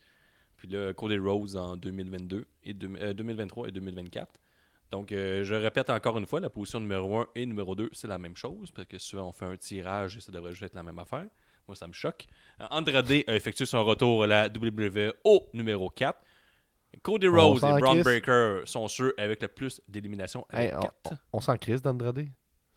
Puis 0.57 0.67
là, 0.67 0.93
Cody 0.93 1.17
Rose 1.17 1.55
en 1.57 1.75
2022 1.77 2.45
et 2.63 2.73
deux- 2.73 2.95
euh, 3.01 3.13
2023 3.13 3.67
et 3.67 3.71
2024. 3.71 4.31
Donc, 4.91 5.11
euh, 5.11 5.43
je 5.43 5.55
répète 5.55 5.89
encore 5.89 6.17
une 6.17 6.25
fois, 6.25 6.39
la 6.39 6.49
position 6.49 6.79
numéro 6.79 7.17
1 7.19 7.27
et 7.35 7.45
numéro 7.45 7.75
2, 7.75 7.89
c'est 7.93 8.07
la 8.07 8.17
même 8.17 8.35
chose. 8.37 8.71
Parce 8.71 8.87
que 8.87 8.97
souvent, 8.97 9.27
on 9.27 9.31
fait 9.31 9.45
un 9.45 9.57
tirage 9.57 10.17
et 10.17 10.21
ça 10.21 10.31
devrait 10.31 10.51
juste 10.51 10.63
être 10.63 10.75
la 10.75 10.83
même 10.83 10.99
affaire. 10.99 11.25
Moi, 11.67 11.75
ça 11.75 11.87
me 11.87 11.93
choque. 11.93 12.25
Andrade 12.69 13.09
a 13.11 13.35
effectué 13.35 13.65
son 13.65 13.83
retour 13.83 14.23
à 14.23 14.27
la 14.27 14.47
WWE 14.49 15.13
au 15.23 15.47
numéro 15.53 15.89
4. 15.89 16.19
Cody 17.01 17.27
Rose 17.27 17.63
et 17.63 17.79
Braun 17.79 17.93
crisse. 17.93 18.03
Breaker 18.03 18.61
sont 18.65 18.87
ceux 18.87 19.13
avec 19.17 19.41
le 19.41 19.47
plus 19.47 19.81
d'éliminations 19.87 20.45
Hey, 20.53 20.71
on- 20.75 20.81
4. 20.81 21.13
on 21.33 21.41
s'en 21.41 21.57
crise 21.57 21.81
d'Andrade. 21.81 22.27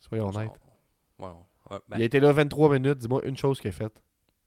Soyons 0.01 0.29
honnêtes. 0.29 0.51
Ouais, 1.19 1.29
ouais, 1.71 1.79
ben, 1.89 1.99
Il 1.99 2.03
a 2.03 2.05
été 2.05 2.21
là 2.21 2.33
23 2.33 2.73
minutes. 2.79 2.99
Dis-moi 2.99 3.25
une 3.27 3.37
chose 3.37 3.61
qu'il 3.61 3.69
a 3.69 3.73
faite. 3.73 4.03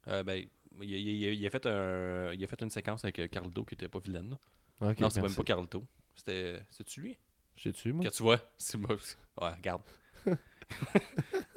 Euh, 0.07 0.23
ben, 0.23 0.45
il, 0.81 0.93
a- 0.93 0.97
il 0.97 1.25
a- 1.27 1.31
il 1.33 1.45
a 1.47 1.49
fait 1.49 1.65
un, 1.65 2.31
il 2.33 2.43
a 2.43 2.47
fait 2.47 2.61
une 2.61 2.69
séquence 2.69 3.03
avec 3.03 3.19
euh, 3.19 3.27
Carlito 3.27 3.63
qui 3.65 3.73
était 3.75 3.87
pas 3.89 3.99
vilaine. 3.99 4.29
là. 4.31 4.89
Ok, 4.91 4.99
non, 4.99 5.09
c'est 5.09 5.21
même 5.21 5.33
pas 5.35 5.43
Carlito. 5.43 5.85
C'était. 6.15 6.61
C'est-tu 6.69 7.01
lui? 7.01 7.17
Sais-tu, 7.57 7.91
moi? 7.93 8.05
Que 8.05 8.09
tu 8.09 8.23
vois 8.23 8.39
C'est 8.57 8.77
moi. 8.77 8.95
Ouais, 9.41 9.51
regarde. 9.51 9.81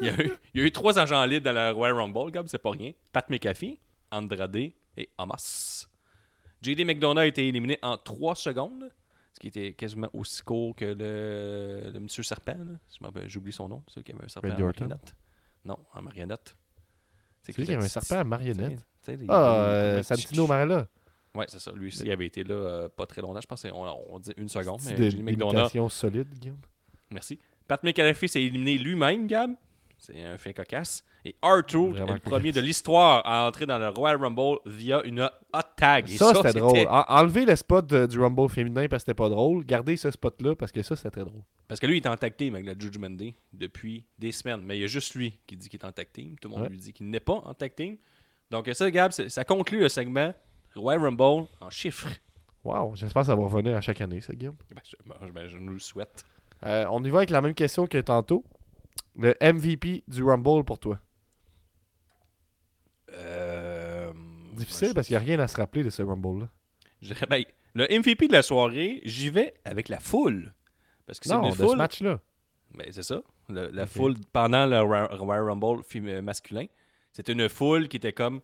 il, 0.01 0.07
y 0.07 0.09
a 0.11 0.21
eu, 0.23 0.33
il 0.55 0.61
y 0.61 0.65
a 0.65 0.67
eu 0.67 0.73
trois 0.73 0.99
agents 0.99 1.25
libres 1.25 1.45
dans 1.45 1.53
la 1.53 1.73
Royal 1.73 1.97
Rumble, 1.97 2.31
Gab, 2.33 2.47
c'est 2.49 2.59
pas 2.59 2.71
rien. 2.71 2.93
Pat 3.13 3.29
McAfee, 3.31 3.79
Andrade 4.11 4.57
et 4.57 5.11
Hamas. 5.19 5.89
JD 6.63 6.85
McDonough 6.87 7.19
a 7.23 7.27
été 7.27 7.47
éliminé 7.49 7.79
en 7.83 7.97
3 7.99 8.35
secondes, 8.37 8.91
ce 9.35 9.41
qui 9.41 9.49
était 9.49 9.73
quasiment 9.75 10.09
aussi 10.13 10.43
court 10.43 10.75
que 10.77 10.85
le, 10.85 11.91
le 11.93 12.01
Monsieur 12.01 12.23
Serpent. 12.23 12.57
J'oublie 13.27 13.53
son 13.53 13.69
nom, 13.69 13.83
celui 13.89 14.05
qui 14.05 14.13
avait 14.13 14.25
un 14.25 14.29
serpent 14.29 14.49
Orton. 14.61 14.89
Non, 15.65 15.79
en 15.95 16.03
marionnette. 16.03 16.57
C'est 17.43 17.57
lui 17.57 17.65
qui 17.65 17.73
avait 17.75 17.85
un 17.85 17.89
serpent 17.89 18.19
à 18.19 18.25
marionnette? 18.25 18.85
Ah, 19.29 19.55
euh, 19.55 20.03
Santino 20.03 20.47
Marella. 20.47 20.87
Ouais, 21.35 21.47
c'est 21.49 21.59
ça. 21.61 21.73
Lui 21.73 21.89
aussi, 21.89 22.03
il 22.05 22.13
avait 22.13 22.27
été 22.27 22.45
là 22.45 22.55
euh, 22.55 22.89
pas 22.89 23.07
très 23.07 23.23
longtemps. 23.23 23.41
Je 23.41 23.47
pense 23.47 23.63
qu'on 23.63 23.87
on 24.09 24.19
dit 24.19 24.33
une 24.37 24.49
seconde. 24.49 24.81
C'est 24.81 24.93
McDonough, 24.93 25.53
l'imitation 25.53 25.89
solide, 25.89 26.29
Guillaume. 26.39 26.59
merci. 27.11 27.41
Pat 27.67 27.83
McAfee 27.83 28.29
s'est 28.29 28.43
éliminé 28.43 28.77
lui-même, 28.79 29.27
Gab. 29.27 29.55
C'est 30.05 30.21
un 30.25 30.37
fait 30.37 30.53
cocasse. 30.53 31.05
Et 31.25 31.37
Arthur 31.41 31.91
est 31.91 31.91
Vraiment 31.93 32.15
le 32.15 32.19
premier 32.19 32.51
de 32.51 32.61
l'histoire 32.61 33.23
à 33.25 33.47
entrer 33.47 33.67
dans 33.67 33.79
le 33.79 33.89
Royal 33.91 34.17
Rumble 34.21 34.59
via 34.67 35.01
une 35.05 35.21
hot 35.21 35.59
tag. 35.77 36.11
Et 36.11 36.17
Ça, 36.17 36.33
c'était 36.35 36.59
drôle. 36.59 36.89
En- 36.89 37.05
enlevez 37.07 37.45
le 37.45 37.55
spot 37.55 37.87
de- 37.87 38.07
du 38.07 38.19
Rumble 38.19 38.49
féminin 38.49 38.89
parce 38.89 39.05
que 39.05 39.11
c'était 39.13 39.15
pas 39.15 39.29
drôle. 39.29 39.65
Gardez 39.65 39.97
ce 39.97 40.11
spot-là 40.11 40.57
parce 40.57 40.73
que 40.73 40.83
ça, 40.83 40.97
c'était 40.97 41.11
très 41.13 41.25
drôle. 41.25 41.43
Parce 41.69 41.79
que 41.79 41.87
lui, 41.87 41.99
il 41.99 42.03
est 42.05 42.09
en 42.09 42.17
tag 42.17 42.37
team 42.37 42.55
avec 42.57 42.67
la 42.67 42.75
Judgment 42.77 43.11
Day 43.11 43.37
depuis 43.53 44.05
des 44.19 44.33
semaines. 44.33 44.63
Mais 44.65 44.77
il 44.77 44.81
y 44.81 44.85
a 44.85 44.89
juste 44.89 45.15
lui 45.15 45.39
qui 45.47 45.57
dit 45.57 45.69
qu'il 45.69 45.79
est 45.81 45.85
en 45.87 45.93
tag 45.93 46.09
team. 46.13 46.37
Tout 46.41 46.49
le 46.49 46.55
monde 46.55 46.65
Ouais. 46.65 46.69
lui 46.71 46.79
dit 46.79 46.93
qu'il 46.93 47.09
n'est 47.09 47.21
pas 47.21 47.35
en 47.35 47.55
tag 47.55 47.73
team. 47.77 47.97
Donc 48.51 48.69
ça, 48.73 48.91
Gab, 48.91 49.13
ça 49.13 49.45
conclut 49.45 49.79
le 49.79 49.89
segment 49.89 50.35
Royal 50.75 51.01
Rumble 51.05 51.47
en 51.61 51.71
chiffres. 51.71 52.09
Wow, 52.65 52.97
j'espère 52.97 53.23
que 53.23 53.27
ça 53.27 53.37
va 53.37 53.43
revenir 53.45 53.77
à 53.77 53.81
chaque 53.81 54.01
année, 54.01 54.21
ça, 54.21 54.33
Guillaume. 54.35 54.57
Ben, 54.75 54.81
je, 54.85 55.31
ben, 55.33 55.49
je 55.49 55.59
nous 55.59 55.73
le 55.75 55.79
souhaite. 55.79 56.25
Euh, 56.65 56.87
on 56.91 57.03
y 57.05 57.11
va 57.11 57.19
avec 57.19 57.31
la 57.31 57.41
même 57.41 57.55
question 57.55 57.87
que 57.87 57.99
tantôt. 57.99 58.45
Le 59.17 59.35
MVP 59.41 60.05
du 60.09 60.23
Rumble 60.23 60.65
pour 60.65 60.79
toi. 60.79 60.99
Euh, 63.13 64.13
Difficile 64.55 64.89
je- 64.89 64.93
parce 64.95 65.07
qu'il 65.07 65.15
n'y 65.17 65.23
a 65.23 65.27
rien 65.27 65.39
à 65.41 65.49
se 65.49 65.57
rappeler 65.57 65.83
de 65.85 65.91
ce 65.91 66.03
Rumble-là. 66.03 66.49
Je 67.03 67.09
dirais, 67.13 67.27
ben, 67.29 67.45
le 67.75 67.87
MVP 67.91 68.29
de 68.29 68.33
la 68.33 68.43
soirée, 68.43 69.01
j'y 69.05 69.29
vais 69.31 69.55
avec 69.65 69.89
la 69.89 69.99
foule. 70.01 70.55
Parce 71.07 71.19
que 71.21 71.27
c'est 71.29 71.35
Non, 71.35 71.45
une 71.45 71.51
de 71.51 71.57
foule. 71.57 71.71
ce 71.71 71.77
match-là. 71.77 72.21
Ben, 72.75 72.87
c'est 72.91 73.03
ça. 73.03 73.21
Le- 73.49 73.69
la 73.69 73.87
foule 73.87 74.15
pendant 74.33 74.67
le 74.67 74.81
Royal 74.81 75.45
Rumble 75.45 75.83
euh, 76.09 76.23
masculin. 76.23 76.67
C'était 77.13 77.33
une 77.33 77.49
foule 77.49 77.89
qui 77.89 77.97
était 77.99 78.13
comme 78.13 78.41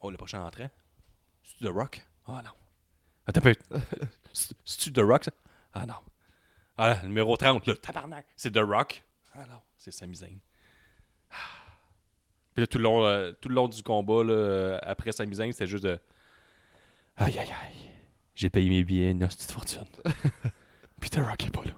Oh, 0.00 0.10
le 0.10 0.16
prochain 0.16 0.42
entrant. 0.42 0.70
C'est-tu 1.44 1.64
The 1.64 1.68
Rock? 1.68 2.06
Ah 2.26 2.40
non. 2.42 2.52
Attends 3.26 3.40
un 3.40 3.42
peu. 3.42 3.54
C'est- 4.32 4.54
C'est-tu 4.64 4.92
The 4.92 5.00
Rock 5.00 5.24
ça? 5.24 5.32
Ah 5.74 5.84
non. 5.84 5.94
Ah, 6.78 6.98
le 7.02 7.08
numéro 7.08 7.36
30, 7.36 7.66
là, 7.66 7.74
tabarnak. 7.76 8.24
C'est 8.36 8.50
The 8.52 8.60
Rock. 8.64 9.04
Ah 9.32 9.46
non, 9.46 9.60
c'est 9.76 9.92
Sami 9.92 10.16
Zayn. 10.16 10.38
Ah. 11.30 11.34
Puis 12.54 12.62
là, 12.62 12.66
tout 12.66 12.78
le 12.78 12.84
long, 12.84 13.04
euh, 13.04 13.32
tout 13.40 13.48
le 13.48 13.54
long 13.54 13.68
du 13.68 13.82
combat, 13.82 14.24
là, 14.24 14.32
euh, 14.32 14.78
après 14.82 15.12
Sami 15.12 15.34
Zayn, 15.36 15.52
c'était 15.52 15.66
juste 15.66 15.84
de 15.84 15.98
Aïe, 17.16 17.38
aïe, 17.38 17.50
aïe. 17.50 17.90
J'ai 18.34 18.48
payé 18.48 18.68
mes 18.70 18.82
billets, 18.82 19.10
une 19.10 19.26
petite 19.26 19.50
fortune. 19.50 19.84
Puis 21.00 21.10
The 21.10 21.16
Rock 21.16 21.44
est 21.44 21.50
pas 21.50 21.64
là. 21.64 21.72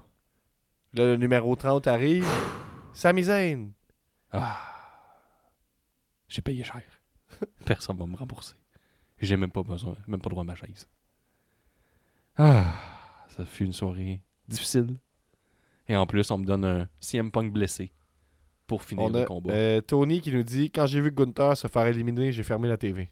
Là, 0.94 1.04
le 1.06 1.16
numéro 1.16 1.56
30 1.56 1.86
arrive. 1.88 2.26
Sami 2.92 3.24
Zayn. 3.24 3.72
Ah. 4.30 4.60
J'ai 6.28 6.42
payé 6.42 6.62
cher. 6.62 6.82
Personne 7.66 7.96
va 7.96 8.06
me 8.06 8.16
rembourser. 8.16 8.54
J'ai 9.18 9.36
même 9.36 9.50
pas 9.50 9.62
besoin, 9.62 9.96
même 10.06 10.20
pas 10.20 10.30
droit 10.30 10.42
à 10.42 10.46
ma 10.46 10.54
chaise. 10.54 10.88
Ah, 12.36 12.74
ça 13.36 13.44
fut 13.44 13.64
une 13.64 13.72
soirée 13.72 14.22
difficile. 14.48 14.96
Et 15.92 15.96
en 15.96 16.06
plus, 16.06 16.30
on 16.30 16.38
me 16.38 16.46
donne 16.46 16.64
un 16.64 16.88
CM 17.00 17.30
Punk 17.30 17.52
blessé 17.52 17.92
pour 18.66 18.82
finir 18.82 19.04
On 19.04 19.08
le 19.10 19.24
combat. 19.26 19.52
euh, 19.52 19.80
Tony 19.82 20.22
qui 20.22 20.32
nous 20.32 20.42
dit 20.42 20.70
Quand 20.70 20.86
j'ai 20.86 21.02
vu 21.02 21.10
Gunther 21.12 21.54
se 21.56 21.66
faire 21.68 21.86
éliminer, 21.86 22.32
j'ai 22.32 22.42
fermé 22.42 22.66
la 22.68 22.78
TV. 22.78 23.10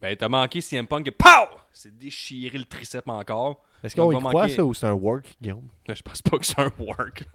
Ben, 0.00 0.16
t'as 0.16 0.28
manqué 0.28 0.60
CM 0.60 0.86
Punk. 0.86 1.08
et 1.08 1.10
Pow! 1.10 1.26
C'est 1.72 1.96
déchiré 1.96 2.56
le 2.58 2.64
triceps 2.64 3.08
encore. 3.08 3.62
Est-ce 3.82 3.96
qu'on 3.96 4.12
y 4.12 4.16
croit 4.20 4.32
manquer- 4.44 4.54
ça 4.54 4.64
ou 4.64 4.72
c'est 4.74 4.86
un 4.86 4.92
work, 4.92 5.26
Guillaume? 5.40 5.68
Ben, 5.88 5.94
Je 5.96 6.02
pense 6.02 6.22
pas 6.22 6.38
que 6.38 6.46
c'est 6.46 6.58
un 6.60 6.70
work. 6.78 7.24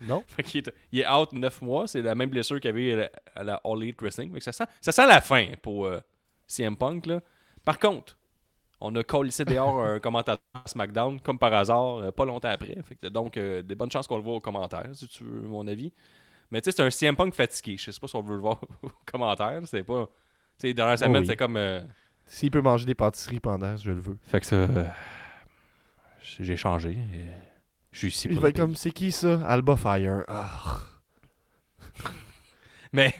Non? 0.00 0.24
Fait 0.26 0.42
qu'il 0.42 0.58
est, 0.66 0.72
il 0.90 1.00
est 1.00 1.08
out 1.08 1.32
9 1.32 1.62
mois. 1.62 1.86
C'est 1.86 2.02
la 2.02 2.14
même 2.16 2.28
blessure 2.30 2.58
qu'il 2.60 2.70
avait 2.70 2.92
à 2.92 2.96
la, 2.96 3.10
à 3.36 3.44
la 3.44 3.60
All 3.64 3.82
Elite 3.82 4.00
Wrestling. 4.00 4.40
Ça, 4.40 4.50
sent, 4.50 4.64
ça 4.80 4.90
sent 4.90 5.06
la 5.06 5.20
fin 5.20 5.46
pour 5.62 5.84
euh, 5.86 6.00
CM 6.48 6.76
Punk. 6.76 7.06
Là. 7.06 7.20
Par 7.64 7.78
contre, 7.78 8.18
on 8.82 8.94
a 8.96 9.02
collé 9.04 9.30
dehors 9.46 9.82
un 9.82 9.98
commentateur 10.00 10.38
SmackDown, 10.66 11.20
comme 11.20 11.38
par 11.38 11.52
hasard, 11.54 11.96
euh, 11.98 12.10
pas 12.10 12.24
longtemps 12.24 12.48
après. 12.50 12.76
Fait 12.84 12.96
que, 12.96 13.06
donc, 13.08 13.36
euh, 13.36 13.62
des 13.62 13.74
bonnes 13.74 13.90
chances 13.90 14.06
qu'on 14.06 14.16
le 14.16 14.22
voit 14.22 14.34
aux 14.34 14.40
commentaires, 14.40 14.90
si 14.94 15.06
tu 15.08 15.24
veux 15.24 15.42
mon 15.42 15.66
avis. 15.66 15.92
Mais 16.50 16.60
tu 16.60 16.70
sais, 16.70 16.76
c'est 16.76 16.82
un 16.82 16.90
CM 16.90 17.16
Punk 17.16 17.32
fatigué. 17.34 17.76
Je 17.78 17.90
sais 17.90 18.00
pas 18.00 18.06
si 18.08 18.16
on 18.16 18.22
veut 18.22 18.34
le 18.34 18.40
voir 18.40 18.60
aux 18.82 18.90
commentaires. 19.10 19.60
C'est 19.64 19.82
pas. 19.82 20.06
Tu 20.58 20.68
sais, 20.68 20.74
dans 20.74 20.86
la 20.86 20.96
semaine, 20.96 21.22
oui. 21.22 21.26
c'est 21.26 21.36
comme. 21.36 21.56
euh, 21.56 21.80
S'il 22.26 22.50
peut 22.50 22.60
manger 22.60 22.84
des 22.86 22.94
pâtisseries 22.94 23.40
pendant, 23.40 23.76
je 23.76 23.90
le 23.90 24.00
veux. 24.00 24.18
fait 24.26 24.40
que 24.40 24.46
ça. 24.46 24.56
euh, 24.56 24.84
j'ai 26.40 26.56
changé. 26.56 26.90
et 26.92 27.26
Je 27.92 27.98
suis 27.98 28.08
ici 28.08 28.28
Il 28.30 28.38
va 28.38 28.48
être 28.50 28.56
comme, 28.56 28.74
c'est 28.76 28.90
qui 28.92 29.12
ça? 29.12 29.40
Alba 29.46 29.76
Fire. 29.76 30.24
Ah. 30.28 30.78
Mais, 32.92 33.14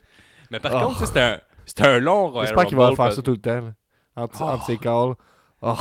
mais 0.50 0.58
par 0.60 0.72
Oh. 0.82 0.86
contre, 0.88 1.06
c'était 1.06 1.20
un, 1.20 1.40
c'était 1.66 1.86
un 1.86 1.98
long 1.98 2.32
J'espère 2.40 2.64
qu'il 2.66 2.76
va 2.78 2.94
faire 2.96 3.12
ça 3.12 3.20
tout 3.22 3.32
le 3.32 3.36
temps. 3.36 3.60
là. 3.60 3.72
Entre, 4.18 4.40
Oh. 4.42 4.44
entre 4.44 4.66
ses 4.66 4.76
calls. 4.78 5.14
Oh. 5.62 5.76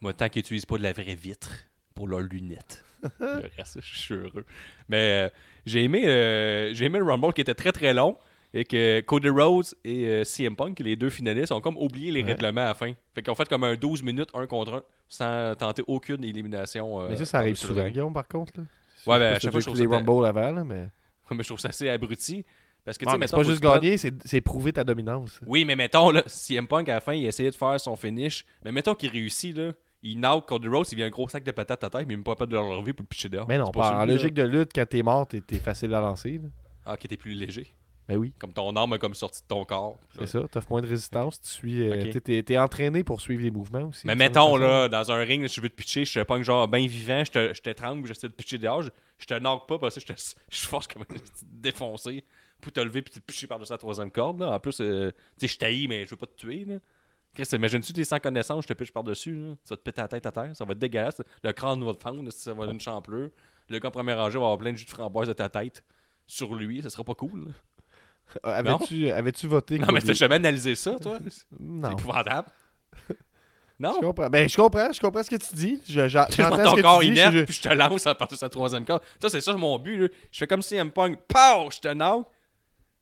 Moi, 0.00 0.12
tant 0.12 0.28
qu'ils 0.28 0.40
n'utilisent 0.40 0.66
pas 0.66 0.78
de 0.78 0.82
la 0.82 0.92
vraie 0.92 1.14
vitre 1.14 1.50
pour 1.94 2.08
leurs 2.08 2.20
lunettes. 2.20 2.84
le 3.20 3.48
reste, 3.56 3.78
je 3.80 3.98
suis 3.98 4.14
heureux. 4.14 4.44
Mais 4.88 5.26
euh, 5.26 5.28
j'ai 5.66 5.84
aimé, 5.84 6.06
euh, 6.06 6.72
j'ai 6.74 6.86
aimé 6.86 6.98
le 6.98 7.04
Rumble 7.04 7.32
qui 7.32 7.40
était 7.40 7.54
très 7.54 7.72
très 7.72 7.94
long 7.94 8.16
et 8.54 8.64
que 8.64 9.00
Cody 9.02 9.28
Rhodes 9.28 9.66
et 9.84 10.06
euh, 10.06 10.24
CM 10.24 10.56
Punk, 10.56 10.80
les 10.80 10.96
deux 10.96 11.10
finalistes, 11.10 11.52
ont 11.52 11.60
comme 11.60 11.76
oublié 11.76 12.10
les 12.10 12.22
Ouais. 12.22 12.32
règlements 12.32 12.62
à 12.62 12.66
la 12.66 12.74
fin. 12.74 12.92
Fait 13.14 13.22
qu'ils 13.22 13.30
ont 13.30 13.34
fait 13.36 13.48
comme 13.48 13.64
un 13.64 13.74
12 13.76 14.02
minutes, 14.02 14.30
un 14.34 14.46
contre 14.46 14.74
un, 14.74 14.82
sans 15.08 15.54
tenter 15.56 15.82
aucune 15.86 16.24
élimination. 16.24 17.00
euh, 17.02 17.08
Mais 17.10 17.16
ça, 17.16 17.24
ça 17.26 17.38
arrive 17.38 17.56
souvent. 17.56 17.86
Guillaume, 17.88 18.12
par 18.14 18.26
contre. 18.26 18.52
Là. 18.56 18.64
Ouais, 19.06 19.18
ben, 19.18 19.30
Je 19.32 19.36
à 19.36 19.38
chaque 19.40 19.52
fois, 19.52 19.60
trouve 19.60 19.76
ça 19.76 19.84
Rumble 19.88 20.26
avant, 20.26 20.50
là, 20.52 20.64
mais... 20.64 20.88
Mais 21.30 21.42
je 21.42 21.48
trouve 21.48 21.60
ça 21.60 21.68
assez 21.68 21.88
abruti. 21.90 22.44
Parce 22.88 22.96
que, 22.96 23.18
mais 23.18 23.26
c'est 23.26 23.36
pas 23.36 23.42
juste 23.42 23.60
te 23.62 23.66
gagner, 23.66 23.98
c'est 23.98 24.14
c'est 24.26 24.40
prouver 24.40 24.72
ta 24.72 24.82
dominance. 24.82 25.38
Oui, 25.46 25.66
mais 25.66 25.76
mettons, 25.76 26.10
là, 26.10 26.22
CM 26.26 26.66
Punk, 26.66 26.88
à 26.88 26.94
la 26.94 27.00
fin, 27.02 27.12
il 27.12 27.26
essayait 27.26 27.50
de 27.50 27.54
faire 27.54 27.78
son 27.78 27.96
finish. 27.96 28.46
Mais 28.64 28.72
mettons 28.72 28.94
qu'il 28.94 29.10
réussit, 29.10 29.54
là. 29.56 29.72
Il 30.02 30.18
knock 30.20 30.46
Cody 30.48 30.68
Rhodes, 30.68 30.86
il 30.92 30.94
vient 30.96 31.06
un 31.06 31.10
gros 31.10 31.28
sac 31.28 31.42
de 31.44 31.50
patates 31.50 31.84
à 31.84 31.90
terre, 31.90 32.04
mais 32.06 32.14
il 32.14 32.18
n'est 32.18 32.22
pas 32.22 32.30
capable 32.32 32.52
de 32.52 32.56
le 32.56 32.62
relever 32.62 32.92
pour 32.94 33.02
le 33.02 33.08
pitcher 33.08 33.28
dehors. 33.28 33.46
Mais 33.48 33.58
non, 33.58 33.70
pas, 33.72 34.00
en 34.00 34.06
logique 34.06 34.32
de 34.32 34.44
lutte, 34.44 34.70
quand 34.74 34.86
t'es 34.88 35.02
mort, 35.02 35.26
t'es 35.26 35.40
t'es 35.40 35.58
facile 35.58 35.92
à 35.92 36.00
lancer. 36.00 36.38
là. 36.42 36.48
Ah, 36.86 36.96
qui 36.96 37.06
était 37.06 37.16
plus 37.18 37.32
léger. 37.34 37.74
Ben 38.08 38.16
oui, 38.16 38.32
Comme 38.38 38.54
ton 38.54 38.74
arme 38.74 38.94
a 38.94 38.98
comme 38.98 39.12
sorti 39.12 39.42
de 39.42 39.46
ton 39.48 39.66
corps. 39.66 39.98
c'est 40.18 40.26
ça. 40.26 40.40
T'as 40.50 40.62
moins 40.70 40.80
de 40.80 40.86
résistance. 40.86 41.38
Tu 41.42 41.48
suis, 41.50 41.82
euh, 41.90 42.10
t'es- 42.10 42.20
t'es 42.22 42.42
t'es 42.42 42.56
entraîné 42.56 43.04
pour 43.04 43.20
suivre 43.20 43.42
les 43.42 43.50
mouvements 43.50 43.88
aussi. 43.88 44.06
Mais 44.06 44.14
mettons, 44.14 44.56
là, 44.56 44.88
dans 44.88 45.12
un 45.12 45.18
ring, 45.18 45.46
je 45.46 45.60
veux 45.60 45.68
te 45.68 45.74
pitcher, 45.74 46.06
je 46.06 46.18
te 46.18 46.24
punk 46.24 46.42
genre 46.42 46.66
bien 46.68 46.86
vivant, 46.86 47.22
je 47.26 47.30
te- 47.32 47.52
je 47.52 47.60
t'étrangle, 47.60 48.06
j'essaie 48.08 48.28
de 48.28 48.32
pitcher 48.32 48.56
dehors, 48.56 48.80
je, 48.80 48.88
je 49.18 49.26
te 49.26 49.34
knock 49.38 49.68
pas, 49.68 49.78
parce 49.78 49.96
que 49.96 50.00
je 50.00 50.06
te 50.06 50.12
je 50.50 50.66
force 50.66 50.86
comme 50.86 51.04
défoncé 51.42 52.24
pour 52.60 52.72
te 52.72 52.80
lever 52.80 53.02
puis 53.02 53.14
te 53.14 53.20
pitcher 53.20 53.46
par-dessus 53.46 53.72
la 53.72 53.78
troisième 53.78 54.10
corde. 54.10 54.40
Là. 54.40 54.50
En 54.52 54.60
plus, 54.60 54.80
euh, 54.80 55.10
tu 55.38 55.46
sais, 55.46 55.54
je 55.54 55.58
t'haïs, 55.58 55.88
mais 55.88 56.04
je 56.04 56.10
veux 56.10 56.16
pas 56.16 56.26
te 56.26 56.34
tuer. 56.36 56.64
Là. 56.64 56.76
Chris, 57.34 57.46
imagine-tu, 57.52 57.92
t'es 57.92 58.04
sans 58.04 58.18
connaissance, 58.18 58.64
je 58.64 58.68
te 58.68 58.72
pitche 58.72 58.92
par-dessus, 58.92 59.38
ça 59.64 59.74
va 59.74 59.76
te 59.76 59.82
péter 59.82 60.00
la 60.00 60.08
tête 60.08 60.26
à 60.26 60.32
terre, 60.32 60.50
ça 60.56 60.64
va 60.64 60.72
être 60.72 60.78
dégueulasse. 60.78 61.20
Le 61.44 61.52
crâne 61.52 61.84
va 61.84 61.94
te 61.94 62.02
fendre, 62.02 62.28
ça 62.32 62.52
va 62.54 62.64
être 62.64 62.72
une 62.72 62.80
champlure. 62.80 63.30
Le 63.68 63.78
gars 63.78 63.88
en 63.88 63.92
première 63.92 64.16
rangée 64.18 64.38
va 64.38 64.44
avoir 64.46 64.58
plein 64.58 64.72
de 64.72 64.76
jus 64.78 64.86
de 64.86 64.90
framboise 64.90 65.28
de 65.28 65.34
ta 65.34 65.48
tête 65.48 65.84
sur 66.26 66.54
lui, 66.54 66.82
ça 66.82 66.90
sera 66.90 67.04
pas 67.04 67.14
cool. 67.14 67.52
Euh, 68.44 68.50
Avais-tu 68.50 69.10
avais-tu 69.10 69.46
voté 69.46 69.78
Non, 69.78 69.86
mais 69.92 70.00
t'as 70.00 70.12
jamais 70.14 70.34
analysé 70.36 70.74
ça, 70.74 70.98
toi? 70.98 71.18
C'est 71.30 71.44
Non. 71.60 71.92
épouvantable. 71.92 72.48
Non? 73.80 73.94
Je 74.00 74.06
comprends. 74.06 74.28
Ben, 74.28 74.48
je 74.48 74.56
comprends, 74.56 74.92
je 74.92 75.00
comprends 75.00 75.22
ce 75.22 75.30
que 75.30 75.36
tu 75.36 75.54
dis. 75.54 75.80
Je- 75.88 76.08
Je 76.08 76.18
ce 76.18 76.36
ton 76.64 76.74
que 76.74 76.82
corps 76.82 77.04
inerte, 77.04 77.32
je- 77.32 77.44
puis 77.44 77.54
je 77.54 77.62
te 77.62 77.68
lance 77.68 78.08
à 78.08 78.14
partir 78.16 78.34
de 78.34 78.40
sa 78.40 78.48
troisième 78.48 78.84
corde. 78.84 79.02
Ça, 79.22 79.28
c'est 79.28 79.40
ça 79.40 79.52
mon 79.54 79.78
but. 79.78 79.96
Là. 79.98 80.08
Je 80.32 80.38
fais 80.38 80.48
comme 80.48 80.62
si 80.62 80.74
M 80.74 80.90
Punk, 80.90 81.16
pow, 81.28 81.70
je 81.70 81.78
te 81.78 81.94
knock. 81.94 82.26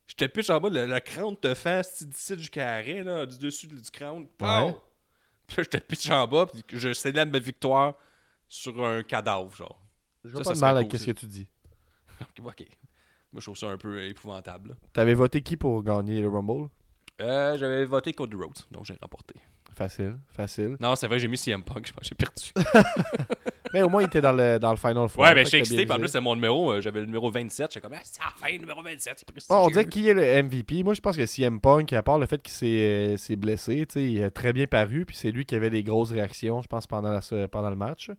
Je 0.07 0.15
te 0.15 0.25
pitch 0.27 0.51
en 0.51 0.61
bas, 0.61 0.69
le, 0.69 0.87
le 0.87 1.01
crâne 1.01 1.37
te 1.37 1.53
fait 1.55 1.71
asti, 1.71 2.07
d'ici 2.07 2.37
du 2.37 2.49
carré, 2.49 3.03
là, 3.03 3.27
du 3.27 3.39
dessus 3.39 3.67
du 3.67 3.81
crâne, 3.91 4.27
pow. 4.39 4.47
Ouais. 4.47 4.77
Puis 5.47 5.57
là, 5.59 5.63
je 5.65 5.69
te 5.69 5.77
pitch 5.79 6.11
en 6.11 6.27
bas, 6.27 6.47
puis 6.47 6.63
je 6.79 6.93
célèbre 6.93 7.33
ma 7.33 7.39
victoire 7.39 7.95
sur 8.49 8.85
un 8.85 9.03
cadavre, 9.03 9.55
genre. 9.55 9.81
Je 10.25 10.31
vois 10.31 10.45
Ça, 10.45 10.51
pas 10.51 10.55
ça 10.55 10.61
de 10.61 10.61
mal 10.61 10.77
avec 10.79 10.91
cool, 10.91 10.99
ce 11.01 11.07
que 11.07 11.11
tu 11.13 11.27
dis. 11.27 11.47
Ok. 12.43 12.65
Moi, 13.33 13.41
je 13.41 13.45
trouve 13.47 13.57
ça 13.57 13.67
un 13.69 13.77
peu 13.77 14.03
épouvantable. 14.05 14.77
T'avais 14.93 15.13
voté 15.15 15.43
qui 15.43 15.57
pour 15.57 15.83
gagner 15.83 16.21
le 16.23 16.29
Rumble? 16.29 16.71
Euh, 17.21 17.59
J'avais 17.59 17.85
voté 17.85 18.13
Cody 18.13 18.35
Rhodes, 18.37 18.59
donc 18.71 18.85
j'ai 18.87 18.97
remporté. 19.03 19.35
Facile, 19.75 20.17
facile. 20.33 20.77
Non, 20.81 20.97
c'est 20.97 21.07
vrai, 21.07 21.19
j'ai 21.19 21.29
mis 21.29 21.37
CM 21.37 21.63
Punk, 21.63 21.87
je 21.87 21.93
pense 21.93 22.09
que 22.09 22.09
j'ai 22.09 22.15
perdu. 22.15 22.53
Mais 23.77 23.83
au 23.83 23.91
moins, 23.91 24.03
il 24.03 24.07
était 24.07 24.23
dans 24.23 24.33
le, 24.33 24.59
dans 24.59 24.71
le 24.71 24.77
Final 24.79 25.07
Four. 25.09 25.23
Ouais, 25.23 25.35
ben 25.35 25.37
fait 25.39 25.45
je 25.45 25.49
suis 25.49 25.59
excité, 25.59 25.93
en 25.93 25.99
plus, 25.99 26.09
c'est 26.09 26.21
mon 26.21 26.35
numéro. 26.35 26.73
euh, 26.73 26.81
J'avais 26.81 27.01
le 27.01 27.07
numéro 27.07 27.31
27. 27.31 27.71
J'étais 27.73 27.81
comme, 27.87 27.95
ah, 27.95 28.01
c'est 28.03 28.21
la 28.23 28.31
fin, 28.31 28.53
le 28.53 28.59
numéro 28.59 28.83
27. 28.83 29.25
C'est 29.37 29.49
Bon, 29.51 29.57
on 29.67 29.69
dirait 29.69 29.85
qui 29.87 30.09
est 30.09 30.15
le 30.15 30.43
MVP. 30.43 30.83
Moi, 30.83 30.95
je 30.95 31.01
pense 31.01 31.17
que 31.17 31.27
CM 31.27 31.61
Punk, 31.61 31.93
à 31.93 32.03
part 32.03 32.19
le 32.19 32.25
fait 32.27 32.41
qu'il 32.43 32.55
s'est 32.55 33.17
euh, 33.31 33.37
blessé, 33.37 33.87
il 33.97 34.25
a 34.25 34.31
très 34.31 34.55
bien 34.55 34.67
paru. 34.67 35.05
Puis 35.05 35.17
c'est 35.17 35.31
lui 35.31 35.45
qui 35.45 35.55
avait 35.55 35.69
les 35.69 35.83
grosses 35.83 36.13
réactions, 36.13 36.63
je 36.63 36.69
pense, 36.69 36.87
pendant, 36.87 37.13
la 37.13 37.49
pendant 37.49 37.71
le 37.71 37.77
match. 37.77 38.11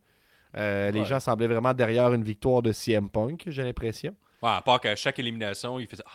Euh, 0.56 0.92
Les 0.92 1.06
gens 1.06 1.20
semblaient 1.20 1.48
vraiment 1.48 1.74
derrière 1.74 2.14
une 2.14 2.24
victoire 2.24 2.62
de 2.62 2.72
CM 2.72 3.10
Punk, 3.10 3.44
j'ai 3.48 3.64
l'impression. 3.64 4.14
Ouais, 4.44 4.50
à 4.52 4.62
part 4.62 4.80
qu'à 4.80 4.96
chaque 4.96 5.18
élimination, 5.20 5.80
il 5.80 5.88
faisait. 5.88 6.04
Ah, 6.06 6.12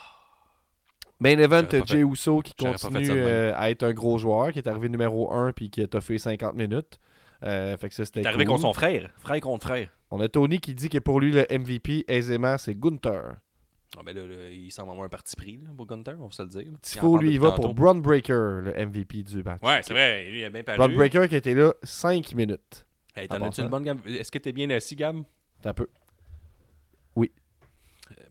Main 1.21 1.39
event, 1.39 1.67
Jay 1.87 2.01
Uso 2.01 2.41
qui 2.41 2.53
continue 2.55 3.09
euh, 3.11 3.53
à 3.57 3.71
être 3.71 3.85
un 3.85 3.93
gros 3.93 4.19
joueur, 4.19 4.53
qui 4.53 4.59
est 4.59 4.67
arrivé 4.67 4.89
numéro 4.89 5.33
1 5.33 5.53
puis 5.53 5.71
qui 5.71 5.81
a 5.83 5.87
toffé 5.87 6.19
50 6.19 6.55
minutes. 6.55 6.99
Euh, 7.45 7.77
fait 7.77 7.89
que 7.89 7.95
ça, 7.95 8.05
c'était 8.05 8.23
T'es 8.23 8.29
arrivé 8.29 8.45
cool. 8.45 8.53
contre 8.55 8.63
son 8.63 8.73
frère. 8.73 9.11
Frère 9.19 9.41
contre 9.41 9.67
frère. 9.67 9.89
On 10.11 10.21
a 10.21 10.29
Tony 10.29 10.61
qui 10.61 10.75
dit 10.75 10.89
que 10.89 10.99
pour 10.99 11.21
lui, 11.21 11.33
le 11.33 11.47
MVP, 11.51 12.05
aisément, 12.07 12.57
c'est 12.59 12.79
Gunther. 12.79 13.37
Ah, 13.99 14.01
ben 14.05 14.17
là, 14.17 14.27
là, 14.27 14.49
il 14.51 14.71
semble 14.73 14.91
avoir 14.91 15.05
un 15.05 15.09
parti 15.11 15.37
pris 15.37 15.59
là, 15.59 15.69
pour 15.77 15.87
Gunter, 15.87 16.15
on 16.19 16.27
va 16.27 16.33
se 16.33 16.43
le 16.43 16.49
dire. 16.49 16.67
Tifo, 16.81 17.19
lui, 17.19 17.33
il 17.35 17.41
va 17.41 17.53
pour 17.53 17.75
Braun 17.75 18.01
Breaker, 18.01 18.61
le 18.63 18.87
MVP 18.87 19.23
du 19.23 19.43
match. 19.43 19.61
Ouais, 19.63 19.81
c'est 19.83 19.93
vrai, 19.93 20.25
lui, 20.31 20.41
il 20.41 20.45
a 20.45 20.51
bien 20.51 20.63
paru. 20.63 20.79
Braun 20.79 20.95
Breaker 20.95 21.29
qui 21.29 21.37
était 21.37 21.53
là 21.55 21.75
5 21.83 22.35
minutes. 22.35 22.87
Hey, 23.15 23.27
En 23.31 23.39
t'en 23.39 23.47
as-tu 23.47 23.61
une 23.61 23.69
bonne 23.69 23.83
gamme? 23.85 24.01
Est-ce 24.07 24.33
que 24.33 24.39
t'es 24.39 24.53
bien 24.53 24.71
assis, 24.71 24.97
C'est 24.97 25.69
un 25.69 25.75
peu. 25.75 25.89
Euh, 27.19 27.27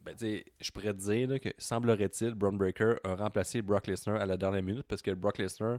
Ben, 0.03 0.15
tu 0.15 0.25
sais, 0.25 0.45
je 0.59 0.71
pourrais 0.71 0.93
te 0.93 0.99
dire 0.99 1.29
là, 1.29 1.39
que 1.39 1.49
semblerait-il, 1.59 2.33
Braun 2.33 2.53
Breaker 2.53 2.95
a 3.03 3.15
remplacé 3.15 3.61
Brock 3.61 3.85
Lesnar 3.87 4.19
à 4.19 4.25
la 4.25 4.37
dernière 4.37 4.63
minute 4.63 4.85
parce 4.87 5.01
que 5.01 5.11
Brock 5.11 5.37
Lesnar 5.37 5.77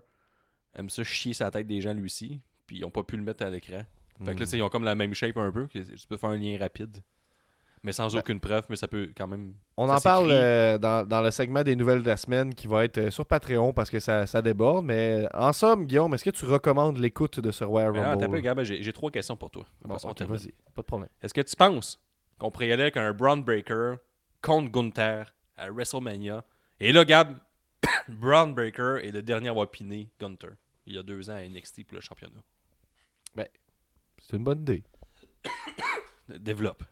aime 0.74 0.90
ça 0.90 1.02
chier 1.02 1.34
sa 1.34 1.50
tête 1.50 1.66
des 1.66 1.80
gens 1.80 1.92
lui 1.92 2.04
aussi, 2.04 2.40
puis 2.72 2.80
ils 2.80 2.84
ont 2.86 2.90
pas 2.90 3.02
pu 3.02 3.18
le 3.18 3.22
mettre 3.22 3.44
à 3.44 3.50
l'écran. 3.50 3.82
Fait 4.24 4.34
que 4.34 4.40
là, 4.40 4.46
sais, 4.46 4.56
ils 4.56 4.62
ont 4.62 4.70
comme 4.70 4.84
la 4.84 4.94
même 4.94 5.12
shape 5.12 5.36
un 5.36 5.52
peu, 5.52 5.66
tu 5.68 5.84
peux 6.08 6.16
faire 6.16 6.30
un 6.30 6.38
lien 6.38 6.56
rapide. 6.58 6.96
Mais 7.82 7.92
sans 7.92 8.10
Ben- 8.10 8.20
aucune 8.20 8.40
preuve, 8.40 8.64
mais 8.70 8.76
ça 8.76 8.88
peut 8.88 9.10
quand 9.14 9.26
même. 9.26 9.52
On 9.76 9.90
en 9.90 10.00
parle 10.00 10.30
euh, 10.30 10.78
dans, 10.78 11.06
dans 11.06 11.20
le 11.20 11.30
segment 11.30 11.62
des 11.64 11.76
nouvelles 11.76 12.02
de 12.02 12.06
la 12.08 12.16
semaine 12.16 12.54
qui 12.54 12.66
va 12.66 12.84
être 12.84 12.96
euh, 12.96 13.10
sur 13.10 13.26
Patreon 13.26 13.74
parce 13.74 13.90
que 13.90 13.98
ça, 14.00 14.26
ça 14.26 14.40
déborde. 14.40 14.86
Mais 14.86 15.26
en 15.34 15.52
somme, 15.52 15.84
Guillaume, 15.84 16.14
est-ce 16.14 16.24
que 16.24 16.30
tu 16.30 16.46
recommandes 16.46 16.96
l'écoute 16.96 17.40
de 17.40 17.50
ce 17.50 17.64
Royal 17.64 17.92
là, 17.92 18.14
Rumble? 18.14 18.40
Gab, 18.40 18.62
j'ai 18.62 18.92
trois 18.94 19.10
questions 19.10 19.36
pour 19.36 19.50
toi. 19.50 19.66
Bon, 19.84 19.96
vas-y, 19.96 20.52
pas 20.74 20.82
de 20.82 20.86
problème. 20.86 21.10
Est-ce 21.20 21.34
que 21.34 21.42
tu 21.42 21.56
penses 21.56 22.00
qu'on 22.38 22.50
pourrait 22.50 22.68
y 22.68 22.72
aller 22.72 22.84
avec 22.84 22.96
un 22.96 23.12
Braun 23.12 23.38
Breaker 23.38 23.96
contre 24.40 24.70
Gunther 24.70 25.34
à 25.58 25.68
WrestleMania? 25.70 26.42
Et 26.80 26.92
là, 26.92 27.04
Gab, 27.04 27.36
Braun 28.08 28.52
Breaker 28.54 29.00
est 29.02 29.10
le 29.10 29.22
dernier 29.22 29.48
à 29.48 29.50
avoir 29.50 29.68
piné 29.70 30.08
Gunther. 30.18 30.52
Il 30.86 30.94
y 30.94 30.98
a 30.98 31.02
deux 31.02 31.28
ans 31.28 31.34
à 31.34 31.42
NXT 31.46 31.84
pour 31.84 31.96
le 31.96 32.00
championnat. 32.00 32.40
C'est 34.32 34.38
une 34.38 34.44
bonne 34.44 34.60
idée. 34.62 34.82
Développe. 36.40 36.82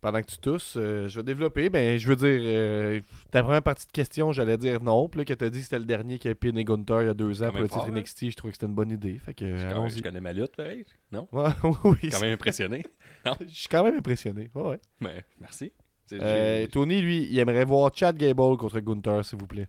Pendant 0.00 0.20
que 0.22 0.26
tu 0.26 0.38
tousses, 0.38 0.76
euh, 0.78 1.06
je 1.08 1.20
vais 1.20 1.22
développer. 1.22 1.68
Ben, 1.68 1.98
je 1.98 2.08
veux 2.08 2.16
dire, 2.16 2.40
euh, 2.42 3.00
ta 3.30 3.42
première 3.42 3.62
partie 3.62 3.86
de 3.86 3.92
question, 3.92 4.32
j'allais 4.32 4.56
dire 4.56 4.82
non. 4.82 5.10
Puis 5.10 5.18
là, 5.18 5.24
que 5.26 5.34
tu 5.34 5.44
as 5.44 5.50
dit 5.50 5.58
que 5.58 5.64
c'était 5.64 5.78
le 5.78 5.84
dernier 5.84 6.18
qui 6.18 6.28
a 6.28 6.34
piné 6.34 6.64
Gunther 6.64 7.02
il 7.02 7.06
y 7.06 7.10
a 7.10 7.14
deux 7.14 7.42
ans 7.42 7.50
pour 7.50 7.60
le 7.60 7.68
titre 7.68 7.84
fort, 7.84 7.86
hein? 7.94 8.00
NXT, 8.00 8.30
je 8.30 8.36
trouvais 8.36 8.50
que 8.52 8.56
c'était 8.56 8.66
une 8.66 8.74
bonne 8.74 8.90
idée. 8.90 9.18
Fait 9.18 9.34
que, 9.34 9.44
Quand 9.44 9.50
même, 9.58 9.68
allons-y. 9.68 9.98
je 9.98 10.02
connais 10.02 10.20
ma 10.22 10.32
lutte, 10.32 10.56
pareil. 10.56 10.86
Non? 11.12 11.28
Ouais, 11.30 11.50
oui, 11.84 12.08
Quand 12.10 12.20
même 12.20 12.32
impressionné. 12.32 12.82
je 13.42 13.44
suis 13.54 13.68
quand 13.68 13.84
même 13.84 13.98
impressionné. 13.98 14.50
Ouais, 14.54 14.62
ouais. 14.62 14.80
Mais 15.00 15.22
merci. 15.38 15.70
C'est- 16.06 16.18
Euh, 16.20 16.66
Tony, 16.66 17.00
lui, 17.02 17.28
il 17.30 17.38
aimerait 17.38 17.66
voir 17.66 17.92
Chad 17.94 18.16
Gable 18.16 18.56
contre 18.56 18.80
Gunther, 18.80 19.22
s'il 19.24 19.38
vous 19.38 19.46
plaît. 19.46 19.68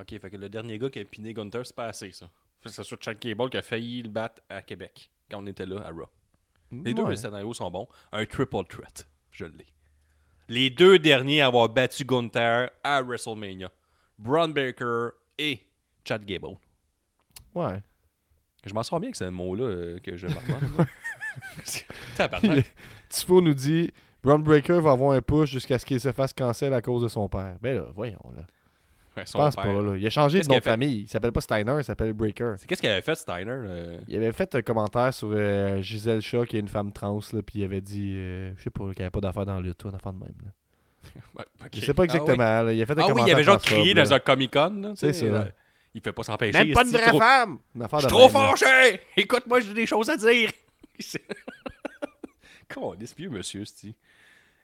Ok, 0.00 0.10
fait 0.20 0.30
que 0.30 0.36
le 0.36 0.48
dernier 0.48 0.78
gars 0.78 0.88
qui 0.90 1.00
a 1.00 1.04
piné 1.04 1.34
Gunther, 1.34 1.66
c'est 1.66 1.76
pas 1.76 1.86
assez, 1.86 2.12
ça. 2.12 2.30
Faut 2.60 2.68
que 2.68 2.74
ce 2.74 2.82
soit 2.82 2.98
Chad 3.00 3.18
Cable 3.18 3.50
qui 3.50 3.56
a 3.56 3.62
failli 3.62 4.02
le 4.02 4.08
battre 4.08 4.42
à 4.48 4.62
Québec 4.62 5.10
quand 5.30 5.42
on 5.42 5.46
était 5.46 5.66
là 5.66 5.82
à 5.86 5.90
Raw. 5.90 6.08
Les 6.72 6.94
deux 6.94 7.08
les 7.08 7.16
scénarios 7.16 7.54
sont 7.54 7.70
bons. 7.70 7.86
Un 8.12 8.26
triple 8.26 8.64
threat. 8.68 9.06
Je 9.30 9.44
l'ai. 9.44 9.66
Les 10.48 10.70
deux 10.70 10.98
derniers 10.98 11.40
à 11.40 11.46
avoir 11.46 11.68
battu 11.68 12.04
Gunther 12.04 12.70
à 12.82 13.02
WrestleMania. 13.02 13.70
Braun 14.18 14.48
Baker 14.48 15.10
et 15.38 15.60
Chad 16.04 16.24
Gable. 16.24 16.56
Ouais. 17.54 17.82
Je 18.64 18.74
m'en 18.74 18.82
sors 18.82 18.98
bien 18.98 19.10
que 19.10 19.16
c'est 19.16 19.26
un 19.26 19.30
mot-là 19.30 19.64
euh, 19.64 19.98
que 20.00 20.16
je 20.16 20.26
m'en. 20.26 20.40
Tifo 23.08 23.40
nous 23.40 23.54
dit 23.54 23.92
Braun 24.22 24.40
Breaker 24.40 24.80
va 24.80 24.92
avoir 24.92 25.12
un 25.12 25.22
push 25.22 25.50
jusqu'à 25.50 25.78
ce 25.78 25.86
qu'il 25.86 26.00
se 26.00 26.12
fasse 26.12 26.32
cancel 26.32 26.74
à 26.74 26.82
cause 26.82 27.02
de 27.02 27.08
son 27.08 27.28
père. 27.28 27.56
Ben 27.60 27.76
là, 27.76 27.86
voyons. 27.94 28.18
Là. 28.36 28.42
Je 29.24 29.32
pense 29.32 29.54
père. 29.56 29.64
pas. 29.64 29.72
Là. 29.82 29.96
Il 29.96 30.06
a 30.06 30.10
changé 30.10 30.40
de 30.40 30.48
nom 30.48 30.56
de 30.58 30.62
famille. 30.62 31.02
Il 31.02 31.08
s'appelle 31.08 31.32
pas 31.32 31.40
Steiner, 31.40 31.74
il 31.78 31.84
s'appelle 31.84 32.12
Breaker. 32.12 32.54
C'est 32.58 32.66
Qu'est-ce 32.66 32.80
qu'il 32.80 32.90
avait 32.90 33.00
fait, 33.02 33.14
Steiner 33.14 33.44
euh? 33.50 33.98
Il 34.08 34.16
avait 34.16 34.32
fait 34.32 34.54
un 34.54 34.62
commentaire 34.62 35.12
sur 35.14 35.28
euh, 35.32 35.80
Gisèle 35.80 36.20
Shaw, 36.20 36.44
qui 36.44 36.56
est 36.56 36.60
une 36.60 36.68
femme 36.68 36.92
trans, 36.92 37.20
là, 37.32 37.42
puis 37.42 37.60
il 37.60 37.64
avait 37.64 37.80
dit, 37.80 38.14
euh, 38.16 38.52
je 38.58 38.62
sais 38.64 38.70
pas, 38.70 38.84
qu'il 38.84 38.96
n'y 38.98 39.02
avait 39.02 39.10
pas 39.10 39.20
d'affaires 39.20 39.46
dans 39.46 39.58
le 39.60 39.68
lutte, 39.68 39.82
une 39.84 39.94
affaire 39.94 40.12
de 40.12 40.18
même. 40.18 40.34
là. 40.44 40.50
Ouais, 41.38 41.44
ok. 41.64 41.68
Je 41.74 41.80
sais 41.80 41.94
pas 41.94 42.02
Ah 42.02 42.04
exactement. 42.06 42.62
là. 42.62 42.72
Il 42.72 42.82
a 42.82 42.86
fait 42.86 42.98
un 42.98 43.02
Ah 43.02 43.12
oui, 43.14 43.22
il 43.26 43.32
avait 43.32 43.44
genre 43.44 43.60
crié 43.62 43.94
là. 43.94 44.02
dans 44.04 44.12
un 44.14 44.18
Comic 44.18 44.52
Con. 44.52 44.92
C'est 44.96 45.12
ça. 45.12 45.26
ça. 45.44 45.48
Il 45.94 46.00
fait 46.02 46.12
pas 46.12 46.22
s'empêcher. 46.24 46.58
Même 46.64 46.72
pas 46.74 46.82
une 46.84 46.90
vraie 46.90 47.06
trop- 47.06 47.18
femme! 47.18 47.58
Une 47.74 47.82
Je 47.90 47.98
suis 48.00 48.06
trop 48.08 48.22
là. 48.22 48.28
fâché! 48.56 49.00
Écoute-moi, 49.16 49.60
j'ai 49.60 49.72
des 49.72 49.86
choses 49.86 50.10
à 50.10 50.16
dire! 50.18 50.50
Comment 52.68 52.94
est 52.94 53.16
vieux 53.16 53.30
monsieur? 53.30 53.64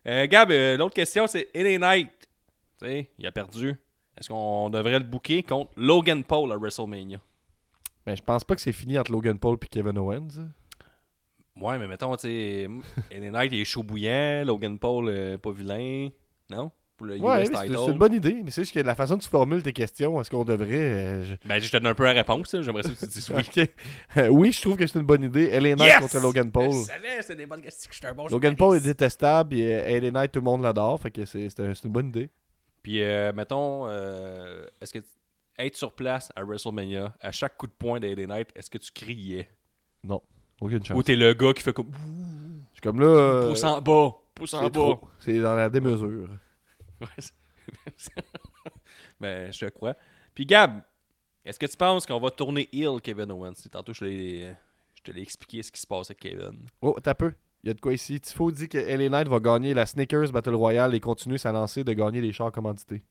Euh, 0.07 0.27
Gab, 0.27 0.51
euh, 0.51 0.77
l'autre 0.77 0.95
question, 0.95 1.27
c'est 1.27 1.49
LA 1.55 1.79
Knight. 1.79 2.11
Tu 2.81 2.87
sais, 2.87 3.11
il 3.19 3.27
a 3.27 3.33
perdu. 3.33 3.77
Est-ce 4.23 4.29
qu'on 4.29 4.71
devrait 4.71 5.01
le 5.01 5.05
booker 5.05 5.43
contre 5.43 5.73
Logan 5.77 6.23
Paul 6.23 6.53
à 6.53 6.57
WrestleMania? 6.57 7.19
Ben, 8.07 8.17
je 8.17 8.23
pense 8.23 8.45
pas 8.45 8.55
que 8.55 8.61
c'est 8.61 8.71
fini 8.71 8.97
entre 8.97 9.11
Logan 9.11 9.37
Paul 9.37 9.57
et 9.61 9.67
Kevin 9.67 9.99
Owens. 9.99 10.29
Ouais, 11.61 11.77
mais 11.77 11.89
mettons, 11.89 12.15
tu 12.15 12.29
sais, 12.29 12.69
LA 13.11 13.31
Knight, 13.33 13.53
il 13.53 13.61
est 13.63 13.65
chaud 13.65 13.83
bouillant, 13.83 14.45
Logan 14.47 14.79
Paul, 14.79 15.09
euh, 15.09 15.39
pas 15.39 15.51
vilain. 15.51 16.09
Non? 16.51 16.71
Pour 16.97 17.09
le 17.09 17.19
Ouais, 17.19 17.45
c'est 17.47 17.67
une 17.67 17.99
bonne 17.99 18.15
idée, 18.15 18.41
mais 18.45 18.53
c'est 18.53 18.63
juste 18.63 18.75
que 18.75 18.79
la 18.79 18.95
façon 18.95 19.15
dont 19.15 19.19
tu 19.21 19.29
formules 19.29 19.61
tes 19.65 19.73
questions, 19.73 20.21
est-ce 20.21 20.31
qu'on 20.31 20.45
devrait. 20.45 20.69
euh, 20.77 21.25
je- 21.25 21.35
Ben, 21.49 21.61
je 21.61 21.69
te 21.69 21.77
donne 21.77 21.89
un 21.89 21.95
peu 21.95 22.05
la 22.05 22.13
réponse. 22.13 22.55
J'aimerais 22.61 22.85
ça 22.85 22.91
que 22.91 22.95
tu 23.01 23.07
dises 23.07 23.29
oui. 23.35 23.67
Euh, 24.19 24.29
oui, 24.29 24.53
je 24.53 24.61
trouve 24.61 24.77
que 24.77 24.87
c'est 24.87 25.01
une 25.01 25.05
bonne 25.05 25.25
idée. 25.25 25.49
LA 25.51 25.75
Knight 25.75 25.81
Yes! 25.81 25.99
contre 25.99 26.21
Logan 26.21 26.51
Paul. 26.53 26.71
Je 26.73 26.85
savais, 26.85 27.23
c'est 27.23 27.35
des 27.35 27.47
bonnes 27.47 27.63
questions 27.63 27.89
que 27.89 27.95
je 27.95 27.99
suis 27.99 28.07
un 28.07 28.15
bon 28.15 28.29
Logan 28.29 28.55
Paul 28.55 28.77
est 28.77 28.81
détestable 28.81 29.57
et 29.57 30.01
LA 30.01 30.11
Knight, 30.13 30.31
tout 30.33 30.39
le 30.41 30.45
monde 30.45 30.63
l'adore. 30.63 31.01
Fait 31.01 31.11
que 31.11 31.25
c'est 31.25 31.49
c'est 31.51 31.61
un- 31.61 31.75
c'est 31.75 31.85
une 31.87 31.93
bonne 31.93 32.09
idée. 32.09 32.31
Puis, 32.83 33.03
euh, 33.03 33.33
mettons, 33.33 33.87
euh, 33.89 34.67
est-ce 34.81 34.93
que 34.93 35.05
être 35.59 35.77
sur 35.77 35.93
place 35.93 36.31
à 36.35 36.43
WrestleMania, 36.43 37.15
à 37.21 37.31
chaque 37.31 37.57
coup 37.57 37.67
de 37.67 37.73
poing 37.73 38.01
d'LA 38.01 38.27
Knight, 38.27 38.49
est-ce 38.55 38.71
que 38.71 38.79
tu 38.79 38.91
criais? 38.91 39.49
Aucune 40.61 40.85
chance. 40.85 40.97
Ou 40.97 41.03
t'es 41.03 41.17
le 41.17 41.35
gars 41.35 41.53
qui 41.53 41.63
fait 41.63 41.73
comme 41.73 41.91
Je 41.93 42.75
suis 42.75 42.81
comme 42.83 43.01
là. 43.01 43.07
euh, 43.07 43.49
pouce 43.51 43.65
en 43.65 43.81
bas, 43.81 44.13
pouce 44.35 44.55
en 44.55 44.63
c'est 44.65 44.71
bas. 44.71 45.01
C'est 45.21 45.41
dans 45.41 45.55
la 45.55 45.69
démesure. 45.69 46.29
Ben, 49.21 49.53
je 49.53 49.59
te 49.67 49.71
crois. 49.71 49.97
Puis 50.35 50.47
Gab, 50.47 50.83
est-ce 51.45 51.59
que 51.59 51.67
tu 51.67 51.77
penses 51.77 52.07
qu'on 52.07 52.21
va 52.21 52.31
tourner 52.31 52.69
heel 52.73 53.01
Kevin 53.01 53.31
Owens? 53.33 53.55
Tantôt, 53.71 53.93
je, 53.93 54.05
je 54.05 55.03
te 55.03 55.11
l'ai 55.11 55.23
expliqué 55.23 55.63
ce 55.63 55.71
qui 55.71 55.81
se 55.81 55.87
passe 55.87 56.11
avec 56.11 56.21
Kevin. 56.21 56.67
Oh, 56.81 56.97
t'as 57.03 57.15
peu. 57.15 57.33
Il 57.65 57.69
y 57.69 57.71
a 57.71 57.75
de 57.75 57.81
quoi 57.81 57.93
ici. 57.93 58.21
Tifo 58.21 58.51
dit 58.51 58.69
que 58.69 58.79
LA 58.79 59.09
Knight 59.09 59.29
va 59.29 59.39
gagner 59.39 59.73
la 59.75 59.87
Snickers 59.87 60.33
Battle 60.33 60.55
Royale 60.55 60.95
et 60.95 61.01
continuer 61.01 61.39
sa 61.39 61.53
lancée 61.53 61.85
de 61.85 61.93
gagner 61.93 62.21
les 62.21 62.33
chars 62.33 62.51
commandités. 62.51 63.03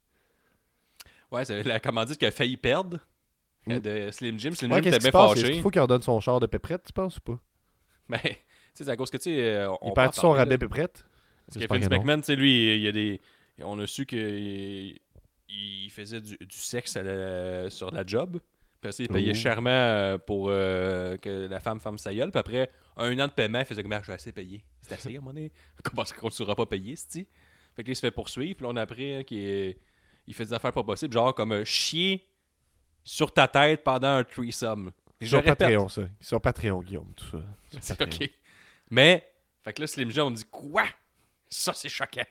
Ouais, 1.32 1.46
c'est 1.46 1.64
la 1.64 1.80
commandite 1.80 2.18
qui 2.18 2.26
a 2.26 2.32
failli 2.32 2.58
perdre 2.58 3.00
euh, 3.70 3.78
Mm. 3.78 3.80
de 3.80 4.12
Slim 4.12 4.40
Jim. 4.40 4.52
Slim 4.54 4.72
Ouais, 4.72 4.82
Jim 4.84 4.90
était 4.90 5.00
bien 5.00 5.12
fâché. 5.12 5.52
qu'il 5.52 5.62
faut 5.62 5.70
qu'il 5.70 5.82
redonne 5.82 6.02
son 6.02 6.20
char 6.20 6.40
de 6.40 6.48
péprette, 6.48 6.84
tu 6.88 6.94
penses 6.94 7.18
ou 7.18 7.22
pas? 7.22 7.40
Mais, 8.10 8.20
tu 8.20 8.28
sais, 8.74 8.84
c'est 8.86 8.90
à 8.90 8.98
cause 8.98 9.10
que, 9.10 9.18
tu 9.18 9.24
sais, 9.26 9.40
euh, 9.40 9.72
on 9.82 9.90
Il 9.92 9.94
perd 9.94 10.14
son 10.16 10.32
rabais 10.32 10.58
péprette? 10.58 11.06
Parce 11.48 11.66
que 11.66 11.74
Vince. 11.74 11.90
McMahon, 11.90 12.18
tu 12.20 12.26
sais, 12.26 12.36
lui, 12.36 12.76
il 12.76 12.82
y 12.82 12.88
a 12.88 12.92
des. 12.92 13.22
On 13.64 13.80
a 13.80 13.88
su 13.88 14.06
qu'il 14.06 15.00
il 15.50 15.90
faisait 15.92 16.22
du, 16.22 16.38
du 16.38 16.58
sexe 16.58 16.96
la- 16.98 17.70
sur 17.70 17.92
la 17.92 18.06
job. 18.06 18.40
Puis 18.82 18.90
après, 18.90 19.04
il 19.04 19.10
payait 19.10 19.32
Oh. 19.32 19.36
chèrement 19.36 19.70
euh, 19.70 20.18
pour 20.18 20.48
euh, 20.50 21.16
que 21.18 21.48
la 21.48 21.60
femme 21.60 21.80
ferme 21.80 22.00
sa 22.00 22.14
gueule. 22.14 22.32
Puis 22.32 22.40
après, 22.40 22.72
un 22.98 23.18
an 23.20 23.28
de 23.28 23.32
paiement, 23.32 23.60
il 23.60 23.66
faisait 23.66 23.84
comme 23.84 23.94
Ah, 23.94 24.00
je 24.00 24.06
suis 24.06 24.14
assez 24.14 24.32
payé. 24.32 24.64
C'est 24.82 24.96
assez 24.96 25.10
à 25.10 25.20
moment 25.20 25.34
donné. 25.34 25.52
Comment 25.84 26.04
ça 26.04 26.16
qu'on 26.16 26.28
ne 26.28 26.32
sera 26.32 26.56
pas 26.56 26.66
payé, 26.66 26.96
cest 26.96 27.28
Fait 27.76 27.84
que 27.84 27.88
là, 27.88 27.92
il 27.92 27.96
se 27.96 28.02
fait 28.02 28.12
poursuivre. 28.12 28.56
Puis 28.56 28.64
là, 28.64 28.72
on 28.72 28.76
a 28.76 28.82
appris 28.82 29.14
hein, 29.14 29.24
qu'il 29.24 29.76
il 30.28 30.34
fait 30.34 30.46
des 30.46 30.54
affaires 30.54 30.74
pas 30.74 30.84
possibles, 30.84 31.14
genre 31.14 31.34
comme 31.36 31.52
euh, 31.52 31.66
chier 31.66 32.28
sur 33.04 33.32
ta 33.32 33.48
tête 33.48 33.84
pendant 33.84 34.18
un 34.18 34.24
threesome. 34.24 34.92
Sur 35.22 35.38
répète, 35.40 35.60
Patreon, 35.60 35.88
ça. 35.88 36.02
Sur 36.20 36.42
Patreon, 36.42 36.82
Guillaume, 36.82 37.14
tout 37.16 37.26
ça. 37.26 37.38
C'est. 37.80 38.02
OK. 38.02 38.32
Mais, 38.90 39.32
fait 39.64 39.74
que 39.74 39.82
là, 39.82 39.88
Slim 39.88 40.10
Jim, 40.10 40.26
on 40.26 40.32
dit 40.32 40.46
Quoi? 40.50 40.86
Ça, 41.50 41.74
c'est 41.74 41.90
choquant. 41.90 42.26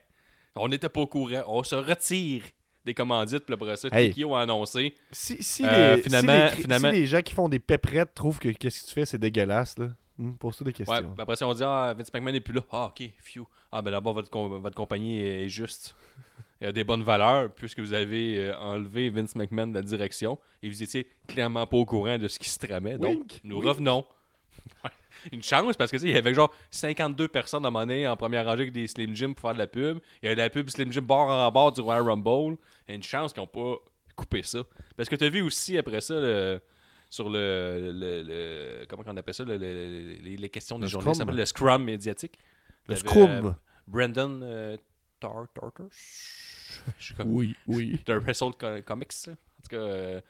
On 0.57 0.67
n'était 0.67 0.89
pas 0.89 1.01
au 1.01 1.07
courant. 1.07 1.43
On 1.47 1.63
se 1.63 1.77
retire 1.77 2.43
des 2.85 2.95
commandites. 2.95 3.45
Puis 3.45 3.55
après 3.55 3.77
ça, 3.77 3.89
Hey. 3.93 4.15
A 4.25 4.41
annoncé. 4.41 4.95
Si, 5.13 5.43
si, 5.43 5.65
Euh, 5.67 5.97
les, 5.97 6.03
finalement- 6.03 6.49
si, 6.51 6.57
les, 6.57 6.63
finalement- 6.63 6.91
si 6.91 6.97
les 6.97 7.07
gens 7.07 7.23
qui 7.23 7.35
font 7.35 7.49
des 7.49 7.59
péprettes 7.59 8.15
trouvent 8.15 8.39
que 8.39 8.49
qu'est-ce 8.51 8.83
que 8.83 8.89
tu 8.89 8.95
fais, 8.95 9.07
c'est 9.07 9.19
dégueulasse, 9.19 9.79
là. 9.79 9.89
Pose-toi 10.39 10.67
des 10.67 10.73
questions. 10.75 10.95
Ouais, 10.95 11.03
après 11.19 11.37
ça, 11.37 11.49
on 11.49 11.55
dit 11.55 11.63
Ah, 11.65 11.95
Vince 11.97 12.13
McMahon 12.13 12.33
n'est 12.33 12.41
plus 12.41 12.53
là. 12.55 12.61
Ah, 12.71 12.87
ok, 12.95 13.09
phew. 13.23 13.47
Ah, 13.73 13.81
ben 13.81 13.91
d'abord, 13.91 14.13
votre, 14.13 14.29
com- 14.29 14.61
votre 14.61 14.77
compagnie 14.77 15.19
est 15.21 15.49
juste. 15.49 15.95
Il 16.61 16.65
y 16.65 16.67
a 16.67 16.73
des 16.73 16.85
bonnes 16.85 17.03
valeurs, 17.03 17.51
puisque 17.55 17.81
vous 17.81 17.95
avez 17.95 18.37
euh, 18.49 18.59
enlevé 18.59 19.09
Vince 19.09 19.35
McMahon 19.35 19.69
de 19.69 19.75
la 19.75 19.81
direction 19.83 20.39
et 20.63 20.69
vous 20.69 20.83
étiez 20.83 21.07
clairement 21.27 21.67
pas 21.67 21.79
au 21.79 21.87
courant 21.87 22.19
de 22.19 22.29
ce 22.29 22.39
qui 22.39 22.51
se 22.51 22.59
tramait. 22.59 22.99
Donc, 22.99 23.41
nous 23.45 23.61
revenons. 23.61 24.05
Une 25.33 25.43
chance, 25.43 25.77
parce 25.77 25.91
que 25.91 25.97
il 25.99 26.11
y 26.11 26.17
avait 26.17 26.35
genre 26.35 26.53
52 26.71 27.29
personnes 27.29 27.65
à 27.67 27.71
monnaie 27.71 28.07
en 28.07 28.17
première 28.17 28.45
rangée 28.47 28.63
avec 28.63 28.73
des 28.73 28.87
Slim 28.87 29.15
Jim 29.15 29.33
pour 29.35 29.43
faire 29.43 29.55
de 29.55 29.59
la 29.59 29.67
pub. 29.67 29.99
Il 30.23 30.27
y 30.27 30.29
avait 30.29 30.37
de 30.37 30.41
la 30.41 30.51
pub 30.51 30.69
Slim 30.71 30.93
Jim 30.93 31.03
bord 31.03 31.29
en 31.31 31.51
bord 31.53 31.73
du 31.73 31.81
Royal 31.81 32.03
Rumble. 32.03 32.57
Il 32.89 32.91
y 32.91 32.93
a 32.93 32.95
une 32.95 33.03
chance 33.03 33.33
qu'ils 33.33 33.43
n'ont 33.43 33.47
pas 33.47 33.77
coupé 34.17 34.43
ça. 34.43 34.61
Parce 34.97 35.09
que 35.09 35.17
tu 35.17 35.25
as 35.25 35.31
vu 35.31 35.43
aussi 35.43 35.77
après 35.79 36.01
ça, 36.01 36.15
le- 36.15 36.61
sur 37.09 37.29
le, 37.29 37.91
le- 37.93 38.23
le- 38.23 38.87
Comment 38.89 39.03
on 39.07 39.17
appelle 39.17 39.35
ça 39.35 39.45
le- 39.45 39.57
le- 39.57 40.17
les, 40.23 40.49
questions 40.49 40.79
des 40.79 40.87
journalistes, 40.89 41.19
ça 41.19 41.25
s'appelle 41.25 41.37
le 41.39 41.45
scrum 41.45 41.85
médiatique. 41.85 42.39
le 42.89 42.95
scrum. 42.97 43.47
euh, 43.47 43.51
Brandon 43.89 44.41
euh, 44.43 44.77
Tar 45.19 45.47
comme. 45.75 45.89
Oui, 47.27 47.55
oui. 47.67 48.01
De 48.07 48.15
Wrestle 48.15 48.53
Co- 48.59 48.83
Comics. 48.87 49.13
En 49.29 49.33
tout 49.33 49.69
cas, 49.71 49.77
euh, 49.77 50.21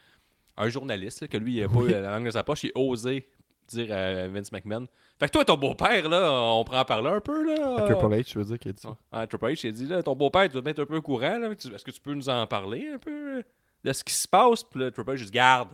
un 0.56 0.68
journaliste, 0.68 1.20
là, 1.22 1.28
que 1.28 1.36
lui, 1.36 1.56
il 1.56 1.60
n'a 1.62 1.68
pas 1.68 1.80
eu 1.80 1.88
la 1.90 2.00
langue 2.10 2.26
de 2.26 2.30
sa 2.30 2.42
poche, 2.42 2.64
il 2.64 2.72
a 2.74 2.78
osé 2.78 3.28
dire 3.76 3.92
à 3.96 4.28
Vince 4.28 4.52
McMahon. 4.52 4.86
Fait 5.18 5.26
que 5.26 5.32
toi, 5.32 5.44
ton 5.44 5.56
beau-père, 5.56 6.08
là, 6.08 6.32
on 6.32 6.64
prend 6.64 6.80
en 6.80 6.84
parler 6.84 7.10
un 7.10 7.20
peu, 7.20 7.44
là. 7.44 7.82
Triple 7.82 8.14
H, 8.14 8.24
tu 8.24 8.38
veux 8.38 8.44
dire 8.44 8.58
qu'il 8.58 8.70
a 8.70 8.72
dit. 8.72 8.86
Ah, 9.12 9.26
Triple 9.26 9.46
H, 9.46 9.60
il 9.64 9.68
a 9.68 9.72
dit, 9.72 9.86
là, 9.86 10.02
ton 10.02 10.16
beau-père, 10.16 10.48
tu 10.48 10.60
dois 10.60 10.70
être 10.70 10.80
un 10.80 10.86
peu 10.86 10.96
au 10.96 11.02
courant, 11.02 11.38
là. 11.38 11.50
Est-ce 11.50 11.84
que 11.84 11.90
tu 11.90 12.00
peux 12.00 12.14
nous 12.14 12.28
en 12.28 12.46
parler 12.46 12.88
un 12.94 12.98
peu 12.98 13.36
là, 13.36 13.42
de 13.84 13.92
ce 13.92 14.04
qui 14.04 14.14
se 14.14 14.28
passe? 14.28 14.62
Puis 14.64 14.80
là, 14.80 14.90
Triple 14.90 15.12
H, 15.12 15.24
dit, 15.24 15.30
garde, 15.30 15.70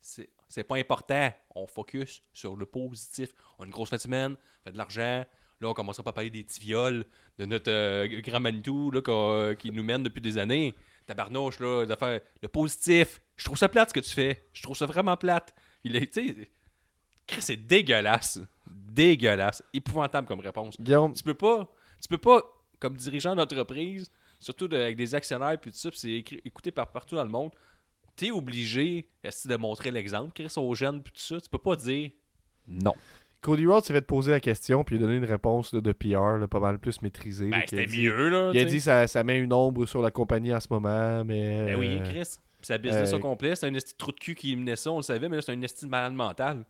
c'est 0.00 0.28
c'est 0.48 0.64
pas 0.64 0.76
important. 0.76 1.30
On 1.54 1.66
focus 1.66 2.22
sur 2.32 2.56
le 2.56 2.66
positif. 2.66 3.30
On 3.58 3.64
a 3.64 3.66
une 3.66 3.72
grosse 3.72 3.90
fin 3.90 3.96
de 3.96 4.00
semaine, 4.00 4.32
on 4.32 4.64
fait 4.64 4.72
de 4.72 4.78
l'argent. 4.78 5.24
Là, 5.60 5.68
on 5.68 5.74
commencera 5.74 6.02
pas 6.02 6.10
à 6.10 6.12
parler 6.12 6.30
des 6.30 6.44
petits 6.44 6.60
viols 6.60 7.04
de 7.38 7.44
notre 7.46 7.70
euh, 7.70 8.20
grand 8.20 8.40
Manitou 8.40 8.90
là, 8.90 9.54
qui 9.54 9.70
nous 9.70 9.82
mène 9.82 10.02
depuis 10.02 10.20
des 10.20 10.38
années. 10.38 10.74
Tabarnouche, 11.06 11.60
là, 11.60 11.86
d'affaires. 11.86 12.20
Le 12.42 12.48
positif. 12.48 13.20
Je 13.36 13.44
trouve 13.44 13.56
ça 13.56 13.68
plate 13.68 13.90
ce 13.90 13.94
que 13.94 14.00
tu 14.00 14.10
fais. 14.10 14.48
Je 14.52 14.62
trouve 14.62 14.76
ça 14.76 14.86
vraiment 14.86 15.16
plate. 15.16 15.54
Il 15.84 15.96
est, 15.96 16.18
c'est 17.40 17.56
dégueulasse. 17.56 18.40
Dégueulasse. 18.92 19.62
Épouvantable 19.72 20.26
comme 20.26 20.40
réponse. 20.40 20.80
Guillaume, 20.80 21.12
Tu 21.14 21.22
peux 21.22 21.34
pas, 21.34 21.68
tu 22.00 22.08
peux 22.08 22.18
pas, 22.18 22.42
comme 22.78 22.96
dirigeant 22.96 23.34
d'entreprise, 23.34 24.10
surtout 24.40 24.68
de- 24.68 24.76
avec 24.76 24.96
des 24.96 25.14
actionnaires 25.14 25.58
puis 25.60 25.70
tout 25.70 25.76
ça, 25.78 25.90
puis 25.90 25.98
c'est 25.98 26.12
écrit- 26.12 26.40
écouté 26.44 26.70
par 26.70 26.90
partout 26.92 27.14
dans 27.16 27.24
le 27.24 27.30
monde, 27.30 27.50
t'es 28.16 28.30
obligé 28.30 29.08
esti, 29.22 29.48
de 29.48 29.56
montrer 29.56 29.90
l'exemple, 29.90 30.32
Chris, 30.34 30.52
aux 30.56 30.74
jeunes 30.74 31.02
puis 31.02 31.12
tout 31.12 31.20
ça? 31.20 31.40
Tu 31.40 31.48
peux 31.48 31.58
pas 31.58 31.76
dire 31.76 32.10
non. 32.68 32.94
Cody 33.42 33.66
Rhodes 33.66 33.84
s'est 33.84 33.92
fait 33.92 34.00
poser 34.02 34.32
la 34.32 34.40
question 34.40 34.82
puis 34.82 34.96
il 34.96 34.98
a 34.98 35.02
donné 35.06 35.18
une 35.18 35.24
réponse 35.24 35.72
là, 35.72 35.80
de 35.80 35.92
PR 35.92 36.38
là, 36.38 36.48
pas 36.48 36.58
mal 36.58 36.78
plus 36.78 37.00
maîtrisée. 37.02 37.48
Ben, 37.50 37.62
c'était 37.68 37.86
dit- 37.86 38.02
mieux, 38.02 38.28
là. 38.30 38.50
Il 38.54 38.58
a 38.60 38.64
tu 38.64 38.70
dit 38.70 38.80
ça, 38.80 39.06
ça 39.06 39.22
met 39.22 39.38
une 39.38 39.52
ombre 39.52 39.86
sur 39.86 40.02
la 40.02 40.10
compagnie 40.10 40.52
en 40.54 40.58
ce 40.60 40.66
moment, 40.70 41.24
mais. 41.24 41.66
Ben 41.66 41.78
oui, 41.78 41.98
euh, 42.00 42.04
Chris. 42.10 42.38
Puis 42.58 42.66
sa 42.68 42.78
business 42.78 43.12
euh, 43.12 43.16
au 43.16 43.20
complet, 43.20 43.54
c'est 43.54 43.66
un 43.66 43.74
esti 43.74 43.92
de 43.92 43.98
trou 43.98 44.10
de 44.12 44.18
cul 44.18 44.34
qui 44.34 44.56
menait 44.56 44.74
ça, 44.76 44.90
on 44.90 44.96
le 44.96 45.02
savait, 45.02 45.28
mais 45.28 45.36
là, 45.36 45.42
c'est 45.42 45.52
un 45.52 45.60
esti 45.62 45.84
de 45.84 45.90
malade 45.90 46.14
mental. 46.14 46.64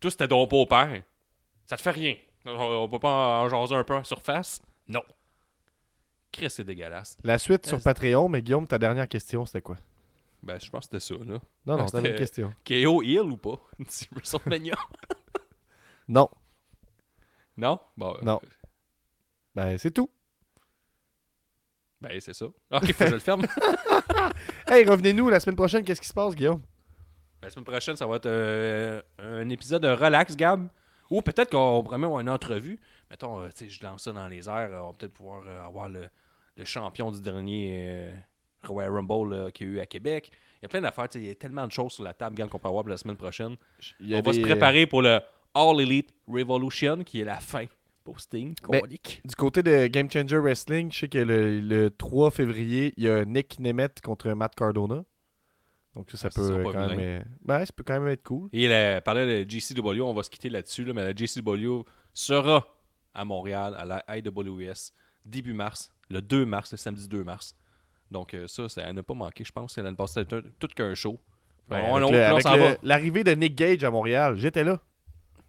Tout, 0.00 0.10
c'était 0.10 0.28
ton 0.28 0.46
beau-père. 0.46 1.02
Ça 1.66 1.76
te 1.76 1.82
fait 1.82 1.90
rien. 1.90 2.16
On, 2.46 2.50
on 2.84 2.88
peut 2.88 2.98
pas 2.98 3.40
en 3.42 3.48
jaser 3.48 3.74
un 3.74 3.84
peu 3.84 3.94
en 3.94 4.04
surface? 4.04 4.60
Non. 4.88 5.02
Chris, 6.32 6.48
c'est 6.50 6.64
dégueulasse. 6.64 7.16
La 7.22 7.38
suite 7.38 7.66
sur 7.66 7.80
Patreon, 7.82 8.28
mais 8.28 8.40
Guillaume, 8.42 8.66
ta 8.66 8.78
dernière 8.78 9.08
question, 9.08 9.44
c'était 9.46 9.60
quoi? 9.62 9.76
Ben, 10.42 10.58
je 10.58 10.70
pense 10.70 10.86
que 10.88 10.98
c'était 10.98 11.18
ça, 11.18 11.24
là. 11.30 11.38
Non, 11.66 11.76
non, 11.76 11.84
Ah, 11.86 11.90
t'avais 11.90 12.10
une 12.10 12.16
c'était- 12.16 12.18
question. 12.18 12.54
KO 12.66 13.02
Hill 13.02 13.20
ou 13.20 13.36
pas? 13.36 13.60
WrestleMania? 14.12 14.74
Non, 16.08 16.28
Non? 17.56 17.78
Bon, 17.96 18.14
euh, 18.16 18.18
Non. 18.22 18.40
ben 19.54 19.78
c'est 19.78 19.92
tout. 19.92 20.10
Ben, 22.00 22.18
c'est 22.20 22.32
ça. 22.32 22.46
Ok, 22.46 22.92
faut 22.92 23.04
que 23.04 23.06
je 23.10 23.14
le 23.14 23.18
ferme. 23.20 23.46
Hey, 24.66 24.84
revenez-nous 24.88 25.28
la 25.28 25.38
semaine 25.40 25.56
prochaine, 25.56 25.84
qu'est-ce 25.84 26.00
qui 26.00 26.08
se 26.08 26.14
passe, 26.14 26.34
Guillaume? 26.34 26.62
La 27.42 27.50
semaine 27.50 27.64
prochaine, 27.64 27.96
ça 27.96 28.06
va 28.06 28.16
être 28.16 28.26
euh, 28.26 29.00
un 29.18 29.48
épisode 29.48 29.82
de 29.82 29.88
relax, 29.88 30.36
Gab. 30.36 30.68
Ou 31.10 31.22
peut-être 31.22 31.50
qu'on 31.50 31.80
avoir 31.84 32.20
une 32.20 32.28
entrevue. 32.28 32.78
Mettons, 33.10 33.40
euh, 33.40 33.48
tu 33.48 33.64
sais, 33.64 33.68
je 33.68 33.82
lance 33.82 34.04
ça 34.04 34.12
dans 34.12 34.28
les 34.28 34.48
airs. 34.48 34.70
On 34.72 34.88
va 34.88 34.92
peut-être 34.96 35.12
pouvoir 35.14 35.42
euh, 35.46 35.66
avoir 35.66 35.88
le, 35.88 36.08
le 36.56 36.64
champion 36.64 37.10
du 37.10 37.20
dernier 37.20 37.86
euh, 37.88 38.12
Royal 38.64 38.92
Rumble 38.92 39.50
qu'il 39.52 39.66
y 39.66 39.70
a 39.70 39.72
eu 39.74 39.80
à 39.80 39.86
Québec. 39.86 40.30
Il 40.32 40.64
y 40.64 40.66
a 40.66 40.68
plein 40.68 40.80
d'affaires. 40.80 41.08
tu 41.08 41.18
sais, 41.18 41.24
Il 41.24 41.28
y 41.28 41.30
a 41.30 41.34
tellement 41.34 41.66
de 41.66 41.72
choses 41.72 41.92
sur 41.94 42.04
la 42.04 42.14
table, 42.14 42.36
Gab, 42.36 42.48
qu'on 42.48 42.58
peut 42.58 42.68
avoir 42.68 42.84
pour 42.84 42.90
la 42.90 42.96
semaine 42.96 43.16
prochaine. 43.16 43.56
Il 43.98 44.14
On 44.14 44.20
va 44.20 44.32
se 44.32 44.40
préparer 44.40 44.86
pour 44.86 45.02
le 45.02 45.20
All 45.54 45.80
Elite 45.80 46.14
Revolution, 46.28 47.02
qui 47.02 47.22
est 47.22 47.24
la 47.24 47.40
fin 47.40 47.64
posting. 48.04 48.54
Ben, 48.68 48.80
euh, 48.84 48.86
Du 49.24 49.34
côté 49.36 49.62
de 49.62 49.88
Game 49.88 50.08
Changer 50.10 50.38
Wrestling, 50.38 50.92
je 50.92 51.00
sais 51.00 51.08
que 51.08 51.18
le, 51.18 51.60
le 51.60 51.90
3 51.90 52.30
février, 52.30 52.94
il 52.96 53.04
y 53.04 53.08
a 53.08 53.24
Nick 53.24 53.58
Nemeth 53.58 54.00
contre 54.00 54.30
Matt 54.30 54.54
Cardona. 54.54 55.04
Donc 55.94 56.10
ça, 56.10 56.16
ça 56.16 56.28
Ah, 56.28 56.30
ça 56.30 56.40
peut 56.40 56.54
euh, 56.54 56.72
quand 56.72 56.88
même, 56.88 57.00
euh, 57.00 57.22
ben, 57.44 57.64
ça 57.64 57.72
peut 57.72 57.82
quand 57.82 58.00
même 58.00 58.08
être 58.08 58.22
cool. 58.22 58.48
Et 58.52 58.68
la, 58.68 59.00
parlait 59.00 59.44
de 59.44 59.50
JCW, 59.50 60.02
on 60.02 60.14
va 60.14 60.22
se 60.22 60.30
quitter 60.30 60.48
là-dessus, 60.48 60.84
là, 60.84 60.92
mais 60.92 61.04
la 61.04 61.14
JCW 61.14 61.84
sera 62.14 62.66
à 63.14 63.24
Montréal, 63.24 63.74
à 63.76 63.84
la 63.84 64.18
IWS, 64.18 64.92
début 65.24 65.52
mars, 65.52 65.90
le 66.08 66.22
2 66.22 66.46
mars, 66.46 66.70
le 66.72 66.78
samedi 66.78 67.08
2 67.08 67.24
mars. 67.24 67.56
Donc 68.10 68.34
euh, 68.34 68.46
ça, 68.46 68.66
à 68.82 68.92
ne 68.92 69.00
pas 69.00 69.14
manquer, 69.14 69.44
je 69.44 69.52
pense. 69.52 69.74
C'est 69.74 69.82
l'année 69.82 69.96
passée, 69.96 70.24
tout 70.24 70.68
qu'un 70.74 70.94
show. 70.94 71.18
Ouais, 71.70 71.82
on, 71.86 72.12
avec 72.12 72.46
on-. 72.46 72.76
L'arrivée 72.82 73.22
de 73.22 73.32
Nick 73.32 73.54
Gage 73.54 73.84
à 73.84 73.90
Montréal, 73.90 74.36
j'étais 74.36 74.64
là. 74.64 74.80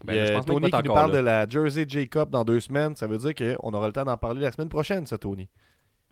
Ben, 0.03 0.25
je 0.25 0.33
pense 0.33 0.47
même 0.47 0.55
Tony 0.59 0.71
qui 0.71 0.87
nous 0.87 0.93
parle 0.93 1.11
de 1.11 1.19
la 1.19 1.47
Jersey 1.47 1.85
Jacob 1.87 2.29
dans 2.31 2.43
deux 2.43 2.59
semaines. 2.59 2.95
Ça 2.95 3.05
veut 3.05 3.17
dire 3.19 3.35
qu'on 3.35 3.71
aura 3.73 3.87
le 3.87 3.93
temps 3.93 4.03
d'en 4.03 4.17
parler 4.17 4.41
la 4.41 4.51
semaine 4.51 4.69
prochaine, 4.69 5.05
ça, 5.05 5.17
Tony. 5.17 5.47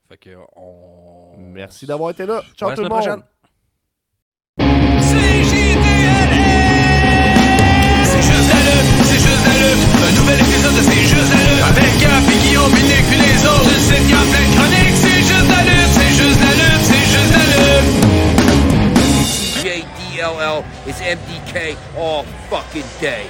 Fait 0.07 0.17
que, 0.17 0.38
on... 0.55 1.36
Merci 1.38 1.86
d'avoir 1.86 2.11
été 2.11 2.25
là. 2.25 2.43
Ciao 2.55 2.73
tout 2.75 2.84
le 2.84 2.89
monde. 2.89 2.99
prochaine. 2.99 3.23
Lutte, 9.60 9.84
un 10.07 10.12
nouvel 10.20 10.39
épisode 10.39 10.74
autres, 10.74 10.84
c'est 10.84 11.01
juste 11.01 11.32
la 11.32 11.41
lutte. 11.43 11.64
Avec 11.70 11.91
Gap 11.99 12.24
et 12.32 12.39
Guillaume, 12.47 12.72
Nick, 12.72 13.03
puis 13.10 13.20
les 13.20 13.39
autres. 13.45 13.68
Tu 13.68 13.80
sais 13.88 13.99
qu'il 14.01 14.10
y 14.10 14.14
a 14.14 14.24
plein 14.32 14.45
de 14.47 14.53
chroniques, 14.55 14.97
c'est 15.03 15.22
juste 15.30 15.49
la 15.53 15.62
lutte, 15.68 15.91
c'est 15.97 16.14
juste 16.20 16.41
la 16.45 16.53
lutte, 16.60 16.84
c'est 16.89 17.07
juste 17.14 17.34
la 17.38 17.45
lutte. 17.51 17.89
CJDLL 19.62 20.60
is 20.88 20.97
MDK 21.01 21.55
all 21.97 22.24
fucking 22.49 22.89
day. 23.01 23.26